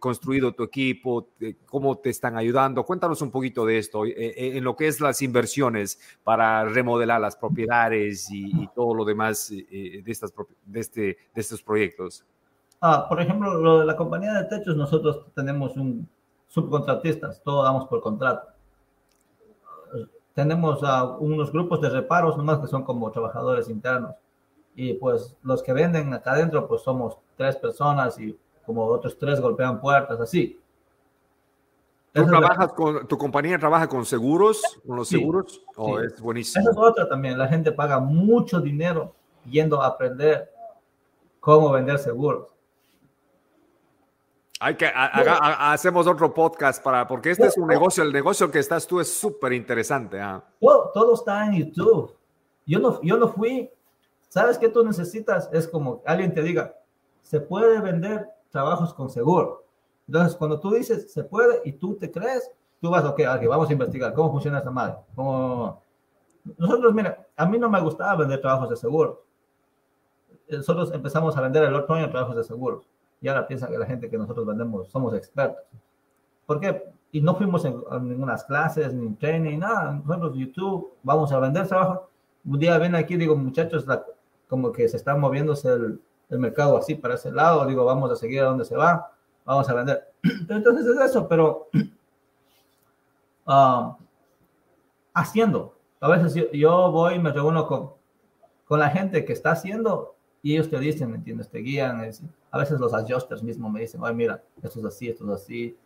construido 0.00 0.52
tu 0.52 0.64
equipo, 0.64 1.28
cómo 1.66 1.98
te 1.98 2.10
están 2.10 2.36
ayudando. 2.36 2.84
Cuéntanos 2.84 3.22
un 3.22 3.30
poquito 3.30 3.64
de 3.64 3.78
esto, 3.78 4.02
en 4.06 4.64
lo 4.64 4.74
que 4.74 4.88
es 4.88 5.00
las 5.00 5.22
inversiones 5.22 5.98
para 6.22 6.64
remodelar 6.64 7.20
las 7.20 7.36
propiedades 7.36 8.28
y, 8.30 8.68
todo 8.74 8.94
lo 8.94 9.04
demás 9.04 9.50
de, 9.50 10.02
estas, 10.06 10.32
de, 10.64 10.80
este, 10.80 11.02
de 11.02 11.40
estos 11.40 11.62
proyectos. 11.62 12.24
Ah, 12.80 13.06
por 13.08 13.20
ejemplo, 13.20 13.54
lo 13.54 13.80
de 13.80 13.86
la 13.86 13.96
compañía 13.96 14.32
de 14.32 14.44
techos, 14.44 14.76
nosotros 14.76 15.26
tenemos 15.34 15.76
un 15.76 16.08
subcontratistas, 16.48 17.42
todo 17.42 17.62
damos 17.64 17.86
por 17.86 18.00
contrato 18.00 18.54
tenemos 20.34 20.80
unos 21.20 21.52
grupos 21.52 21.80
de 21.80 21.88
reparos 21.88 22.36
nomás 22.36 22.58
que 22.58 22.66
son 22.66 22.82
como 22.82 23.10
trabajadores 23.10 23.68
internos. 23.68 24.16
Y 24.74 24.94
pues 24.94 25.36
los 25.42 25.62
que 25.62 25.72
venden 25.72 26.12
acá 26.12 26.32
adentro, 26.32 26.66
pues 26.66 26.82
somos 26.82 27.16
tres 27.36 27.56
personas 27.56 28.18
y 28.18 28.36
como 28.64 28.84
otros 28.86 29.18
tres 29.18 29.40
golpean 29.40 29.80
puertas, 29.80 30.20
así. 30.20 30.60
¿Tú 32.12 32.24
trabajas 32.26 32.72
con, 32.74 33.08
tu 33.08 33.18
compañía 33.18 33.58
trabaja 33.58 33.88
con 33.88 34.06
seguros, 34.06 34.62
con 34.86 34.94
los 34.96 35.08
seguros? 35.08 35.64
Oh, 35.74 35.98
es 35.98 36.20
buenísimo. 36.20 36.62
Esa 36.62 36.70
es 36.70 36.76
otra 36.76 37.08
también. 37.08 37.36
La 37.36 37.48
gente 37.48 37.72
paga 37.72 37.98
mucho 37.98 38.60
dinero 38.60 39.12
yendo 39.44 39.82
a 39.82 39.88
aprender 39.88 40.48
cómo 41.40 41.72
vender 41.72 41.98
seguros. 41.98 42.54
Hay 44.60 44.76
que 44.76 44.90
hacemos 44.94 46.06
otro 46.06 46.32
podcast 46.32 46.82
para 46.82 47.06
porque 47.06 47.32
este 47.32 47.48
es 47.48 47.58
un 47.58 47.66
negocio, 47.66 48.04
el 48.04 48.12
negocio 48.12 48.50
que 48.50 48.60
estás 48.60 48.86
tú 48.86 49.00
es 49.00 49.12
súper 49.12 49.52
interesante. 49.52 50.20
¿ah? 50.20 50.42
Todo, 50.60 51.14
está 51.14 51.44
en 51.46 51.54
YouTube. 51.54 52.16
Yo 52.64 52.78
no, 52.78 53.02
yo 53.02 53.16
no 53.16 53.28
fui. 53.28 53.68
¿Sabes 54.28 54.56
qué 54.56 54.68
tú 54.68 54.84
necesitas? 54.84 55.50
Es 55.52 55.66
como 55.66 56.00
alguien 56.06 56.32
te 56.32 56.42
diga, 56.42 56.76
se 57.22 57.40
puede 57.40 57.80
vender 57.80 58.28
trabajos 58.54 58.94
con 58.94 59.10
seguro. 59.10 59.64
Entonces, 60.06 60.36
cuando 60.36 60.60
tú 60.60 60.70
dices 60.70 61.12
se 61.12 61.24
puede 61.24 61.60
y 61.64 61.72
tú 61.72 61.96
te 61.96 62.10
crees, 62.10 62.48
tú 62.80 62.88
vas, 62.88 63.04
ok, 63.04 63.20
okay 63.34 63.46
vamos 63.48 63.68
a 63.68 63.72
investigar 63.72 64.14
cómo 64.14 64.30
funciona 64.30 64.58
esta 64.58 64.70
madre. 64.70 64.94
Nosotros, 66.56 66.94
mira, 66.94 67.26
a 67.36 67.46
mí 67.46 67.58
no 67.58 67.68
me 67.68 67.80
gustaba 67.80 68.14
vender 68.14 68.40
trabajos 68.40 68.70
de 68.70 68.76
seguro. 68.76 69.24
Nosotros 70.48 70.92
empezamos 70.92 71.36
a 71.36 71.40
vender 71.40 71.64
el 71.64 71.74
otro 71.74 71.96
año 71.96 72.08
trabajos 72.10 72.36
de 72.36 72.44
seguros 72.44 72.88
y 73.20 73.26
ahora 73.26 73.46
piensa 73.46 73.66
que 73.66 73.76
la 73.76 73.86
gente 73.86 74.08
que 74.08 74.18
nosotros 74.18 74.46
vendemos 74.46 74.88
somos 74.88 75.14
expertos. 75.14 75.64
¿Por 76.46 76.60
qué? 76.60 76.84
Y 77.10 77.20
no 77.20 77.34
fuimos 77.34 77.64
en, 77.64 77.82
ninguna 78.02 78.36
clases, 78.36 78.94
ni 78.94 79.14
training, 79.14 79.58
nada. 79.58 80.00
Nosotros, 80.04 80.36
YouTube, 80.36 80.92
vamos 81.02 81.32
a 81.32 81.40
vender 81.40 81.66
trabajo. 81.66 82.08
Un 82.44 82.58
día 82.60 82.78
ven 82.78 82.94
aquí, 82.94 83.16
digo, 83.16 83.34
muchachos, 83.34 83.84
como 84.46 84.70
que 84.70 84.88
se 84.88 84.96
está 84.96 85.16
moviéndose 85.16 85.72
el, 85.72 86.00
el, 86.34 86.40
mercado 86.40 86.76
así 86.76 86.94
para 86.94 87.14
ese 87.14 87.30
lado. 87.30 87.66
Digo, 87.66 87.84
vamos 87.84 88.10
a 88.10 88.16
seguir 88.16 88.40
a 88.40 88.46
donde 88.46 88.64
se 88.64 88.76
va, 88.76 89.12
vamos 89.44 89.68
a 89.68 89.74
vender. 89.74 90.12
Entonces 90.48 90.86
es 90.86 91.00
eso, 91.10 91.28
pero 91.28 91.68
ah, 93.46 93.96
haciendo. 95.14 95.76
A 96.00 96.08
veces 96.08 96.34
yo, 96.52 96.90
voy 96.90 97.14
y 97.14 97.18
me 97.18 97.32
reúno 97.32 97.66
con, 97.66 97.92
con 98.66 98.78
la 98.78 98.90
gente 98.90 99.24
que 99.24 99.32
está 99.32 99.52
haciendo 99.52 100.14
y 100.42 100.52
ellos 100.52 100.68
te 100.68 100.78
dicen, 100.78 101.10
¿me 101.10 101.16
entiendes? 101.16 101.48
Te 101.48 101.58
guían. 101.60 102.02
a 102.50 102.58
veces 102.58 102.78
los 102.78 102.92
adjusters 102.92 103.42
mismos 103.42 103.72
me 103.72 103.80
dicen, 103.80 104.02
ay, 104.04 104.14
mira, 104.14 104.42
esto 104.62 104.78
es 104.80 104.84
así, 104.84 105.08
esto 105.08 105.24
es 105.24 105.42
así. 105.42 105.76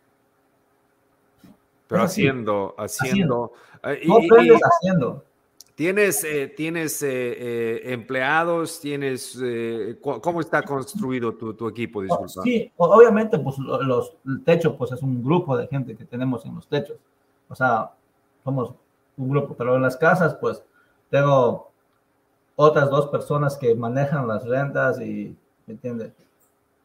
Pero 1.87 2.03
haciendo, 2.03 2.75
haciendo. 2.77 3.53
haciendo. 3.81 4.35
Eh, 4.37 4.59
haciendo. 4.61 5.23
¿Tienes, 5.79 6.25
eh, 6.25 6.49
tienes 6.49 7.01
eh, 7.03 7.93
empleados? 7.93 8.81
¿Tienes, 8.81 9.41
¿Cómo 10.01 10.41
está 10.41 10.61
construido 10.61 11.33
tu, 11.35 11.53
tu 11.53 11.69
equipo? 11.69 12.01
Disculpa. 12.01 12.43
Sí, 12.43 12.69
obviamente, 12.75 13.39
pues 13.39 13.57
los, 13.59 14.13
el 14.25 14.43
techo 14.43 14.75
pues, 14.75 14.91
es 14.91 15.01
un 15.01 15.23
grupo 15.23 15.55
de 15.55 15.67
gente 15.67 15.95
que 15.95 16.03
tenemos 16.03 16.45
en 16.45 16.55
los 16.55 16.67
techos. 16.67 16.97
O 17.47 17.55
sea, 17.55 17.91
somos 18.43 18.73
un 19.15 19.29
grupo, 19.29 19.55
pero 19.57 19.77
en 19.77 19.81
las 19.81 19.95
casas, 19.95 20.35
pues 20.35 20.61
tengo 21.09 21.71
otras 22.57 22.89
dos 22.89 23.07
personas 23.07 23.55
que 23.55 23.73
manejan 23.73 24.27
las 24.27 24.45
rentas 24.45 24.99
y, 24.99 25.33
¿me 25.65 25.75
entiendes? 25.75 26.11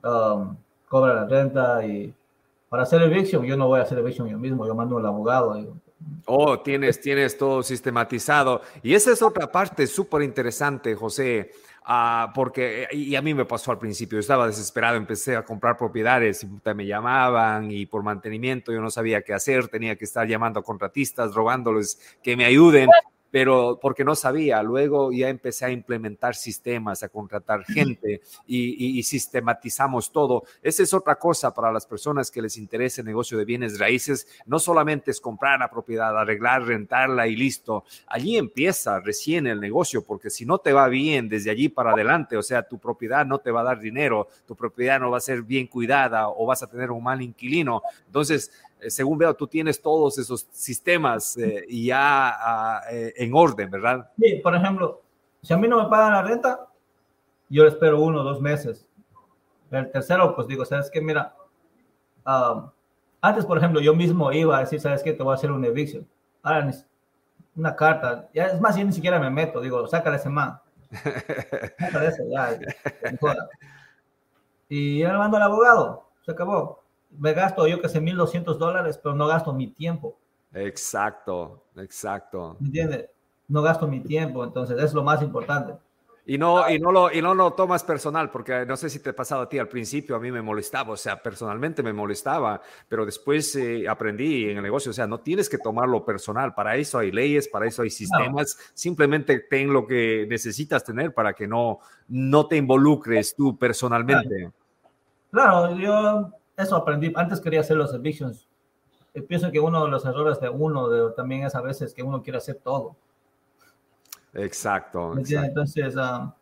Um, 0.05 0.55
cobran 0.89 1.17
la 1.17 1.25
renta 1.25 1.85
y 1.85 2.15
para 2.69 2.85
hacer 2.85 3.03
eviction, 3.03 3.45
yo 3.45 3.57
no 3.57 3.67
voy 3.67 3.81
a 3.81 3.83
hacer 3.83 3.99
eviction 3.99 4.29
yo 4.29 4.39
mismo, 4.39 4.65
yo 4.69 4.75
mando 4.77 4.99
al 4.99 5.07
abogado. 5.07 5.57
Oh, 6.27 6.61
tienes, 6.61 7.01
tienes 7.01 7.37
todo 7.37 7.63
sistematizado. 7.63 8.63
Y 8.83 8.95
esa 8.95 9.13
es 9.13 9.23
otra 9.23 9.51
parte 9.51 9.87
súper 9.87 10.23
interesante, 10.23 10.95
José, 10.95 11.51
uh, 11.87 12.33
porque, 12.35 12.89
y 12.93 13.15
a 13.15 13.23
mí 13.23 13.35
me 13.35 13.45
pasó 13.45 13.71
al 13.71 13.79
principio, 13.79 14.19
estaba 14.19 14.47
desesperado, 14.47 14.97
empecé 14.97 15.37
a 15.37 15.45
comprar 15.45 15.77
propiedades 15.77 16.43
y 16.45 16.75
me 16.75 16.87
llamaban 16.87 17.71
y 17.71 17.87
por 17.87 18.03
mantenimiento 18.03 18.73
yo 18.73 18.81
no 18.81 18.91
sabía 18.91 19.23
qué 19.23 19.35
hacer, 19.35 19.69
tenía 19.69 19.97
que 19.97 20.05
estar 20.05 20.27
llamando 20.27 20.61
a 20.61 20.63
contratistas, 20.63 21.35
rogándoles 21.35 21.99
que 22.23 22.37
me 22.37 22.45
ayuden 22.47 22.89
pero 23.35 23.81
porque 23.83 24.05
no 24.05 24.15
sabía. 24.15 24.63
Luego 24.63 25.11
ya 25.11 25.29
empecé 25.29 25.65
a 25.65 25.71
implementar 25.71 26.37
sistemas, 26.37 27.03
a 27.03 27.09
contratar 27.09 27.65
gente 27.65 28.21
y, 28.47 29.03
sistematizamos 29.03 30.13
todo. 30.13 30.45
Esa 30.63 30.85
es 30.85 30.95
otra 30.95 31.17
cosa 31.17 31.53
para 31.53 31.73
las 31.73 31.85
personas 31.85 32.31
que 32.31 32.41
les 32.41 32.57
interesa 32.57 33.01
el 33.01 33.09
negocio 33.09 33.37
de 33.37 33.45
bienes 33.45 33.81
raíces. 33.81 34.29
No 34.47 34.61
solamente 34.61 35.11
es 35.11 35.21
comprar 35.21 35.59
la 35.59 35.69
propiedad, 35.69 36.17
arreglar, 36.17 36.63
rentarla 36.63 37.27
y 37.27 37.35
listo. 37.35 37.83
Allí 38.07 38.37
empieza 38.37 39.01
recién 39.01 39.49
el 39.49 39.59
negocio, 39.59 40.05
porque 40.05 40.31
si 40.31 40.47
no 40.47 40.59
te 40.59 40.73
va 40.73 40.87
bien 40.87 41.29
desde 41.29 41.51
allí 41.51 41.69
para 41.69 41.91
adelante, 41.91 42.37
o 42.37 42.43
sea, 42.43 42.63
tu 42.63 42.79
propiedad 42.79 43.27
no 43.27 43.41
te 43.41 43.51
va 43.51 43.63
a 43.63 43.65
dar 43.65 43.81
dinero, 43.81 44.29
tu 44.47 44.55
propiedad 44.55 45.01
no 45.01 45.11
va 45.11 45.19
a 45.19 45.21
ser 45.21 45.43
bien 45.43 45.67
cuidada 45.67 46.29
o 46.29 46.47
vas 46.47 46.63
a 46.63 46.69
tener 46.69 46.93
un 46.93 47.03
mal 47.03 47.21
inquilino. 47.21 47.83
Entonces, 48.07 48.53
según 48.89 49.19
veo, 49.19 49.35
tú 49.35 49.47
tienes 49.47 49.81
todos 49.81 50.19
esos 50.19 50.47
sistemas 50.53 51.37
eh, 51.37 51.67
ya 51.69 52.29
ah, 52.29 52.83
eh, 52.91 53.13
en 53.17 53.33
orden, 53.35 53.71
¿verdad? 53.71 54.11
Sí, 54.21 54.41
por 54.43 54.55
ejemplo, 54.55 55.03
si 55.43 55.53
a 55.53 55.57
mí 55.57 55.69
no 55.69 55.83
me 55.83 55.89
pagan 55.89 56.13
la 56.13 56.23
renta, 56.23 56.67
yo 57.49 57.67
espero 57.67 58.01
uno 58.01 58.21
o 58.21 58.25
dos 58.25 58.41
meses. 58.41 58.87
El 59.71 59.91
tercero, 59.91 60.35
pues 60.35 60.47
digo, 60.47 60.65
¿sabes 60.65 60.91
qué? 60.91 61.01
Mira, 61.01 61.35
antes, 63.21 63.45
por 63.45 63.59
ejemplo, 63.59 63.81
yo 63.81 63.95
mismo 63.95 64.31
iba 64.33 64.57
a 64.57 64.61
decir, 64.61 64.81
¿sabes 64.81 65.03
qué? 65.03 65.13
Te 65.13 65.23
voy 65.23 65.33
a 65.33 65.35
hacer 65.35 65.51
un 65.51 65.65
eviction. 65.65 66.07
Ahora, 66.43 66.71
una 67.57 67.75
carta. 67.75 68.29
Ya, 68.33 68.47
es 68.47 68.61
más, 68.61 68.77
yo 68.77 68.85
ni 68.85 68.93
siquiera 68.93 69.19
me 69.19 69.31
meto. 69.31 69.61
Digo, 69.61 69.87
sácale 69.87 70.17
ese 70.17 70.29
man. 70.29 70.59
Sácale 71.79 72.13
ya. 72.31 72.59
Y 74.69 74.99
yo 75.01 75.09
le 75.09 75.19
mando 75.19 75.37
al 75.37 75.43
abogado. 75.43 76.11
Se 76.25 76.33
acabó 76.33 76.84
me 77.19 77.33
gasto 77.33 77.67
yo 77.67 77.81
que 77.81 77.89
sé 77.89 78.01
1.200 78.01 78.59
dólares, 78.59 78.99
pero 79.03 79.15
no 79.15 79.27
gasto 79.27 79.53
mi 79.53 79.69
tiempo. 79.69 80.17
Exacto, 80.53 81.65
exacto. 81.77 82.57
¿Me 82.61 82.67
entiendes? 82.67 83.07
No 83.49 83.63
gasto 83.63 83.87
mi 83.87 84.01
tiempo, 84.01 84.45
entonces 84.45 84.83
es 84.83 84.95
lo 84.95 85.03
más 85.03 85.23
importante. 85.23 85.75
Y 86.27 86.39
no, 86.39 86.71
y 86.71 86.79
no 86.79 86.91
lo, 86.91 87.13
y 87.13 87.21
no 87.21 87.35
lo 87.35 87.53
tomas 87.53 87.85
personal, 87.85 88.31
porque 88.31 88.65
no 88.65 88.79
sé 88.79 88.89
si 88.89 89.01
te 89.01 89.11
ha 89.11 89.17
pasado 89.17 89.43
a 89.43 89.49
ti 89.49 89.59
al 89.59 89.69
principio, 89.69 90.17
a 90.17 90.19
mí 90.19 90.33
me 90.33 90.41
molestaba, 90.41 90.93
o 90.93 90.97
sea, 90.97 91.23
personalmente 91.23 91.83
me 91.83 91.93
molestaba, 91.93 92.63
pero 92.89 93.05
después 93.05 93.55
eh, 93.57 93.87
aprendí 93.87 94.49
en 94.49 94.57
el 94.57 94.63
negocio, 94.63 94.91
o 94.91 94.95
sea, 94.95 95.07
no 95.07 95.21
tienes 95.21 95.51
que 95.51 95.59
tomarlo 95.59 96.03
personal, 96.03 96.55
para 96.55 96.77
eso 96.77 96.99
hay 96.99 97.13
leyes, 97.13 97.47
para 97.47 97.67
eso 97.67 97.83
hay 97.83 97.91
sistemas, 97.91 98.57
simplemente 98.73 99.41
ten 99.41 99.71
lo 99.71 99.87
que 99.87 100.27
necesitas 100.27 100.83
tener 100.83 101.13
para 101.13 101.35
que 101.35 101.47
no, 101.47 101.81
no 102.09 102.47
te 102.47 102.57
involucres 102.57 103.35
tú 103.37 103.59
personalmente. 103.59 104.51
Claro, 105.31 105.77
yo 105.77 106.31
eso 106.57 106.77
aprendí. 106.77 107.13
Antes 107.17 107.41
quería 107.41 107.61
hacer 107.61 107.77
los 107.77 107.93
evictions. 107.95 108.49
Eh, 109.13 109.23
pienso 109.23 109.51
que 109.51 109.61
uno 109.61 109.85
de 109.85 109.91
los 109.91 110.05
errores 110.05 110.41
de 110.41 110.49
uno 110.49 110.89
de, 110.89 111.13
también 111.15 111.45
es 111.45 111.55
a 111.55 111.61
veces 111.61 111.95
que 111.95 112.03
uno 112.03 112.23
quiere 112.23 112.39
hacer 112.39 112.57
todo. 112.57 112.97
Exacto. 114.33 115.17
Entonces, 115.17 115.97
um, 115.97 116.33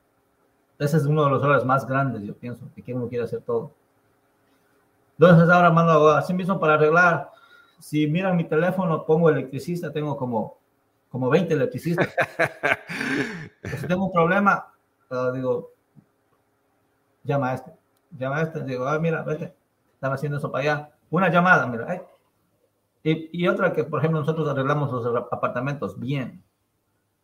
ese 0.78 0.96
es 0.96 1.04
uno 1.04 1.24
de 1.24 1.30
los 1.30 1.42
errores 1.42 1.64
más 1.64 1.86
grandes, 1.86 2.22
yo 2.22 2.34
pienso, 2.34 2.66
que 2.74 2.94
uno 2.94 3.08
quiere 3.08 3.24
hacer 3.24 3.42
todo. 3.42 3.72
Entonces, 5.18 5.48
ahora 5.50 5.70
mando 5.70 6.10
así 6.10 6.32
mismo 6.32 6.58
para 6.58 6.74
arreglar. 6.74 7.30
Si 7.78 8.06
miran 8.06 8.36
mi 8.36 8.44
teléfono, 8.44 9.04
pongo 9.04 9.28
electricista, 9.28 9.92
tengo 9.92 10.16
como, 10.16 10.56
como 11.10 11.28
20 11.28 11.52
electricistas. 11.52 12.08
si 13.78 13.86
tengo 13.86 14.06
un 14.06 14.12
problema, 14.12 14.72
uh, 15.10 15.32
digo, 15.32 15.70
llama 17.24 17.50
a 17.50 17.54
este. 17.54 17.72
Llama 18.18 18.36
a 18.38 18.42
este, 18.42 18.64
digo, 18.64 18.86
ah, 18.86 18.98
mira, 18.98 19.22
vete 19.22 19.54
están 20.02 20.14
haciendo 20.14 20.38
eso 20.38 20.50
para 20.50 20.62
allá. 20.62 20.90
Una 21.10 21.28
llamada, 21.30 21.64
mira, 21.66 22.02
Y, 23.04 23.40
y, 23.40 23.46
otra 23.46 23.72
que, 23.72 23.84
por 23.84 24.00
ejemplo, 24.00 24.18
nosotros 24.18 24.48
arreglamos 24.48 24.90
los 24.90 25.06
apartamentos 25.30 25.98
bien. 25.98 26.42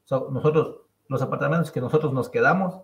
nosotros, 0.08 0.82
los 1.08 1.20
apartamentos 1.20 1.72
que 1.72 1.80
nosotros 1.80 2.12
nos 2.12 2.28
quedamos, 2.28 2.82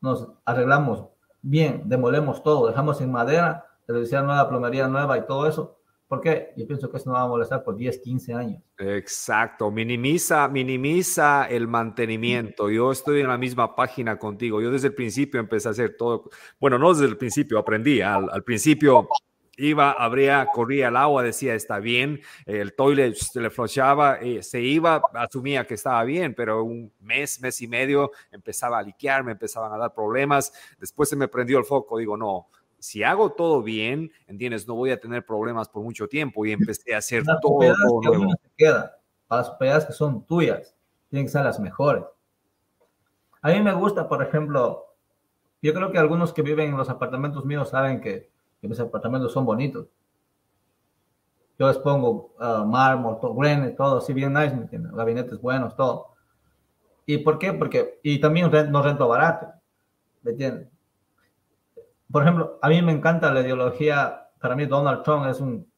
nos 0.00 0.28
arreglamos 0.44 1.04
bien, 1.42 1.82
demolemos 1.84 2.42
todo, 2.42 2.66
dejamos 2.66 3.00
en 3.00 3.12
madera, 3.12 3.66
televisión 3.86 4.26
nueva, 4.26 4.48
plomería 4.48 4.88
nueva 4.88 5.16
y 5.16 5.26
todo 5.26 5.46
eso. 5.46 5.77
¿Por 6.08 6.22
qué? 6.22 6.54
Yo 6.56 6.66
pienso 6.66 6.90
que 6.90 6.96
eso 6.96 7.10
no 7.10 7.16
va 7.16 7.22
a 7.22 7.28
molestar 7.28 7.62
por 7.62 7.76
10, 7.76 7.98
15 7.98 8.32
años. 8.32 8.62
Exacto, 8.78 9.70
minimiza, 9.70 10.48
minimiza 10.48 11.46
el 11.50 11.68
mantenimiento. 11.68 12.70
Yo 12.70 12.90
estoy 12.90 13.20
en 13.20 13.28
la 13.28 13.36
misma 13.36 13.76
página 13.76 14.18
contigo. 14.18 14.62
Yo 14.62 14.70
desde 14.70 14.88
el 14.88 14.94
principio 14.94 15.38
empecé 15.38 15.68
a 15.68 15.72
hacer 15.72 15.96
todo. 15.98 16.30
Bueno, 16.58 16.78
no 16.78 16.94
desde 16.94 17.04
el 17.04 17.18
principio, 17.18 17.58
aprendí. 17.58 18.00
Al, 18.00 18.42
principio 18.42 19.06
iba, 19.58 19.92
abría, 19.92 20.46
corría 20.50 20.88
el 20.88 20.96
agua, 20.96 21.22
decía 21.22 21.54
está 21.54 21.78
bien, 21.78 22.22
el 22.46 22.72
toilet 22.74 23.14
se 23.14 23.42
le 23.42 23.50
flochaba, 23.50 24.16
eh, 24.16 24.42
se 24.42 24.62
iba, 24.62 25.02
asumía 25.12 25.66
que 25.66 25.74
estaba 25.74 26.02
bien, 26.04 26.34
pero 26.34 26.64
un 26.64 26.90
mes, 27.00 27.38
mes 27.42 27.60
y 27.60 27.68
medio 27.68 28.12
empezaba 28.30 28.78
a 28.78 28.82
liquear, 28.82 29.24
me 29.24 29.32
empezaban 29.32 29.74
a 29.74 29.76
dar 29.76 29.92
problemas, 29.92 30.54
después 30.78 31.10
se 31.10 31.16
me 31.16 31.28
prendió 31.28 31.58
el 31.58 31.64
foco, 31.64 31.98
digo, 31.98 32.16
no, 32.16 32.48
si 32.78 33.02
hago 33.02 33.32
todo 33.32 33.62
bien, 33.62 34.10
¿entiendes? 34.26 34.66
No 34.66 34.74
voy 34.74 34.90
a 34.90 35.00
tener 35.00 35.24
problemas 35.24 35.68
por 35.68 35.82
mucho 35.82 36.06
tiempo 36.06 36.46
y 36.46 36.52
empecé 36.52 36.94
a 36.94 36.98
hacer 36.98 37.24
todo, 37.42 37.74
nuevo. 38.00 38.34
queda, 38.56 38.98
para 39.26 39.42
las 39.42 39.50
propiedades 39.50 39.86
que 39.86 39.92
son 39.92 40.24
tuyas, 40.24 40.74
tienen 41.10 41.26
que 41.26 41.32
ser 41.32 41.44
las 41.44 41.58
mejores. 41.58 42.04
A 43.42 43.50
mí 43.50 43.60
me 43.60 43.72
gusta, 43.72 44.08
por 44.08 44.22
ejemplo, 44.22 44.86
yo 45.62 45.74
creo 45.74 45.90
que 45.90 45.98
algunos 45.98 46.32
que 46.32 46.42
viven 46.42 46.70
en 46.70 46.76
los 46.76 46.88
apartamentos 46.88 47.44
míos 47.44 47.70
saben 47.70 48.00
que, 48.00 48.30
mis 48.60 48.80
apartamentos 48.80 49.32
son 49.32 49.44
bonitos. 49.44 49.86
Yo 51.58 51.68
les 51.68 51.78
pongo 51.78 52.34
uh, 52.38 52.64
mármol, 52.64 53.18
todo, 53.20 53.34
granite, 53.34 53.74
todo 53.76 53.98
así 53.98 54.12
bien 54.12 54.32
nice, 54.32 54.54
¿me 54.54 54.62
entiendes? 54.62 54.92
Gabinetes 54.92 55.40
buenos, 55.40 55.76
todo. 55.76 56.08
¿Y 57.06 57.18
por 57.18 57.38
qué? 57.38 57.52
Porque, 57.52 58.00
y 58.02 58.20
también 58.20 58.50
no 58.70 58.82
rento 58.82 59.08
barato, 59.08 59.48
¿me 60.22 60.32
entiendes? 60.32 60.68
Por 62.10 62.22
ejemplo, 62.22 62.58
a 62.62 62.68
mí 62.68 62.80
me 62.82 62.92
encanta 62.92 63.32
la 63.32 63.40
ideología, 63.40 64.28
para 64.40 64.56
mí 64.56 64.66
Donald 64.66 65.02
Trump 65.02 65.26
es 65.26 65.40
un 65.40 65.70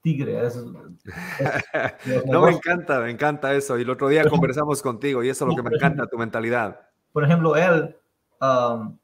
tigre. 0.00 0.40
no, 2.26 2.42
me 2.42 2.52
encanta, 2.52 3.00
me 3.00 3.10
encanta 3.10 3.54
eso. 3.54 3.78
Y 3.78 3.82
el 3.82 3.90
otro 3.90 4.08
día 4.08 4.28
conversamos 4.28 4.82
contigo 4.82 5.22
y 5.22 5.28
eso 5.28 5.44
es 5.44 5.50
lo 5.50 5.56
que 5.56 5.68
me 5.68 5.74
encanta, 5.74 6.06
tu 6.06 6.18
mentalidad. 6.18 6.80
Por 7.12 7.24
ejemplo, 7.24 7.56
él, 7.56 7.96
um, 8.40 8.96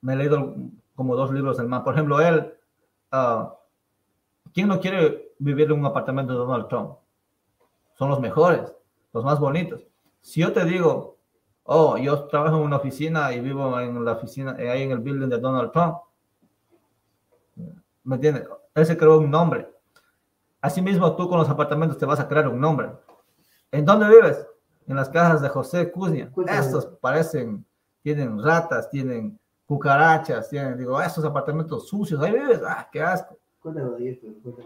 me 0.00 0.14
he 0.14 0.16
leído 0.16 0.54
como 0.94 1.16
dos 1.16 1.32
libros 1.32 1.58
del 1.58 1.68
más. 1.68 1.82
Por 1.82 1.94
ejemplo, 1.94 2.20
él, 2.20 2.54
uh, 3.12 3.48
¿quién 4.52 4.68
no 4.68 4.80
quiere 4.80 5.32
vivir 5.38 5.66
en 5.66 5.78
un 5.78 5.86
apartamento 5.86 6.32
de 6.32 6.38
Donald 6.38 6.68
Trump? 6.68 6.98
Son 7.94 8.08
los 8.08 8.20
mejores, 8.20 8.72
los 9.12 9.24
más 9.24 9.38
bonitos. 9.38 9.82
Si 10.20 10.40
yo 10.40 10.52
te 10.52 10.64
digo, 10.64 11.17
oh, 11.70 11.98
yo 11.98 12.24
trabajo 12.24 12.56
en 12.56 12.62
una 12.62 12.76
oficina 12.76 13.32
y 13.32 13.40
vivo 13.40 13.78
en 13.78 14.02
la 14.02 14.12
oficina, 14.12 14.56
eh, 14.58 14.70
ahí 14.70 14.82
en 14.82 14.90
el 14.90 15.00
building 15.00 15.28
de 15.28 15.38
Donald 15.38 15.70
Trump. 15.70 15.98
¿Me 18.04 18.14
entiendes? 18.14 18.48
Él 18.74 18.86
se 18.86 18.96
creó 18.96 19.18
un 19.18 19.30
nombre. 19.30 19.68
Asimismo, 20.62 21.14
tú 21.14 21.28
con 21.28 21.38
los 21.38 21.48
apartamentos 21.48 21.98
te 21.98 22.06
vas 22.06 22.20
a 22.20 22.26
crear 22.26 22.48
un 22.48 22.58
nombre. 22.58 22.90
¿En 23.70 23.84
dónde 23.84 24.08
vives? 24.08 24.46
En 24.86 24.96
las 24.96 25.10
casas 25.10 25.42
de 25.42 25.50
José 25.50 25.90
Cusnia. 25.92 26.32
Estos 26.48 26.86
parecen, 26.86 27.66
tienen 28.02 28.42
ratas, 28.42 28.88
tienen 28.88 29.38
cucarachas, 29.66 30.48
tienen, 30.48 30.78
digo, 30.78 31.00
estos 31.02 31.24
apartamentos 31.26 31.86
sucios, 31.86 32.18
ahí 32.22 32.32
vives, 32.32 32.62
ah, 32.66 32.88
qué 32.90 33.02
asco. 33.02 33.36
De 33.64 34.08
esto, 34.08 34.26
de 34.26 34.38
esto. 34.38 34.56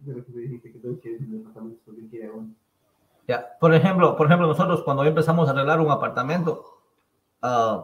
De 0.00 0.14
lo 0.14 0.24
que 0.24 0.32
me 0.32 0.40
dijiste 0.40 0.72
que 0.72 0.80
quieres 0.98 1.22
apartamentos 1.40 1.80
porque 1.84 2.08
quiere 2.08 2.28
uno. 2.28 2.52
Ya, 3.26 3.56
por 3.58 3.74
ejemplo, 3.74 4.16
por 4.16 4.26
ejemplo, 4.26 4.46
nosotros 4.46 4.82
cuando 4.84 5.04
empezamos 5.04 5.48
a 5.48 5.52
arreglar 5.52 5.80
un 5.80 5.90
apartamento, 5.90 6.64
uh, 7.42 7.82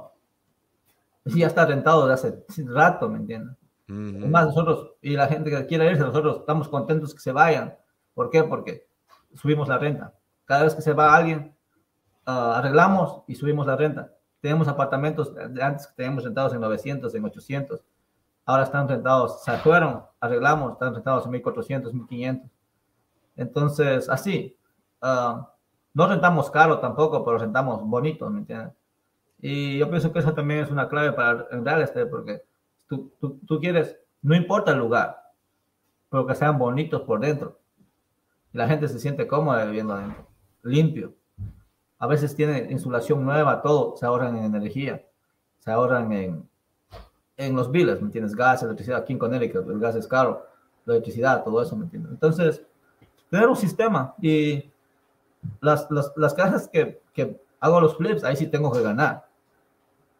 ya 1.24 1.46
está 1.46 1.66
rentado 1.66 2.06
de 2.06 2.14
hace 2.14 2.44
rato, 2.66 3.08
¿me 3.08 3.18
entiendes? 3.18 3.56
Además, 3.88 4.46
nosotros, 4.46 4.92
y 5.02 5.10
la 5.10 5.26
gente 5.26 5.50
que 5.50 5.66
quiere 5.66 5.90
irse, 5.90 6.02
nosotros 6.02 6.38
estamos 6.40 6.68
contentos 6.68 7.12
que 7.12 7.20
se 7.20 7.30
vayan. 7.30 7.76
¿Por 8.14 8.30
qué? 8.30 8.42
Porque 8.42 8.86
subimos 9.34 9.68
la 9.68 9.76
renta. 9.76 10.14
Cada 10.46 10.64
vez 10.64 10.74
que 10.74 10.80
se 10.80 10.94
va 10.94 11.14
alguien, 11.14 11.54
uh, 12.26 12.30
arreglamos 12.30 13.22
y 13.26 13.34
subimos 13.34 13.66
la 13.66 13.76
renta. 13.76 14.10
Tenemos 14.40 14.66
apartamentos 14.66 15.32
antes 15.60 15.86
que 15.88 15.94
teníamos 15.94 16.24
rentados 16.24 16.54
en 16.54 16.60
900, 16.60 17.14
en 17.14 17.24
800. 17.24 17.80
Ahora 18.46 18.62
están 18.62 18.88
rentados, 18.88 19.44
se 19.44 19.52
fueron, 19.58 20.02
arreglamos, 20.20 20.72
están 20.72 20.94
rentados 20.94 21.26
en 21.26 21.32
1400, 21.32 21.92
1500. 21.92 22.50
Entonces, 23.36 24.08
así, 24.08 24.56
Ah, 25.02 25.52
no 25.94 26.06
rentamos 26.06 26.50
caro 26.50 26.78
tampoco, 26.78 27.24
pero 27.24 27.38
rentamos 27.38 27.82
bonito, 27.82 28.30
¿me 28.30 28.38
entiendes? 28.38 28.72
Y 29.40 29.76
yo 29.78 29.90
pienso 29.90 30.12
que 30.12 30.20
eso 30.20 30.32
también 30.32 30.60
es 30.60 30.70
una 30.70 30.88
clave 30.88 31.12
para 31.12 31.48
el 31.50 31.64
real 31.64 31.82
estate, 31.82 32.06
porque 32.06 32.42
tú, 32.86 33.12
tú, 33.20 33.40
tú, 33.46 33.58
quieres, 33.58 33.98
no 34.22 34.36
importa 34.36 34.70
el 34.70 34.78
lugar, 34.78 35.20
pero 36.08 36.26
que 36.26 36.36
sean 36.36 36.58
bonitos 36.58 37.02
por 37.02 37.18
dentro. 37.18 37.58
La 38.52 38.68
gente 38.68 38.86
se 38.86 39.00
siente 39.00 39.26
cómoda 39.26 39.64
viviendo 39.64 39.94
adentro, 39.94 40.28
limpio. 40.62 41.14
A 41.98 42.06
veces 42.06 42.36
tiene 42.36 42.70
insulación 42.70 43.24
nueva, 43.24 43.60
todo, 43.62 43.96
se 43.96 44.06
ahorran 44.06 44.36
en 44.36 44.44
energía, 44.44 45.04
se 45.58 45.70
ahorran 45.72 46.12
en, 46.12 46.48
en 47.36 47.56
los 47.56 47.70
biles, 47.70 48.00
¿me 48.00 48.06
entiendes? 48.06 48.36
Gas, 48.36 48.62
electricidad, 48.62 49.00
aquí 49.00 49.12
en 49.12 49.18
Connecticut 49.18 49.68
el 49.68 49.80
gas 49.80 49.96
es 49.96 50.06
caro, 50.06 50.46
la 50.84 50.94
electricidad, 50.94 51.42
todo 51.42 51.60
eso, 51.60 51.76
¿me 51.76 51.84
entiendes? 51.84 52.12
Entonces, 52.12 52.64
tener 53.28 53.48
un 53.48 53.56
sistema 53.56 54.14
y 54.20 54.71
las, 55.60 55.90
las, 55.90 56.12
las 56.16 56.34
casas 56.34 56.68
que, 56.68 57.00
que, 57.12 57.36
hago 57.60 57.80
los 57.80 57.96
flips, 57.96 58.24
ahí 58.24 58.36
sí 58.36 58.48
tengo 58.48 58.72
que 58.72 58.82
ganar. 58.82 59.24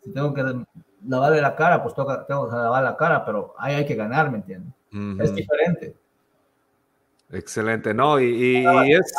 Si 0.02 0.12
tengo 0.12 0.32
que 0.32 0.44
lavarle 1.06 1.40
la 1.40 1.56
cara, 1.56 1.82
pues 1.82 1.94
toca, 1.94 2.24
tengo 2.26 2.48
que 2.48 2.54
lavar 2.54 2.82
la 2.84 2.96
cara, 2.96 3.24
pero 3.24 3.54
ahí 3.58 3.74
hay 3.74 3.86
que 3.86 3.96
ganar, 3.96 4.30
¿me 4.30 4.38
entiendes? 4.38 4.72
Es 5.20 5.34
diferente. 5.34 5.94
Excelente, 7.30 7.94
¿no? 7.94 8.20
Y, 8.20 8.62
y, 8.64 8.92
es 8.92 9.12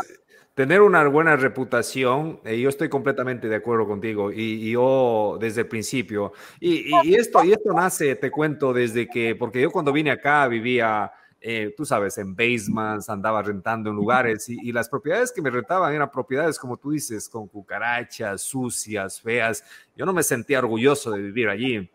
tener 0.54 0.82
una 0.82 1.06
buena 1.08 1.36
reputación, 1.36 2.40
y 2.46 2.62
yo 2.62 2.70
estoy 2.70 2.88
completamente 2.88 3.50
de 3.50 3.56
acuerdo 3.56 3.88
contigo, 3.88 4.32
y, 4.32 4.72
yo 4.72 5.38
desde 5.40 5.62
el 5.62 5.68
principio, 5.68 6.32
y, 6.60 6.96
y, 7.04 7.16
esto, 7.16 7.44
y 7.44 7.52
esto 7.54 7.74
nace, 7.74 8.16
te 8.16 8.30
cuento, 8.30 8.72
desde 8.72 9.08
que, 9.08 9.36
porque 9.36 9.62
yo 9.62 9.72
cuando 9.72 9.92
vine 9.92 10.12
acá 10.12 10.48
vivía 10.48 11.12
eh, 11.46 11.74
tú 11.76 11.86
sabes, 11.86 12.18
en 12.18 12.34
basements, 12.34 13.10
andaba 13.10 13.42
rentando 13.42 13.90
en 13.90 13.96
lugares 13.98 14.48
y, 14.48 14.58
y, 14.62 14.72
las 14.72 14.88
propiedades 14.88 15.32
que 15.34 15.42
me 15.42 15.50
rentaban 15.50 15.94
eran 15.94 16.10
propiedades, 16.10 16.58
como 16.58 16.78
tú 16.78 16.92
dices, 16.92 17.28
con 17.28 17.50
cucarachas, 17.50 18.42
sucias, 18.42 19.20
feas. 19.20 19.64
Yo 19.96 20.06
no 20.06 20.14
me 20.14 20.24
sentía 20.24 20.60
orgulloso 20.60 21.12
de 21.12 21.22
vivir 21.22 21.50
allí 21.50 21.90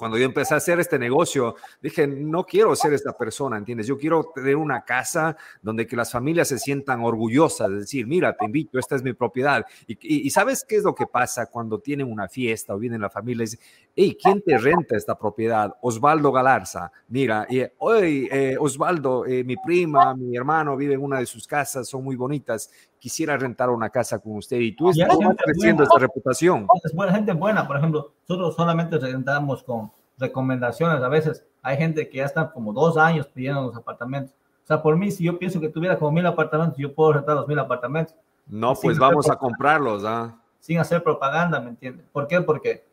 cuando 0.00 0.16
yo 0.16 0.24
empecé 0.24 0.54
a 0.54 0.56
hacer 0.56 0.80
este 0.80 0.98
negocio, 0.98 1.56
dije, 1.82 2.06
no 2.06 2.46
quiero 2.46 2.74
ser 2.74 2.94
esta 2.94 3.12
persona, 3.12 3.58
¿entiendes? 3.58 3.86
Yo 3.86 3.98
quiero 3.98 4.32
tener 4.34 4.56
una 4.56 4.82
casa 4.82 5.36
donde 5.60 5.86
que 5.86 5.94
las 5.94 6.10
familias 6.10 6.48
se 6.48 6.58
sientan 6.58 7.02
orgullosas, 7.02 7.68
de 7.68 7.76
decir, 7.80 8.06
mira, 8.06 8.34
te 8.34 8.46
invito, 8.46 8.78
esta 8.78 8.96
es 8.96 9.02
mi 9.02 9.12
propiedad. 9.12 9.62
Y, 9.86 10.30
¿sabes 10.30 10.64
qué 10.66 10.76
es 10.76 10.84
lo 10.84 10.94
que 10.94 11.06
pasa 11.06 11.50
cuando 11.50 11.80
tienen 11.80 12.10
una 12.10 12.28
fiesta 12.28 12.74
o 12.74 12.78
vienen 12.78 13.02
la 13.02 13.10
familia 13.10 13.42
y 13.42 13.44
dicen, 13.44 13.60
hey, 13.94 14.16
¿quién 14.18 14.40
te 14.40 14.56
renta 14.56 14.96
esta 14.96 15.18
propiedad? 15.18 15.76
Osvaldo 15.82 16.32
Galarza. 16.32 16.90
Mira, 17.08 17.46
y 17.50 17.62
hoy 17.76 18.26
eh, 18.32 18.56
Osvaldo, 18.58 19.26
eh, 19.26 19.44
mi 19.44 19.56
prima, 19.58 20.14
mi 20.14 20.34
hermano 20.34 20.78
vive 20.78 20.94
en 20.94 21.02
una 21.02 21.18
de 21.18 21.26
sus 21.26 21.46
casas, 21.46 21.86
son 21.86 22.04
muy 22.04 22.16
bonitas 22.16 22.70
quisiera 23.00 23.36
rentar 23.36 23.70
una 23.70 23.90
casa 23.90 24.18
con 24.18 24.36
usted 24.36 24.58
y 24.58 24.76
tú 24.76 24.90
estás 24.90 25.08
creciendo 25.42 25.82
esta 25.82 25.98
reputación. 25.98 26.68
Es 26.84 26.94
buena 26.94 27.12
gente 27.12 27.32
buena, 27.32 27.66
por 27.66 27.76
ejemplo, 27.76 28.12
nosotros 28.28 28.54
solamente 28.54 28.98
rentamos 28.98 29.62
con 29.64 29.90
recomendaciones. 30.18 31.02
A 31.02 31.08
veces 31.08 31.44
hay 31.62 31.78
gente 31.78 32.08
que 32.08 32.18
ya 32.18 32.26
está 32.26 32.52
como 32.52 32.72
dos 32.72 32.96
años 32.96 33.26
pidiendo 33.26 33.62
los 33.62 33.74
apartamentos. 33.74 34.34
O 34.62 34.66
sea, 34.66 34.82
por 34.82 34.96
mí, 34.96 35.10
si 35.10 35.24
yo 35.24 35.38
pienso 35.38 35.60
que 35.60 35.70
tuviera 35.70 35.98
como 35.98 36.12
mil 36.12 36.26
apartamentos, 36.26 36.78
yo 36.78 36.94
puedo 36.94 37.14
rentar 37.14 37.34
los 37.34 37.48
mil 37.48 37.58
apartamentos. 37.58 38.14
No, 38.46 38.74
pues 38.74 38.98
vamos 38.98 39.28
a 39.28 39.36
comprarlos, 39.36 40.04
¿ah? 40.04 40.36
Sin 40.60 40.78
hacer 40.78 41.02
propaganda, 41.02 41.58
¿me 41.58 41.70
entiendes? 41.70 42.06
¿Por 42.12 42.28
qué? 42.28 42.40
Porque, 42.42 42.84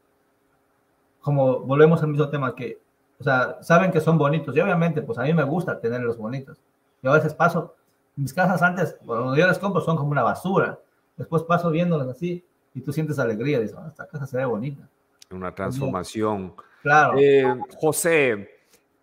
como 1.19 1.59
volvemos 1.59 2.01
al 2.01 2.07
mismo 2.07 2.29
tema, 2.29 2.55
que, 2.55 2.79
o 3.19 3.23
sea, 3.23 3.57
saben 3.61 3.91
que 3.91 3.99
son 3.99 4.17
bonitos 4.17 4.55
y 4.55 4.61
obviamente, 4.61 5.01
pues 5.01 5.19
a 5.19 5.23
mí 5.23 5.33
me 5.33 5.43
gusta 5.43 5.79
tenerlos 5.79 6.17
bonitos. 6.17 6.57
Yo 7.03 7.11
a 7.11 7.15
veces 7.15 7.33
paso 7.33 7.75
mis 8.17 8.33
casas 8.33 8.61
antes, 8.61 8.97
cuando 9.05 9.35
yo 9.35 9.47
las 9.47 9.59
compro, 9.59 9.81
son 9.81 9.95
como 9.95 10.11
una 10.11 10.23
basura. 10.23 10.79
Después 11.15 11.43
paso 11.43 11.69
viéndolas 11.69 12.07
así 12.07 12.43
y 12.73 12.81
tú 12.81 12.91
sientes 12.91 13.17
alegría. 13.19 13.59
Dices, 13.59 13.77
ah, 13.79 13.87
esta 13.89 14.07
casa 14.07 14.27
se 14.27 14.37
ve 14.37 14.45
bonita. 14.45 14.87
Una 15.31 15.53
transformación. 15.53 16.53
Claro. 16.81 17.17
Eh, 17.17 17.45
José, 17.79 18.49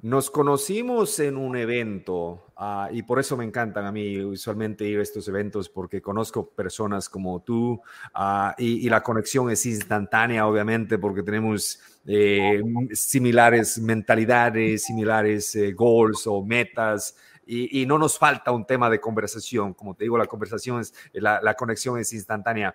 Nos 0.03 0.31
conocimos 0.31 1.19
en 1.19 1.39
un 1.39 1.57
evento 1.57 2.49
uh, 2.59 2.93
y 2.93 3.03
por 3.05 3.19
eso 3.19 3.39
me 3.39 3.45
encantan 3.45 3.87
a 3.87 3.93
mí 3.93 4.21
usualmente 4.21 4.85
ir 4.85 4.99
a 4.99 5.03
estos 5.03 5.27
eventos 5.29 5.71
porque 5.71 6.03
conozco 6.03 6.47
personas 6.47 7.09
como 7.09 7.41
tú 7.41 7.81
uh, 8.15 8.51
y, 8.59 8.87
y, 8.87 8.91
la 8.91 9.03
conexión 9.03 9.51
es 9.51 9.65
instantánea, 9.65 10.47
obviamente, 10.47 10.99
porque 10.99 11.23
tenemos 11.23 11.81
eh, 12.07 12.63
similares 12.93 13.79
mentalidades, 13.79 14.85
similares 14.85 15.55
eh, 15.57 15.73
goals 15.73 16.27
o 16.27 16.43
metas. 16.43 17.17
Y, 17.47 17.85
no 17.87 17.99
nos 17.99 18.19
falta 18.19 18.53
un 18.53 18.65
tema 18.67 18.89
de 18.89 19.01
conversación. 19.01 19.75
Como 19.75 19.95
te 19.95 20.05
digo, 20.05 20.17
la 20.17 20.27
conversación 20.27 20.81
es, 20.81 20.95
la, 21.13 21.55
conexión 21.55 21.99
es 21.99 22.13
instantánea. 22.13 22.75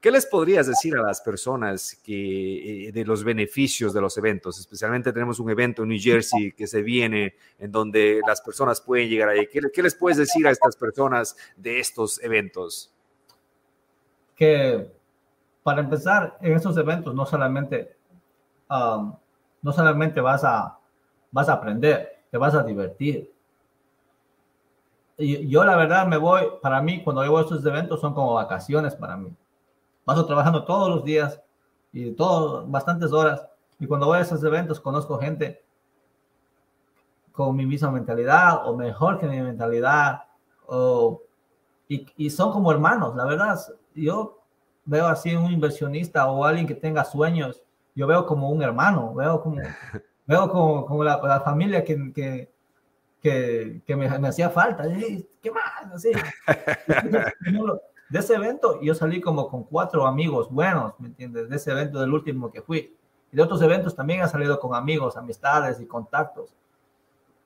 ¿Qué 0.00 0.10
les 0.10 0.24
podrías 0.24 0.66
decir 0.66 0.96
a 0.96 1.02
las 1.02 1.20
personas 1.20 2.00
que, 2.02 2.88
eh, 2.88 2.92
de 2.92 3.04
los 3.04 3.22
beneficios 3.22 3.92
de 3.92 4.00
los 4.00 4.16
eventos? 4.16 4.58
Especialmente 4.58 5.12
tenemos 5.12 5.38
un 5.38 5.50
evento 5.50 5.82
en 5.82 5.90
New 5.90 6.00
Jersey 6.00 6.52
que 6.52 6.66
se 6.66 6.82
viene, 6.82 7.34
en 7.58 7.70
donde 7.70 8.20
las 8.26 8.40
personas 8.40 8.80
pueden 8.80 9.08
llegar 9.08 9.28
ahí. 9.28 9.46
¿Qué, 9.46 9.60
qué 9.72 9.82
les 9.82 9.94
puedes 9.94 10.16
decir 10.16 10.46
a 10.46 10.50
estas 10.50 10.74
personas 10.76 11.36
de 11.56 11.80
estos 11.80 12.22
eventos? 12.22 12.92
Que 14.34 14.90
para 15.62 15.82
empezar, 15.82 16.38
en 16.40 16.54
estos 16.54 16.76
eventos 16.76 17.14
no 17.14 17.26
solamente, 17.26 17.96
um, 18.70 19.14
no 19.62 19.72
solamente 19.72 20.20
vas 20.20 20.42
a, 20.44 20.78
vas 21.30 21.48
a 21.48 21.54
aprender, 21.54 22.24
te 22.30 22.38
vas 22.38 22.54
a 22.54 22.62
divertir. 22.62 23.32
Y 25.20 25.48
yo 25.48 25.64
la 25.64 25.76
verdad 25.76 26.06
me 26.06 26.16
voy, 26.16 26.42
para 26.60 26.82
mí, 26.82 27.02
cuando 27.04 27.24
yo 27.24 27.30
voy 27.30 27.40
a 27.40 27.42
estos 27.42 27.64
eventos 27.64 28.00
son 28.00 28.14
como 28.14 28.34
vacaciones 28.34 28.94
para 28.96 29.16
mí 29.16 29.36
paso 30.10 30.26
trabajando 30.26 30.64
todos 30.64 30.88
los 30.88 31.04
días 31.04 31.40
y 31.92 32.10
todo, 32.12 32.66
bastantes 32.66 33.12
horas. 33.12 33.46
Y 33.78 33.86
cuando 33.86 34.06
voy 34.06 34.18
a 34.18 34.22
esos 34.22 34.42
eventos 34.42 34.80
conozco 34.80 35.18
gente 35.18 35.62
con 37.30 37.54
mi 37.54 37.64
misma 37.64 37.92
mentalidad 37.92 38.66
o 38.66 38.76
mejor 38.76 39.18
que 39.18 39.26
mi 39.26 39.40
mentalidad. 39.40 40.24
O, 40.66 41.22
y, 41.88 42.06
y 42.16 42.30
son 42.30 42.52
como 42.52 42.72
hermanos, 42.72 43.14
la 43.14 43.24
verdad. 43.24 43.56
Yo 43.94 44.42
veo 44.84 45.06
así 45.06 45.34
un 45.36 45.52
inversionista 45.52 46.28
o 46.28 46.44
alguien 46.44 46.66
que 46.66 46.74
tenga 46.74 47.04
sueños, 47.04 47.62
yo 47.94 48.08
veo 48.08 48.26
como 48.26 48.50
un 48.50 48.62
hermano, 48.62 49.14
veo 49.14 49.40
como, 49.40 49.56
veo 50.26 50.48
como, 50.48 50.86
como 50.86 51.04
la, 51.04 51.20
la, 51.22 51.40
familia 51.40 51.84
que, 51.84 52.12
que, 52.12 52.52
que, 53.20 53.82
que 53.86 53.96
me, 53.96 54.18
me, 54.18 54.28
hacía 54.28 54.50
falta. 54.50 54.84
¿Qué 55.42 55.50
más? 55.50 55.94
Así. 55.94 56.12
de 58.10 58.18
ese 58.18 58.34
evento 58.34 58.80
yo 58.80 58.94
salí 58.94 59.20
como 59.20 59.48
con 59.48 59.64
cuatro 59.64 60.06
amigos 60.06 60.50
buenos, 60.50 60.98
¿me 60.98 61.08
entiendes? 61.08 61.48
De 61.48 61.56
ese 61.56 61.70
evento 61.70 62.00
del 62.00 62.12
último 62.12 62.50
que 62.50 62.62
fui. 62.62 62.96
Y 63.32 63.36
de 63.36 63.42
otros 63.42 63.62
eventos 63.62 63.94
también 63.94 64.22
he 64.22 64.28
salido 64.28 64.58
con 64.58 64.74
amigos, 64.74 65.16
amistades 65.16 65.80
y 65.80 65.86
contactos. 65.86 66.54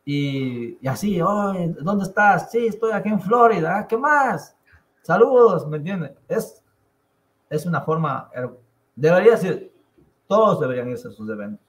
Y, 0.05 0.79
y 0.81 0.89
así, 0.89 1.21
oye, 1.21 1.75
¿dónde 1.81 2.05
estás? 2.05 2.51
Sí, 2.51 2.67
estoy 2.67 2.93
aquí 2.93 3.09
en 3.09 3.21
Florida. 3.21 3.87
¿Qué 3.87 3.97
más? 3.97 4.57
Saludos, 5.03 5.67
¿me 5.67 5.77
entiendes? 5.79 6.13
Es, 6.29 6.63
es 7.51 7.67
una 7.67 7.83
forma, 7.83 8.31
debería 8.97 9.37
ser, 9.37 9.71
todos 10.27 10.61
deberían 10.61 10.89
irse 10.89 11.09
a 11.09 11.11
sus 11.11 11.29
eventos. 11.29 11.65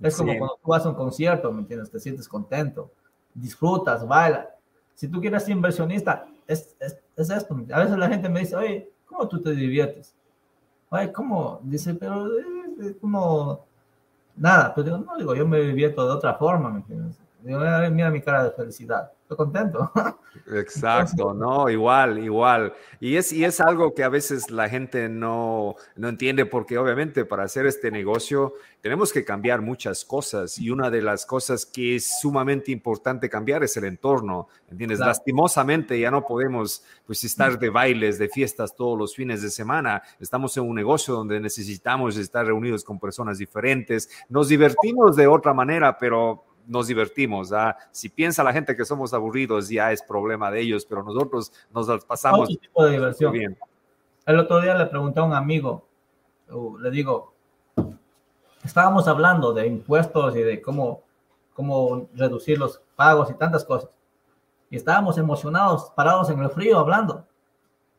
Es 0.00 0.14
sí. 0.14 0.18
como 0.18 0.38
cuando 0.38 0.58
tú 0.62 0.70
vas 0.70 0.84
a 0.84 0.90
un 0.90 0.94
concierto, 0.94 1.50
¿me 1.52 1.60
entiendes? 1.60 1.90
Te 1.90 1.98
sientes 1.98 2.28
contento, 2.28 2.90
disfrutas, 3.36 4.06
bailas. 4.06 4.48
Si 4.94 5.08
tú 5.08 5.20
quieres 5.20 5.44
ser 5.44 5.52
inversionista, 5.52 6.26
es, 6.46 6.74
es, 6.80 6.98
es, 7.16 7.30
esto. 7.30 7.54
A 7.72 7.80
veces 7.80 7.98
la 7.98 8.08
gente 8.08 8.28
me 8.28 8.40
dice, 8.40 8.56
oye, 8.56 8.90
¿cómo 9.04 9.28
tú 9.28 9.40
te 9.42 9.50
diviertes? 9.50 10.14
Oye, 10.88 11.12
¿cómo? 11.12 11.60
Dice, 11.62 11.94
pero 11.94 12.26
es 12.80 12.96
como 13.00 13.66
nada. 14.36 14.74
Pero 14.74 14.84
digo, 14.84 14.98
no, 14.98 15.16
digo, 15.16 15.34
yo 15.34 15.46
me 15.46 15.60
divierto 15.60 16.06
de 16.06 16.14
otra 16.14 16.34
forma, 16.34 16.70
¿me 16.70 16.78
entiendes? 16.78 17.18
Mira 17.46 18.10
mi 18.10 18.20
cara 18.20 18.42
de 18.42 18.50
felicidad. 18.50 19.12
Estoy 19.22 19.36
contento. 19.36 19.90
Exacto, 20.52 21.32
no, 21.32 21.68
igual, 21.68 22.18
igual. 22.18 22.74
Y 23.00 23.16
es, 23.16 23.32
y 23.32 23.44
es 23.44 23.60
algo 23.60 23.94
que 23.94 24.04
a 24.04 24.08
veces 24.08 24.50
la 24.50 24.68
gente 24.68 25.08
no, 25.08 25.76
no 25.96 26.08
entiende 26.08 26.46
porque 26.46 26.76
obviamente 26.76 27.24
para 27.24 27.44
hacer 27.44 27.66
este 27.66 27.90
negocio 27.90 28.54
tenemos 28.80 29.12
que 29.12 29.24
cambiar 29.24 29.62
muchas 29.62 30.04
cosas 30.04 30.58
y 30.58 30.70
una 30.70 30.90
de 30.90 31.02
las 31.02 31.26
cosas 31.26 31.66
que 31.66 31.96
es 31.96 32.20
sumamente 32.20 32.70
importante 32.70 33.28
cambiar 33.28 33.64
es 33.64 33.76
el 33.76 33.84
entorno, 33.84 34.48
¿entiendes? 34.70 34.98
Claro. 34.98 35.10
Lastimosamente 35.10 35.98
ya 35.98 36.10
no 36.10 36.24
podemos 36.24 36.84
pues 37.06 37.22
estar 37.24 37.58
de 37.58 37.70
bailes, 37.70 38.18
de 38.18 38.28
fiestas 38.28 38.74
todos 38.76 38.98
los 38.98 39.14
fines 39.14 39.42
de 39.42 39.50
semana. 39.50 40.02
Estamos 40.20 40.56
en 40.56 40.64
un 40.64 40.74
negocio 40.74 41.14
donde 41.14 41.40
necesitamos 41.40 42.16
estar 42.16 42.44
reunidos 42.44 42.84
con 42.84 43.00
personas 43.00 43.38
diferentes. 43.38 44.08
Nos 44.28 44.48
divertimos 44.48 45.16
de 45.16 45.26
otra 45.26 45.52
manera, 45.52 45.98
pero 45.98 46.44
nos 46.66 46.86
divertimos. 46.86 47.52
¿ah? 47.52 47.76
Si 47.90 48.08
piensa 48.08 48.42
la 48.42 48.52
gente 48.52 48.76
que 48.76 48.84
somos 48.84 49.14
aburridos, 49.14 49.68
ya 49.68 49.92
es 49.92 50.02
problema 50.02 50.50
de 50.50 50.60
ellos, 50.60 50.84
pero 50.84 51.02
nosotros 51.02 51.52
nos 51.72 52.04
pasamos. 52.04 52.48
Otro 52.48 52.56
tipo 52.56 52.84
de 52.84 52.92
diversión. 52.92 53.32
Bien. 53.32 53.58
El 54.26 54.38
otro 54.40 54.60
día 54.60 54.74
le 54.74 54.86
pregunté 54.86 55.20
a 55.20 55.24
un 55.24 55.32
amigo, 55.32 55.86
le 56.80 56.90
digo, 56.90 57.32
estábamos 58.64 59.06
hablando 59.06 59.52
de 59.52 59.66
impuestos 59.66 60.34
y 60.36 60.42
de 60.42 60.60
cómo, 60.60 61.02
cómo 61.54 62.08
reducir 62.14 62.58
los 62.58 62.80
pagos 62.96 63.30
y 63.30 63.34
tantas 63.34 63.64
cosas. 63.64 63.90
Y 64.68 64.76
estábamos 64.76 65.16
emocionados, 65.16 65.92
parados 65.94 66.28
en 66.30 66.40
el 66.40 66.50
frío, 66.50 66.78
hablando. 66.78 67.24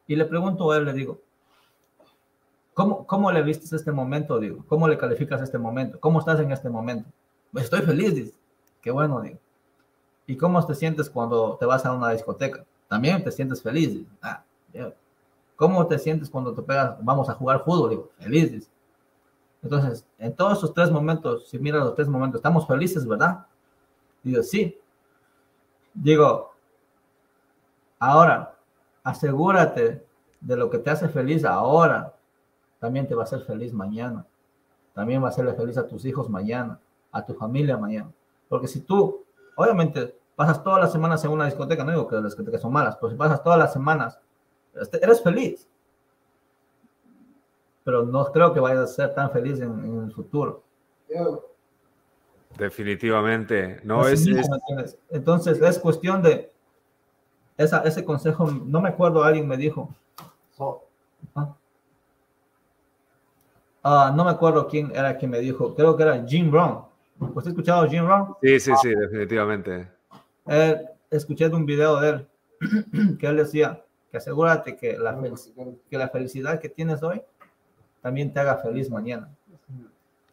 Y 0.06 0.18
le 0.18 0.26
pregunto 0.26 0.70
a 0.72 0.78
él, 0.78 0.86
le 0.86 0.94
digo, 0.94 1.22
¿cómo, 2.74 3.08
cómo 3.08 3.32
le 3.32 3.42
vistes 3.42 3.72
este 3.72 3.94
momento? 3.94 4.38
Digo, 4.38 4.66
¿cómo 4.68 4.88
le 4.88 4.98
calificas 4.98 5.42
este 5.42 5.58
momento? 5.58 5.98
¿Cómo 6.00 6.20
estás 6.20 6.42
en 6.42 6.52
este 6.52 6.70
momento? 6.70 7.10
Estoy 7.56 7.82
feliz, 7.82 8.14
dice. 8.14 8.34
Qué 8.88 8.92
bueno, 8.92 9.20
digo. 9.20 9.38
¿Y 10.28 10.38
cómo 10.38 10.66
te 10.66 10.74
sientes 10.74 11.10
cuando 11.10 11.58
te 11.58 11.66
vas 11.66 11.86
a 11.86 11.92
una 11.92 12.12
discoteca? 12.12 12.64
También 12.88 13.22
te 13.22 13.34
sientes 13.34 13.62
feliz. 13.62 14.02
Ah, 14.22 14.46
¿Cómo 15.58 15.86
te 15.88 16.00
sientes 16.00 16.30
cuando 16.30 16.54
te 16.54 16.62
pegas, 16.62 16.96
vamos 17.04 17.28
a 17.28 17.34
jugar 17.34 17.66
fútbol? 17.66 17.90
Digo, 17.90 18.12
feliz. 18.18 18.70
Entonces, 19.62 20.06
en 20.18 20.34
todos 20.34 20.60
esos 20.60 20.74
tres 20.74 20.90
momentos, 20.90 21.50
si 21.50 21.60
miras 21.60 21.84
los 21.84 21.96
tres 21.96 22.08
momentos, 22.08 22.40
estamos 22.40 22.66
felices, 22.66 23.06
¿verdad? 23.06 23.46
Digo, 24.24 24.42
sí. 24.42 24.80
Digo, 25.94 26.54
ahora, 28.00 28.56
asegúrate 29.04 30.02
de 30.40 30.56
lo 30.56 30.70
que 30.70 30.78
te 30.78 30.92
hace 30.92 31.10
feliz 31.10 31.44
ahora, 31.44 32.16
también 32.80 33.06
te 33.06 33.16
va 33.16 33.24
a 33.24 33.26
hacer 33.26 33.42
feliz 33.42 33.74
mañana. 33.74 34.26
También 34.94 35.22
va 35.22 35.26
a 35.26 35.32
hacerle 35.32 35.56
feliz 35.56 35.78
a 35.78 35.86
tus 35.86 36.06
hijos 36.06 36.30
mañana, 36.30 36.80
a 37.12 37.26
tu 37.26 37.34
familia 37.34 37.76
mañana. 37.76 38.14
Porque 38.50 38.68
si 38.68 38.82
tú, 38.82 39.26
obviamente, 39.56 40.18
pasas 40.36 40.64
todas 40.64 40.80
las 40.80 40.92
semanas 40.92 41.24
en 41.26 41.32
una 41.32 41.46
discoteca, 41.46 41.84
no 41.84 41.92
digo 41.92 42.08
que 42.08 42.16
las 42.16 42.26
discotecas 42.26 42.62
son 42.62 42.72
malas, 42.72 42.96
pero 42.98 43.12
si 43.12 43.18
pasas 43.18 43.44
todas 43.44 43.60
las 43.60 43.74
semanas, 43.74 44.20
este, 44.76 45.04
eres 45.04 45.22
feliz. 45.22 45.68
Pero 47.84 48.04
no 48.04 48.26
creo 48.32 48.54
que 48.54 48.60
vayas 48.60 48.80
a 48.82 48.88
ser 48.88 49.14
tan 49.14 49.32
feliz 49.32 49.60
en, 49.60 49.72
en 49.86 50.04
el 50.04 50.12
futuro. 50.12 50.64
Definitivamente. 52.58 53.80
No 53.84 54.08
es, 54.08 54.26
mismo, 54.26 54.56
es, 54.84 54.98
Entonces, 55.10 55.62
es 55.62 55.80
cuestión 55.80 56.22
de. 56.22 56.52
Esa, 57.56 57.82
ese 57.82 58.06
consejo, 58.06 58.52
no 58.52 58.82
me 58.82 58.90
acuerdo, 58.90 59.24
alguien 59.24 59.48
me 59.48 59.58
dijo. 59.58 59.90
¿Ah? 61.36 61.56
Uh, 63.84 64.14
no 64.14 64.26
me 64.26 64.32
acuerdo 64.32 64.68
quién 64.68 64.92
era 64.94 65.18
quien 65.18 65.32
me 65.32 65.40
dijo, 65.40 65.74
creo 65.74 65.96
que 65.96 66.04
era 66.04 66.26
Jim 66.26 66.52
Brown 66.52 66.87
¿Usted 67.20 67.48
ha 67.48 67.50
escuchado 67.50 67.84
a 67.84 67.90
Jim 67.90 68.06
Rohn? 68.06 68.36
Sí, 68.42 68.60
sí, 68.60 68.72
sí, 68.82 68.90
definitivamente. 68.90 69.88
Eh, 70.48 70.82
escuché 71.10 71.50
de 71.50 71.56
un 71.56 71.66
video 71.66 72.00
de 72.00 72.10
él 72.10 72.28
que 73.20 73.28
él 73.28 73.38
decía 73.38 73.84
que 74.12 74.18
asegúrate 74.18 74.76
que 74.76 74.98
la, 74.98 75.20
que 75.90 75.98
la 75.98 76.10
felicidad 76.10 76.60
que 76.60 76.70
tienes 76.70 77.04
hoy 77.04 77.22
también 78.02 78.32
te 78.32 78.40
haga 78.40 78.58
feliz 78.58 78.90
mañana. 78.90 79.30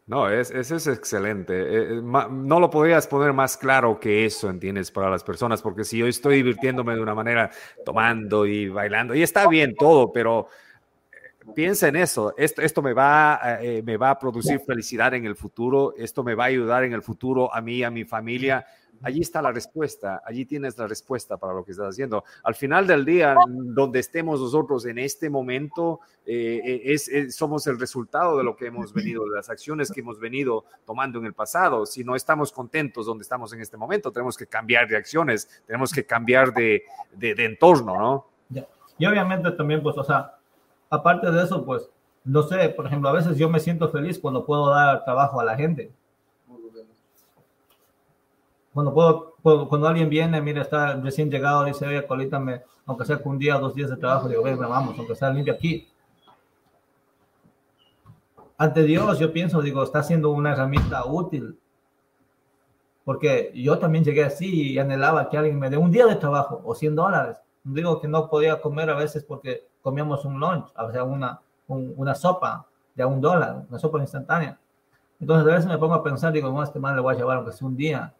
No, 0.07 0.29
es, 0.29 0.51
eso 0.51 0.75
es 0.75 0.85
excelente. 0.85 1.53
Eh, 1.57 2.01
no 2.01 2.59
lo 2.59 2.69
podrías 2.69 3.07
poner 3.07 3.33
más 3.33 3.57
claro 3.57 3.99
que 3.99 4.25
eso, 4.25 4.49
¿entiendes? 4.49 4.91
Para 4.91 5.09
las 5.09 5.23
personas, 5.23 5.63
porque 5.63 5.83
si 5.83 5.97
yo 5.97 6.05
estoy 6.05 6.37
divirtiéndome 6.37 6.93
de 6.93 7.01
una 7.01 7.15
manera 7.15 7.49
tomando 7.83 8.45
y 8.45 8.69
bailando, 8.69 9.15
y 9.15 9.23
está 9.23 9.47
bien 9.47 9.75
todo, 9.75 10.11
pero 10.11 10.47
piensa 11.53 11.87
en 11.87 11.95
eso, 11.95 12.33
esto, 12.37 12.61
esto 12.61 12.81
me, 12.81 12.93
va, 12.93 13.39
eh, 13.61 13.83
me 13.83 13.97
va 13.97 14.11
a 14.11 14.19
producir 14.19 14.59
felicidad 14.59 15.13
en 15.13 15.25
el 15.25 15.35
futuro, 15.35 15.93
esto 15.97 16.23
me 16.23 16.35
va 16.35 16.45
a 16.45 16.47
ayudar 16.47 16.83
en 16.83 16.93
el 16.93 17.01
futuro 17.01 17.53
a 17.53 17.61
mí, 17.61 17.83
a 17.83 17.91
mi 17.91 18.05
familia. 18.05 18.65
Allí 19.01 19.21
está 19.21 19.41
la 19.41 19.51
respuesta, 19.51 20.21
allí 20.25 20.45
tienes 20.45 20.77
la 20.77 20.87
respuesta 20.87 21.35
para 21.35 21.53
lo 21.53 21.65
que 21.65 21.71
estás 21.71 21.89
haciendo. 21.89 22.23
Al 22.43 22.55
final 22.55 22.87
del 22.87 23.03
día, 23.03 23.35
donde 23.47 23.99
estemos 23.99 24.39
nosotros 24.39 24.85
en 24.85 24.97
este 24.97 25.29
momento, 25.29 25.99
eh, 26.25 26.61
eh, 26.63 26.81
es, 26.85 27.09
es, 27.09 27.35
somos 27.35 27.67
el 27.67 27.77
resultado 27.77 28.37
de 28.37 28.45
lo 28.45 28.55
que 28.55 28.67
hemos 28.67 28.93
venido, 28.93 29.25
de 29.25 29.35
las 29.35 29.49
acciones 29.49 29.91
que 29.91 29.99
hemos 29.99 30.17
venido 30.17 30.63
tomando 30.85 31.19
en 31.19 31.25
el 31.25 31.33
pasado. 31.33 31.85
Si 31.85 32.05
no 32.05 32.15
estamos 32.15 32.53
contentos 32.53 33.05
donde 33.05 33.23
estamos 33.23 33.51
en 33.53 33.59
este 33.59 33.75
momento, 33.75 34.11
tenemos 34.13 34.37
que 34.37 34.47
cambiar 34.47 34.87
de 34.87 34.95
acciones, 34.95 35.63
tenemos 35.67 35.91
que 35.91 36.05
cambiar 36.05 36.53
de, 36.53 36.83
de, 37.13 37.35
de 37.35 37.45
entorno, 37.45 37.99
¿no? 37.99 38.27
Y 38.97 39.05
obviamente 39.05 39.51
también, 39.51 39.83
pues, 39.83 39.97
o 39.97 40.03
sea, 40.05 40.35
aparte 40.89 41.31
de 41.31 41.43
eso, 41.43 41.65
pues, 41.65 41.89
no 42.23 42.43
sé, 42.43 42.69
por 42.69 42.87
ejemplo, 42.87 43.09
a 43.09 43.13
veces 43.13 43.37
yo 43.37 43.49
me 43.49 43.59
siento 43.59 43.89
feliz 43.89 44.19
cuando 44.19 44.45
puedo 44.45 44.69
dar 44.69 45.03
trabajo 45.05 45.39
a 45.39 45.45
la 45.45 45.55
gente. 45.55 45.91
cuando, 48.75 48.93
puedo, 49.41 49.69
cuando 49.69 49.87
alguien 49.87 50.09
viene, 50.09 50.41
mira, 50.41 50.61
está 50.61 50.95
recién 50.97 51.31
llegado, 51.31 51.63
dice, 51.63 51.87
oye, 51.87 52.05
colítame, 52.05 52.61
aunque 52.85 53.05
sea 53.05 53.21
un 53.23 53.39
día 53.39 53.55
o 53.55 53.61
dos 53.61 53.73
días 53.73 53.89
de 53.89 53.95
trabajo, 53.95 54.27
digo, 54.27 54.43
venga, 54.43 54.67
vamos, 54.67 54.95
aunque 54.97 55.15
sea 55.15 55.29
limpio 55.29 55.53
aquí. 55.53 55.87
Ante 58.57 58.83
Dios, 58.83 59.17
yo 59.17 59.31
pienso, 59.31 59.61
digo, 59.61 59.81
está 59.81 60.03
siendo 60.03 60.31
una 60.31 60.51
herramienta 60.51 61.05
útil. 61.05 61.57
Porque 63.05 63.51
yo 63.55 63.79
también 63.79 64.03
llegué 64.03 64.25
así 64.25 64.73
y 64.73 64.79
anhelaba 64.79 65.29
que 65.29 65.37
alguien 65.37 65.57
me 65.57 65.69
dé 65.69 65.77
un 65.77 65.91
día 65.91 66.05
de 66.05 66.15
trabajo 66.15 66.61
o 66.65 66.75
100 66.75 66.95
dólares. 66.95 67.37
Digo 67.65 67.99
que 67.99 68.07
no 68.07 68.29
podía 68.29 68.61
comer 68.61 68.89
a 68.91 68.95
veces 68.95 69.23
porque 69.23 69.67
comíamos 69.81 70.23
un 70.23 70.39
lunch, 70.39 70.71
o 70.77 70.91
sea, 70.91 71.03
una, 71.03 71.41
una 71.67 72.13
sopa 72.13 72.67
de 72.93 73.03
un 73.03 73.19
dólar, 73.19 73.65
una 73.67 73.79
sopa 73.79 73.99
instantánea. 73.99 74.59
Entonces 75.19 75.51
a 75.51 75.55
veces 75.55 75.69
me 75.69 75.77
pongo 75.77 75.95
a 75.95 76.03
pensar, 76.03 76.31
digo, 76.31 76.49
no, 76.49 76.61
este 76.61 76.79
mal 76.79 76.95
le 76.95 77.01
voy 77.01 77.15
a 77.15 77.17
llevar 77.17 77.37
aunque 77.37 77.53
sea 77.53 77.67
un 77.67 77.75
día 77.75 78.13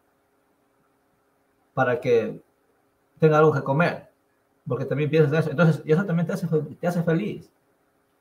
para 1.75 1.99
que 2.01 2.41
tenga 3.19 3.37
algo 3.37 3.53
que 3.53 3.61
comer, 3.61 4.09
porque 4.67 4.85
también 4.85 5.09
piensas 5.09 5.39
eso. 5.39 5.51
Entonces, 5.51 5.83
y 5.85 5.91
eso 5.91 6.05
también 6.05 6.25
te 6.25 6.33
hace, 6.33 6.47
te 6.47 6.87
hace 6.87 7.03
feliz. 7.03 7.51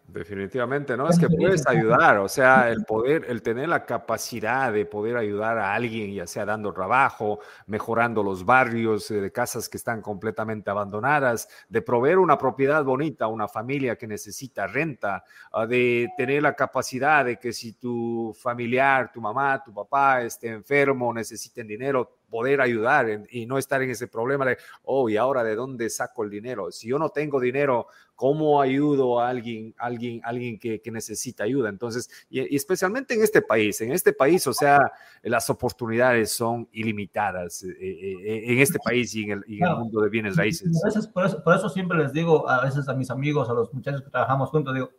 Definitivamente, 0.07 0.99
¿no? 0.99 1.09
Es 1.09 1.19
que 1.19 1.31
puedes 1.31 1.67
ayudar, 1.67 2.19
o 2.19 2.29
sea, 2.29 2.71
el 2.71 2.85
poder, 2.85 3.25
el 3.27 3.41
tener 3.41 3.71
la 3.71 3.87
capacidad 3.87 4.71
de 4.71 4.85
poder 4.85 5.17
ayudar 5.17 5.59
a 5.59 5.75
alguien, 5.75 6.13
ya 6.13 6.27
sea 6.27 6.45
dando 6.45 6.75
trabajo, 6.75 7.41
mejorando 7.67 8.23
los 8.23 8.45
barrios 8.45 9.11
eh, 9.11 9.23
de 9.23 9.33
casas 9.33 9.69
que 9.69 9.79
están 9.79 10.03
completamente 10.03 10.69
abandonadas, 10.71 11.49
de 11.71 11.81
proveer 11.81 12.19
una 12.19 12.37
propiedad 12.37 12.85
bonita 12.85 13.25
a 13.25 13.29
una 13.29 13.49
familia 13.49 13.97
que 13.97 14.07
necesita 14.07 14.67
renta, 14.67 15.25
ah, 15.51 15.67
de 15.67 16.11
tener 16.19 16.43
la 16.43 16.55
capacidad 16.55 17.25
de 17.25 17.39
que 17.39 17.55
si 17.55 17.73
tu 17.73 18.37
familiar, 18.39 19.11
tu 19.11 19.23
mamá, 19.23 19.65
tu 19.65 19.73
papá 19.73 20.21
esté 20.21 20.49
enfermo, 20.49 21.15
necesiten 21.15 21.67
dinero, 21.67 22.19
poder 22.35 22.61
ayudar 22.61 23.07
y 23.30 23.47
no 23.47 23.59
estar 23.59 23.80
en 23.80 23.91
ese 23.91 24.09
problema 24.09 24.45
de, 24.45 24.59
oh, 24.82 25.09
y 25.09 25.16
ahora 25.16 25.45
de 25.45 25.55
dónde 25.55 25.89
saco 25.89 26.24
el 26.24 26.30
dinero. 26.30 26.72
Si 26.72 26.89
yo 26.89 26.99
no 26.99 27.11
tengo 27.11 27.39
dinero, 27.39 27.87
¿cómo 28.16 28.61
ayudo 28.61 29.20
a 29.20 29.28
alguien, 29.28 29.72
alguien, 29.78 30.20
alguien 30.24 30.59
que, 30.59 30.82
necesita 30.91 31.45
ayuda? 31.45 31.68
Entonces, 31.68 32.11
y, 32.28 32.57
especialmente 32.57 33.14
en 33.14 33.22
este 33.22 33.41
país, 33.41 33.80
en 33.82 33.93
este 33.93 34.12
país, 34.12 34.45
o 34.49 34.53
sea, 34.53 34.80
las 35.22 35.49
oportunidades 35.49 36.32
son 36.32 36.68
ilimitadas 36.72 37.62
eh, 37.62 37.70
eh, 37.80 38.43
en 38.47 38.59
este 38.59 38.80
país 38.85 39.14
y 39.14 39.30
en 39.30 39.45
el, 39.47 39.61
mundo 39.78 40.01
de 40.01 40.11
bienes 40.11 40.35
raíces. 40.35 40.68
por, 41.12 41.26
eso, 41.26 41.41
por 41.41 41.55
eso 41.55 41.68
siempre 41.68 41.97
les 41.99 42.12
digo 42.12 42.51
a 42.51 42.64
veces 42.64 42.89
a 42.89 42.95
mis 42.95 43.12
amigos, 43.12 43.49
a 43.49 43.53
los 43.53 43.72
muchachos 43.72 44.03
que 44.03 44.11
trabajamos 44.11 44.51
juntos, 44.51 44.74
digo, 44.74 44.91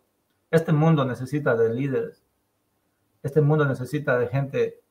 este 0.50 0.72
mundo 0.72 1.04
necesita 1.04 1.54
de 1.54 1.74
líderes. 1.74 2.24
Este 3.22 3.42
mundo 3.42 3.66
necesita 3.66 4.16
de 4.18 4.28
gente 4.28 4.85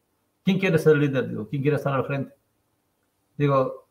¿Quién 0.45 0.59
quiere 0.59 0.77
ser 0.77 0.95
líder? 0.95 1.27
Digo, 1.27 1.49
¿quién 1.49 1.63
quiere 1.63 1.77
estar 1.77 1.91
al 1.91 2.05
frente? 2.05 2.35
Digo, 3.35 3.87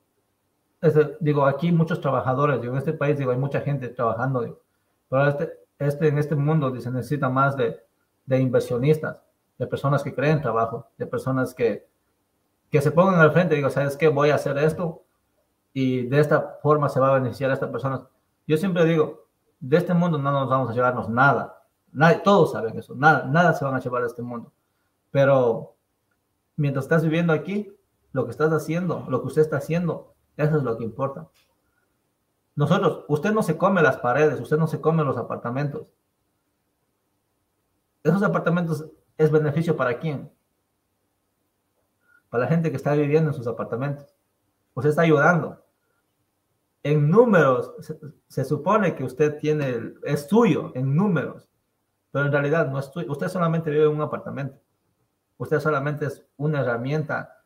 digo, 1.19 1.47
aquí 1.47 1.73
muchos 1.73 2.01
trabajadores, 2.01 2.61
digo, 2.61 2.73
en 2.73 2.79
este 2.79 2.93
país, 2.93 3.19
digo, 3.19 3.33
hay 3.33 3.39
mucha 3.39 3.61
gente 3.61 3.89
trabajando, 3.89 4.43
digo, 4.43 4.61
pero 5.09 5.27
este, 5.29 5.53
este, 5.81 6.09
en 6.09 6.19
este 6.19 6.37
mundo 6.37 6.81
se 6.81 6.91
necesita 6.93 7.29
más 7.29 7.57
de, 7.57 7.81
de 8.25 8.39
inversionistas, 8.39 9.21
de 9.59 9.67
personas 9.67 10.05
que 10.05 10.15
creen 10.15 10.41
trabajo, 10.41 10.89
de 10.97 11.07
personas 11.07 11.53
que, 11.55 11.89
que 12.71 12.81
se 12.81 12.93
pongan 12.93 13.21
al 13.21 13.33
frente, 13.33 13.57
digo, 13.57 13.69
¿sabes 13.69 13.97
qué? 13.97 14.07
Voy 14.07 14.31
a 14.31 14.37
hacer 14.37 14.57
esto 14.59 15.03
y 15.73 16.07
de 16.07 16.21
esta 16.21 16.59
forma 16.63 16.89
se 16.89 17.01
va 17.01 17.11
a 17.11 17.19
beneficiar 17.19 17.51
a 17.51 17.55
estas 17.55 17.71
personas. 17.71 18.03
Yo 18.47 18.57
siempre 18.57 18.85
digo, 18.85 19.27
de 19.59 19.77
este 19.77 19.93
mundo 19.93 20.19
no 20.19 20.31
nos 20.31 20.49
vamos 20.49 20.71
a 20.71 20.73
llevarnos 20.73 21.09
nada. 21.09 21.63
Todos 22.23 22.53
saben 22.53 22.79
eso, 22.79 22.95
nada, 22.95 23.25
nada 23.27 23.55
se 23.55 23.65
van 23.65 23.75
a 23.75 23.81
llevar 23.81 24.03
de 24.03 24.09
este 24.09 24.23
mundo. 24.23 24.53
Pero 25.11 25.74
mientras 26.57 26.85
estás 26.85 27.03
viviendo 27.03 27.33
aquí, 27.33 27.73
lo 28.13 28.25
que 28.25 28.31
estás 28.31 28.53
haciendo, 28.53 29.05
lo 29.09 29.21
que 29.21 29.29
usted 29.29 29.43
está 29.43 29.57
haciendo, 29.57 30.15
eso 30.37 30.57
es 30.59 30.63
lo 30.63 30.77
que 30.79 30.85
importa. 30.85 31.29
Nosotros, 32.57 33.05
usted 33.09 33.33
no 33.33 33.43
se 33.43 33.57
come 33.57 33.83
las 33.83 33.99
paredes, 33.99 34.41
usted 34.41 34.57
no 34.57 34.67
se 34.67 34.81
come 34.81 35.05
los 35.05 35.17
apartamentos. 35.17 35.93
Esos 38.05 38.23
apartamentos 38.23 38.87
es 39.17 39.31
beneficio 39.31 39.77
para 39.77 39.99
quién? 39.99 40.31
Para 42.31 42.45
la 42.45 42.51
gente 42.51 42.71
que 42.71 42.77
está 42.77 42.95
viviendo 42.95 43.31
en 43.31 43.35
sus 43.37 43.47
apartamentos. 43.47 44.15
Usted 44.75 44.91
está 44.91 45.03
ayudando. 45.03 45.65
En 46.83 47.09
números, 47.09 47.73
se, 48.29 48.45
supone 48.45 48.95
que 48.95 49.05
usted 49.05 49.39
tiene, 49.39 49.95
es 50.03 50.29
suyo 50.29 50.71
en 50.75 50.95
números, 50.95 51.49
pero 52.13 52.27
en 52.27 52.33
realidad 52.33 52.69
no 52.69 52.79
es 52.79 52.87
suyo. 52.87 53.11
Usted 53.11 53.29
solamente 53.29 53.71
vive 53.71 53.85
en 53.85 53.93
un 53.93 54.03
apartamento. 54.03 54.61
Usted 55.37 55.61
solamente 55.61 56.07
es 56.07 56.25
una 56.37 56.61
herramienta 56.61 57.43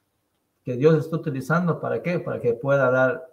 que 0.65 0.77
Dios 0.77 0.95
está 0.97 1.17
utilizando 1.17 1.81
para 1.81 2.03
qué? 2.03 2.19
Para 2.19 2.41
que 2.41 2.53
pueda 2.53 2.91
dar 2.91 3.27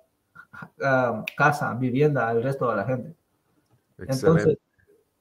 ah, 0.81 1.23
casa, 1.35 1.73
vivienda 1.73 2.29
al 2.29 2.41
resto 2.41 2.69
de 2.69 2.75
la 2.75 2.85
gente. 2.85 3.15
Entonces, 3.97 4.57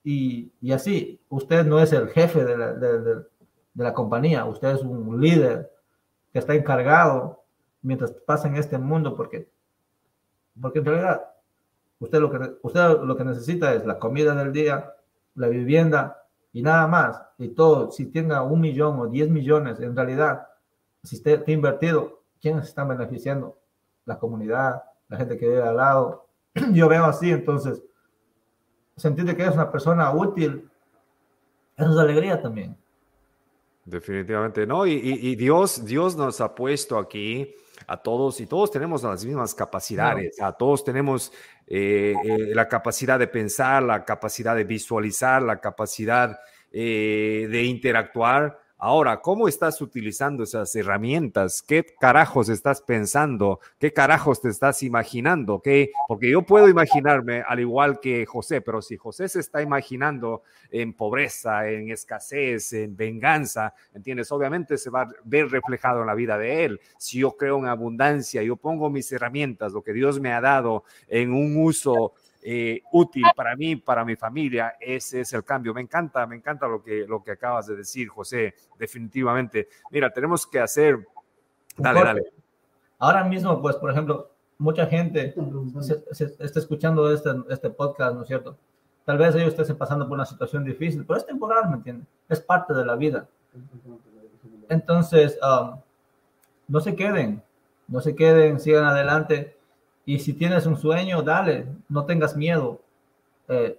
y, 0.03 0.53
y, 0.61 0.73
así, 0.73 1.21
usted 1.29 1.65
no 1.65 1.81
es 1.81 1.93
el 1.93 2.09
jefe 2.09 2.45
de 2.45 2.57
la, 2.57 2.73
de, 2.75 3.25
la, 3.75 3.95
compañía, 3.95 4.45
usted 4.45 4.69
es 4.75 4.83
un 4.83 5.21
líder 5.21 5.73
que 6.33 6.39
está 6.39 6.55
encargado 6.55 7.45
mientras 7.83 8.13
pasa 8.13 8.49
en 8.49 8.57
este 8.57 8.77
mundo, 8.77 9.17
porque, 9.17 9.49
porque 10.61 10.81
en 10.81 10.85
realidad 10.85 11.23
usted 11.99 12.21
lo, 12.21 12.31
que, 12.31 12.57
usted 12.63 13.01
lo 13.03 13.17
que 13.17 13.25
necesita 13.25 13.75
es 13.75 13.87
la 13.87 13.99
comida 13.99 14.35
del 14.35 14.53
día, 14.53 14.95
la 15.35 15.49
vivienda 15.49 16.24
y 16.55 16.63
nada 16.63 16.87
más, 16.87 17.21
y 17.37 17.49
todo, 17.49 17.91
si 17.91 18.07
tenga 18.07 18.43
un 18.43 18.61
millón 18.61 19.01
o 19.01 19.09
diez 19.09 19.29
millones, 19.29 19.81
en 19.81 19.95
realidad, 19.95 20.47
si 21.03 21.17
usted 21.17 21.43
ha 21.45 21.51
invertido, 21.51 22.23
¿quiénes 22.41 22.69
están 22.69 22.87
beneficiando? 22.87 23.59
La 24.05 24.21
comunidad, 24.21 24.85
la 25.09 25.17
gente 25.17 25.37
que 25.37 25.49
vive 25.49 25.63
al 25.63 25.77
lado. 25.77 26.29
Yo 26.73 26.89
veo 26.89 27.07
así, 27.07 27.33
entonces, 27.33 27.83
sentir 28.97 29.27
que 29.35 29.43
eres 29.43 29.57
una 29.57 29.73
persona 29.73 30.13
útil, 30.13 30.71
eso 31.77 31.91
es 31.91 31.99
alegría 31.99 32.41
también. 32.41 32.77
Definitivamente, 33.85 34.65
¿no? 34.65 34.87
Y, 34.87 35.35
Dios, 35.35 35.85
Dios 35.85 36.17
nos 36.17 36.41
ha 36.41 36.55
puesto 36.55 36.97
aquí 36.99 37.53
a 37.87 37.97
todos 37.97 38.41
y 38.41 38.47
todos 38.47 38.71
tenemos 38.71 39.03
las 39.03 39.25
mismas 39.25 39.55
capacidades, 39.55 40.41
a 40.41 40.53
todos 40.53 40.85
tenemos 40.85 41.33
eh, 41.67 42.15
eh, 42.25 42.55
la 42.55 42.69
capacidad 42.69 43.19
de 43.19 43.27
pensar, 43.27 43.83
la 43.83 44.05
capacidad 44.05 44.57
de 44.57 44.65
visualizar, 44.65 45.43
la 45.43 45.61
capacidad 45.61 46.39
eh, 46.73 47.47
de 47.51 47.63
interactuar 47.65 48.64
Ahora, 48.87 49.23
¿cómo 49.23 49.49
estás 49.49 49.81
utilizando 49.81 50.43
esas 50.45 50.77
herramientas? 50.77 51.63
¿Qué 51.63 51.87
carajos 51.99 52.51
estás 52.51 52.83
pensando? 52.83 53.59
¿Qué 53.79 53.95
carajos 53.95 54.43
te 54.43 54.51
estás 54.51 54.83
imaginando? 54.83 55.63
¿Qué? 55.65 55.91
Porque 56.07 56.29
yo 56.29 56.43
puedo 56.43 56.69
imaginarme 56.69 57.43
al 57.49 57.61
igual 57.61 57.99
que 57.99 58.27
José, 58.27 58.61
pero 58.61 58.83
si 58.83 58.99
José 58.99 59.31
se 59.31 59.41
está 59.41 59.63
imaginando 59.63 60.43
en 60.71 60.93
pobreza, 60.93 61.67
en 61.67 61.89
escasez, 61.89 62.75
en 62.75 62.95
venganza, 62.95 63.73
¿entiendes? 63.95 64.31
Obviamente 64.31 64.77
se 64.77 64.91
va 64.91 65.05
a 65.05 65.09
ver 65.25 65.49
reflejado 65.49 66.03
en 66.03 66.07
la 66.07 66.15
vida 66.15 66.37
de 66.37 66.67
él. 66.67 66.81
Si 66.99 67.21
yo 67.21 67.39
creo 67.39 67.57
en 67.57 67.69
abundancia, 67.69 68.43
yo 68.43 68.57
pongo 68.57 68.91
mis 68.91 69.11
herramientas, 69.11 69.73
lo 69.73 69.83
que 69.83 69.95
Dios 69.95 70.21
me 70.21 70.35
ha 70.35 70.43
dado 70.43 70.85
en 71.09 71.33
un 71.33 71.57
uso 71.57 72.13
eh, 72.47 72.83
útil 72.93 73.25
para 73.35 73.57
mí, 73.57 73.75
para 73.77 74.05
mi 74.05 74.17
familia, 74.17 74.75
ese 74.79 75.23
es 75.23 75.33
el 75.33 75.43
cambio. 75.45 75.73
Me 75.73 75.81
encanta, 75.81 76.27
me 76.27 76.37
encanta 76.37 76.69
lo 76.69 76.83
que, 76.83 77.07
lo 77.09 77.25
que 77.25 77.31
acabas 77.31 77.67
de 77.69 77.77
decir, 77.77 78.09
José, 78.09 78.55
definitivamente. 78.79 79.69
Mira, 79.91 80.13
tenemos 80.13 80.47
que 80.47 80.61
hacer... 80.61 81.09
Dale, 81.79 82.05
dale. 82.05 82.23
Ahora 82.99 83.25
mismo, 83.25 83.63
pues, 83.63 83.77
por 83.77 83.91
ejemplo, 83.91 84.31
mucha 84.59 84.87
gente 84.87 85.35
está 86.11 86.59
escuchando 86.59 87.11
este, 87.11 87.31
este 87.49 87.71
podcast, 87.71 88.15
¿no 88.15 88.23
es 88.23 88.29
cierto? 88.29 88.59
Tal 89.07 89.17
vez 89.17 89.35
ellos 89.35 89.59
estén 89.59 89.79
pasando 89.79 90.07
por 90.07 90.15
una 90.15 90.27
situación 90.27 90.65
difícil, 90.65 91.05
pero 91.07 91.19
es 91.19 91.27
temporal, 91.27 91.71
¿me 91.71 91.77
entiendes? 91.77 92.07
Es 92.29 92.41
parte 92.41 92.75
de 92.75 92.85
la 92.85 92.95
vida. 92.95 93.27
Entonces, 94.69 95.39
um, 95.43 95.79
no 96.69 96.81
se 96.81 96.95
queden, 96.95 97.43
no 97.89 98.01
se 98.01 98.15
queden, 98.15 98.61
sigan 98.61 98.85
adelante. 98.85 99.54
Y 100.07 100.19
si 100.19 100.35
tienes 100.35 100.67
un 100.67 100.77
sueño, 100.77 101.23
dale, 101.23 101.67
no 101.89 102.05
tengas 102.05 102.37
miedo. 102.37 102.81
Eh, 103.49 103.79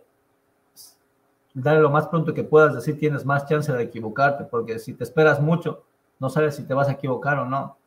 dale 1.54 1.80
lo 1.80 1.90
más 1.90 2.08
pronto 2.08 2.34
que 2.34 2.44
puedas, 2.44 2.76
decir 2.76 3.00
tienes 3.00 3.26
más 3.26 3.48
chance 3.48 3.72
de 3.72 3.84
equivocarte, 3.84 4.44
porque 4.44 4.80
si 4.80 4.94
te 4.94 5.04
esperas 5.04 5.40
mucho, 5.40 5.84
no 6.20 6.30
sabes 6.30 6.56
si 6.56 6.64
te 6.64 6.74
vas 6.74 6.90
a 6.90 6.94
equivocar 6.94 7.40
o 7.40 7.46
no. 7.46 7.78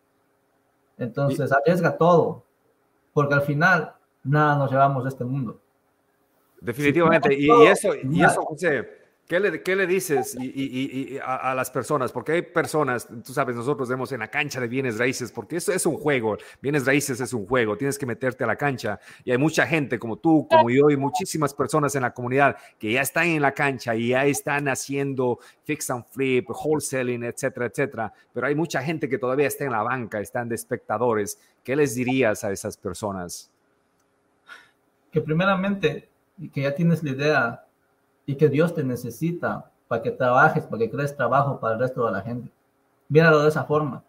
Entonces, 0.97 1.53
arriesga 1.53 1.97
todo, 1.97 2.43
porque 3.13 3.35
al 3.35 3.43
final 3.43 3.95
nada 4.25 4.57
nos 4.57 4.71
llevamos 4.71 5.05
de 5.05 5.11
este 5.11 5.25
mundo. 5.25 5.61
Definitivamente, 6.61 7.33
y, 7.39 7.49
eso, 7.67 7.91
y 7.95 8.23
eso, 8.23 8.43
José, 8.43 8.89
¿Qué 9.29 9.41
le, 9.41 9.63
qué 9.63 9.77
le 9.77 9.87
dices 9.87 10.35
y, 10.41 11.19
a, 11.23 11.55
las 11.55 11.71
personas? 11.71 12.13
Porque 12.13 12.33
hay 12.33 12.41
personas, 12.41 13.07
tú 13.07 13.35
sabes, 13.35 13.55
nosotros 13.55 13.87
vemos 13.87 14.11
en 14.13 14.21
la 14.21 14.29
cancha 14.29 14.59
de 14.59 14.69
bienes 14.69 14.97
raíces, 14.97 15.31
porque 15.31 15.57
eso 15.57 15.71
es 15.71 15.85
un 15.85 15.99
juego, 15.99 16.39
bienes 16.63 16.87
raíces 16.87 17.21
es 17.21 17.35
un 17.35 17.47
juego, 17.47 17.77
tienes 17.77 17.99
que 17.99 18.07
meterte 18.07 18.45
a 18.45 18.47
la 18.47 18.57
cancha 18.57 18.99
y 19.27 19.31
hay 19.31 19.37
mucha 19.37 19.67
gente 19.67 19.99
como 19.99 20.17
tú, 20.17 20.49
como 20.49 20.71
yo 20.71 20.89
y 20.89 20.97
muchísimas 20.97 21.53
personas 21.53 21.95
en 21.95 22.03
la 22.03 22.15
comunidad 22.15 22.57
que 22.79 22.91
ya 22.91 23.03
están 23.03 23.27
en 23.27 23.43
la 23.43 23.53
cancha 23.53 23.95
y 23.95 24.09
ya 24.09 24.25
están 24.25 24.67
haciendo 24.67 25.41
fix 25.63 25.91
and 25.91 26.07
flip, 26.09 26.49
wholesaling, 26.49 27.23
etcétera, 27.25 27.67
etcétera, 27.67 28.13
pero 28.33 28.47
hay 28.47 28.55
mucha 28.55 28.83
gente 28.83 29.11
que 29.11 29.19
todavía 29.19 29.49
está 29.49 29.67
en 29.67 29.73
la 29.73 29.83
banca, 29.83 30.21
están 30.21 30.49
de 30.49 30.55
espectadores. 30.55 31.39
¿Qué 31.63 31.77
les 31.77 31.95
dirías 31.95 32.45
a 32.45 32.51
esas 32.51 32.79
personas? 32.79 33.51
Que 35.13 35.21
primeramente, 35.21 36.09
que 36.55 36.63
ya 36.63 36.75
tienes 36.75 37.03
la 37.03 37.11
idea 37.11 37.68
y 38.29 38.37
que 38.37 38.51
Dios 38.51 38.75
te 38.75 38.85
necesita 38.85 39.71
para 39.89 40.03
que 40.03 40.11
trabajes, 40.11 40.67
para 40.67 40.81
que 40.81 40.91
crees 40.91 41.17
trabajo 41.17 41.59
para 41.59 41.73
el 41.75 41.81
resto 41.81 42.05
de 42.05 42.13
la 42.13 42.21
gente. 42.21 42.51
Míralo 43.09 43.43
de 43.43 43.49
esa 43.49 43.65
forma. 43.65 44.05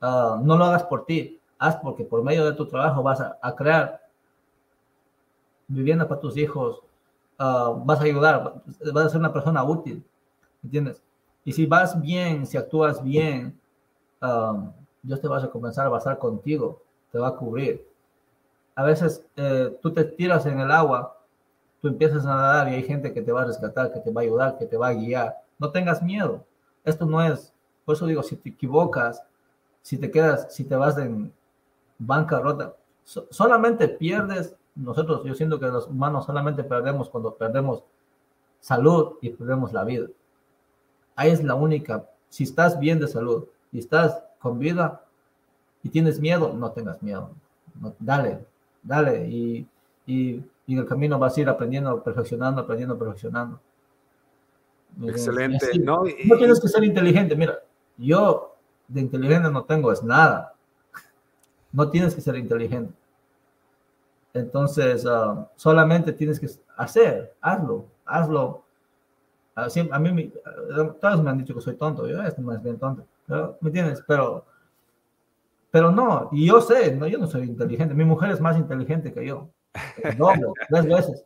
Ah, 0.00 0.38
no 0.40 0.56
lo 0.56 0.66
hagas 0.66 0.84
por 0.84 1.04
ti, 1.04 1.40
haz 1.58 1.74
porque 1.74 2.04
por 2.04 2.22
medio 2.22 2.44
de 2.44 2.52
tu 2.52 2.66
trabajo 2.66 3.02
vas 3.02 3.20
a, 3.20 3.56
crear 3.56 4.00
vivienda 5.66 6.06
para 6.06 6.20
tus 6.20 6.36
hijos, 6.36 6.78
ah, 7.40 7.74
vas 7.84 8.00
a 8.00 8.04
ayudar, 8.04 8.62
vas 8.94 9.06
a 9.06 9.08
ser 9.08 9.18
una 9.18 9.32
persona 9.32 9.64
útil, 9.64 10.04
¿entiendes? 10.62 11.02
Y 11.44 11.50
si 11.50 11.66
vas 11.66 12.00
bien, 12.00 12.46
si 12.46 12.56
actúas 12.56 13.02
bien, 13.02 13.58
ah, 14.20 14.70
Dios 15.02 15.20
te 15.20 15.26
va 15.26 15.42
a 15.42 15.50
comenzar 15.50 15.92
a 15.92 15.98
estar 15.98 16.18
contigo, 16.18 16.80
te 17.10 17.18
va 17.18 17.28
a 17.28 17.34
cubrir. 17.34 17.84
A 18.76 18.84
veces 18.84 19.26
eh, 19.34 19.76
tú 19.82 19.92
te 19.92 20.04
tiras 20.04 20.46
en 20.46 20.60
el 20.60 20.70
agua 20.70 21.15
tú 21.80 21.88
empiezas 21.88 22.24
a 22.26 22.34
nadar 22.34 22.68
y 22.68 22.74
hay 22.74 22.82
gente 22.82 23.12
que 23.12 23.22
te 23.22 23.32
va 23.32 23.42
a 23.42 23.46
rescatar, 23.46 23.92
que 23.92 24.00
te 24.00 24.10
va 24.10 24.20
a 24.20 24.24
ayudar, 24.24 24.58
que 24.58 24.66
te 24.66 24.76
va 24.76 24.88
a 24.88 24.94
guiar. 24.94 25.36
No 25.58 25.70
tengas 25.70 26.02
miedo. 26.02 26.44
Esto 26.84 27.06
no 27.06 27.22
es, 27.22 27.52
por 27.84 27.96
eso 27.96 28.06
digo, 28.06 28.22
si 28.22 28.36
te 28.36 28.50
equivocas, 28.50 29.22
si 29.82 29.98
te 29.98 30.10
quedas, 30.10 30.52
si 30.54 30.64
te 30.64 30.76
vas 30.76 30.96
en 30.98 31.32
bancarrota, 31.98 32.74
solamente 33.30 33.88
pierdes, 33.88 34.56
nosotros, 34.74 35.22
yo 35.24 35.34
siento 35.34 35.58
que 35.58 35.66
los 35.66 35.88
humanos 35.88 36.26
solamente 36.26 36.62
perdemos 36.62 37.08
cuando 37.08 37.34
perdemos 37.34 37.82
salud 38.60 39.14
y 39.20 39.30
perdemos 39.30 39.72
la 39.72 39.84
vida. 39.84 40.06
Ahí 41.14 41.30
es 41.30 41.42
la 41.42 41.54
única, 41.54 42.08
si 42.28 42.44
estás 42.44 42.78
bien 42.78 42.98
de 42.98 43.08
salud 43.08 43.46
y 43.72 43.78
estás 43.78 44.22
con 44.38 44.58
vida 44.58 45.02
y 45.82 45.88
tienes 45.88 46.20
miedo, 46.20 46.52
no 46.52 46.72
tengas 46.72 47.02
miedo. 47.02 47.30
dale, 47.98 48.44
dale 48.82 49.28
y, 49.28 49.66
y 50.06 50.42
y 50.66 50.74
en 50.74 50.80
el 50.80 50.86
camino 50.86 51.18
vas 51.18 51.36
a 51.36 51.40
ir 51.40 51.48
aprendiendo, 51.48 52.02
perfeccionando, 52.02 52.62
aprendiendo, 52.62 52.98
perfeccionando. 52.98 53.60
Excelente. 55.04 55.78
no, 55.78 56.04
no 56.24 56.36
tienes 56.36 56.60
que 56.60 56.68
ser 56.68 56.82
inteligente. 56.82 57.36
Mira, 57.36 57.58
yo 57.96 58.56
de 58.88 59.00
inteligente 59.00 59.50
no 59.50 59.64
tengo, 59.64 59.92
es 59.92 60.02
nada. 60.02 60.54
No 61.72 61.88
tienes 61.90 62.14
que 62.14 62.20
ser 62.20 62.36
inteligente. 62.36 62.92
Entonces, 64.32 65.06
ah, 65.06 65.48
solamente 65.56 66.12
tienes 66.12 66.40
que 66.40 66.48
hacer, 66.76 67.34
hazlo, 67.40 67.86
hazlo. 68.04 68.64
Así, 69.54 69.88
a 69.90 69.98
mí, 69.98 70.32
todos 71.00 71.22
me 71.22 71.30
han 71.30 71.38
dicho 71.38 71.54
que 71.54 71.62
soy 71.62 71.74
tonto, 71.74 72.06
yo 72.06 72.22
es 72.22 72.38
más 72.38 72.62
bien 72.62 72.78
tonto, 72.78 73.06
¿me 73.26 73.68
entiendes? 73.68 74.04
Pero, 74.06 74.44
pero 75.70 75.90
no, 75.90 76.28
y 76.32 76.46
yo 76.46 76.60
sé, 76.60 76.94
no, 76.94 77.06
yo 77.06 77.16
no 77.16 77.26
soy 77.26 77.44
inteligente, 77.44 77.94
mi 77.94 78.04
mujer 78.04 78.32
es 78.32 78.40
más 78.42 78.58
inteligente 78.58 79.14
que 79.14 79.24
yo 79.26 79.48
doble, 80.16 80.46
tres 80.68 80.86
veces. 80.86 81.24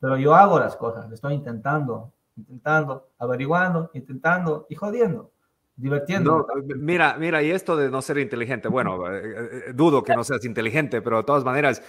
Pero 0.00 0.16
yo 0.16 0.34
hago 0.34 0.58
las 0.58 0.76
cosas, 0.76 1.10
estoy 1.12 1.34
intentando, 1.34 2.12
intentando, 2.36 3.10
averiguando, 3.18 3.90
intentando 3.94 4.66
y 4.68 4.74
jodiendo, 4.74 5.30
divirtiendo. 5.76 6.46
mira, 6.76 7.16
mira, 7.18 7.42
y 7.42 7.50
esto 7.50 7.76
de 7.76 7.90
no 7.90 8.02
ser 8.02 8.18
inteligente, 8.18 8.68
bueno, 8.68 9.06
eh, 9.12 9.22
eh, 9.24 9.62
eh, 9.68 9.72
dudo 9.72 10.02
que 10.02 10.14
no 10.14 10.24
seas 10.24 10.44
inteligente, 10.44 11.02
pero 11.02 11.18
de 11.18 11.24
todas 11.24 11.44
maneras, 11.44 11.82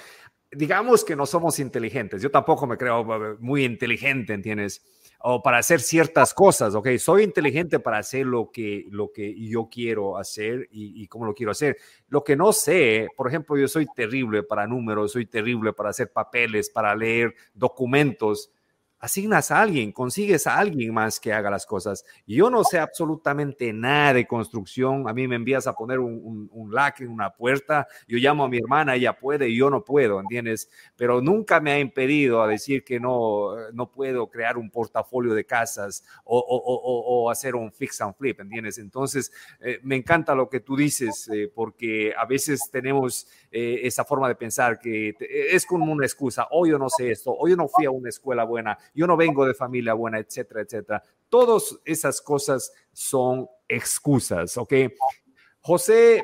digamos 0.52 1.04
que 1.04 1.16
no 1.16 1.26
somos 1.26 1.58
inteligentes. 1.60 2.22
Yo 2.22 2.30
tampoco 2.30 2.68
me 2.68 2.78
creo 2.78 3.38
muy 3.40 3.66
inteligente, 3.66 4.34
¿entiendes? 4.34 4.86
O 5.26 5.42
para 5.42 5.58
hacer 5.58 5.80
ciertas 5.80 6.34
cosas, 6.34 6.76
¿ok? 6.76 6.90
Soy 6.98 7.24
inteligente 7.24 7.80
para 7.80 7.98
hacer 7.98 8.26
lo 8.26 8.52
que, 8.52 8.86
lo 8.90 9.10
que 9.14 9.34
yo 9.48 9.70
quiero 9.72 10.18
hacer 10.18 10.68
y, 10.70 11.02
y 11.02 11.08
cómo 11.08 11.26
lo 11.26 11.34
quiero 11.34 11.54
hacer. 11.54 11.78
Lo 12.10 12.26
que 12.26 12.36
no 12.36 12.52
sé, 12.52 13.08
por 13.16 13.30
ejemplo, 13.30 13.56
yo 13.58 13.70
soy 13.70 13.86
terrible 13.96 14.44
para 14.44 14.68
números, 14.68 15.14
soy 15.14 15.26
terrible 15.26 15.72
para 15.72 15.92
hacer 15.92 16.12
papeles, 16.12 16.70
para 16.70 16.94
leer 16.94 17.34
documentos 17.54 18.52
asignas 19.04 19.52
a 19.52 19.62
alguien, 19.62 19.92
consigues 19.92 20.48
a 20.48 20.58
alguien 20.58 20.94
más 20.94 21.20
que 21.20 21.34
haga 21.34 21.52
las 21.52 21.66
cosas. 21.66 22.06
Yo 22.26 22.50
no 22.50 22.64
sé 22.64 22.80
absolutamente 22.80 23.74
nada 23.74 24.14
de 24.14 24.26
construcción. 24.26 25.10
A 25.10 25.14
mí 25.14 25.28
me 25.28 25.36
envías 25.36 25.68
a 25.68 25.74
poner 25.74 26.00
un, 26.00 26.22
un, 26.24 26.50
un 26.54 26.74
en 27.00 27.10
una 27.10 27.30
puerta, 27.30 27.86
yo 28.08 28.18
llamo 28.18 28.46
a 28.46 28.50
mi 28.50 28.60
hermana, 28.60 28.96
ella 28.96 29.12
puede 29.20 29.50
y 29.50 29.58
yo 29.58 29.70
no 29.70 29.84
puedo, 29.84 30.22
¿entiendes? 30.22 30.70
Pero 30.96 31.22
nunca 31.22 31.60
me 31.60 31.72
ha 31.72 31.80
impedido 31.80 32.42
a 32.42 32.48
decir 32.48 32.86
que 32.86 33.00
no, 33.00 33.56
no 33.74 33.92
puedo 33.92 34.30
crear 34.30 34.58
un 34.58 34.70
portafolio 34.70 35.34
de 35.34 35.46
casas 35.46 36.04
o, 36.24 36.40
o, 36.40 36.58
o, 36.58 37.24
o 37.26 37.30
hacer 37.30 37.56
un 37.56 37.74
fix 37.74 38.00
and 38.00 38.16
flip, 38.16 38.40
¿entiendes? 38.40 38.78
Entonces, 38.78 39.34
eh, 39.60 39.80
me 39.84 39.98
encanta 39.98 40.34
lo 40.34 40.50
que 40.50 40.62
tú 40.62 40.78
dices, 40.78 41.30
eh, 41.34 41.52
porque 41.54 42.14
a 42.18 42.26
veces 42.26 42.70
tenemos 42.72 43.28
eh, 43.52 43.82
esa 43.84 44.06
forma 44.06 44.30
de 44.30 44.36
pensar 44.36 44.80
que 44.80 45.14
es 45.20 45.66
como 45.66 45.92
una 45.92 46.06
excusa, 46.06 46.48
o 46.52 46.66
yo 46.66 46.80
no 46.80 46.90
sé 46.90 47.12
esto, 47.12 47.36
o 47.38 47.48
yo 47.50 47.58
no 47.58 47.68
fui 47.68 47.86
a 47.86 47.92
una 47.92 48.10
escuela 48.10 48.46
buena, 48.46 48.78
yo 48.94 49.08
no 49.08 49.18
vengo 49.18 49.46
de 49.46 49.54
familia 49.54 49.94
buena, 49.94 50.20
etcétera, 50.20 50.62
etcétera. 50.62 51.04
Todas 51.30 51.78
esas 51.86 52.22
cosas 52.22 52.72
son 52.92 53.48
excusas, 53.68 54.58
¿ok? 54.58 54.74
José, 55.62 56.24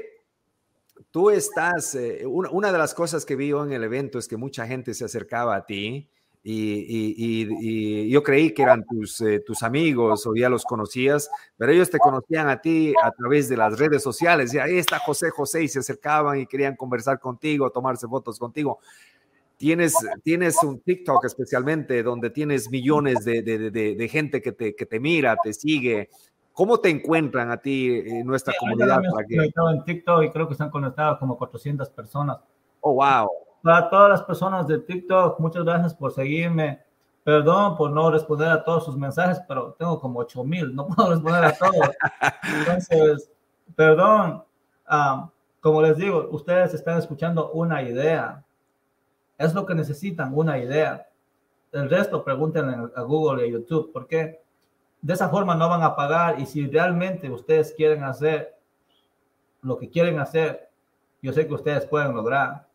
tú 1.12 1.30
estás, 1.30 1.96
eh, 1.96 2.26
una, 2.26 2.72
de 2.72 2.78
las 2.78 2.94
cosas 2.94 3.26
que 3.26 3.36
vi 3.36 3.52
en 3.52 3.72
el 3.72 3.84
evento 3.84 4.20
es 4.20 4.28
que 4.28 4.38
mucha 4.38 4.68
gente 4.68 4.94
se 4.94 5.06
acercaba 5.06 5.56
a 5.56 5.66
ti 5.66 6.10
y, 6.42 8.10
yo 8.10 8.24
creí 8.24 8.54
que 8.54 8.64
eran 8.64 8.86
tus, 8.86 9.20
eh, 9.22 9.40
tus 9.40 9.62
amigos 9.64 10.26
o 10.26 10.36
ya 10.36 10.50
los 10.50 10.64
conocías, 10.64 11.30
pero 11.58 11.72
ellos 11.72 11.90
te 11.90 12.00
conocían 12.00 12.50
a 12.50 12.62
ti 12.62 12.94
a 13.04 13.12
través 13.12 13.50
de 13.50 13.58
las 13.58 13.78
redes 13.78 14.02
sociales. 14.02 14.54
Y 14.54 14.60
ahí 14.60 14.78
está 14.78 15.00
José 15.00 15.30
José 15.32 15.64
y 15.64 15.68
se 15.68 15.80
acercaban 15.80 16.40
y 16.40 16.48
querían 16.48 16.76
conversar 16.76 17.20
contigo, 17.20 17.70
tomarse 17.72 18.08
fotos 18.08 18.40
contigo. 18.40 18.80
Tienes, 19.60 19.94
tienes 20.24 20.64
un 20.64 20.80
TikTok 20.80 21.26
especialmente 21.26 22.02
donde 22.02 22.30
tienes 22.30 22.72
millones 22.72 23.26
de, 23.26 23.42
de, 23.42 23.70
de, 23.70 24.08
gente 24.08 24.42
que 24.42 24.54
te, 24.54 24.74
que 24.74 24.86
te 24.86 25.02
mira, 25.02 25.36
te 25.44 25.52
sigue. 25.52 26.08
¿Cómo 26.54 26.80
te 26.80 26.88
encuentran 26.88 27.52
a 27.52 27.58
ti 27.58 27.90
en 28.06 28.26
nuestra 28.26 28.54
comunidad? 28.58 29.02
Para 29.12 29.74
en 29.74 29.84
TikTok 29.84 30.24
y 30.24 30.30
creo 30.30 30.48
que 30.48 30.54
están 30.54 30.70
conectados 30.70 31.20
como 31.20 31.38
400 31.38 31.90
personas. 31.90 32.38
Oh, 32.80 32.94
wow. 32.94 33.30
Para 33.62 33.90
todas 33.90 34.10
las 34.12 34.24
personas 34.24 34.66
de 34.66 34.80
TikTok, 34.80 35.38
muchas 35.42 35.66
gracias 35.66 35.94
por 35.94 36.14
seguirme. 36.14 36.80
Perdón 37.26 37.76
por 37.76 37.92
no 37.92 38.10
responder 38.12 38.48
a 38.48 38.64
todos 38.64 38.86
sus 38.86 38.96
mensajes, 38.96 39.42
pero 39.46 39.76
tengo 39.78 40.00
como 40.00 40.20
8000, 40.20 40.74
no 40.74 40.88
puedo 40.96 41.10
responder 41.10 41.44
a 41.44 41.52
todos. 41.52 41.90
Entonces, 42.60 43.30
perdón. 43.76 44.42
Ah, 44.88 45.30
como 45.60 45.82
les 45.82 45.98
digo, 45.98 46.30
ustedes 46.32 46.74
están 46.74 46.98
escuchando 46.98 47.52
una 47.52 47.84
idea 47.84 48.46
es 49.40 49.54
lo 49.54 49.66
que 49.66 49.74
necesitan, 49.74 50.32
una 50.38 50.60
idea. 50.60 51.08
El 51.72 51.90
resto 51.90 52.24
pregúntenle 52.24 52.92
a 52.96 53.02
Google 53.02 53.48
y 53.48 53.50
a 53.50 53.54
YouTube, 53.54 53.92
porque 53.92 54.42
de 55.02 55.14
esa 55.14 55.30
forma 55.30 55.56
no 55.56 55.70
van 55.70 55.82
a 55.82 55.96
pagar 55.96 56.40
y 56.40 56.46
si 56.46 56.68
realmente 56.68 57.30
ustedes 57.30 57.74
quieren 57.76 58.04
hacer 58.04 58.56
lo 59.62 59.78
que 59.78 59.90
quieren 59.90 60.20
hacer, 60.20 60.70
yo 61.22 61.32
sé 61.32 61.48
que 61.48 61.54
ustedes 61.54 61.86
pueden 61.86 62.14
lograr. 62.14 62.68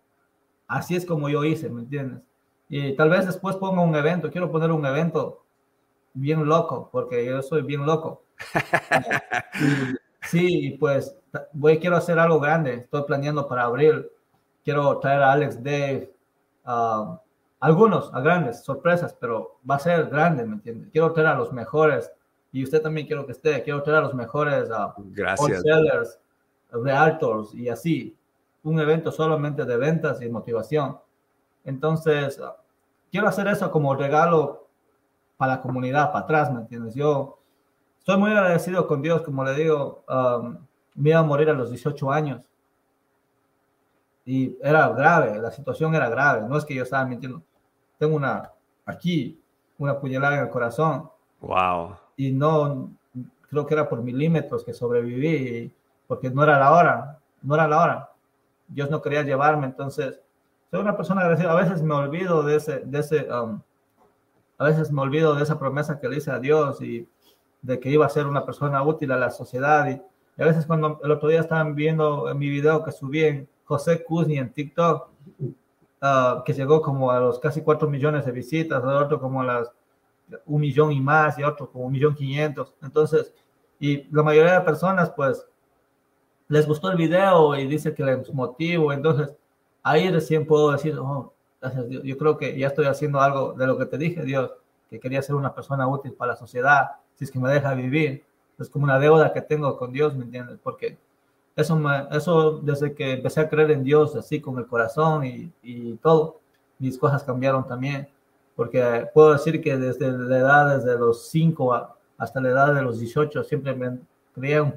Así 0.67 0.97
es 0.97 1.05
como 1.05 1.29
yo 1.29 1.45
hice, 1.45 1.69
¿me 1.69 1.83
entiendes? 1.83 2.23
Y 2.69 2.97
tal 2.97 3.11
vez 3.11 3.27
después 3.27 3.57
ponga 3.57 3.83
un 3.83 3.95
evento, 3.95 4.31
quiero 4.31 4.51
poner 4.51 4.73
un 4.73 4.87
evento 4.87 5.45
bien 6.15 6.47
loco, 6.47 6.89
porque 6.91 7.27
yo 7.27 7.43
soy 7.43 7.61
bien 7.63 7.85
loco. 7.85 8.25
sí, 10.23 10.77
pues 10.81 11.15
voy, 11.53 11.79
quiero 11.79 11.97
hacer 11.97 12.19
algo 12.19 12.41
grande, 12.41 12.75
estoy 12.75 13.03
planeando 13.03 13.47
para 13.47 13.65
abril, 13.65 14.07
quiero 14.65 14.99
traer 14.99 15.23
a 15.23 15.33
Alex 15.33 15.63
Dave, 15.63 16.14
algunos, 16.65 18.13
a 18.13 18.21
grandes 18.21 18.63
sorpresas, 18.63 19.15
pero 19.15 19.59
va 19.69 19.77
a 19.77 19.79
ser 19.79 20.09
grande, 20.09 20.45
¿me 20.45 20.55
entiendes? 20.55 20.91
Quiero 20.91 21.13
traer 21.13 21.29
a 21.29 21.35
los 21.35 21.53
mejores 21.53 22.13
y 22.53 22.63
usted 22.63 22.83
también 22.83 23.07
quiero 23.07 23.27
que 23.27 23.33
esté, 23.33 23.63
quiero 23.63 23.83
traer 23.83 24.01
a 24.01 24.03
los 24.03 24.15
mejores 24.15 24.71
a 24.71 24.95
wholesalers, 25.39 26.21
realtors 26.71 27.55
y 27.55 27.69
así. 27.69 28.17
Un 28.63 28.81
evento 28.81 29.11
solamente 29.13 29.65
de 29.65 29.77
ventas 29.77 30.23
y 30.23 30.29
motivación. 30.29 30.99
Entonces, 31.65 32.41
quiero 33.11 33.29
hacer 33.29 33.47
eso 33.49 33.71
como 33.71 33.95
regalo 33.95 34.69
para 35.37 35.57
la 35.57 35.61
comunidad, 35.61 36.13
para 36.13 36.25
atrás, 36.25 36.53
¿me 36.53 36.61
entiendes? 36.61 36.95
Yo 36.95 37.39
estoy 37.99 38.19
muy 38.19 38.31
agradecido 38.31 38.87
con 38.87 39.03
Dios, 39.03 39.23
como 39.23 39.45
le 39.45 39.55
digo, 39.55 40.05
me 40.95 41.11
iba 41.11 41.19
a 41.19 41.25
morir 41.25 41.51
a 41.51 41.55
los 41.55 41.71
18 41.71 42.13
años 42.13 42.41
y 44.25 44.57
era 44.63 44.89
grave, 44.89 45.39
la 45.39 45.51
situación 45.51 45.95
era 45.95 46.09
grave, 46.09 46.49
no 46.49 46.57
es 46.57 46.65
que 46.65 46.75
yo 46.75 46.83
estaba 46.83 47.05
mintiendo. 47.05 47.43
Tengo 47.99 48.17
una, 48.17 48.51
aquí, 48.87 49.41
una 49.79 49.99
puñalada 49.99 50.37
en 50.37 50.43
el 50.45 50.51
corazón. 50.51 51.11
Wow. 51.41 51.97
Y 52.17 52.33
no, 52.33 52.91
creo 53.51 53.67
que 53.67 53.75
era 53.75 53.89
por 53.89 54.03
milímetros 54.03 54.65
que 54.65 54.73
sobreviví, 54.73 55.73
porque 56.07 56.31
no 56.31 56.43
era 56.43 56.59
la 56.59 56.73
hora, 56.73 57.19
no 57.43 57.55
era 57.55 57.69
la 57.69 57.83
hora. 57.83 58.11
Dios 58.67 58.91
no 58.91 59.03
quería 59.03 59.23
llevarme, 59.23 59.67
entonces 59.67 60.21
soy 60.71 60.81
una 60.81 60.97
persona 60.97 61.21
agradecida. 61.21 61.53
A 61.53 61.57
veces 61.57 61.83
me 61.83 61.95
olvido 61.95 62.43
de 62.43 62.57
ese, 62.57 62.81
de 62.81 62.99
ese, 62.99 63.29
um, 63.31 63.61
a 64.57 64.65
veces 64.65 64.91
me 64.91 65.03
olvido 65.03 65.35
de 65.35 65.43
esa 65.43 65.59
promesa 65.59 66.01
que 66.01 66.09
le 66.09 66.17
hice 66.17 66.31
a 66.31 66.39
Dios 66.39 66.81
y 66.81 67.07
de 67.61 67.79
que 67.79 67.91
iba 67.91 68.07
a 68.07 68.11
ser 68.11 68.27
una 68.27 68.45
persona 68.47 68.83
útil 68.83 69.13
a 69.13 69.17
la 69.17 69.31
sociedad. 69.31 69.89
Y, 69.89 70.01
a 70.43 70.47
veces 70.47 70.67
cuando 70.67 70.99
el 71.05 71.11
otro 71.13 71.29
día 71.29 71.41
estaban 71.41 71.77
viendo 71.77 72.29
en 72.29 72.39
mi 72.39 72.49
video 72.49 72.83
que 72.83 72.91
subí 72.91 73.23
en 73.23 73.49
José 73.65 74.05
Kuzni 74.05 74.39
en 74.39 74.53
TikTok, 74.53 75.09
uh, 75.41 76.45
que 76.45 76.53
llegó 76.53 76.83
como 76.83 77.11
a 77.11 77.21
los 77.21 77.39
casi 77.39 77.63
4 77.63 77.89
millones 77.89 78.27
de 78.27 78.33
visitas, 78.33 78.83
otro 78.85 79.21
como 79.21 79.41
a 79.41 79.45
las 79.45 79.71
un 80.47 80.61
millón 80.61 80.93
y 80.93 81.01
más, 81.01 81.39
y 81.39 81.45
otro 81.45 81.71
como 81.71 81.85
un 81.87 81.93
millón 81.93 82.15
quinientos. 82.15 82.75
Entonces, 82.83 83.33
y 83.79 84.05
la 84.15 84.23
mayoría 84.23 84.59
de 84.59 84.65
personas, 84.65 85.11
pues, 85.11 85.47
les 86.49 86.67
gustó 86.67 86.91
el 86.91 86.97
video 86.97 87.57
y 87.57 87.67
dice 87.67 87.95
que 87.95 88.05
les 88.05 88.33
motivo. 88.33 88.93
Entonces, 88.93 89.35
ahí 89.83 90.11
recién 90.11 90.47
puedo 90.47 90.73
decir, 90.73 90.97
oh, 90.99 91.33
gracias 91.61 91.89
Dios. 91.89 92.03
Yo 92.05 92.17
creo 92.19 92.37
que 92.37 92.59
ya 92.59 92.69
estoy 92.69 92.87
haciendo 92.87 93.21
algo 93.21 93.53
de 93.55 93.67
lo 93.67 93.79
que 93.79 93.87
te 93.87 93.99
dije, 93.99 94.23
Dios, 94.23 94.53
que 94.91 95.01
quería 95.01 95.23
ser 95.23 95.37
una 95.37 95.55
persona 95.55 95.87
útil 95.89 96.13
para 96.13 96.33
la 96.33 96.37
sociedad, 96.37 96.91
si 97.15 97.25
es 97.25 97.31
que 97.31 97.39
me 97.39 97.51
deja 97.51 97.75
vivir. 97.75 98.25
Es 98.59 98.69
como 98.69 98.85
una 98.85 98.99
deuda 98.99 99.33
que 99.33 99.41
tengo 99.41 99.77
con 99.77 99.93
Dios, 99.93 100.15
¿me 100.15 100.25
entiendes? 100.25 100.59
Porque 100.63 100.97
eso, 101.57 101.77
me, 101.77 102.07
eso 102.11 102.59
desde 102.63 102.95
que 102.95 103.13
empecé 103.13 103.41
a 103.41 103.49
creer 103.49 103.71
en 103.71 103.85
Dios, 103.85 104.17
así 104.17 104.41
con 104.41 104.59
el 104.59 104.67
corazón 104.67 105.25
y, 105.25 105.53
y 105.63 105.95
todo, 105.97 106.41
mis 106.79 106.99
cosas 106.99 107.23
cambiaron 107.23 107.67
también. 107.67 108.09
Porque 108.57 109.09
puedo 109.13 109.33
decir 109.33 109.61
que 109.61 109.77
desde 109.77 110.13
la 110.13 110.39
edad, 110.39 110.77
desde 110.79 110.99
los 110.99 111.27
5 111.29 111.89
hasta 112.19 112.41
la 112.41 112.51
edad 112.51 112.75
de 112.75 112.83
los 112.83 113.01
18, 113.01 113.43
siempre 113.45 113.75
me 113.75 113.99
creía 114.35 114.63
un 114.63 114.75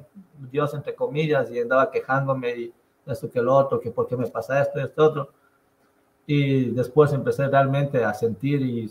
Dios, 0.50 0.74
entre 0.74 0.94
comillas, 0.94 1.50
y 1.50 1.60
andaba 1.60 1.90
quejándome 1.90 2.56
y 2.56 2.74
esto 3.06 3.30
que 3.30 3.38
el 3.38 3.48
otro, 3.48 3.80
que 3.80 3.90
por 3.90 4.06
qué 4.06 4.16
me 4.16 4.26
pasa 4.26 4.60
esto, 4.60 4.80
esto, 4.80 5.04
otro. 5.04 5.30
Y 6.26 6.70
después 6.70 7.12
empecé 7.12 7.48
realmente 7.48 8.04
a 8.04 8.12
sentir 8.12 8.60
y, 8.62 8.90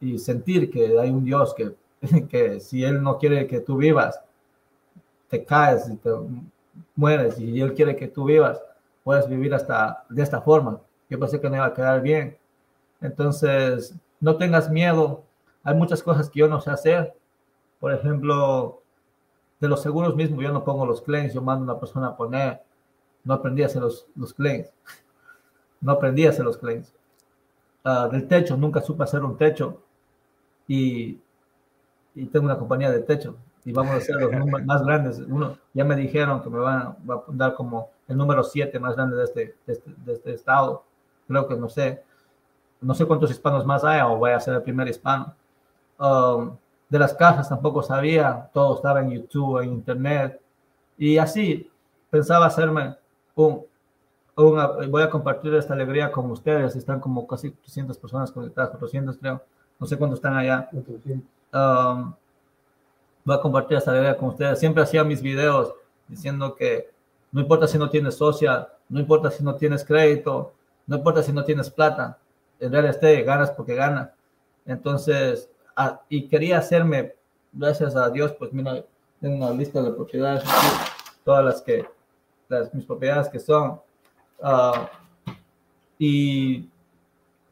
y 0.00 0.18
sentir 0.18 0.70
que 0.70 0.98
hay 0.98 1.10
un 1.10 1.24
Dios 1.24 1.54
que, 1.54 1.74
que 2.28 2.60
si 2.60 2.84
Él 2.84 3.02
no 3.02 3.18
quiere 3.18 3.46
que 3.46 3.60
tú 3.60 3.76
vivas, 3.76 4.20
te 5.28 5.44
caes 5.44 5.88
y 5.88 5.96
te 5.96 6.10
mueres, 6.94 7.38
y 7.38 7.60
Él 7.60 7.74
quiere 7.74 7.96
que 7.96 8.08
tú 8.08 8.24
vivas, 8.24 8.62
puedes 9.04 9.28
vivir 9.28 9.54
hasta 9.54 10.04
de 10.08 10.22
esta 10.22 10.40
forma. 10.40 10.80
Yo 11.08 11.18
pensé 11.18 11.40
que 11.40 11.50
me 11.50 11.56
iba 11.56 11.66
a 11.66 11.74
quedar 11.74 12.00
bien. 12.02 12.38
Entonces, 13.00 13.94
no 14.20 14.36
tengas 14.36 14.70
miedo. 14.70 15.24
Hay 15.64 15.74
muchas 15.74 16.02
cosas 16.02 16.30
que 16.30 16.40
yo 16.40 16.48
no 16.48 16.60
sé 16.60 16.70
hacer. 16.70 17.14
Por 17.80 17.92
ejemplo, 17.92 18.82
de 19.58 19.68
los 19.68 19.82
seguros 19.82 20.14
mismos, 20.14 20.42
yo 20.42 20.52
no 20.52 20.64
pongo 20.64 20.86
los 20.86 21.02
claims, 21.02 21.34
yo 21.34 21.42
mando 21.42 21.62
a 21.62 21.74
una 21.74 21.80
persona 21.80 22.08
a 22.08 22.16
poner. 22.16 22.62
No 23.24 23.34
aprendí 23.34 23.62
a 23.62 23.66
hacer 23.66 23.82
los, 23.82 24.06
los 24.14 24.32
claims. 24.34 24.68
No 25.82 25.92
aprendí 25.92 26.26
a 26.26 26.28
hacer 26.28 26.44
los 26.44 26.58
claims. 26.58 26.92
Uh, 27.86 28.10
del 28.10 28.28
techo, 28.28 28.54
nunca 28.54 28.82
supe 28.82 29.02
hacer 29.02 29.24
un 29.24 29.38
techo. 29.38 29.80
Y, 30.68 31.18
y, 32.14 32.26
tengo 32.26 32.44
una 32.44 32.58
compañía 32.58 32.90
de 32.90 33.00
techo. 33.00 33.34
Y 33.64 33.72
vamos 33.72 33.92
a 33.92 33.96
hacer 33.96 34.16
los 34.16 34.32
números 34.32 34.62
más 34.66 34.82
grandes. 34.82 35.18
Uno, 35.18 35.58
ya 35.74 35.84
me 35.84 35.96
dijeron 35.96 36.42
que 36.42 36.50
me 36.50 36.58
van 36.58 36.78
a, 36.78 36.96
va 37.08 37.16
a 37.16 37.24
dar 37.28 37.54
como 37.54 37.90
el 38.08 38.16
número 38.16 38.42
7 38.42 38.78
más 38.78 38.96
grande 38.96 39.16
de 39.16 39.24
este, 39.24 39.56
de 39.66 39.72
este, 39.72 39.94
de 40.04 40.12
este 40.12 40.34
estado. 40.34 40.84
Creo 41.26 41.46
que 41.46 41.56
no 41.56 41.68
sé 41.68 42.02
no 42.80 42.94
sé 42.94 43.04
cuántos 43.04 43.30
hispanos 43.30 43.66
más 43.66 43.84
hay 43.84 44.00
o 44.00 44.16
voy 44.16 44.30
a 44.30 44.40
ser 44.40 44.54
el 44.54 44.62
primer 44.62 44.88
hispano. 44.88 45.34
Um, 45.98 46.56
de 46.88 46.98
las 46.98 47.14
cajas 47.14 47.48
tampoco 47.48 47.82
sabía, 47.82 48.50
todo 48.52 48.76
estaba 48.76 49.00
en 49.00 49.10
YouTube, 49.10 49.62
en 49.62 49.72
Internet. 49.72 50.40
Y 50.96 51.18
así 51.18 51.70
pensaba 52.10 52.46
hacerme 52.46 52.96
un, 53.34 53.64
voy 54.36 55.02
a 55.02 55.10
compartir 55.10 55.54
esta 55.54 55.74
alegría 55.74 56.10
con 56.10 56.30
ustedes. 56.30 56.74
Están 56.74 57.00
como 57.00 57.26
casi 57.26 57.50
300 57.50 57.96
personas 57.98 58.32
conectadas, 58.32 58.70
400 58.70 59.18
creo. 59.18 59.42
No 59.78 59.86
sé 59.86 59.96
cuántos 59.96 60.18
están 60.18 60.36
allá. 60.36 60.68
Um, 61.52 62.14
voy 63.24 63.36
a 63.36 63.40
compartir 63.40 63.78
esta 63.78 63.90
alegría 63.90 64.16
con 64.16 64.28
ustedes. 64.30 64.58
Siempre 64.58 64.82
hacía 64.82 65.04
mis 65.04 65.22
videos 65.22 65.72
diciendo 66.08 66.54
que 66.54 66.90
no 67.32 67.40
importa 67.40 67.66
si 67.66 67.78
no 67.78 67.88
tienes 67.88 68.14
social, 68.16 68.68
no 68.88 69.00
importa 69.00 69.30
si 69.30 69.44
no 69.44 69.54
tienes 69.54 69.84
crédito, 69.84 70.52
no 70.86 70.96
importa 70.96 71.22
si 71.22 71.32
no 71.32 71.44
tienes 71.44 71.70
plata, 71.70 72.18
en 72.58 72.72
real 72.72 72.86
estate 72.86 73.22
ganas 73.22 73.50
porque 73.50 73.74
ganas. 73.74 74.10
Entonces, 74.66 75.48
y 76.08 76.28
quería 76.28 76.58
hacerme, 76.58 77.14
gracias 77.52 77.96
a 77.96 78.10
Dios, 78.10 78.32
pues 78.38 78.52
mira, 78.52 78.84
tengo 79.20 79.46
una 79.46 79.54
lista 79.54 79.82
de 79.82 79.92
propiedades, 79.92 80.42
todas 81.24 81.44
las 81.44 81.62
que, 81.62 81.86
las, 82.48 82.72
mis 82.74 82.84
propiedades 82.84 83.28
que 83.28 83.38
son. 83.38 83.80
Ah, 84.42 84.90
y, 85.98 86.68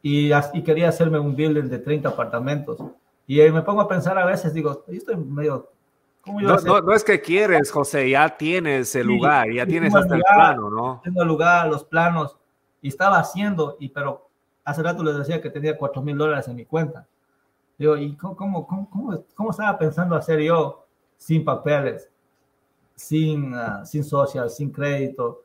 y, 0.01 0.31
y, 0.31 0.63
quería 0.63 0.89
hacerme 0.89 1.19
un 1.19 1.35
building 1.35 1.69
de 1.69 1.79
30 1.79 2.09
apartamentos. 2.09 2.79
Y 3.29 3.37
me 3.51 3.61
pongo 3.61 3.81
a 3.81 3.87
pensar 3.87 4.17
a 4.17 4.25
veces, 4.25 4.55
digo, 4.55 4.83
yo 4.87 4.93
estoy 4.97 5.15
medio... 5.15 5.71
¿cómo 6.21 6.41
yo 6.41 6.47
no, 6.47 6.81
no, 6.81 6.93
es 6.93 7.03
que 7.03 7.21
quieres, 7.21 7.71
José, 7.71 8.09
ya 8.09 8.35
tienes 8.35 8.95
el 8.95 9.05
lugar, 9.05 9.51
ya 9.53 9.67
tienes 9.67 9.93
hasta 9.93 10.15
el, 10.15 10.23
plano, 10.23 10.71
¿no? 10.71 10.99
Tengo 11.03 11.21
el 11.21 11.27
lugar, 11.27 11.67
los 11.67 11.83
planos, 11.83 12.35
y 12.81 12.87
estaba 12.87 13.19
haciendo, 13.19 13.77
y 13.79 13.89
pero 13.89 14.27
hace 14.63 14.81
rato 14.81 15.03
les 15.03 15.15
decía 15.15 15.39
que 15.39 15.51
tenía 15.51 15.77
4 15.77 16.01
mil 16.01 16.17
dólares 16.17 16.47
en 16.47 16.55
mi 16.55 16.65
cuenta. 16.65 17.05
Digo, 17.77 17.97
¿y 17.97 18.17
cómo, 18.17 18.35
cómo, 18.35 18.67
cómo, 18.67 19.23
cómo, 19.35 19.51
estaba 19.51 19.77
pensando 19.77 20.15
hacer 20.15 20.39
yo 20.39 20.87
sin 21.15 21.45
papeles, 21.45 22.09
sin, 22.95 23.53
uh, 23.53 23.85
sin 23.85 24.03
social, 24.03 24.49
sin 24.49 24.71
crédito? 24.71 25.43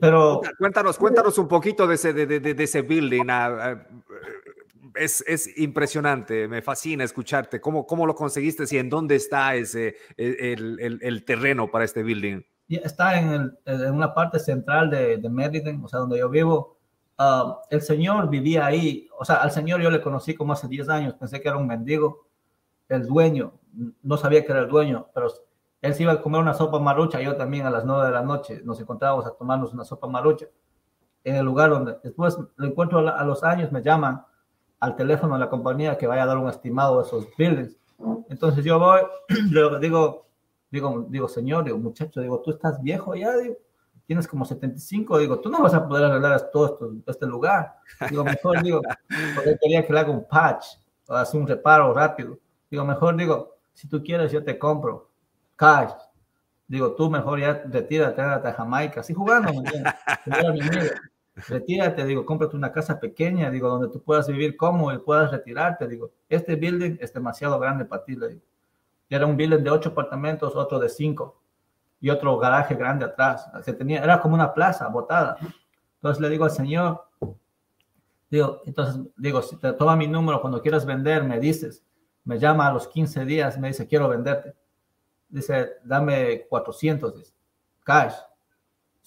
Pero... 0.00 0.42
Cuéntanos, 0.56 0.96
cuéntanos 0.96 1.36
un 1.38 1.48
poquito 1.48 1.88
de 1.88 1.96
ese, 1.96 2.12
de, 2.12 2.24
de, 2.24 2.54
de 2.54 2.64
ese 2.64 2.82
building. 2.82 3.24
Uh, 3.24 3.78
es, 4.94 5.24
es, 5.26 5.58
impresionante, 5.58 6.48
me 6.48 6.62
fascina 6.62 7.04
escucharte. 7.04 7.60
¿Cómo, 7.60 7.86
¿Cómo 7.86 8.06
lo 8.06 8.14
conseguiste 8.14 8.64
y 8.70 8.78
en 8.78 8.88
dónde 8.90 9.16
está 9.16 9.54
ese, 9.54 9.96
el, 10.16 10.78
el, 10.80 10.98
el 11.02 11.24
terreno 11.24 11.70
para 11.70 11.84
este 11.84 12.02
building? 12.02 12.42
Está 12.68 13.18
en, 13.18 13.30
el, 13.30 13.58
en 13.64 13.94
una 13.94 14.12
parte 14.12 14.38
central 14.38 14.90
de, 14.90 15.16
de 15.16 15.28
Meriden, 15.28 15.82
o 15.82 15.88
sea, 15.88 16.00
donde 16.00 16.18
yo 16.18 16.28
vivo 16.28 16.78
Ah, 17.20 17.62
el 17.70 17.82
señor 17.82 18.30
vivía 18.30 18.64
ahí, 18.64 19.08
o 19.18 19.24
sea, 19.24 19.36
al 19.36 19.50
señor 19.50 19.80
yo 19.80 19.90
le 19.90 20.00
conocí 20.00 20.36
como 20.36 20.52
hace 20.52 20.68
10 20.68 20.88
años, 20.88 21.14
pensé 21.14 21.40
que 21.40 21.48
era 21.48 21.56
un 21.56 21.66
mendigo, 21.66 22.28
el 22.88 23.06
dueño, 23.06 23.54
no 24.02 24.16
sabía 24.16 24.44
que 24.44 24.52
era 24.52 24.60
el 24.60 24.68
dueño, 24.68 25.08
pero 25.12 25.26
él 25.82 25.94
se 25.94 26.04
iba 26.04 26.12
a 26.12 26.22
comer 26.22 26.40
una 26.40 26.54
sopa 26.54 26.78
marucha, 26.78 27.20
yo 27.20 27.36
también 27.36 27.66
a 27.66 27.70
las 27.70 27.84
9 27.84 28.06
de 28.06 28.12
la 28.12 28.22
noche 28.22 28.62
nos 28.64 28.80
encontrábamos 28.80 29.26
a 29.26 29.32
tomarnos 29.36 29.72
una 29.72 29.84
sopa 29.84 30.06
marucha 30.06 30.46
en 31.24 31.34
el 31.34 31.44
lugar 31.44 31.70
donde 31.70 31.96
después 32.04 32.38
lo 32.54 32.66
encuentro 32.66 33.00
a 33.00 33.24
los 33.24 33.42
años, 33.42 33.72
me 33.72 33.82
llaman 33.82 34.24
al 34.80 34.96
teléfono 34.96 35.34
de 35.34 35.40
la 35.40 35.50
compañía 35.50 35.98
que 35.98 36.06
vaya 36.06 36.22
a 36.22 36.26
dar 36.26 36.38
un 36.38 36.48
estimado 36.48 37.00
de 37.00 37.06
esos 37.06 37.26
buildings. 37.36 37.76
Entonces 38.28 38.64
yo 38.64 38.78
voy, 38.78 39.00
le 39.50 39.78
digo, 39.80 40.26
digo, 40.70 41.06
digo, 41.08 41.28
señor, 41.28 41.64
digo, 41.64 41.78
muchacho, 41.78 42.20
digo, 42.20 42.40
tú 42.40 42.50
estás 42.52 42.80
viejo 42.82 43.14
ya, 43.14 43.36
digo, 43.36 43.56
tienes 44.06 44.26
como 44.26 44.44
75, 44.44 45.18
digo, 45.18 45.40
tú 45.40 45.50
no 45.50 45.60
vas 45.60 45.74
a 45.74 45.86
poder 45.86 46.06
arreglar 46.06 46.50
todo 46.50 46.66
esto, 46.66 46.92
este 47.06 47.26
lugar. 47.26 47.76
Digo, 48.08 48.24
mejor 48.24 48.62
digo, 48.62 48.80
porque 49.34 49.58
quería 49.60 49.86
que 49.86 49.92
le 49.92 50.00
haga 50.00 50.10
un 50.10 50.26
patch, 50.26 50.64
o 51.06 51.14
hacer 51.14 51.40
un 51.40 51.46
reparo 51.46 51.92
rápido. 51.92 52.38
Digo, 52.70 52.84
mejor 52.84 53.16
digo, 53.16 53.56
si 53.74 53.88
tú 53.88 54.02
quieres, 54.02 54.32
yo 54.32 54.42
te 54.42 54.58
compro 54.58 55.10
cash. 55.56 55.92
Digo, 56.66 56.92
tú 56.92 57.10
mejor 57.10 57.40
ya 57.40 57.62
retírate, 57.66 58.20
a 58.20 58.52
Jamaica, 58.52 59.00
así 59.00 59.14
jugando, 59.14 59.52
¿me 59.52 59.62
Retírate, 61.46 62.04
digo, 62.04 62.26
cómprate 62.26 62.56
una 62.56 62.72
casa 62.72 62.98
pequeña, 62.98 63.50
digo, 63.50 63.68
donde 63.68 63.88
tú 63.88 64.02
puedas 64.02 64.26
vivir 64.26 64.56
cómodo 64.56 64.92
y 64.94 64.98
puedas 64.98 65.30
retirarte. 65.30 65.86
Digo, 65.86 66.10
este 66.28 66.56
building 66.56 66.96
es 67.00 67.12
demasiado 67.12 67.58
grande 67.60 67.84
para 67.84 68.04
ti, 68.04 68.16
le 68.16 68.28
digo. 68.28 68.42
Era 69.08 69.24
un 69.24 69.36
building 69.36 69.62
de 69.62 69.70
ocho 69.70 69.90
apartamentos, 69.90 70.56
otro 70.56 70.78
de 70.78 70.88
cinco 70.88 71.40
y 72.00 72.10
otro 72.10 72.36
garaje 72.38 72.74
grande 72.74 73.04
atrás. 73.04 73.48
Se 73.62 73.72
tenía, 73.72 74.02
era 74.02 74.20
como 74.20 74.34
una 74.34 74.52
plaza 74.52 74.88
botada. 74.88 75.36
Entonces 75.94 76.20
le 76.20 76.28
digo 76.28 76.44
al 76.44 76.50
señor, 76.50 77.04
digo, 78.30 78.60
entonces 78.66 79.00
digo, 79.16 79.40
si 79.42 79.56
te 79.56 79.72
toma 79.72 79.96
mi 79.96 80.08
número 80.08 80.40
cuando 80.40 80.60
quieras 80.60 80.84
vender, 80.84 81.24
me 81.24 81.38
dices, 81.38 81.84
me 82.24 82.38
llama 82.38 82.66
a 82.66 82.72
los 82.72 82.88
15 82.88 83.24
días, 83.24 83.58
me 83.58 83.68
dice, 83.68 83.86
quiero 83.86 84.08
venderte. 84.08 84.54
Dice, 85.28 85.76
dame 85.84 86.46
400, 86.48 87.16
dice, 87.16 87.32
cash, 87.84 88.14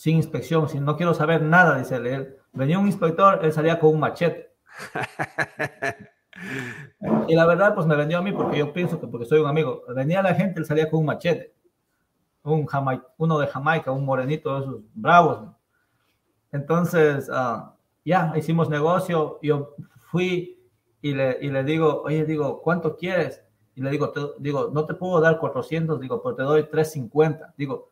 sin 0.02 0.16
inspección, 0.16 0.68
si 0.68 0.80
no 0.80 0.98
quiero 0.98 1.14
saber 1.14 1.44
nada, 1.44 1.78
dice 1.78 1.98
él. 1.98 2.36
Venía 2.54 2.80
un 2.80 2.88
inspector, 2.88 3.40
él 3.44 3.54
salía 3.54 3.78
con 3.78 3.94
un 3.94 4.00
machete. 4.00 4.52
y 7.28 7.36
la 7.36 7.46
verdad, 7.46 7.76
pues 7.76 7.86
me 7.86 7.96
vendió 7.96 8.18
a 8.18 8.24
mí 8.24 8.32
porque 8.32 8.58
yo 8.58 8.74
pienso 8.74 9.00
que 9.00 9.06
porque 9.06 9.28
soy 9.28 9.42
un 9.42 9.48
amigo. 9.48 9.84
Venía 9.96 10.24
la 10.24 10.34
gente, 10.34 10.60
él 10.60 10.66
salía 10.66 10.90
con 10.90 11.02
un 11.02 11.06
machete 11.06 11.54
un 12.44 12.68
uno 13.18 13.38
de 13.38 13.46
Jamaica, 13.46 13.92
un 13.92 14.04
morenito 14.04 14.56
de 14.56 14.62
esos 14.62 14.82
bravos. 14.96 15.52
Entonces, 16.52 17.30
ah, 17.32 17.76
ya 18.04 18.34
hicimos 18.36 18.72
negocio, 18.72 19.38
yo 19.44 19.76
fui 20.10 20.68
y 21.00 21.14
le, 21.14 21.38
y 21.42 21.52
le 21.52 21.64
digo, 21.64 22.02
oye, 22.02 22.26
digo, 22.26 22.64
¿cuánto 22.64 22.98
quieres? 22.98 23.44
Y 23.76 23.84
le 23.84 23.92
digo, 23.92 24.12
digo, 24.40 24.72
no 24.74 24.88
te 24.88 24.96
puedo 24.96 25.22
dar 25.22 25.38
400, 25.38 26.00
digo, 26.00 26.24
pero 26.24 26.36
te 26.36 26.42
doy 26.42 26.64
350. 26.64 27.54
Digo, 27.56 27.91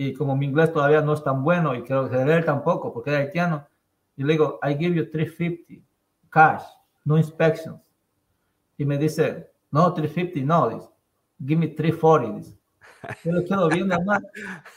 y 0.00 0.14
como 0.14 0.36
mi 0.36 0.46
inglés 0.46 0.72
todavía 0.72 1.02
no 1.02 1.12
es 1.12 1.22
tan 1.24 1.42
bueno 1.42 1.74
y 1.74 1.82
creo 1.82 2.08
que 2.08 2.16
él 2.16 2.44
tampoco, 2.44 2.92
porque 2.92 3.10
es 3.10 3.16
haitiano, 3.16 3.66
y 4.16 4.22
le 4.22 4.34
digo, 4.34 4.60
I 4.62 4.74
give 4.74 4.94
you 4.94 5.10
350 5.10 5.84
cash, 6.30 6.62
no 7.04 7.18
inspections. 7.18 7.80
Y 8.76 8.84
me 8.84 8.96
dice, 8.96 9.50
no, 9.72 9.92
350, 9.92 10.46
no, 10.46 10.68
dice, 10.68 10.88
give 11.44 11.60
me 11.60 11.68
340, 11.68 12.38
dice. 12.38 12.58
Yo 13.24 13.32
lo 13.32 13.44
quedo 13.44 13.68
viendo, 13.68 13.94
hermano. 13.96 14.26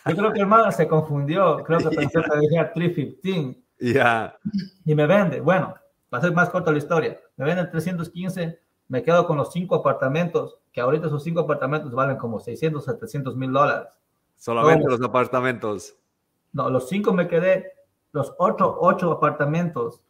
Yo 0.07 0.15
creo 0.15 0.31
que 0.31 0.39
el 0.39 0.41
hermano 0.41 0.71
se 0.71 0.87
confundió, 0.87 1.63
creo 1.63 1.79
que 1.79 1.95
pensó 1.95 2.21
que 2.23 2.39
decía 2.39 2.73
315. 2.73 3.61
Ya. 3.79 4.35
Y 4.85 4.95
me 4.95 5.05
vende, 5.05 5.39
bueno, 5.39 5.75
va 6.11 6.17
a 6.17 6.21
ser 6.21 6.33
más 6.33 6.49
corta 6.49 6.71
la 6.71 6.79
historia, 6.79 7.19
me 7.37 7.45
vende 7.45 7.65
315, 7.65 8.59
me 8.87 9.03
quedo 9.03 9.27
con 9.27 9.37
los 9.37 9.51
cinco 9.51 9.75
apartamentos, 9.75 10.57
que 10.71 10.81
ahorita 10.81 11.07
esos 11.07 11.23
cinco 11.23 11.41
apartamentos 11.41 11.91
valen 11.91 12.17
como 12.17 12.39
600, 12.39 12.83
700 12.83 13.35
mil 13.35 13.51
dólares. 13.51 13.87
Solamente 14.41 14.89
los 14.89 14.99
apartamentos. 15.03 15.95
No, 16.51 16.67
los 16.71 16.89
cinco 16.89 17.13
me 17.13 17.27
quedé, 17.27 17.73
los 18.11 18.33
otros 18.39 18.73
ocho 18.79 19.11
apartamentos 19.11 20.01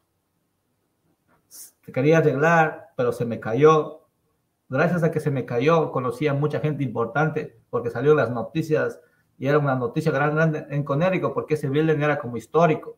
que 1.82 1.92
quería 1.92 2.20
arreglar, 2.20 2.92
pero 2.96 3.12
se 3.12 3.26
me 3.26 3.42
cayó. 3.42 4.08
Gracias 4.70 5.04
a 5.04 5.12
que 5.12 5.20
se 5.20 5.32
me 5.32 5.46
cayó, 5.46 5.92
conocí 5.92 6.30
a 6.30 6.34
mucha 6.34 6.62
gente 6.62 6.82
importante 6.82 7.60
porque 7.70 7.90
salió 7.90 8.16
las 8.16 8.32
noticias 8.32 9.02
y 9.38 9.48
era 9.48 9.60
una 9.60 9.76
noticia 9.76 10.14
grande 10.14 10.66
en 10.70 10.86
Conérico 10.86 11.34
porque 11.34 11.56
ese 11.56 11.68
building 11.68 12.02
era 12.02 12.18
como 12.18 12.38
histórico. 12.38 12.98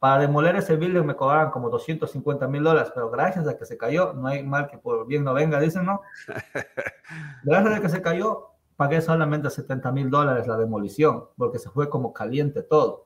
Para 0.00 0.22
demoler 0.22 0.56
ese 0.56 0.74
building 0.74 1.04
me 1.04 1.14
cobraban 1.14 1.52
como 1.52 1.70
250 1.70 2.48
mil 2.48 2.64
dólares, 2.64 2.90
pero 2.92 3.08
gracias 3.08 3.46
a 3.46 3.56
que 3.56 3.66
se 3.66 3.78
cayó, 3.78 4.14
no 4.14 4.26
hay 4.26 4.42
mal 4.42 4.66
que 4.66 4.78
por 4.78 5.06
bien 5.06 5.22
no 5.22 5.32
venga, 5.32 5.60
dicen, 5.60 5.84
¿no? 5.84 6.00
Gracias 7.44 7.78
a 7.78 7.80
que 7.80 7.88
se 7.88 8.02
cayó, 8.02 8.50
pagué 8.80 9.02
solamente 9.02 9.50
70 9.50 9.92
mil 9.92 10.08
dólares 10.08 10.46
la 10.46 10.56
demolición, 10.56 11.24
porque 11.36 11.58
se 11.58 11.68
fue 11.68 11.90
como 11.90 12.14
caliente 12.14 12.62
todo. 12.62 13.04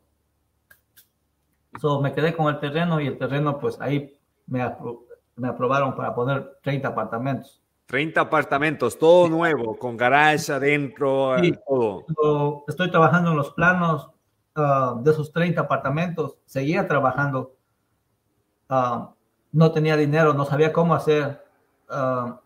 So, 1.81 2.01
me 2.01 2.13
quedé 2.13 2.33
con 2.37 2.47
el 2.47 2.61
terreno 2.61 3.01
y 3.01 3.09
el 3.09 3.19
terreno, 3.19 3.59
pues 3.59 3.81
ahí 3.81 4.17
me, 4.47 4.73
me 5.35 5.49
aprobaron 5.49 5.97
para 5.97 6.15
poner 6.15 6.59
30 6.63 6.87
apartamentos. 6.87 7.61
30 7.87 8.21
apartamentos, 8.21 8.97
todo 8.97 9.29
nuevo, 9.29 9.77
con 9.77 9.97
garage 9.97 10.53
adentro, 10.53 11.37
sí, 11.41 11.53
todo. 11.67 12.65
Estoy 12.69 12.93
trabajando 12.93 13.33
en 13.33 13.37
los 13.37 13.51
planos 13.51 14.11
uh, 14.55 15.03
de 15.03 15.11
esos 15.11 15.33
30 15.33 15.63
apartamentos, 15.63 16.37
seguía 16.45 16.87
trabajando. 16.87 17.57
Uh, 18.71 19.09
no 19.51 19.73
tenía 19.73 19.97
dinero, 19.97 20.35
no 20.35 20.45
sabía 20.45 20.73
cómo 20.73 20.95
hacer. 20.95 21.45
Uh, 21.91 22.44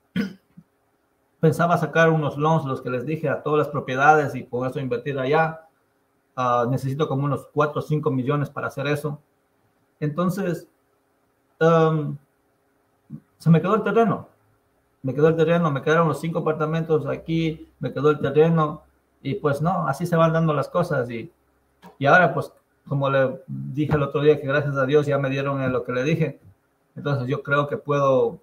pensaba 1.40 1.78
sacar 1.78 2.10
unos 2.10 2.36
loans, 2.36 2.65
los 2.65 2.81
que 2.81 2.90
les 2.90 3.06
dije, 3.06 3.28
a 3.28 3.43
todas 3.43 3.59
las 3.59 3.69
propiedades 3.69 4.35
y 4.35 4.44
con 4.44 4.69
eso 4.69 4.81
invertir 4.81 5.19
allá. 5.19 5.66
necesito 6.70 7.09
como 7.09 7.24
unos 7.24 7.48
4 7.52 7.78
o 7.78 7.82
5 7.82 8.10
millones 8.10 8.51
para 8.51 8.69
hacer 8.69 8.86
eso. 8.86 9.20
Entonces, 10.01 10.69
um, 11.60 12.16
se 13.39 13.51
me 13.51 13.60
quedó 13.60 13.77
el 13.77 13.82
terreno. 13.82 14.28
Me 15.02 15.15
quedó 15.15 15.28
el 15.28 15.36
terreno, 15.36 15.70
me 15.70 15.82
quedaron 15.82 16.09
los 16.09 16.20
cinco 16.20 16.40
apartamentos 16.40 17.06
aquí, 17.06 17.69
me 17.78 17.93
quedó 17.93 18.10
el 18.10 18.19
terreno 18.19 18.82
y 19.23 19.35
pues 19.36 19.62
no, 19.62 19.86
así 19.86 20.06
se 20.06 20.16
van 20.16 20.32
dando 20.32 20.52
las 20.52 20.69
cosas 20.69 21.09
y, 21.09 21.31
y 22.01 22.06
ahora 22.06 22.35
pues 22.35 22.52
como 22.86 23.09
le 23.09 23.40
dije 23.47 23.94
el 23.94 24.02
otro 24.02 24.23
día 24.23 24.40
que 24.40 24.47
gracias 24.47 24.77
a 24.77 24.86
Dios 24.86 25.06
ya 25.06 25.19
me 25.19 25.31
dieron 25.31 25.73
lo 25.73 25.85
que 25.85 25.93
le 25.93 26.02
dije, 26.02 26.40
entonces 26.97 27.28
yo 27.28 27.44
creo 27.44 27.69
que 27.69 27.77
puedo, 27.77 28.40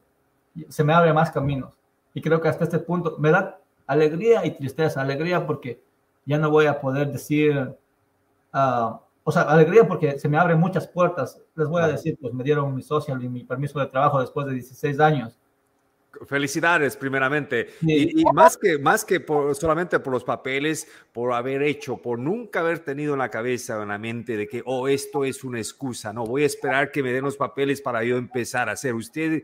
se 0.69 0.83
me 0.85 0.93
abre 0.93 1.11
más 1.13 1.29
caminos 1.31 1.73
y 2.15 2.21
creo 2.21 2.41
que 2.41 2.47
hasta 2.47 2.63
este 2.63 2.79
punto 2.79 3.17
me 3.19 3.29
da 3.29 3.59
alegría 3.85 4.43
y 4.45 4.51
tristeza, 4.51 5.01
alegría 5.01 5.45
porque 5.45 5.83
ya 6.25 6.39
no 6.39 6.49
voy 6.49 6.65
a 6.65 6.79
poder 6.79 7.11
decir, 7.11 7.55
uh, 8.53 8.97
o 9.23 9.31
sea, 9.31 9.43
alegría 9.43 9.87
porque 9.87 10.17
se 10.17 10.29
me 10.29 10.37
abren 10.37 10.57
muchas 10.57 10.87
puertas. 10.87 11.39
Les 11.55 11.67
voy 11.67 11.83
a 11.83 11.87
decir, 11.87 12.17
pues 12.19 12.33
me 12.33 12.43
dieron 12.43 12.73
mi 12.73 12.81
social 12.81 13.21
y 13.21 13.27
mi 13.27 13.43
permiso 13.43 13.79
de 13.79 13.87
trabajo 13.87 14.21
después 14.21 14.47
de 14.47 14.53
16 14.53 14.99
años. 15.01 15.37
Felicidades, 16.25 16.95
primeramente. 16.95 17.67
Y, 17.81 18.21
y, 18.21 18.23
más 18.33 18.55
que, 18.55 18.77
más 18.79 19.03
que 19.03 19.19
por, 19.19 19.53
solamente 19.53 19.99
por 19.99 20.13
los 20.13 20.23
papeles, 20.23 20.87
por 21.11 21.33
haber 21.33 21.61
hecho, 21.63 21.97
por 21.97 22.17
nunca 22.17 22.61
haber 22.61 22.79
tenido 22.79 23.13
en 23.13 23.19
la 23.19 23.29
cabeza 23.29 23.77
o 23.77 23.83
en 23.83 23.89
la 23.89 23.97
mente 23.97 24.37
de 24.37 24.47
que, 24.47 24.63
oh, 24.65 24.87
esto 24.87 25.25
es 25.25 25.43
una 25.43 25.57
excusa. 25.57 26.13
No, 26.13 26.25
voy 26.25 26.43
a 26.43 26.45
esperar 26.45 26.91
que 26.91 27.03
me 27.03 27.11
den 27.11 27.25
los 27.25 27.35
papeles 27.35 27.81
para 27.81 28.03
yo 28.03 28.15
empezar 28.15 28.69
a 28.69 28.73
hacer. 28.73 28.93
¿Usted, 28.93 29.43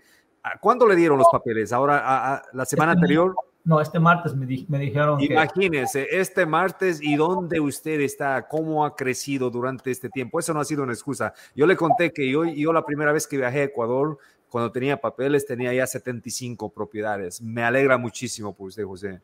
cuándo 0.59 0.87
le 0.87 0.95
dieron 0.95 1.17
los 1.17 1.27
papeles? 1.31 1.71
¿Ahora, 1.73 1.99
a, 1.99 2.35
a, 2.35 2.41
la 2.53 2.65
semana 2.65 2.93
este 2.93 3.01
anterior? 3.01 3.35
No, 3.63 3.79
este 3.79 3.99
martes 3.99 4.35
me, 4.35 4.45
di, 4.45 4.65
me 4.69 4.79
dijeron. 4.79 5.21
Imagínese, 5.21 6.07
que... 6.07 6.19
este 6.19 6.45
martes 6.45 7.01
y 7.01 7.15
dónde 7.15 7.59
usted 7.59 7.99
está, 8.01 8.47
cómo 8.47 8.85
ha 8.85 8.95
crecido 8.95 9.49
durante 9.51 9.91
este 9.91 10.09
tiempo. 10.09 10.39
Eso 10.39 10.53
no 10.53 10.61
ha 10.61 10.65
sido 10.65 10.83
una 10.83 10.93
excusa. 10.93 11.33
Yo 11.55 11.67
le 11.67 11.75
conté 11.75 12.11
que 12.11 12.29
yo, 12.29 12.43
yo 12.45 12.73
la 12.73 12.83
primera 12.83 13.11
vez 13.11 13.27
que 13.27 13.37
viajé 13.37 13.61
a 13.61 13.63
Ecuador, 13.65 14.17
cuando 14.49 14.71
tenía 14.71 14.99
papeles, 14.99 15.45
tenía 15.45 15.73
ya 15.73 15.85
75 15.85 16.69
propiedades. 16.69 17.41
Me 17.41 17.63
alegra 17.63 17.97
muchísimo 17.97 18.53
por 18.53 18.67
usted, 18.67 18.83
José. 18.83 19.21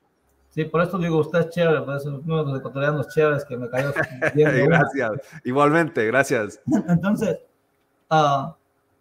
Sí, 0.50 0.64
por 0.66 0.82
eso 0.82 0.98
digo, 0.98 1.18
usted 1.18 1.40
es 1.40 1.50
chévere, 1.50 1.82
pues, 1.82 2.06
uno 2.06 2.44
de 2.44 2.52
los 2.52 2.60
ecuatorianos 2.60 3.08
chéveres 3.10 3.44
que 3.44 3.58
me 3.58 3.70
cayó. 3.70 3.92
gracias, 4.34 5.12
igualmente, 5.44 6.06
gracias. 6.06 6.62
Entonces, 6.88 7.40
uh, 8.10 8.54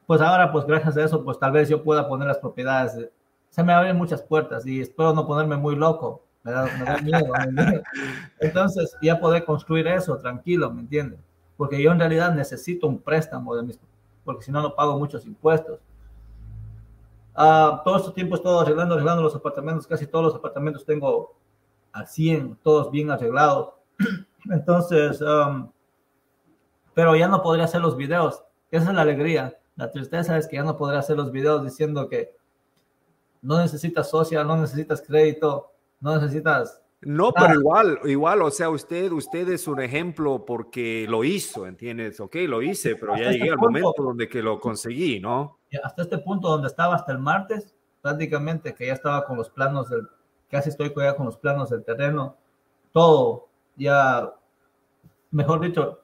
pues 0.07 0.21
ahora, 0.21 0.53
pues 0.53 0.67
gracias 0.67 0.97
a 0.97 1.05
eso, 1.05 1.25
pues 1.25 1.39
tal 1.39 1.53
vez 1.53 1.69
yo 1.69 1.83
pueda 1.83 2.09
poner 2.09 2.29
las 2.29 2.39
propiedades 2.39 3.11
se 3.57 3.63
me 3.63 3.73
abren 3.73 3.97
muchas 3.97 4.23
puertas 4.23 4.67
y 4.67 4.83
espero 4.83 5.15
no 5.15 5.27
ponerme 5.27 5.57
muy 5.57 5.77
loco. 5.77 6.23
Me 6.43 6.53
da, 6.53 6.65
me 6.79 6.85
da 6.85 6.99
miedo, 6.99 7.33
¿me 7.53 7.83
Entonces, 8.41 8.95
ya 9.01 9.19
poder 9.19 9.47
construir 9.47 9.87
eso 9.87 10.19
tranquilo, 10.19 10.71
¿me 10.71 10.83
entiendes? 10.83 11.19
Porque 11.57 11.83
yo 11.83 11.91
en 11.91 11.99
realidad 11.99 12.35
necesito 12.35 12.87
un 12.87 12.99
préstamo 12.99 13.57
de 13.57 13.63
mis, 13.63 13.81
porque 14.25 14.45
si 14.45 14.53
no, 14.53 14.61
no 14.61 14.75
pago 14.75 14.99
muchos 14.99 15.25
impuestos. 15.25 15.81
Uh, 17.35 17.83
todo 17.83 17.97
este 17.97 18.11
tiempo 18.13 18.35
he 18.35 18.39
estado 18.39 18.61
arreglando, 18.61 18.95
arreglando 18.95 19.23
los 19.23 19.35
apartamentos, 19.35 19.87
casi 19.87 20.07
todos 20.07 20.27
los 20.27 20.35
apartamentos 20.35 20.85
tengo 20.85 21.35
a 21.93 22.05
100, 22.05 22.59
todos 22.63 22.91
bien 22.91 23.11
arreglados. 23.11 23.71
Entonces, 24.51 25.23
um, 25.23 25.71
pero 26.93 27.17
ya 27.17 27.27
no 27.27 27.43
podría 27.43 27.65
hacer 27.65 27.81
los 27.81 27.97
videos. 27.97 28.45
Esa 28.71 28.91
es 28.91 28.95
la 28.95 29.01
alegría. 29.01 29.57
La 29.77 29.91
tristeza 29.91 30.37
es 30.39 30.49
que 30.49 30.57
ya 30.57 30.65
no 30.65 30.77
podré 30.77 30.97
hacer 30.97 31.17
los 31.17 31.31
videos 31.31 31.63
diciendo 31.63 32.09
que 32.09 32.35
no 33.43 33.59
necesitas 33.59 34.11
social, 34.11 34.47
no 34.47 34.57
necesitas 34.57 35.03
crédito, 35.03 35.73
no 36.01 36.19
necesitas... 36.19 36.83
No, 37.03 37.31
pero 37.33 37.55
igual, 37.55 37.99
igual, 38.05 38.43
o 38.43 38.51
sea, 38.51 38.71
usted, 38.71 39.13
usted 39.13 39.49
es 39.51 39.69
un 39.69 39.81
ejemplo 39.81 40.45
porque 40.47 41.07
lo 41.09 41.25
hizo, 41.25 41.67
¿entiendes? 41.67 42.19
Ok, 42.21 42.37
lo 42.49 42.63
hice, 42.63 42.97
pero 42.97 43.15
ya 43.17 43.25
este 43.25 43.35
llegué 43.35 43.51
al 43.51 43.59
momento 43.59 44.03
donde 44.03 44.29
que 44.29 44.43
lo 44.43 44.59
conseguí, 44.59 45.21
¿no? 45.21 45.59
Hasta 45.85 46.03
este 46.03 46.19
punto 46.19 46.49
donde 46.49 46.69
estaba 46.69 46.95
hasta 46.95 47.13
el 47.13 47.19
martes, 47.19 47.75
prácticamente 48.01 48.75
que 48.75 48.87
ya 48.87 48.95
estaba 48.95 49.25
con 49.27 49.37
los 49.37 49.51
planos 49.51 49.91
del, 49.91 50.09
casi 50.51 50.71
estoy 50.71 50.93
ya 50.97 51.15
con 51.15 51.27
los 51.27 51.37
planos 51.37 51.69
del 51.69 51.85
terreno, 51.85 52.37
todo, 52.93 53.49
ya, 53.77 54.35
mejor 55.31 55.61
dicho, 55.61 56.01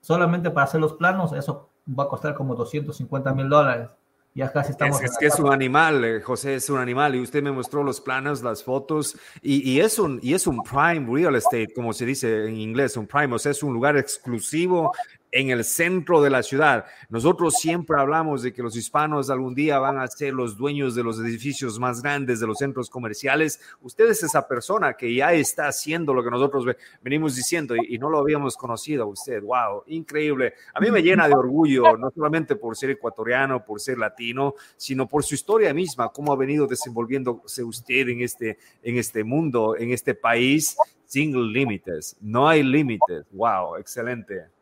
solamente 0.00 0.50
para 0.50 0.64
hacer 0.64 0.80
los 0.80 0.94
planos, 0.94 1.32
eso 1.32 1.67
va 1.88 2.04
a 2.04 2.08
costar 2.08 2.34
como 2.34 2.54
250 2.54 3.34
mil 3.34 3.48
dólares 3.48 3.88
ya 4.34 4.52
casi 4.52 4.70
estamos. 4.70 5.02
Es, 5.02 5.10
es 5.10 5.18
que 5.18 5.26
es 5.26 5.38
un 5.38 5.52
animal, 5.52 6.04
eh, 6.04 6.20
José 6.20 6.54
es 6.54 6.70
un 6.70 6.78
animal 6.78 7.14
y 7.16 7.20
usted 7.20 7.42
me 7.42 7.50
mostró 7.50 7.82
los 7.82 8.00
planos, 8.00 8.42
las 8.42 8.62
fotos 8.62 9.16
y, 9.42 9.68
y, 9.68 9.80
es 9.80 9.98
un, 9.98 10.20
y 10.22 10.34
es 10.34 10.46
un 10.46 10.62
prime 10.62 11.06
real 11.12 11.34
estate, 11.34 11.68
como 11.74 11.92
se 11.92 12.06
dice 12.06 12.46
en 12.46 12.56
inglés, 12.56 12.96
un 12.96 13.06
prime, 13.06 13.34
o 13.34 13.38
sea, 13.38 13.52
es 13.52 13.62
un 13.62 13.72
lugar 13.74 13.96
exclusivo 13.96 14.92
en 15.30 15.50
el 15.50 15.64
centro 15.64 16.22
de 16.22 16.30
la 16.30 16.42
ciudad. 16.42 16.86
Nosotros 17.08 17.54
siempre 17.54 18.00
hablamos 18.00 18.42
de 18.42 18.52
que 18.52 18.62
los 18.62 18.76
hispanos 18.76 19.30
algún 19.30 19.54
día 19.54 19.78
van 19.78 19.98
a 19.98 20.06
ser 20.06 20.32
los 20.32 20.56
dueños 20.56 20.94
de 20.94 21.04
los 21.04 21.18
edificios 21.20 21.78
más 21.78 22.02
grandes, 22.02 22.40
de 22.40 22.46
los 22.46 22.58
centros 22.58 22.88
comerciales. 22.88 23.60
Usted 23.82 24.08
es 24.08 24.22
esa 24.22 24.46
persona 24.46 24.94
que 24.94 25.14
ya 25.14 25.32
está 25.32 25.68
haciendo 25.68 26.14
lo 26.14 26.24
que 26.24 26.30
nosotros 26.30 26.64
venimos 27.02 27.36
diciendo 27.36 27.74
y, 27.76 27.98
no 27.98 28.10
lo 28.10 28.18
habíamos 28.18 28.56
conocido 28.56 29.04
a 29.04 29.06
usted. 29.06 29.42
¡Wow! 29.42 29.82
Increíble. 29.88 30.54
A 30.72 30.80
mí 30.80 30.90
me 30.90 31.02
llena 31.02 31.26
de 31.26 31.34
orgullo, 31.34 31.96
no 31.96 32.10
solamente 32.10 32.54
por 32.54 32.76
ser 32.76 32.90
ecuatoriano, 32.90 33.64
por 33.64 33.80
ser 33.80 33.98
latino, 33.98 34.54
sino 34.76 35.08
por 35.08 35.24
su 35.24 35.34
historia 35.34 35.74
misma, 35.74 36.10
cómo 36.10 36.32
ha 36.32 36.36
venido 36.36 36.66
desenvolviéndose 36.66 37.64
usted 37.64 38.08
en 38.08 38.20
este, 38.20 38.58
en 38.82 38.98
este 38.98 39.24
mundo, 39.24 39.76
en 39.76 39.90
este 39.90 40.14
país 40.14 40.76
sin 41.06 41.52
límites. 41.52 42.16
No 42.20 42.46
hay 42.48 42.62
límites. 42.62 43.24
¡Wow! 43.32 43.76
Excelente. 43.76 44.57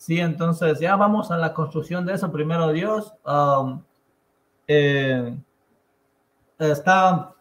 Sí, 0.00 0.18
entonces 0.18 0.80
ya 0.80 0.96
vamos 0.96 1.30
a 1.30 1.36
la 1.36 1.52
construcción 1.52 2.06
de 2.06 2.14
eso, 2.14 2.32
primero 2.32 2.72
Dios. 2.72 3.12
Um, 3.22 3.82
eh, 4.66 5.36
está, 6.58 7.34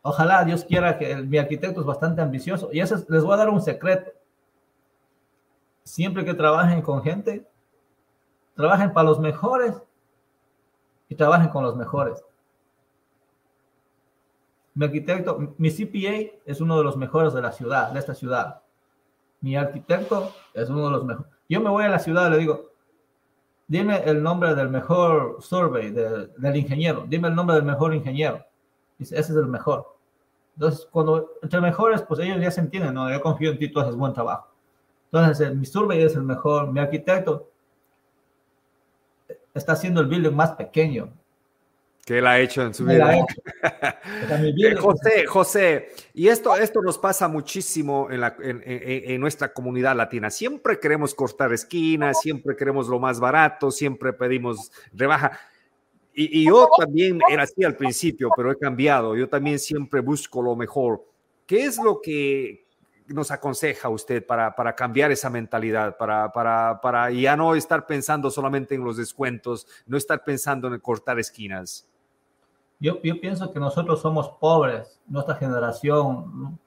ojalá 0.00 0.42
Dios 0.42 0.64
quiera 0.64 0.96
que 0.96 1.16
mi 1.16 1.36
arquitecto 1.36 1.80
es 1.80 1.86
bastante 1.86 2.22
ambicioso. 2.22 2.70
Y 2.72 2.80
eso 2.80 2.96
les 3.10 3.22
voy 3.22 3.34
a 3.34 3.36
dar 3.36 3.50
un 3.50 3.60
secreto. 3.60 4.10
Siempre 5.82 6.24
que 6.24 6.32
trabajen 6.32 6.80
con 6.80 7.02
gente, 7.02 7.46
trabajen 8.54 8.90
para 8.94 9.10
los 9.10 9.20
mejores 9.20 9.74
y 11.10 11.14
trabajen 11.14 11.50
con 11.50 11.62
los 11.62 11.76
mejores. 11.76 12.24
Mi 14.72 14.86
arquitecto, 14.86 15.54
mi 15.58 15.70
CPA 15.70 16.40
es 16.46 16.62
uno 16.62 16.78
de 16.78 16.84
los 16.84 16.96
mejores 16.96 17.34
de 17.34 17.42
la 17.42 17.52
ciudad, 17.52 17.92
de 17.92 17.98
esta 17.98 18.14
ciudad. 18.14 18.62
Mi 19.42 19.56
arquitecto 19.56 20.32
es 20.54 20.70
uno 20.70 20.86
de 20.86 20.90
los 20.90 21.04
mejores. 21.04 21.37
Yo 21.48 21.60
me 21.60 21.70
voy 21.70 21.84
a 21.84 21.88
la 21.88 21.98
ciudad 21.98 22.28
y 22.28 22.32
le 22.32 22.38
digo, 22.38 22.72
dime 23.66 24.02
el 24.04 24.22
nombre 24.22 24.54
del 24.54 24.68
mejor 24.68 25.38
survey, 25.40 25.90
del 25.90 26.56
ingeniero, 26.56 27.04
dime 27.08 27.28
el 27.28 27.34
nombre 27.34 27.56
del 27.56 27.64
mejor 27.64 27.94
ingeniero. 27.94 28.44
Dice, 28.98 29.18
ese 29.18 29.32
es 29.32 29.38
el 29.38 29.46
mejor. 29.46 29.96
Entonces, 30.56 30.88
cuando 30.90 31.30
entre 31.40 31.60
mejores, 31.60 32.02
pues 32.02 32.20
ellos 32.20 32.40
ya 32.40 32.50
se 32.50 32.60
entienden, 32.60 32.94
¿no? 32.94 33.10
Yo 33.10 33.20
confío 33.20 33.52
en 33.52 33.58
ti, 33.58 33.68
tú 33.68 33.80
haces 33.80 33.94
buen 33.94 34.12
trabajo. 34.12 34.48
Entonces, 35.12 35.54
mi 35.54 35.64
survey 35.64 36.02
es 36.02 36.14
el 36.16 36.22
mejor, 36.22 36.72
mi 36.72 36.80
arquitecto 36.80 37.48
está 39.54 39.72
haciendo 39.72 40.00
el 40.00 40.06
building 40.06 40.34
más 40.34 40.52
pequeño. 40.52 41.10
Que 42.08 42.20
él 42.20 42.26
ha 42.26 42.40
hecho 42.40 42.62
en 42.62 42.72
su 42.72 42.86
vida. 42.86 43.18
Eh, 44.30 44.74
José, 44.76 45.26
José, 45.26 45.88
y 46.14 46.28
esto, 46.28 46.56
esto 46.56 46.80
nos 46.80 46.96
pasa 46.96 47.28
muchísimo 47.28 48.08
en, 48.10 48.22
la, 48.22 48.34
en, 48.40 48.62
en, 48.64 49.20
nuestra 49.20 49.52
comunidad 49.52 49.94
latina. 49.94 50.30
Siempre 50.30 50.80
queremos 50.80 51.14
cortar 51.14 51.52
esquinas, 51.52 52.20
siempre 52.20 52.56
queremos 52.56 52.88
lo 52.88 52.98
más 52.98 53.20
barato, 53.20 53.70
siempre 53.70 54.14
pedimos 54.14 54.72
rebaja. 54.94 55.38
Y, 56.14 56.40
y, 56.40 56.46
yo 56.46 56.68
también 56.78 57.20
era 57.28 57.42
así 57.42 57.62
al 57.62 57.76
principio, 57.76 58.30
pero 58.34 58.52
he 58.52 58.58
cambiado. 58.58 59.14
Yo 59.14 59.28
también 59.28 59.58
siempre 59.58 60.00
busco 60.00 60.40
lo 60.40 60.56
mejor. 60.56 61.04
¿Qué 61.46 61.64
es 61.64 61.76
lo 61.76 62.00
que, 62.00 62.66
nos 63.08 63.30
aconseja 63.30 63.88
usted 63.88 64.24
para, 64.24 64.54
para 64.54 64.74
cambiar 64.74 65.10
esa 65.10 65.30
mentalidad, 65.30 65.96
para, 65.96 66.32
para, 66.32 66.80
para, 66.80 67.10
ya 67.10 67.36
no 67.36 67.54
estar 67.54 67.86
pensando 67.86 68.30
solamente 68.30 68.74
en 68.74 68.84
los 68.84 68.96
descuentos, 68.96 69.66
no 69.86 69.96
estar 69.96 70.24
pensando 70.24 70.68
en 70.68 70.80
cortar 70.80 71.18
esquinas? 71.18 71.88
Yo, 72.80 73.02
yo 73.02 73.20
pienso 73.20 73.52
que 73.52 73.58
nosotros 73.58 74.00
somos 74.00 74.28
pobres, 74.40 75.00
nuestra 75.06 75.34
generación 75.34 76.58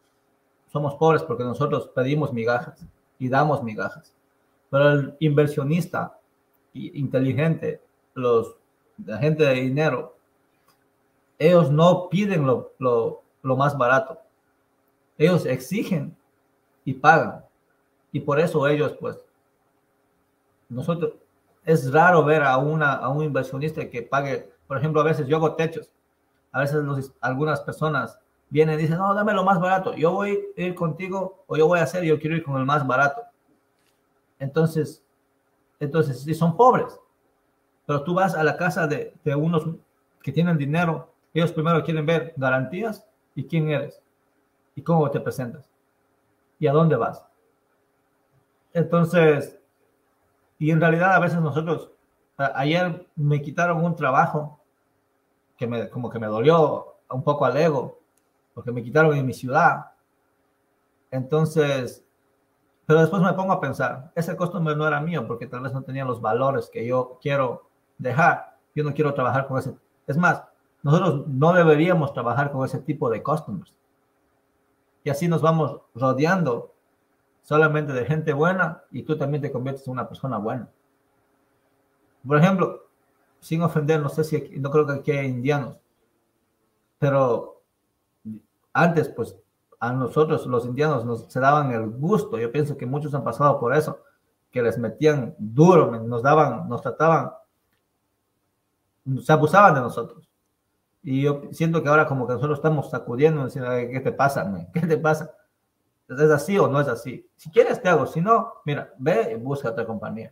somos 0.71 0.95
pobres 0.95 1.23
porque 1.23 1.43
nosotros 1.43 1.89
pedimos 1.93 2.33
migajas 2.33 2.85
y 3.19 3.29
damos 3.29 3.63
migajas. 3.63 4.13
Pero 4.69 4.89
el 4.91 5.15
inversionista 5.19 6.17
inteligente, 6.73 7.81
los, 8.13 8.55
la 9.05 9.17
gente 9.17 9.43
de 9.43 9.53
dinero, 9.53 10.15
ellos 11.37 11.71
no 11.71 12.07
piden 12.09 12.45
lo, 12.45 12.71
lo, 12.79 13.21
lo 13.41 13.55
más 13.55 13.77
barato. 13.77 14.19
Ellos 15.17 15.45
exigen 15.45 16.15
y 16.85 16.93
pagan. 16.93 17.43
Y 18.11 18.19
por 18.19 18.39
eso 18.39 18.67
ellos, 18.67 18.95
pues, 18.99 19.23
nosotros, 20.69 21.13
es 21.65 21.91
raro 21.91 22.23
ver 22.23 22.43
a, 22.43 22.57
una, 22.57 22.93
a 22.93 23.09
un 23.09 23.23
inversionista 23.23 23.89
que 23.89 24.01
pague, 24.01 24.49
por 24.67 24.77
ejemplo, 24.77 25.01
a 25.01 25.05
veces 25.05 25.27
yo 25.27 25.37
hago 25.37 25.55
techos, 25.55 25.91
a 26.51 26.59
veces 26.59 27.13
algunas 27.21 27.61
personas 27.61 28.19
vienen 28.49 28.77
y 28.79 28.83
dicen, 28.83 28.97
no, 28.97 29.13
dame 29.13 29.33
lo 29.33 29.43
más 29.43 29.59
barato, 29.59 29.95
yo 29.95 30.11
voy 30.11 30.39
a 30.57 30.61
ir 30.61 30.75
contigo 30.75 31.43
o 31.47 31.55
yo 31.55 31.67
voy 31.67 31.79
a 31.79 31.83
hacer, 31.83 32.03
yo 32.03 32.19
quiero 32.19 32.35
ir 32.35 32.43
con 32.43 32.57
el 32.57 32.65
más 32.65 32.85
barato. 32.85 33.21
Entonces, 34.39 35.03
entonces, 35.79 36.21
si 36.21 36.33
son 36.33 36.55
pobres, 36.57 36.99
pero 37.85 38.03
tú 38.03 38.13
vas 38.13 38.35
a 38.35 38.43
la 38.43 38.57
casa 38.57 38.87
de, 38.87 39.13
de 39.23 39.35
unos 39.35 39.65
que 40.21 40.31
tienen 40.31 40.57
dinero, 40.57 41.11
ellos 41.33 41.51
primero 41.51 41.83
quieren 41.83 42.05
ver 42.05 42.33
garantías 42.35 43.07
y 43.33 43.45
quién 43.45 43.69
eres 43.69 44.01
y 44.75 44.81
cómo 44.81 45.09
te 45.09 45.19
presentas 45.19 45.69
y 46.59 46.67
a 46.67 46.73
dónde 46.73 46.95
vas. 46.95 47.25
Entonces, 48.73 49.59
y 50.59 50.69
en 50.71 50.79
realidad 50.79 51.13
a 51.15 51.19
veces 51.19 51.39
nosotros, 51.39 51.89
ayer 52.37 53.07
me 53.15 53.41
quitaron 53.41 53.83
un 53.83 53.95
trabajo 53.95 54.60
que 55.61 55.67
me, 55.67 55.89
como 55.89 56.09
que 56.09 56.17
me 56.17 56.25
dolió 56.25 56.95
un 57.07 57.23
poco 57.23 57.45
al 57.45 57.55
ego, 57.55 57.99
porque 58.55 58.71
me 58.71 58.81
quitaron 58.81 59.15
en 59.15 59.23
mi 59.23 59.33
ciudad. 59.33 59.91
Entonces, 61.11 62.03
pero 62.87 63.01
después 63.01 63.21
me 63.21 63.33
pongo 63.33 63.53
a 63.53 63.61
pensar, 63.61 64.11
ese 64.15 64.35
costumbre 64.35 64.75
no 64.75 64.87
era 64.87 64.99
mío 64.99 65.27
porque 65.27 65.45
tal 65.45 65.61
vez 65.61 65.71
no 65.71 65.83
tenía 65.83 66.03
los 66.03 66.19
valores 66.19 66.67
que 66.67 66.83
yo 66.83 67.19
quiero 67.21 67.69
dejar. 67.99 68.57
Yo 68.73 68.83
no 68.83 68.91
quiero 68.95 69.13
trabajar 69.13 69.45
con 69.47 69.59
ese. 69.59 69.75
Es 70.07 70.17
más, 70.17 70.41
nosotros 70.81 71.27
no 71.27 71.53
deberíamos 71.53 72.11
trabajar 72.11 72.51
con 72.51 72.65
ese 72.65 72.79
tipo 72.79 73.11
de 73.11 73.21
customers 73.21 73.71
y 75.03 75.11
así 75.11 75.27
nos 75.27 75.43
vamos 75.43 75.79
rodeando 75.93 76.73
solamente 77.43 77.93
de 77.93 78.05
gente 78.05 78.33
buena 78.33 78.81
y 78.89 79.03
tú 79.03 79.15
también 79.15 79.43
te 79.43 79.51
conviertes 79.51 79.85
en 79.85 79.93
una 79.93 80.09
persona 80.09 80.39
buena. 80.39 80.67
Por 82.27 82.39
ejemplo, 82.39 82.87
sin 83.41 83.61
ofender, 83.63 83.99
no 83.99 84.09
sé 84.09 84.23
si 84.23 84.37
no 84.59 84.69
creo 84.71 84.85
que 84.85 84.93
aquí 84.93 85.11
hay 85.11 85.27
indianos, 85.27 85.77
pero 86.99 87.63
antes, 88.71 89.09
pues 89.09 89.35
a 89.79 89.91
nosotros 89.91 90.45
los 90.45 90.65
indianos 90.65 91.03
nos 91.03 91.25
se 91.31 91.39
daban 91.39 91.71
el 91.71 91.89
gusto, 91.89 92.37
yo 92.37 92.51
pienso 92.51 92.77
que 92.77 92.85
muchos 92.85 93.13
han 93.15 93.23
pasado 93.23 93.59
por 93.59 93.75
eso, 93.75 93.99
que 94.51 94.61
les 94.61 94.77
metían 94.77 95.35
duro, 95.39 95.91
nos 95.99 96.21
daban, 96.21 96.69
nos 96.69 96.83
trataban, 96.83 97.31
se 99.23 99.33
abusaban 99.33 99.73
de 99.73 99.81
nosotros. 99.81 100.29
Y 101.03 101.23
yo 101.23 101.41
siento 101.51 101.81
que 101.81 101.89
ahora 101.89 102.05
como 102.05 102.27
que 102.27 102.33
nosotros 102.33 102.59
estamos 102.59 102.91
sacudiendo, 102.91 103.43
diciendo, 103.43 103.71
¿qué 103.71 103.99
te 104.01 104.11
pasa? 104.11 104.69
¿Qué 104.71 104.81
te 104.81 104.97
pasa? 104.97 105.33
¿Es 106.07 106.29
así 106.29 106.59
o 106.59 106.67
no 106.67 106.79
es 106.79 106.87
así? 106.87 107.27
Si 107.35 107.49
quieres 107.49 107.81
te 107.81 107.89
hago, 107.89 108.05
si 108.05 108.21
no, 108.21 108.53
mira, 108.65 108.93
ve 108.99 109.31
y 109.31 109.35
busca 109.35 109.69
otra 109.69 109.85
compañía. 109.85 110.31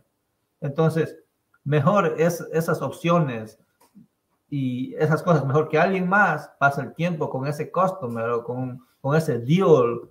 Entonces, 0.60 1.18
mejor 1.64 2.14
es 2.18 2.40
esas 2.52 2.82
opciones 2.82 3.58
y 4.48 4.94
esas 4.96 5.22
cosas, 5.22 5.46
mejor 5.46 5.68
que 5.68 5.78
alguien 5.78 6.08
más 6.08 6.50
pase 6.58 6.80
el 6.80 6.94
tiempo 6.94 7.30
con 7.30 7.46
ese 7.46 7.70
customer 7.70 8.30
o 8.30 8.44
con, 8.44 8.84
con 9.00 9.16
ese 9.16 9.38
deal. 9.38 10.10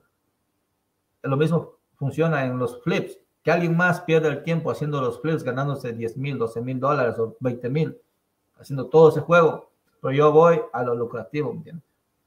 Lo 1.23 1.37
mismo 1.37 1.73
funciona 1.95 2.45
en 2.45 2.57
los 2.57 2.81
flips, 2.81 3.17
que 3.43 3.51
alguien 3.51 3.75
más 3.75 4.01
pierda 4.01 4.29
el 4.29 4.43
tiempo 4.43 4.71
haciendo 4.71 5.01
los 5.01 5.21
flips, 5.21 5.43
ganándose 5.43 5.91
10 5.91 6.17
mil, 6.17 6.37
12 6.37 6.61
mil 6.61 6.79
dólares 6.79 7.19
o 7.19 7.35
20 7.39 7.69
mil, 7.69 7.97
haciendo 8.57 8.87
todo 8.87 9.09
ese 9.09 9.19
juego 9.19 9.69
pero 10.01 10.13
yo 10.13 10.31
voy 10.31 10.61
a 10.71 10.83
lo 10.83 10.95
lucrativo. 10.95 11.61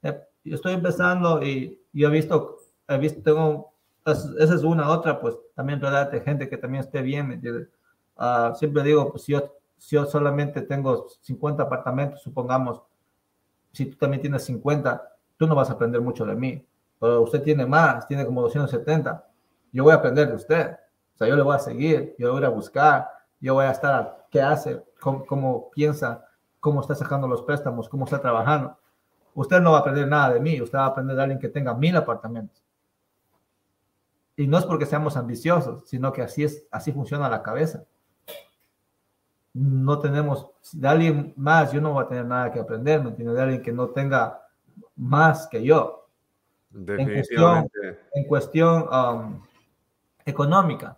Eh, 0.03 0.21
yo 0.43 0.55
estoy 0.55 0.73
empezando 0.73 1.43
y 1.43 1.81
yo 1.91 2.07
he 2.09 2.11
visto, 2.11 2.57
he 2.87 2.97
visto, 2.97 3.21
tengo, 3.21 3.73
esa 4.05 4.55
es 4.55 4.63
una, 4.63 4.89
otra, 4.89 5.19
pues 5.19 5.35
también 5.55 5.79
de 5.79 6.21
gente 6.21 6.49
que 6.49 6.57
también 6.57 6.83
esté 6.83 7.01
bien. 7.01 7.41
Uh, 8.15 8.55
siempre 8.55 8.83
digo, 8.83 9.09
pues 9.11 9.23
si 9.23 9.31
yo, 9.31 9.55
si 9.77 9.95
yo 9.95 10.05
solamente 10.05 10.61
tengo 10.61 11.07
50 11.21 11.63
apartamentos, 11.63 12.21
supongamos, 12.21 12.81
si 13.71 13.87
tú 13.87 13.97
también 13.97 14.21
tienes 14.21 14.43
50, 14.43 15.01
tú 15.37 15.47
no 15.47 15.55
vas 15.55 15.69
a 15.69 15.73
aprender 15.73 16.01
mucho 16.01 16.25
de 16.25 16.35
mí, 16.35 16.65
pero 16.99 17.21
usted 17.21 17.41
tiene 17.41 17.65
más, 17.65 18.07
tiene 18.07 18.25
como 18.25 18.41
270, 18.43 19.25
yo 19.71 19.83
voy 19.83 19.93
a 19.93 19.95
aprender 19.95 20.27
de 20.29 20.35
usted, 20.35 20.71
o 21.15 21.17
sea, 21.17 21.27
yo 21.27 21.35
le 21.35 21.41
voy 21.41 21.55
a 21.55 21.59
seguir, 21.59 22.15
yo 22.17 22.31
voy 22.33 22.43
a 22.43 22.49
buscar, 22.49 23.09
yo 23.39 23.55
voy 23.55 23.65
a 23.65 23.71
estar, 23.71 24.27
¿qué 24.29 24.41
hace? 24.41 24.83
¿Cómo, 24.99 25.25
cómo 25.25 25.71
piensa? 25.71 26.23
cómo 26.63 26.79
está 26.79 26.95
sacando 26.95 27.27
los 27.27 27.41
préstamos, 27.41 27.89
cómo 27.89 28.05
está 28.05 28.21
trabajando. 28.21 28.77
Usted 29.33 29.59
no 29.59 29.71
va 29.71 29.79
a 29.79 29.79
aprender 29.81 30.07
nada 30.07 30.33
de 30.33 30.39
mí, 30.39 30.61
usted 30.61 30.77
va 30.77 30.85
a 30.85 30.87
aprender 30.87 31.13
de 31.17 31.21
alguien 31.21 31.37
que 31.37 31.49
tenga 31.49 31.73
mil 31.73 31.93
apartamentos. 31.97 32.63
Y 34.37 34.47
no 34.47 34.57
es 34.57 34.63
porque 34.63 34.85
seamos 34.85 35.17
ambiciosos, 35.17 35.83
sino 35.89 36.13
que 36.13 36.21
así 36.21 36.45
es, 36.45 36.65
así 36.71 36.93
funciona 36.93 37.27
la 37.27 37.43
cabeza. 37.43 37.83
No 39.53 39.99
tenemos, 39.99 40.47
de 40.73 40.87
alguien 40.87 41.33
más, 41.37 41.71
yo 41.71 41.79
no 41.79 41.93
voy 41.93 42.03
a 42.03 42.07
tener 42.07 42.25
nada 42.25 42.51
que 42.51 42.59
aprender, 42.59 43.01
¿me 43.01 43.09
entiende? 43.09 43.33
De 43.33 43.41
alguien 43.41 43.61
que 43.61 43.71
no 43.71 43.89
tenga 43.89 44.41
más 44.95 45.47
que 45.47 45.63
yo. 45.63 46.07
En 46.73 47.05
cuestión, 47.13 47.69
en 48.13 48.27
cuestión 48.27 48.89
um, 48.89 49.41
económica 50.25 50.97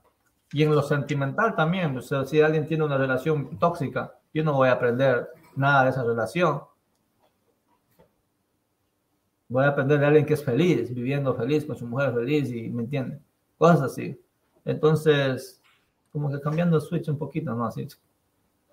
y 0.51 0.63
en 0.63 0.73
lo 0.73 0.81
sentimental 0.81 1.53
también. 1.55 1.97
O 1.97 2.01
sea, 2.01 2.25
si 2.25 2.41
alguien 2.41 2.65
tiene 2.65 2.85
una 2.85 2.97
relación 2.97 3.59
tóxica, 3.59 4.17
yo 4.33 4.43
no 4.43 4.53
voy 4.53 4.69
a 4.69 4.73
aprender 4.73 5.29
nada 5.55 5.83
de 5.83 5.89
esa 5.89 6.03
relación. 6.03 6.61
Voy 9.49 9.65
a 9.65 9.69
aprender 9.69 9.99
de 9.99 10.05
alguien 10.05 10.25
que 10.25 10.33
es 10.33 10.43
feliz, 10.43 10.93
viviendo 10.93 11.35
feliz, 11.35 11.65
con 11.65 11.75
su 11.75 11.85
mujer 11.85 12.13
feliz 12.13 12.49
y 12.51 12.69
me 12.69 12.83
entiende. 12.83 13.19
Cosas 13.57 13.81
así. 13.81 14.19
Entonces, 14.63 15.61
como 16.11 16.31
que 16.31 16.39
cambiando 16.39 16.77
el 16.77 16.81
switch 16.81 17.09
un 17.09 17.17
poquito, 17.17 17.53
¿no? 17.53 17.65
Así. 17.65 17.87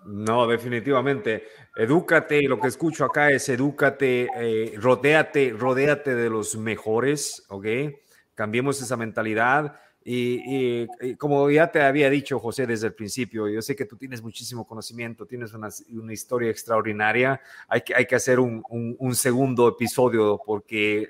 No, 0.05 0.47
definitivamente. 0.47 1.45
Edúcate, 1.77 2.43
lo 2.43 2.61
que 2.61 2.69
escucho 2.69 3.05
acá 3.05 3.31
es 3.31 3.49
edúcate, 3.49 4.29
eh, 4.37 4.75
rodéate, 4.77 5.55
rodéate 5.57 6.15
de 6.15 6.29
los 6.29 6.57
mejores, 6.57 7.45
¿ok? 7.49 7.67
Cambiemos 8.35 8.81
esa 8.83 8.97
mentalidad 8.97 9.77
y, 10.05 10.87
como 11.17 11.49
ya 11.51 11.71
te 11.71 11.81
había 11.81 12.11
dicho 12.11 12.41
José 12.41 12.67
desde 12.67 12.89
el 12.89 12.95
principio, 12.95 13.49
yo 13.49 13.63
sé 13.63 13.77
que 13.77 13.85
tú 13.85 13.97
tienes 13.97 14.21
muchísimo 14.23 14.67
conocimiento, 14.67 15.27
tienes 15.27 15.53
una, 15.55 15.69
una 15.91 16.13
historia 16.13 16.51
extraordinaria. 16.51 17.41
Hay 17.69 17.83
que, 17.83 17.95
hay 17.95 18.07
que 18.07 18.17
hacer 18.17 18.41
un, 18.41 18.63
un, 18.69 19.15
segundo 19.15 19.69
episodio 19.69 20.41
porque 20.45 21.09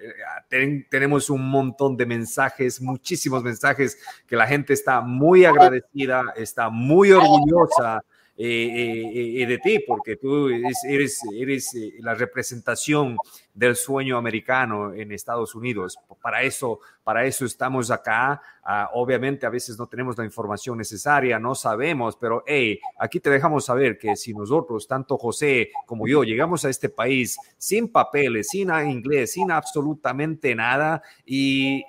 eh, 0.51 0.87
tenemos 0.91 1.31
un 1.31 1.49
montón 1.49 1.97
de 1.97 2.05
mensajes, 2.05 2.81
muchísimos 2.81 3.43
mensajes 3.43 3.99
que 4.27 4.37
la 4.37 4.47
gente 4.47 4.75
está 4.75 5.01
muy 5.01 5.45
agradecida, 5.45 6.35
está 6.37 6.69
muy 6.69 7.13
orgullosa 7.13 8.05
eh, 8.37 9.45
de 9.47 9.59
ti, 9.59 9.79
porque 9.87 10.17
tú 10.17 10.49
eres, 10.49 11.21
eres, 11.33 11.71
la 12.01 12.15
representación 12.15 13.17
del 13.55 13.77
sueño 13.77 14.17
americano 14.17 14.95
en 14.95 15.13
Estados 15.13 15.55
Unidos. 15.55 15.99
Para 16.23 16.43
eso, 16.43 16.81
para 17.05 17.27
eso 17.27 17.45
estamos 17.45 17.91
acá. 17.91 18.41
Ah, 18.65 18.91
obviamente 18.95 19.45
a 19.45 19.51
veces 19.51 19.77
no 19.77 19.87
tenemos 19.87 20.17
la 20.17 20.25
información 20.25 20.79
necesaria, 20.79 21.39
no 21.39 21.55
sabemos, 21.55 22.17
pero 22.17 22.45
hey, 22.47 22.79
aquí 22.99 23.19
te 23.19 23.29
dejamos 23.29 23.65
saber 23.65 23.99
que 23.99 24.15
si 24.15 24.33
nosotros, 24.33 24.87
tanto 24.87 25.19
José 25.19 25.71
como 25.85 26.07
yo, 26.07 26.23
llegamos 26.23 26.65
a 26.65 26.71
este 26.71 26.89
país 26.89 27.37
sin 27.59 27.89
papeles, 27.89 28.49
sin 28.51 28.71
inglés, 28.71 29.33
sin 29.33 29.51
absolutamente 29.51 30.55
nada 30.55 31.03
y, 31.27 31.83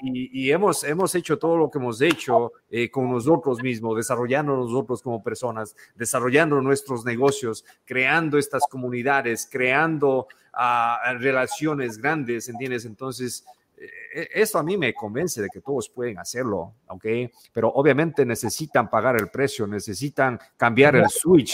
hemos, 0.50 0.84
hemos 0.84 1.14
hecho 1.14 1.38
todo 1.38 1.58
lo 1.58 1.70
que 1.70 1.78
hemos 1.78 2.02
hecho 2.02 2.54
eh, 2.72 2.90
con 2.90 3.10
nosotros 3.12 3.62
mismos, 3.62 3.96
desarrollando 3.96 4.56
nosotros 4.56 5.02
como 5.04 5.24
personas, 5.24 5.76
desarrollando 5.96 6.33
nuestros 6.62 7.06
negocios, 7.06 7.66
creando 7.86 8.38
estas 8.38 8.64
comunidades, 8.70 9.48
creando 9.50 10.28
uh, 10.54 11.18
relaciones 11.20 11.98
grandes, 11.98 12.50
¿entiendes? 12.50 12.86
Entonces, 12.86 13.46
eh, 13.78 14.30
eso 14.34 14.60
a 14.60 14.64
mí 14.64 14.78
me 14.78 14.94
convence 14.94 15.42
de 15.42 15.50
que 15.50 15.62
todos 15.62 15.90
pueden 15.90 16.18
hacerlo, 16.20 16.76
¿ok? 16.88 17.06
Pero 17.52 17.70
obviamente 17.70 18.26
necesitan 18.26 18.90
pagar 18.90 19.16
el 19.16 19.30
precio, 19.30 19.68
necesitan 19.68 20.40
cambiar 20.58 20.96
el 20.96 21.10
switch. 21.10 21.54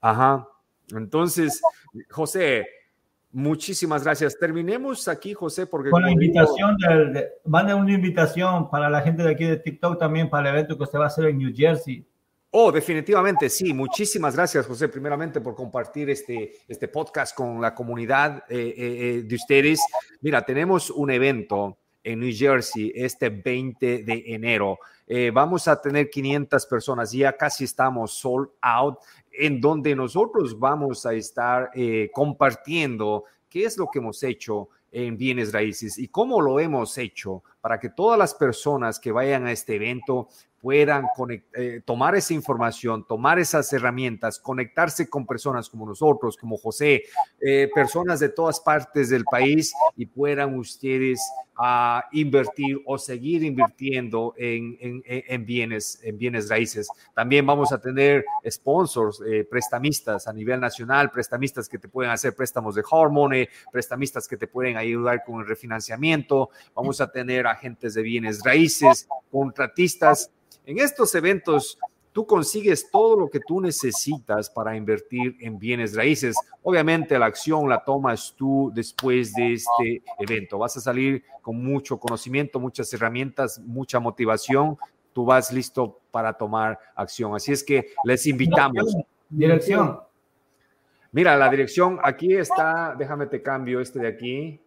Ajá. 0.00 0.46
Entonces, 0.90 1.60
José, 2.10 2.66
muchísimas 3.32 4.04
gracias. 4.04 4.38
Terminemos 4.38 5.08
aquí, 5.08 5.34
José, 5.34 5.66
porque... 5.66 5.90
Con 5.90 6.02
la 6.02 6.10
invitación, 6.10 6.76
de, 7.12 7.28
van 7.44 7.70
a 7.70 7.76
una 7.76 7.92
invitación 7.92 8.70
para 8.70 8.88
la 8.88 9.02
gente 9.02 9.22
de 9.22 9.30
aquí 9.30 9.44
de 9.44 9.58
TikTok 9.58 9.98
también 9.98 10.30
para 10.30 10.48
el 10.48 10.56
evento 10.56 10.76
que 10.76 10.84
usted 10.84 10.98
va 10.98 11.04
a 11.04 11.08
hacer 11.08 11.26
en 11.26 11.38
New 11.38 11.52
Jersey. 11.54 12.06
Oh, 12.50 12.72
definitivamente, 12.72 13.50
sí. 13.50 13.74
Muchísimas 13.74 14.34
gracias, 14.34 14.66
José, 14.66 14.88
primeramente 14.88 15.40
por 15.40 15.54
compartir 15.54 16.08
este, 16.10 16.52
este 16.66 16.88
podcast 16.88 17.36
con 17.36 17.60
la 17.60 17.74
comunidad 17.74 18.44
eh, 18.48 18.74
eh, 18.76 19.22
de 19.24 19.34
ustedes. 19.34 19.80
Mira, 20.20 20.42
tenemos 20.42 20.90
un 20.90 21.10
evento 21.10 21.78
en 22.02 22.20
New 22.20 22.32
Jersey 22.34 22.90
este 22.94 23.28
20 23.28 24.02
de 24.04 24.22
enero. 24.28 24.78
Eh, 25.06 25.30
vamos 25.32 25.68
a 25.68 25.80
tener 25.80 26.08
500 26.08 26.66
personas, 26.66 27.12
ya 27.12 27.36
casi 27.36 27.64
estamos 27.64 28.12
sold 28.12 28.48
out, 28.62 28.98
en 29.30 29.60
donde 29.60 29.94
nosotros 29.94 30.58
vamos 30.58 31.04
a 31.06 31.12
estar 31.14 31.70
eh, 31.74 32.10
compartiendo 32.12 33.24
qué 33.48 33.64
es 33.64 33.76
lo 33.76 33.88
que 33.88 33.98
hemos 33.98 34.22
hecho 34.22 34.68
en 34.90 35.18
bienes 35.18 35.52
raíces 35.52 35.98
y 35.98 36.08
cómo 36.08 36.40
lo 36.40 36.58
hemos 36.60 36.96
hecho 36.96 37.42
para 37.60 37.78
que 37.78 37.90
todas 37.90 38.18
las 38.18 38.34
personas 38.34 38.98
que 38.98 39.12
vayan 39.12 39.46
a 39.46 39.52
este 39.52 39.76
evento 39.76 40.28
puedan 40.60 41.06
eh, 41.54 41.80
tomar 41.84 42.14
esa 42.16 42.34
información, 42.34 43.06
tomar 43.06 43.38
esas 43.38 43.72
herramientas, 43.72 44.38
conectarse 44.38 45.08
con 45.08 45.26
personas 45.26 45.68
como 45.68 45.86
nosotros, 45.86 46.36
como 46.36 46.56
José, 46.56 47.04
eh, 47.40 47.70
personas 47.74 48.20
de 48.20 48.28
todas 48.30 48.60
partes 48.60 49.08
del 49.08 49.24
país 49.24 49.72
y 49.96 50.06
puedan 50.06 50.58
ustedes 50.58 51.20
a 51.60 52.04
invertir 52.12 52.80
o 52.86 52.98
seguir 52.98 53.42
invirtiendo 53.42 54.32
en, 54.36 54.76
en, 54.80 55.44
bienes, 55.44 55.98
en 56.04 56.16
bienes 56.16 56.48
raíces. 56.48 56.88
También 57.14 57.44
vamos 57.44 57.72
a 57.72 57.80
tener 57.80 58.24
sponsors, 58.48 59.20
eh, 59.26 59.44
prestamistas 59.44 60.28
a 60.28 60.32
nivel 60.32 60.60
nacional, 60.60 61.10
prestamistas 61.10 61.68
que 61.68 61.78
te 61.78 61.88
pueden 61.88 62.12
hacer 62.12 62.36
préstamos 62.36 62.76
de 62.76 62.84
hard 62.88 63.10
money, 63.10 63.48
prestamistas 63.72 64.28
que 64.28 64.36
te 64.36 64.46
pueden 64.46 64.76
ayudar 64.76 65.24
con 65.24 65.40
el 65.40 65.48
refinanciamiento. 65.48 66.50
Vamos 66.74 67.00
a 67.00 67.10
tener 67.10 67.48
agentes 67.48 67.94
de 67.94 68.02
bienes 68.02 68.40
raíces, 68.44 69.08
contratistas. 69.30 70.30
En 70.68 70.78
estos 70.80 71.14
eventos 71.14 71.78
tú 72.12 72.26
consigues 72.26 72.90
todo 72.90 73.18
lo 73.18 73.30
que 73.30 73.40
tú 73.40 73.58
necesitas 73.58 74.50
para 74.50 74.76
invertir 74.76 75.34
en 75.40 75.58
bienes 75.58 75.96
raíces. 75.96 76.36
Obviamente 76.62 77.18
la 77.18 77.24
acción 77.24 77.70
la 77.70 77.82
tomas 77.82 78.34
tú 78.36 78.70
después 78.74 79.32
de 79.32 79.54
este 79.54 80.02
evento. 80.18 80.58
Vas 80.58 80.76
a 80.76 80.80
salir 80.82 81.24
con 81.40 81.56
mucho 81.64 81.98
conocimiento, 81.98 82.60
muchas 82.60 82.92
herramientas, 82.92 83.58
mucha 83.60 83.98
motivación. 83.98 84.76
Tú 85.14 85.24
vas 85.24 85.50
listo 85.50 86.00
para 86.10 86.34
tomar 86.34 86.78
acción. 86.94 87.34
Así 87.34 87.50
es 87.50 87.64
que 87.64 87.94
les 88.04 88.26
invitamos. 88.26 88.94
Dirección. 89.30 90.00
Mira, 91.12 91.34
la 91.34 91.48
dirección 91.48 91.98
aquí 92.02 92.34
está. 92.34 92.94
Déjame 92.94 93.24
te 93.24 93.40
cambio 93.40 93.80
este 93.80 94.00
de 94.00 94.08
aquí. 94.08 94.60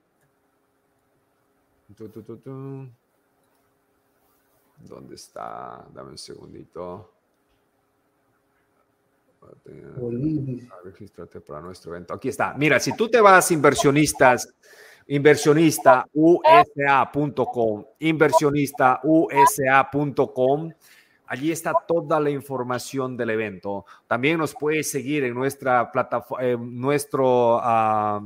¿Dónde 4.88 5.16
está? 5.16 5.86
Dame 5.94 6.12
un 6.12 6.18
segundito. 6.18 7.12
Regístrate 10.84 11.42
para 11.42 11.60
nuestro 11.62 11.96
evento. 11.96 12.14
Aquí 12.14 12.30
está. 12.30 12.54
Mira, 12.54 12.80
si 12.80 12.96
tú 12.96 13.10
te 13.10 13.20
vas 13.20 13.50
a 13.50 13.54
inversionistas, 13.54 14.54
inversionistausa.com, 15.08 17.86
inversionistausa.com, 18.00 20.72
allí 21.26 21.52
está 21.52 21.74
toda 21.88 22.20
la 22.20 22.30
información 22.30 23.18
del 23.18 23.32
evento. 23.32 23.86
También 24.08 24.38
nos 24.38 24.54
puedes 24.54 24.92
seguir 24.92 25.24
en 25.24 25.34
nuestra 25.34 25.92
plataforma, 25.92 26.46
en 26.46 26.80
nuestro 26.80 27.60
eh, 27.60 28.20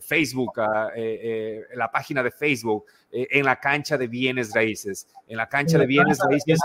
Facebook, 0.00 0.58
uh, 0.58 0.90
eh, 0.94 1.62
la 1.74 1.90
página 1.90 2.22
de 2.22 2.30
Facebook, 2.30 2.86
en 3.10 3.44
la 3.44 3.60
cancha 3.60 3.98
de 3.98 4.06
bienes 4.06 4.52
raíces. 4.54 5.06
En 5.26 5.36
la 5.36 5.48
cancha 5.48 5.78
de 5.78 5.86
bienes 5.86 6.18
raíces. 6.18 6.60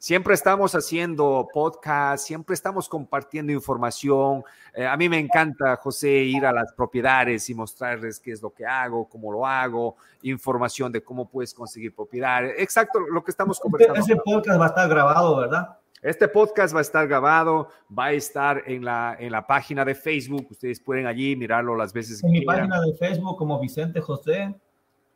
Siempre 0.00 0.34
estamos 0.34 0.76
haciendo 0.76 1.48
podcast, 1.52 2.24
siempre 2.24 2.54
estamos 2.54 2.88
compartiendo 2.88 3.50
información. 3.50 4.44
Eh, 4.72 4.86
a 4.86 4.96
mí 4.96 5.08
me 5.08 5.18
encanta, 5.18 5.74
José, 5.74 6.08
ir 6.08 6.46
a 6.46 6.52
las 6.52 6.72
propiedades 6.72 7.50
y 7.50 7.54
mostrarles 7.54 8.20
qué 8.20 8.30
es 8.30 8.40
lo 8.40 8.50
que 8.50 8.64
hago, 8.64 9.08
cómo 9.08 9.32
lo 9.32 9.44
hago, 9.44 9.96
información 10.22 10.92
de 10.92 11.02
cómo 11.02 11.28
puedes 11.28 11.52
conseguir 11.52 11.92
propiedades. 11.96 12.54
Exacto, 12.58 13.00
lo 13.00 13.24
que 13.24 13.32
estamos 13.32 13.58
conversando. 13.58 14.00
Ese 14.00 14.14
podcast 14.14 14.60
va 14.60 14.66
a 14.66 14.68
estar 14.68 14.88
grabado, 14.88 15.36
¿verdad? 15.36 15.78
Este 16.00 16.28
podcast 16.28 16.72
va 16.72 16.78
a 16.78 16.82
estar 16.82 17.08
grabado, 17.08 17.68
va 17.98 18.04
a 18.04 18.12
estar 18.12 18.62
en 18.66 18.84
la, 18.84 19.16
en 19.18 19.32
la 19.32 19.48
página 19.48 19.84
de 19.84 19.96
Facebook. 19.96 20.46
Ustedes 20.48 20.78
pueden 20.78 21.08
allí 21.08 21.34
mirarlo 21.34 21.74
las 21.74 21.92
veces 21.92 22.22
en 22.22 22.30
que 22.30 22.38
quieran. 22.38 22.56
En 22.56 22.62
mi 22.62 22.68
página 22.68 22.86
de 22.86 22.94
Facebook 22.94 23.36
como 23.36 23.58
Vicente 23.58 24.00
José 24.00 24.54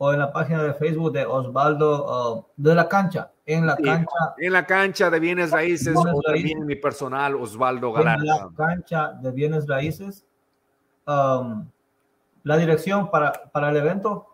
o 0.05 0.13
en 0.13 0.19
la 0.19 0.33
página 0.33 0.65
de 0.65 0.75
Facebook 0.75 1.13
de 1.13 1.25
Osvaldo 1.25 2.35
uh, 2.35 2.47
de 2.57 2.75
la 2.75 2.89
cancha, 2.89 3.31
en 3.47 3.69
la 3.69 3.77
cancha. 3.77 4.35
En 4.37 4.53
la 4.53 4.67
cancha 4.67 5.09
de 5.09 5.21
bienes 5.21 5.53
raíces 5.53 5.95
o 5.97 6.21
también 6.23 6.67
mi 6.67 6.75
personal 6.75 7.37
Osvaldo 7.37 7.93
Galán. 7.93 8.19
En 8.19 8.27
la 8.27 8.51
cancha 8.57 9.13
de 9.13 9.31
bienes 9.31 9.69
raíces. 9.69 10.27
Um, 11.07 11.69
la 12.43 12.57
dirección 12.57 13.13
para, 13.13 13.45
para 13.53 13.71
el 13.71 13.77
evento 13.77 14.27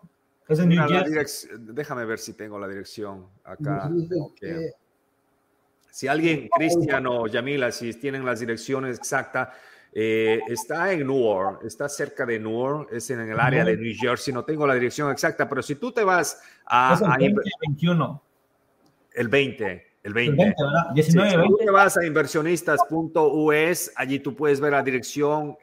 es 0.47 0.57
en 0.57 0.69
New 0.69 0.87
Jersey. 0.87 1.51
Déjame 1.59 2.03
ver 2.03 2.17
si 2.17 2.33
tengo 2.33 2.57
la 2.57 2.67
dirección 2.67 3.27
acá. 3.43 3.91
Si 5.91 6.07
alguien, 6.07 6.49
Cristian 6.49 7.05
o 7.05 7.27
Yamila, 7.27 7.71
si 7.71 7.93
tienen 7.93 8.25
las 8.25 8.39
direcciones 8.39 8.97
exactas, 8.97 9.49
eh, 9.91 10.39
está 10.47 10.91
en 10.91 11.07
Newark, 11.07 11.65
está 11.65 11.89
cerca 11.89 12.25
de 12.25 12.39
Newark, 12.39 12.89
es 12.91 13.09
en 13.09 13.21
el 13.21 13.39
área 13.39 13.65
de 13.65 13.75
New 13.75 13.93
Jersey, 13.99 14.33
no 14.33 14.43
tengo 14.43 14.67
la 14.67 14.75
dirección 14.75 15.11
exacta, 15.11 15.49
pero 15.49 15.63
si 15.63 15.75
tú 15.75 15.91
te 15.91 16.03
vas 16.03 16.41
a... 16.65 16.97
el 17.19 17.35
21. 17.61 18.23
El 19.15 19.27
20. 19.27 19.85
El 20.03 20.13
20. 20.13 20.55
si 21.03 21.13
tú 21.13 21.57
te 21.57 21.71
vas 21.71 21.97
a 21.97 22.05
inversionistas.us, 22.05 23.91
allí 23.95 24.19
tú 24.19 24.35
puedes 24.35 24.61
ver 24.61 24.71
la 24.71 24.83
dirección, 24.83 25.57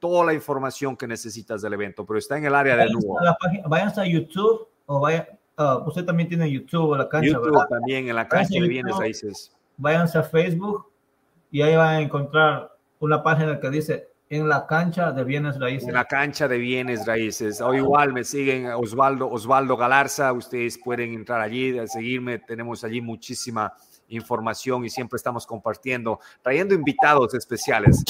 toda 0.00 0.24
la 0.26 0.32
información 0.32 0.96
que 0.96 1.06
necesitas 1.06 1.60
del 1.60 1.74
evento, 1.74 2.06
pero 2.06 2.18
está 2.18 2.38
en 2.38 2.46
el 2.46 2.54
área 2.54 2.76
de 2.76 2.86
Newark. 2.86 3.36
Vayan 3.66 3.92
a 3.98 4.06
YouTube 4.06 4.68
o 4.86 5.00
vaya, 5.00 5.28
uh, 5.58 5.86
usted 5.86 6.04
también 6.04 6.28
tiene 6.28 6.50
YouTube 6.50 6.90
o 6.90 6.96
la 6.96 7.08
cancha. 7.08 7.30
YouTube 7.30 7.68
también, 7.68 8.08
en 8.08 8.14
la 8.14 8.28
cancha 8.28 8.60
de 8.60 8.68
bienes 8.68 8.96
raíces. 8.96 9.52
Váyanse 9.76 10.18
a 10.18 10.22
Facebook 10.22 10.86
y 11.50 11.62
ahí 11.62 11.74
van 11.76 11.96
a 11.96 12.00
encontrar 12.00 12.71
una 13.02 13.22
página 13.22 13.58
que 13.58 13.68
dice 13.68 14.08
en 14.30 14.48
la 14.48 14.66
cancha 14.66 15.10
de 15.12 15.24
bienes 15.24 15.58
raíces. 15.58 15.88
En 15.88 15.94
la 15.94 16.04
cancha 16.06 16.46
de 16.48 16.56
bienes 16.56 17.04
raíces. 17.04 17.60
O 17.60 17.74
igual 17.74 18.12
me 18.12 18.24
siguen 18.24 18.66
Osvaldo, 18.68 19.28
Osvaldo 19.28 19.76
Galarza. 19.76 20.32
Ustedes 20.32 20.78
pueden 20.78 21.12
entrar 21.12 21.40
allí, 21.40 21.76
a 21.78 21.86
seguirme. 21.86 22.38
Tenemos 22.38 22.84
allí 22.84 23.00
muchísima 23.00 23.74
información 24.08 24.84
y 24.84 24.90
siempre 24.90 25.16
estamos 25.16 25.46
compartiendo, 25.46 26.20
trayendo 26.42 26.74
invitados 26.74 27.34
especiales. 27.34 28.04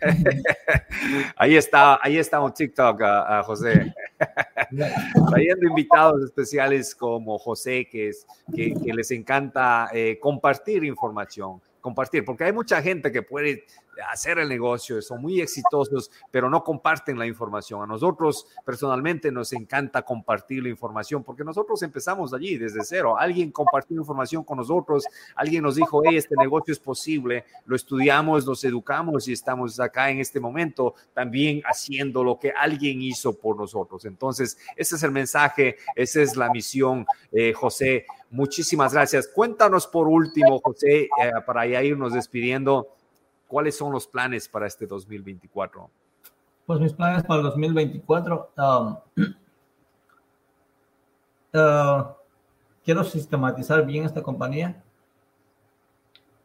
ahí 1.36 1.56
está, 1.56 1.98
ahí 2.02 2.18
está 2.18 2.40
un 2.40 2.52
TikTok, 2.52 3.00
a, 3.02 3.42
José. 3.44 3.94
trayendo 5.30 5.66
invitados 5.66 6.22
especiales 6.22 6.94
como 6.94 7.38
José, 7.38 7.88
que, 7.90 8.10
es, 8.10 8.26
que, 8.54 8.74
les 8.92 9.10
encanta 9.10 9.88
eh, 9.92 10.18
compartir 10.20 10.84
información 10.84 11.60
compartir, 11.84 12.24
porque 12.24 12.44
hay 12.44 12.52
mucha 12.54 12.80
gente 12.80 13.12
que 13.12 13.20
puede 13.20 13.66
hacer 14.10 14.38
el 14.38 14.48
negocio, 14.48 15.00
son 15.02 15.22
muy 15.22 15.40
exitosos, 15.40 16.10
pero 16.30 16.48
no 16.50 16.62
comparten 16.62 17.18
la 17.18 17.26
información. 17.26 17.82
A 17.82 17.86
nosotros 17.86 18.46
personalmente 18.64 19.30
nos 19.30 19.52
encanta 19.52 20.02
compartir 20.02 20.62
la 20.62 20.68
información 20.68 21.22
porque 21.22 21.44
nosotros 21.44 21.82
empezamos 21.82 22.32
allí 22.32 22.56
desde 22.58 22.84
cero. 22.84 23.16
Alguien 23.18 23.50
compartió 23.50 23.96
información 23.96 24.44
con 24.44 24.58
nosotros, 24.58 25.04
alguien 25.34 25.62
nos 25.62 25.76
dijo, 25.76 26.02
hey, 26.04 26.16
este 26.16 26.34
negocio 26.36 26.72
es 26.72 26.78
posible, 26.78 27.44
lo 27.66 27.76
estudiamos, 27.76 28.46
nos 28.46 28.64
educamos 28.64 29.28
y 29.28 29.32
estamos 29.32 29.78
acá 29.80 30.10
en 30.10 30.20
este 30.20 30.40
momento 30.40 30.94
también 31.12 31.62
haciendo 31.64 32.24
lo 32.24 32.38
que 32.38 32.52
alguien 32.52 33.02
hizo 33.02 33.38
por 33.38 33.56
nosotros. 33.56 34.04
Entonces, 34.04 34.58
ese 34.76 34.96
es 34.96 35.02
el 35.02 35.10
mensaje, 35.10 35.76
esa 35.94 36.22
es 36.22 36.36
la 36.36 36.50
misión, 36.50 37.06
eh, 37.32 37.52
José. 37.52 38.06
Muchísimas 38.30 38.92
gracias. 38.92 39.28
Cuéntanos 39.28 39.86
por 39.86 40.08
último, 40.08 40.60
José, 40.60 41.02
eh, 41.04 41.08
para 41.46 41.66
irnos 41.66 42.12
despidiendo, 42.12 42.88
¿cuáles 43.46 43.76
son 43.76 43.92
los 43.92 44.06
planes 44.06 44.48
para 44.48 44.66
este 44.66 44.86
2024? 44.86 45.90
Pues 46.66 46.80
mis 46.80 46.92
planes 46.92 47.22
para 47.24 47.40
el 47.40 47.46
2024, 47.46 48.52
um, 48.56 48.96
uh, 51.54 52.04
quiero 52.84 53.04
sistematizar 53.04 53.84
bien 53.84 54.04
esta 54.04 54.22
compañía. 54.22 54.82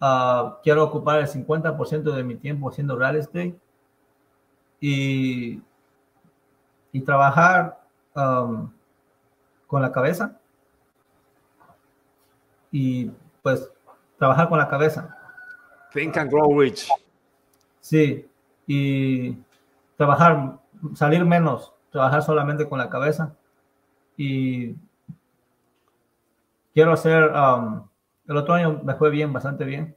Uh, 0.01 0.55
quiero 0.63 0.83
ocupar 0.83 1.19
el 1.19 1.27
50% 1.27 2.15
de 2.15 2.23
mi 2.23 2.35
tiempo 2.35 2.69
haciendo 2.69 2.95
real 2.97 3.17
estate 3.17 3.59
y, 4.79 5.61
y 6.91 7.01
trabajar 7.01 7.81
um, 8.15 8.71
con 9.67 9.81
la 9.81 9.91
cabeza 9.91 10.39
y 12.71 13.11
pues 13.41 13.69
trabajar 14.17 14.49
con 14.49 14.57
la 14.57 14.67
cabeza. 14.67 15.18
Think 15.93 16.17
and 16.17 16.31
grow 16.31 16.59
rich. 16.59 16.87
Sí, 17.79 18.27
y 18.67 19.35
trabajar, 19.97 20.59
salir 20.93 21.25
menos, 21.25 21.73
trabajar 21.91 22.21
solamente 22.21 22.67
con 22.69 22.77
la 22.79 22.89
cabeza. 22.89 23.35
Y 24.15 24.75
quiero 26.73 26.93
hacer, 26.93 27.31
um, 27.31 27.87
el 28.27 28.37
otro 28.37 28.53
año 28.53 28.81
me 28.83 28.95
fue 28.95 29.09
bien, 29.09 29.33
bastante 29.33 29.65
bien, 29.65 29.95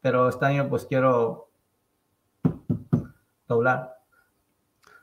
pero 0.00 0.28
este 0.28 0.46
año 0.46 0.68
pues 0.68 0.86
quiero 0.86 1.48
doblar. 3.48 3.96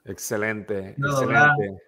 Excelente, 0.06 0.96
excelente. 0.98 1.82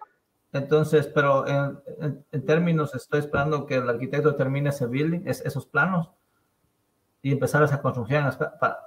Entonces, 0.52 1.06
pero 1.06 1.46
en, 1.46 2.44
términos, 2.44 2.94
estoy 2.94 3.20
esperando 3.20 3.66
que 3.66 3.76
el 3.76 3.88
arquitecto 3.88 4.34
termine 4.34 4.70
ese 4.70 4.86
building, 4.86 5.22
esos 5.26 5.64
planos, 5.66 6.10
y 7.22 7.32
empezar 7.32 7.62
esa 7.62 7.80
construcción. 7.80 8.30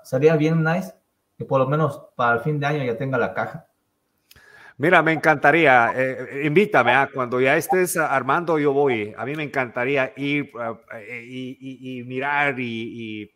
Sería 0.04 0.36
bien 0.36 0.64
nice 0.64 0.94
que 1.38 1.46
por 1.46 1.60
lo 1.60 1.68
menos 1.68 2.02
para 2.16 2.36
el 2.36 2.42
fin 2.42 2.60
de 2.60 2.66
año 2.66 2.84
ya 2.84 2.98
tenga 2.98 3.18
la 3.18 3.34
caja. 3.34 3.68
Mira, 4.78 5.04
me 5.04 5.14
encantaría, 5.14 5.94
eh, 5.96 6.46
invítame, 6.46 6.94
¿ah? 6.94 7.08
cuando 7.14 7.40
ya 7.40 7.56
estés 7.56 7.96
armando, 7.96 8.58
yo 8.58 8.74
voy. 8.74 9.14
A 9.16 9.26
mí 9.26 9.36
me 9.36 9.44
encantaría 9.44 10.14
ir 10.18 10.52
eh, 10.96 11.26
y, 11.30 12.04
mirar 12.06 12.60
y, 12.60 13.32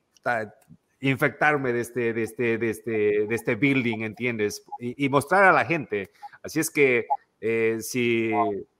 infectarme 0.99 1.73
de 1.73 1.81
este, 1.81 2.13
de, 2.13 2.23
este, 2.23 2.57
de, 2.57 2.69
este, 2.71 2.91
de 3.27 3.35
este 3.35 3.55
building, 3.55 3.99
¿entiendes? 3.99 4.63
Y, 4.79 5.07
mostrar 5.09 5.43
a 5.43 5.51
la 5.51 5.63
gente. 5.63 6.09
Así 6.41 6.59
es 6.59 6.71
que 6.71 7.05
eh, 7.39 7.77
si, 7.81 8.31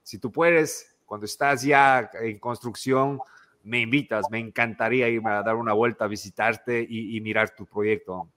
si 0.02 0.18
tú 0.18 0.32
puedes, 0.32 0.96
cuando 1.06 1.26
estás 1.26 1.62
ya 1.62 2.10
en 2.20 2.40
construcción, 2.40 3.20
me 3.68 3.80
invitas, 3.80 4.26
me 4.30 4.38
encantaría 4.38 5.08
irme 5.08 5.30
a 5.30 5.42
dar 5.42 5.56
una 5.56 5.74
vuelta 5.74 6.06
a 6.06 6.08
visitarte 6.08 6.86
y, 6.88 7.20
mirar 7.20 7.54
tu 7.54 7.66
proyecto. 7.66 8.28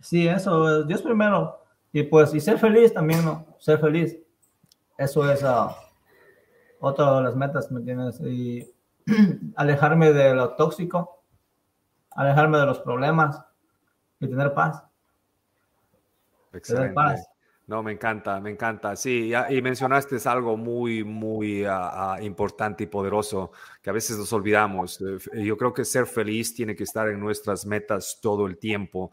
Sí, 0.00 0.26
eso, 0.26 0.82
Dios 0.84 1.02
primero. 1.02 1.60
Y 1.92 2.02
pues, 2.02 2.34
y 2.34 2.40
ser 2.40 2.58
feliz 2.58 2.92
también, 2.92 3.24
¿no? 3.24 3.46
Ser 3.58 3.78
feliz. 3.78 4.18
Eso 4.98 5.30
es 5.30 5.42
uh, 5.42 5.70
otra 6.80 7.16
de 7.16 7.22
las 7.22 7.36
metas, 7.36 7.70
¿me 7.70 7.78
entiendes? 7.78 8.20
Y 8.20 8.68
alejarme 9.56 10.12
de 10.12 10.34
lo 10.34 10.54
tóxico, 10.56 11.22
alejarme 12.10 12.58
de 12.58 12.66
los 12.66 12.80
problemas 12.80 13.40
y 14.18 14.28
tener 14.28 14.52
paz. 14.52 14.84
Excelente. 16.52 16.88
Tener 16.88 16.94
paz. 16.94 17.33
No, 17.66 17.82
me 17.82 17.92
encanta, 17.92 18.40
me 18.40 18.50
encanta. 18.50 18.94
Sí, 18.94 19.32
y 19.48 19.62
mencionaste 19.62 20.16
algo 20.28 20.56
muy, 20.56 21.02
muy 21.02 21.64
ah, 21.64 22.14
ah, 22.14 22.22
importante 22.22 22.84
y 22.84 22.86
poderoso 22.86 23.52
que 23.80 23.88
a 23.88 23.92
veces 23.94 24.18
nos 24.18 24.30
olvidamos. 24.34 25.00
Eh, 25.00 25.44
yo 25.44 25.56
creo 25.56 25.72
que 25.72 25.84
ser 25.86 26.06
feliz 26.06 26.54
tiene 26.54 26.76
que 26.76 26.84
estar 26.84 27.08
en 27.08 27.18
nuestras 27.18 27.64
metas 27.64 28.18
todo 28.20 28.46
el 28.46 28.58
tiempo, 28.58 29.10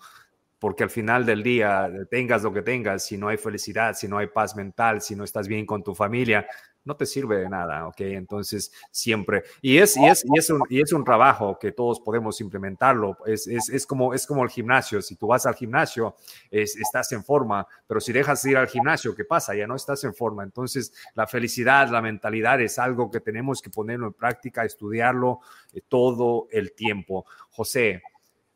porque 0.59 0.83
al 0.83 0.89
final 0.89 1.25
del 1.25 1.43
día, 1.43 1.89
tengas 2.09 2.43
lo 2.43 2.51
que 2.51 2.61
tengas, 2.61 3.05
si 3.05 3.17
no 3.17 3.29
hay 3.29 3.37
felicidad, 3.37 3.93
si 3.93 4.09
no 4.09 4.17
hay 4.17 4.27
paz 4.27 4.55
mental, 4.55 5.01
si 5.01 5.15
no 5.15 5.23
estás 5.23 5.47
bien 5.47 5.65
con 5.65 5.81
tu 5.81 5.95
familia, 5.95 6.45
no 6.83 6.95
te 6.95 7.05
sirve 7.05 7.37
de 7.37 7.49
nada, 7.49 7.87
¿ok? 7.87 8.01
Entonces, 8.01 8.71
siempre, 8.89 9.43
y 9.61 9.77
es, 9.77 9.95
y 9.97 10.05
es, 10.05 10.25
y 10.25 10.37
es, 10.37 10.49
un, 10.49 10.61
y 10.69 10.81
es 10.81 10.91
un 10.93 11.03
trabajo 11.03 11.57
que 11.59 11.71
todos 11.71 11.99
podemos 11.99 12.41
implementarlo, 12.41 13.17
es, 13.25 13.47
es, 13.47 13.69
es, 13.69 13.85
como, 13.85 14.13
es 14.13 14.25
como 14.25 14.43
el 14.43 14.49
gimnasio, 14.49 15.01
si 15.01 15.15
tú 15.15 15.27
vas 15.27 15.45
al 15.45 15.55
gimnasio, 15.55 16.15
estás 16.49 17.11
en 17.11 17.23
forma, 17.23 17.67
pero 17.87 17.99
si 17.99 18.11
dejas 18.11 18.41
de 18.41 18.51
ir 18.51 18.57
al 18.57 18.67
gimnasio, 18.67 19.15
¿qué 19.15 19.25
pasa? 19.25 19.53
Ya 19.53 19.67
no 19.67 19.75
estás 19.75 20.03
en 20.03 20.13
forma, 20.13 20.43
entonces 20.43 20.93
la 21.13 21.27
felicidad, 21.27 21.89
la 21.89 22.01
mentalidad 22.01 22.59
es 22.61 22.79
algo 22.79 23.11
que 23.11 23.19
tenemos 23.19 23.61
que 23.61 23.69
ponerlo 23.69 24.07
en 24.07 24.13
práctica, 24.13 24.65
estudiarlo 24.65 25.39
eh, 25.73 25.81
todo 25.87 26.47
el 26.51 26.73
tiempo. 26.73 27.25
José, 27.49 28.01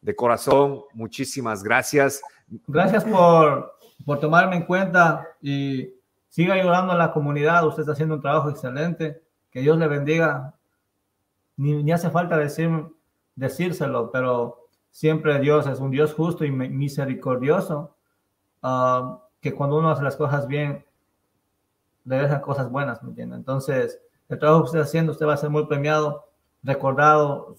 de 0.01 0.15
corazón, 0.15 0.81
muchísimas 0.93 1.63
gracias. 1.63 2.21
Gracias 2.67 3.03
por, 3.03 3.75
por 4.05 4.19
tomarme 4.19 4.57
en 4.57 4.65
cuenta 4.65 5.27
y 5.41 5.94
Siga 6.35 6.55
ayudando 6.55 6.91
a 6.91 6.97
la 6.97 7.13
comunidad, 7.13 7.65
usted 7.65 7.83
está 7.83 7.93
haciendo 7.93 8.15
un 8.15 8.21
trabajo 8.21 8.49
excelente, 8.49 9.23
que 9.49 9.61
Dios 9.61 9.77
le 9.77 9.87
bendiga. 9.87 10.53
Ni, 11.55 11.89
hace 11.93 12.09
falta 12.09 12.37
decir, 12.37 12.69
decírselo, 13.37 14.11
pero 14.11 14.67
siempre 14.91 15.39
Dios 15.39 15.65
es 15.65 15.79
un 15.79 15.91
Dios 15.91 16.13
justo 16.13 16.43
y 16.43 16.51
misericordioso, 16.51 17.95
ah, 18.61 19.21
que 19.39 19.55
cuando 19.55 19.77
uno 19.77 19.89
hace 19.89 20.03
las 20.03 20.17
cosas 20.17 20.45
bien, 20.45 20.83
le 22.03 22.17
dejan 22.17 22.41
cosas 22.41 22.69
buenas, 22.69 23.01
¿me 23.01 23.11
entiende? 23.11 23.37
Entonces, 23.37 24.01
el 24.27 24.37
trabajo 24.37 24.63
que 24.63 24.65
usted 24.65 24.79
está 24.79 24.89
haciendo, 24.89 25.13
usted 25.13 25.27
va 25.27 25.35
a 25.35 25.37
ser 25.37 25.51
muy 25.51 25.67
premiado, 25.67 26.25
recordado, 26.63 27.55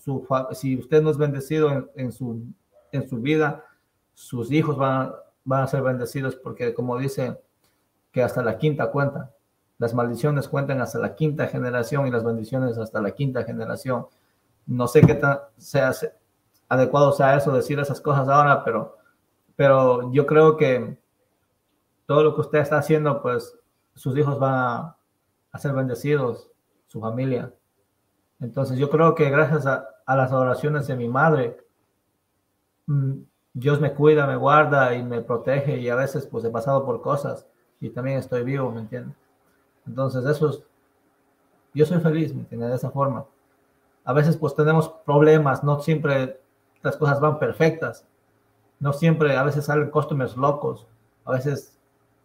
si 0.53 0.77
usted 0.77 1.01
no 1.01 1.09
es 1.09 1.16
bendecido 1.16 1.90
en, 1.94 2.12
su, 2.12 2.44
en 2.93 3.09
su 3.09 3.23
vida, 3.23 3.65
sus 4.12 4.53
hijos 4.53 4.77
van, 4.77 5.12
van 5.44 5.62
a 5.62 5.66
ser 5.66 5.81
bendecidos 5.81 6.36
porque, 6.36 6.74
como 6.74 6.98
dice 6.98 7.39
que 8.17 8.23
hasta 8.23 8.43
la 8.43 8.57
quinta 8.57 8.91
cuenta. 8.91 9.35
Las 9.77 9.93
maldiciones 9.93 10.49
cuentan 10.49 10.81
hasta 10.81 10.99
la 10.99 11.15
quinta 11.15 11.49
generación 11.49 12.07
y 12.07 12.11
las 12.11 12.25
bendiciones 12.25 12.79
hasta 12.79 13.03
la 13.03 13.11
quinta 13.11 13.45
generación. 13.45 14.07
No 14.65 14.89
sé 14.89 15.03
qué 15.03 15.17
tan 15.17 15.41
sea 15.59 15.93
adecuado 16.67 17.13
sea 17.13 17.37
eso, 17.37 17.53
decir 17.53 17.79
esas 17.79 18.01
cosas 18.01 18.27
ahora, 18.31 18.65
pero, 18.65 18.97
pero 19.55 20.11
yo 20.15 20.25
creo 20.25 20.57
que 20.57 20.99
todo 22.07 22.23
lo 22.23 22.35
que 22.35 22.41
usted 22.41 22.61
está 22.61 22.79
haciendo, 22.79 23.21
pues 23.21 23.55
sus 23.95 24.17
hijos 24.17 24.39
van 24.39 24.55
a, 25.53 25.59
ser 25.59 25.75
bendecidos, 25.75 26.51
su 26.87 27.03
familia. 27.03 27.53
Entonces 28.41 28.79
yo 28.79 28.89
creo 28.89 29.15
que 29.15 29.29
gracias 29.29 29.67
a, 29.67 29.87
las 30.07 30.33
oraciones 30.33 30.87
de 30.87 30.97
mi 30.97 31.07
madre, 31.07 31.59
mm, 32.87 33.13
Dios 33.53 33.79
me 33.79 33.93
cuida, 33.93 34.27
me 34.27 34.37
guarda 34.37 34.95
y 34.95 35.03
me 35.03 35.21
protege 35.21 35.77
y 35.77 35.91
a 35.91 35.97
veces 35.97 36.27
pues 36.27 36.47
he 36.47 36.51
pasado 36.51 36.87
por 36.87 37.03
cosas 37.03 37.47
y 37.81 37.90
también 37.90 38.19
estoy 38.19 38.43
vivo, 38.43 38.70
¿me 38.70 38.81
entiendes? 38.81 39.16
Entonces, 39.86 40.24
eso 40.24 40.51
es, 40.51 40.62
yo 41.74 41.85
soy 41.85 42.01
feliz, 42.01 42.35
¿me 42.35 42.40
entiendes? 42.40 42.70
De 42.70 42.77
esa 42.77 42.90
forma. 42.90 43.27
A 44.05 44.12
veces 44.12 44.36
pues 44.36 44.55
tenemos 44.55 44.89
problemas, 45.05 45.62
no 45.62 45.81
siempre 45.81 46.40
las 46.82 46.97
cosas 46.97 47.20
van 47.20 47.39
perfectas, 47.39 48.07
no 48.78 48.93
siempre, 48.93 49.36
a 49.36 49.43
veces 49.43 49.65
salen 49.65 49.90
customers 49.90 50.36
locos, 50.36 50.86
a 51.24 51.32
veces, 51.32 51.77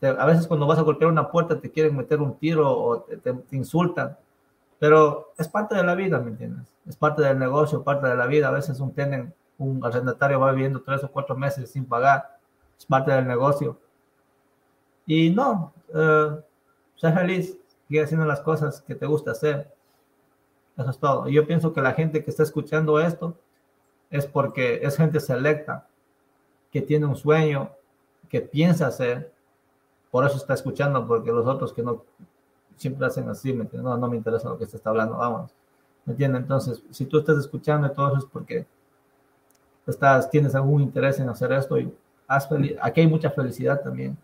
a 0.01 0.25
veces 0.25 0.47
cuando 0.47 0.67
vas 0.67 0.77
a 0.79 0.83
golpear 0.83 1.09
una 1.09 1.31
puerta 1.31 1.59
te 1.59 1.71
quieren 1.71 1.95
meter 1.97 2.21
un 2.21 2.37
tiro 2.37 2.71
o 2.71 3.01
te, 3.01 3.35
insultan, 3.51 4.17
pero 4.79 5.33
es 5.37 5.47
parte 5.47 5.75
de 5.75 5.83
la 5.83 5.95
vida, 5.95 6.19
¿me 6.19 6.31
entiendes? 6.31 6.67
Es 6.87 6.95
parte 6.95 7.21
del 7.21 7.37
negocio, 7.37 7.83
parte 7.83 8.07
de 8.07 8.15
la 8.15 8.25
vida. 8.25 8.47
A 8.47 8.51
veces 8.51 8.79
un 8.79 8.93
tienen, 8.93 9.33
un 9.59 9.83
arrendatario 9.85 10.39
va 10.39 10.51
viviendo 10.51 10.81
tres 10.81 11.03
o 11.03 11.11
cuatro 11.11 11.35
meses 11.35 11.71
sin 11.71 11.85
pagar, 11.85 12.39
es 12.77 12.85
parte 12.85 13.11
del 13.11 13.27
negocio 13.27 13.77
y 15.05 15.29
no, 15.29 15.73
uh, 15.89 16.41
sé 16.95 17.11
feliz, 17.11 17.57
sigue 17.87 18.03
haciendo 18.03 18.25
las 18.25 18.41
cosas 18.41 18.81
que 18.81 18.95
te 18.95 19.05
gusta 19.05 19.31
hacer. 19.31 19.73
Eso 20.77 20.89
es 20.89 20.97
todo. 20.97 21.27
yo 21.27 21.45
pienso 21.45 21.73
que 21.73 21.81
la 21.81 21.93
gente 21.93 22.23
que 22.23 22.31
está 22.31 22.43
escuchando 22.43 22.99
esto 22.99 23.37
es 24.09 24.25
porque 24.25 24.79
es 24.83 24.97
gente 24.97 25.19
selecta, 25.19 25.87
que 26.71 26.81
tiene 26.81 27.05
un 27.05 27.15
sueño, 27.15 27.71
que 28.29 28.41
piensa 28.41 28.87
hacer. 28.87 29.31
Por 30.09 30.25
eso 30.25 30.37
está 30.37 30.53
escuchando, 30.53 31.05
porque 31.07 31.31
los 31.31 31.45
otros 31.45 31.73
que 31.73 31.83
no 31.83 32.03
siempre 32.77 33.05
hacen 33.05 33.29
así, 33.29 33.53
¿me 33.53 33.67
No, 33.73 33.97
no 33.97 34.07
me 34.09 34.17
interesa 34.17 34.49
lo 34.49 34.57
que 34.57 34.65
se 34.65 34.77
está 34.77 34.89
hablando, 34.89 35.17
vamos. 35.17 35.51
¿Me 36.05 36.13
entiendes? 36.13 36.41
Entonces, 36.41 36.83
si 36.89 37.05
tú 37.05 37.19
estás 37.19 37.37
escuchando 37.37 37.87
y 37.87 37.93
todo 37.93 38.07
eso 38.07 38.17
es 38.17 38.25
porque 38.25 38.65
estás, 39.85 40.29
tienes 40.29 40.55
algún 40.55 40.81
interés 40.81 41.19
en 41.19 41.29
hacer 41.29 41.51
esto 41.51 41.77
y 41.77 41.93
haz 42.27 42.49
aquí 42.81 43.01
hay 43.01 43.07
mucha 43.07 43.29
felicidad 43.29 43.81
también. 43.81 44.17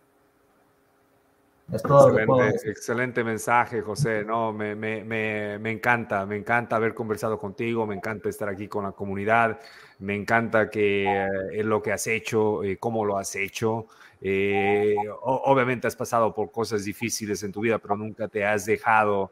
Es 1.72 1.84
todo 1.84 2.18
excelente, 2.18 2.69
excelente 2.69 3.23
mensaje, 3.26 3.81
José. 3.81 4.23
No, 4.23 4.53
me, 4.53 4.73
me, 4.73 5.03
me, 5.03 5.60
me, 5.60 5.72
encanta, 5.72 6.26
me 6.26 6.38
encanta 6.38 6.77
haber 6.77 6.94
conversado 6.94 7.38
contigo, 7.38 7.85
me 7.85 7.94
encanta 7.94 8.30
estar 8.30 8.48
aquí 8.48 8.69
con 8.69 8.85
la 8.85 8.94
comunidad, 8.94 9.60
me 9.99 10.15
encanta 10.15 10.69
que 10.69 11.06
eh, 11.06 11.64
lo 11.64 11.81
que 11.81 11.91
has 11.91 12.07
hecho, 12.07 12.64
eh, 12.64 12.77
cómo 12.77 13.03
lo 13.03 13.18
has 13.18 13.35
hecho. 13.35 13.88
Eh, 14.22 14.95
obviamente 15.23 15.88
has 15.88 15.95
pasado 15.98 16.34
por 16.34 16.52
cosas 16.52 16.85
difíciles 16.85 17.44
en 17.44 17.52
tu 17.52 17.60
vida, 17.60 17.80
pero 17.80 17.98
nunca 17.98 18.30
te 18.30 18.45
has 18.45 18.65
dejado 18.65 19.31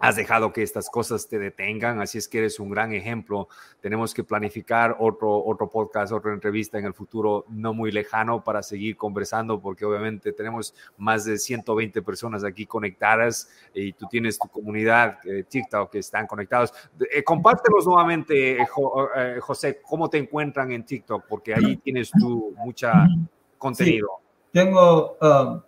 has 0.00 0.16
dejado 0.16 0.50
que 0.52 0.62
estas 0.62 0.88
cosas 0.88 1.28
te 1.28 1.38
detengan, 1.38 2.00
así 2.00 2.16
es 2.16 2.26
que 2.26 2.38
eres 2.38 2.58
un 2.58 2.70
gran 2.70 2.92
ejemplo. 2.94 3.48
Tenemos 3.82 4.14
que 4.14 4.24
planificar 4.24 4.96
otro, 4.98 5.44
otro 5.44 5.68
podcast, 5.68 6.12
otra 6.12 6.32
entrevista 6.32 6.78
en 6.78 6.86
el 6.86 6.94
futuro 6.94 7.44
no 7.50 7.74
muy 7.74 7.92
lejano 7.92 8.42
para 8.42 8.62
seguir 8.62 8.96
conversando, 8.96 9.60
porque 9.60 9.84
obviamente 9.84 10.32
tenemos 10.32 10.74
más 10.96 11.26
de 11.26 11.36
120 11.36 12.00
personas 12.00 12.44
aquí 12.44 12.64
conectadas 12.64 13.50
y 13.74 13.92
tú 13.92 14.06
tienes 14.10 14.38
tu 14.38 14.48
comunidad 14.48 15.18
eh, 15.24 15.44
TikTok 15.46 15.90
que 15.90 15.98
están 15.98 16.26
conectados. 16.26 16.72
Eh, 17.12 17.22
compártelos 17.22 17.84
nuevamente, 17.86 18.62
eh, 18.62 19.38
José, 19.40 19.82
cómo 19.82 20.08
te 20.08 20.16
encuentran 20.16 20.72
en 20.72 20.86
TikTok, 20.86 21.26
porque 21.28 21.54
ahí 21.54 21.76
tienes 21.84 22.10
tú 22.10 22.54
mucha 22.56 23.06
contenido. 23.58 24.08
tengo, 24.50 25.18
um, 25.20 25.60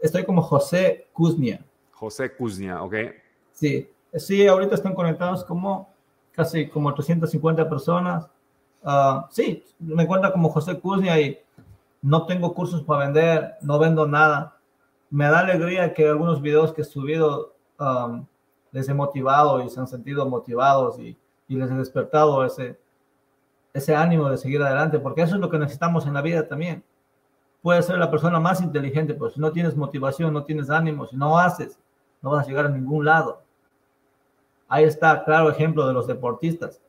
estoy 0.00 0.24
como 0.24 0.42
José 0.42 1.08
Kuznia 1.12 1.64
José 1.94 2.34
Kuznia, 2.34 2.82
¿ok? 2.82 2.94
Sí, 3.52 3.88
sí, 4.14 4.46
ahorita 4.46 4.74
están 4.74 4.94
conectados 4.94 5.44
como 5.44 5.94
casi 6.32 6.68
como 6.68 6.92
350 6.92 7.68
personas. 7.68 8.28
Ah, 8.82 9.26
sí, 9.30 9.64
me 9.78 10.06
cuenta 10.06 10.32
como 10.32 10.50
José 10.50 10.78
Kuznia 10.78 11.20
y 11.20 11.38
no 12.02 12.26
tengo 12.26 12.52
cursos 12.52 12.82
para 12.82 13.06
vender, 13.06 13.54
no 13.62 13.78
vendo 13.78 14.06
nada. 14.06 14.58
Me 15.10 15.26
da 15.26 15.40
alegría 15.40 15.94
que 15.94 16.08
algunos 16.08 16.42
videos 16.42 16.72
que 16.72 16.82
he 16.82 16.84
subido 16.84 17.54
um, 17.78 18.26
les 18.72 18.88
he 18.88 18.94
motivado 18.94 19.62
y 19.62 19.70
se 19.70 19.78
han 19.78 19.86
sentido 19.86 20.28
motivados 20.28 20.98
y, 20.98 21.16
y 21.46 21.56
les 21.56 21.70
he 21.70 21.74
despertado 21.74 22.44
ese, 22.44 22.78
ese 23.72 23.94
ánimo 23.94 24.28
de 24.28 24.36
seguir 24.36 24.60
adelante, 24.62 24.98
porque 24.98 25.22
eso 25.22 25.36
es 25.36 25.40
lo 25.40 25.48
que 25.48 25.58
necesitamos 25.58 26.06
en 26.06 26.14
la 26.14 26.22
vida 26.22 26.48
también. 26.48 26.84
Puedes 27.62 27.86
ser 27.86 27.98
la 27.98 28.10
persona 28.10 28.40
más 28.40 28.60
inteligente, 28.60 29.14
pero 29.14 29.30
si 29.30 29.40
no 29.40 29.52
tienes 29.52 29.76
motivación, 29.76 30.32
no 30.32 30.44
tienes 30.44 30.68
ánimo, 30.70 31.06
si 31.06 31.16
no 31.16 31.38
haces, 31.38 31.78
no 32.24 32.30
vas 32.30 32.46
a 32.46 32.48
llegar 32.48 32.64
a 32.64 32.70
ningún 32.70 33.04
lado. 33.04 33.42
Ahí 34.66 34.84
está, 34.84 35.22
claro 35.24 35.50
ejemplo 35.50 35.86
de 35.86 35.92
los 35.92 36.06
deportistas. 36.06 36.80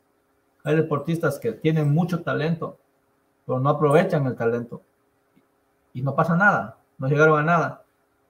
Hay 0.64 0.78
deportistas 0.78 1.38
que 1.38 1.52
tienen 1.52 1.94
mucho 1.94 2.24
talento, 2.24 2.78
pero 3.45 3.60
no 3.60 3.70
aprovechan 3.70 4.26
el 4.26 4.36
talento. 4.36 4.82
Y 5.94 6.02
no 6.02 6.16
pasa 6.16 6.38
nada, 6.38 6.78
no 6.98 7.10
llegaron 7.10 7.38
a 7.38 7.44
nada. 7.44 7.84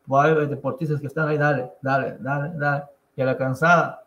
O 0.07 0.19
hay 0.19 0.47
deportistas 0.47 0.99
que 0.99 1.05
están 1.05 1.27
ahí, 1.27 1.37
dale, 1.37 1.71
dale, 1.79 2.17
dale, 2.19 2.57
dale. 2.57 2.83
Y 3.15 3.21
a 3.21 3.25
la 3.25 3.37
cansada 3.37 4.03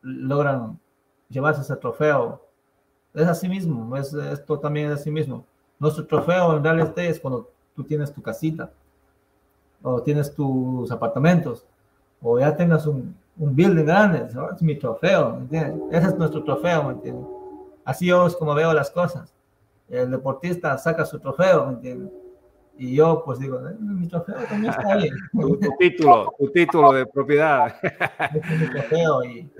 logran 0.00 0.80
llevarse 1.28 1.60
ese 1.60 1.76
trofeo. 1.76 2.42
Es 3.12 3.28
así 3.28 3.50
mismo, 3.50 3.94
es, 3.98 4.14
esto 4.14 4.58
también 4.58 4.90
es 4.90 5.00
así 5.00 5.10
mismo. 5.10 5.44
Nuestro 5.78 6.06
trofeo 6.06 6.56
en 6.56 6.64
realidad 6.64 6.98
es 7.00 7.20
cuando 7.20 7.50
tú 7.76 7.84
tienes 7.84 8.10
tu 8.14 8.22
casita 8.22 8.72
o 9.82 10.02
tienes 10.02 10.34
tus 10.34 10.90
apartamentos 10.90 11.66
o 12.22 12.38
ya 12.38 12.56
tengas 12.56 12.86
un, 12.86 13.14
un 13.38 13.56
building 13.56 13.84
grande, 13.84 14.26
es 14.54 14.62
mi 14.62 14.76
trofeo, 14.76 15.30
¿me 15.32 15.40
entiendes? 15.40 15.80
Ese 15.90 16.08
es 16.08 16.18
nuestro 16.18 16.44
trofeo, 16.44 16.84
¿me 16.84 16.92
entiendes? 16.92 17.26
Así 17.84 18.06
yo 18.06 18.26
es 18.26 18.36
como 18.36 18.54
veo 18.54 18.72
las 18.74 18.90
cosas. 18.90 19.34
El 19.88 20.10
deportista 20.10 20.76
saca 20.78 21.04
su 21.04 21.18
trofeo, 21.18 21.66
¿me 21.66 21.72
entiendes? 21.72 22.12
Y 22.76 22.94
yo 22.94 23.22
pues 23.24 23.38
digo, 23.38 23.58
eh, 23.68 23.74
mi 23.78 24.08
trofeo 24.08 24.36
también 24.48 24.72
está 24.72 24.94
ahí. 24.94 25.10
tu, 25.32 25.58
título, 25.78 26.32
tu 26.38 26.50
título 26.50 26.92
de 26.92 27.06
propiedad. 27.06 27.74
es 27.82 28.60
mi 28.60 28.70
trofeo 28.70 29.24
y 29.24 29.50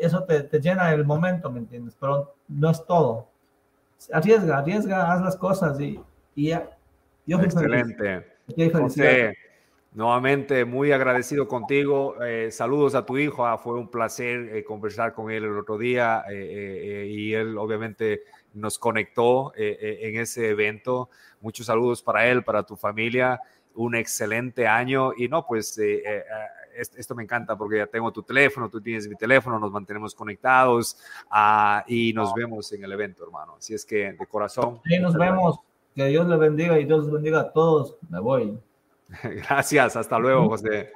eso 0.00 0.22
te, 0.24 0.42
te, 0.42 0.60
llena 0.60 0.92
el 0.92 1.04
momento, 1.04 1.50
¿me 1.50 1.60
entiendes? 1.60 1.96
Pero 1.98 2.34
no 2.48 2.70
es 2.70 2.84
todo. 2.84 3.28
Arriesga, 4.12 4.58
arriesga, 4.58 5.12
haz 5.12 5.22
las 5.22 5.36
cosas 5.36 5.80
y, 5.80 6.00
y 6.34 6.48
ya. 6.48 6.70
Yo 7.26 7.40
Excelente. 7.40 8.26
José, 8.72 9.34
Nuevamente, 9.94 10.64
muy 10.64 10.90
agradecido 10.90 11.46
contigo. 11.46 12.20
Eh, 12.20 12.50
saludos 12.50 12.96
a 12.96 13.06
tu 13.06 13.16
hijo. 13.16 13.46
Ah, 13.46 13.56
fue 13.56 13.74
un 13.74 13.88
placer 13.88 14.56
eh, 14.56 14.64
conversar 14.64 15.14
con 15.14 15.30
él 15.30 15.44
el 15.44 15.56
otro 15.56 15.78
día 15.78 16.24
eh, 16.28 17.06
y 17.08 17.32
él 17.32 17.56
obviamente 17.56 18.24
nos 18.54 18.76
conectó 18.76 19.52
en 19.56 20.16
ese 20.16 20.48
evento. 20.48 21.10
Muchos 21.40 21.66
saludos 21.66 22.02
para 22.02 22.26
él, 22.26 22.42
para 22.42 22.64
tu 22.64 22.74
familia. 22.74 23.40
Un 23.76 23.94
excelente 23.94 24.66
año. 24.66 25.12
Y 25.16 25.28
no, 25.28 25.46
pues 25.46 25.78
esto 25.78 27.14
me 27.14 27.22
encanta 27.22 27.56
porque 27.56 27.78
ya 27.78 27.86
tengo 27.86 28.12
tu 28.12 28.22
teléfono, 28.24 28.68
tú 28.68 28.80
tienes 28.80 29.08
mi 29.08 29.14
teléfono, 29.14 29.60
nos 29.60 29.70
mantenemos 29.70 30.12
conectados 30.12 30.98
ah, 31.30 31.84
y 31.86 32.12
nos 32.12 32.34
vemos 32.34 32.72
en 32.72 32.82
el 32.82 32.92
evento, 32.92 33.24
hermano. 33.24 33.56
Así 33.58 33.74
es 33.74 33.84
que 33.84 34.12
de 34.12 34.26
corazón. 34.26 34.80
Sí, 34.84 34.98
nos 34.98 35.14
vemos. 35.14 35.60
Que 35.94 36.06
Dios 36.06 36.26
le 36.26 36.36
bendiga 36.36 36.80
y 36.80 36.84
Dios 36.84 37.08
bendiga 37.08 37.40
a 37.40 37.52
todos. 37.52 37.96
Me 38.10 38.18
voy. 38.18 38.58
Gracias, 39.48 39.96
hasta 39.96 40.18
luego, 40.18 40.48
José. 40.48 40.92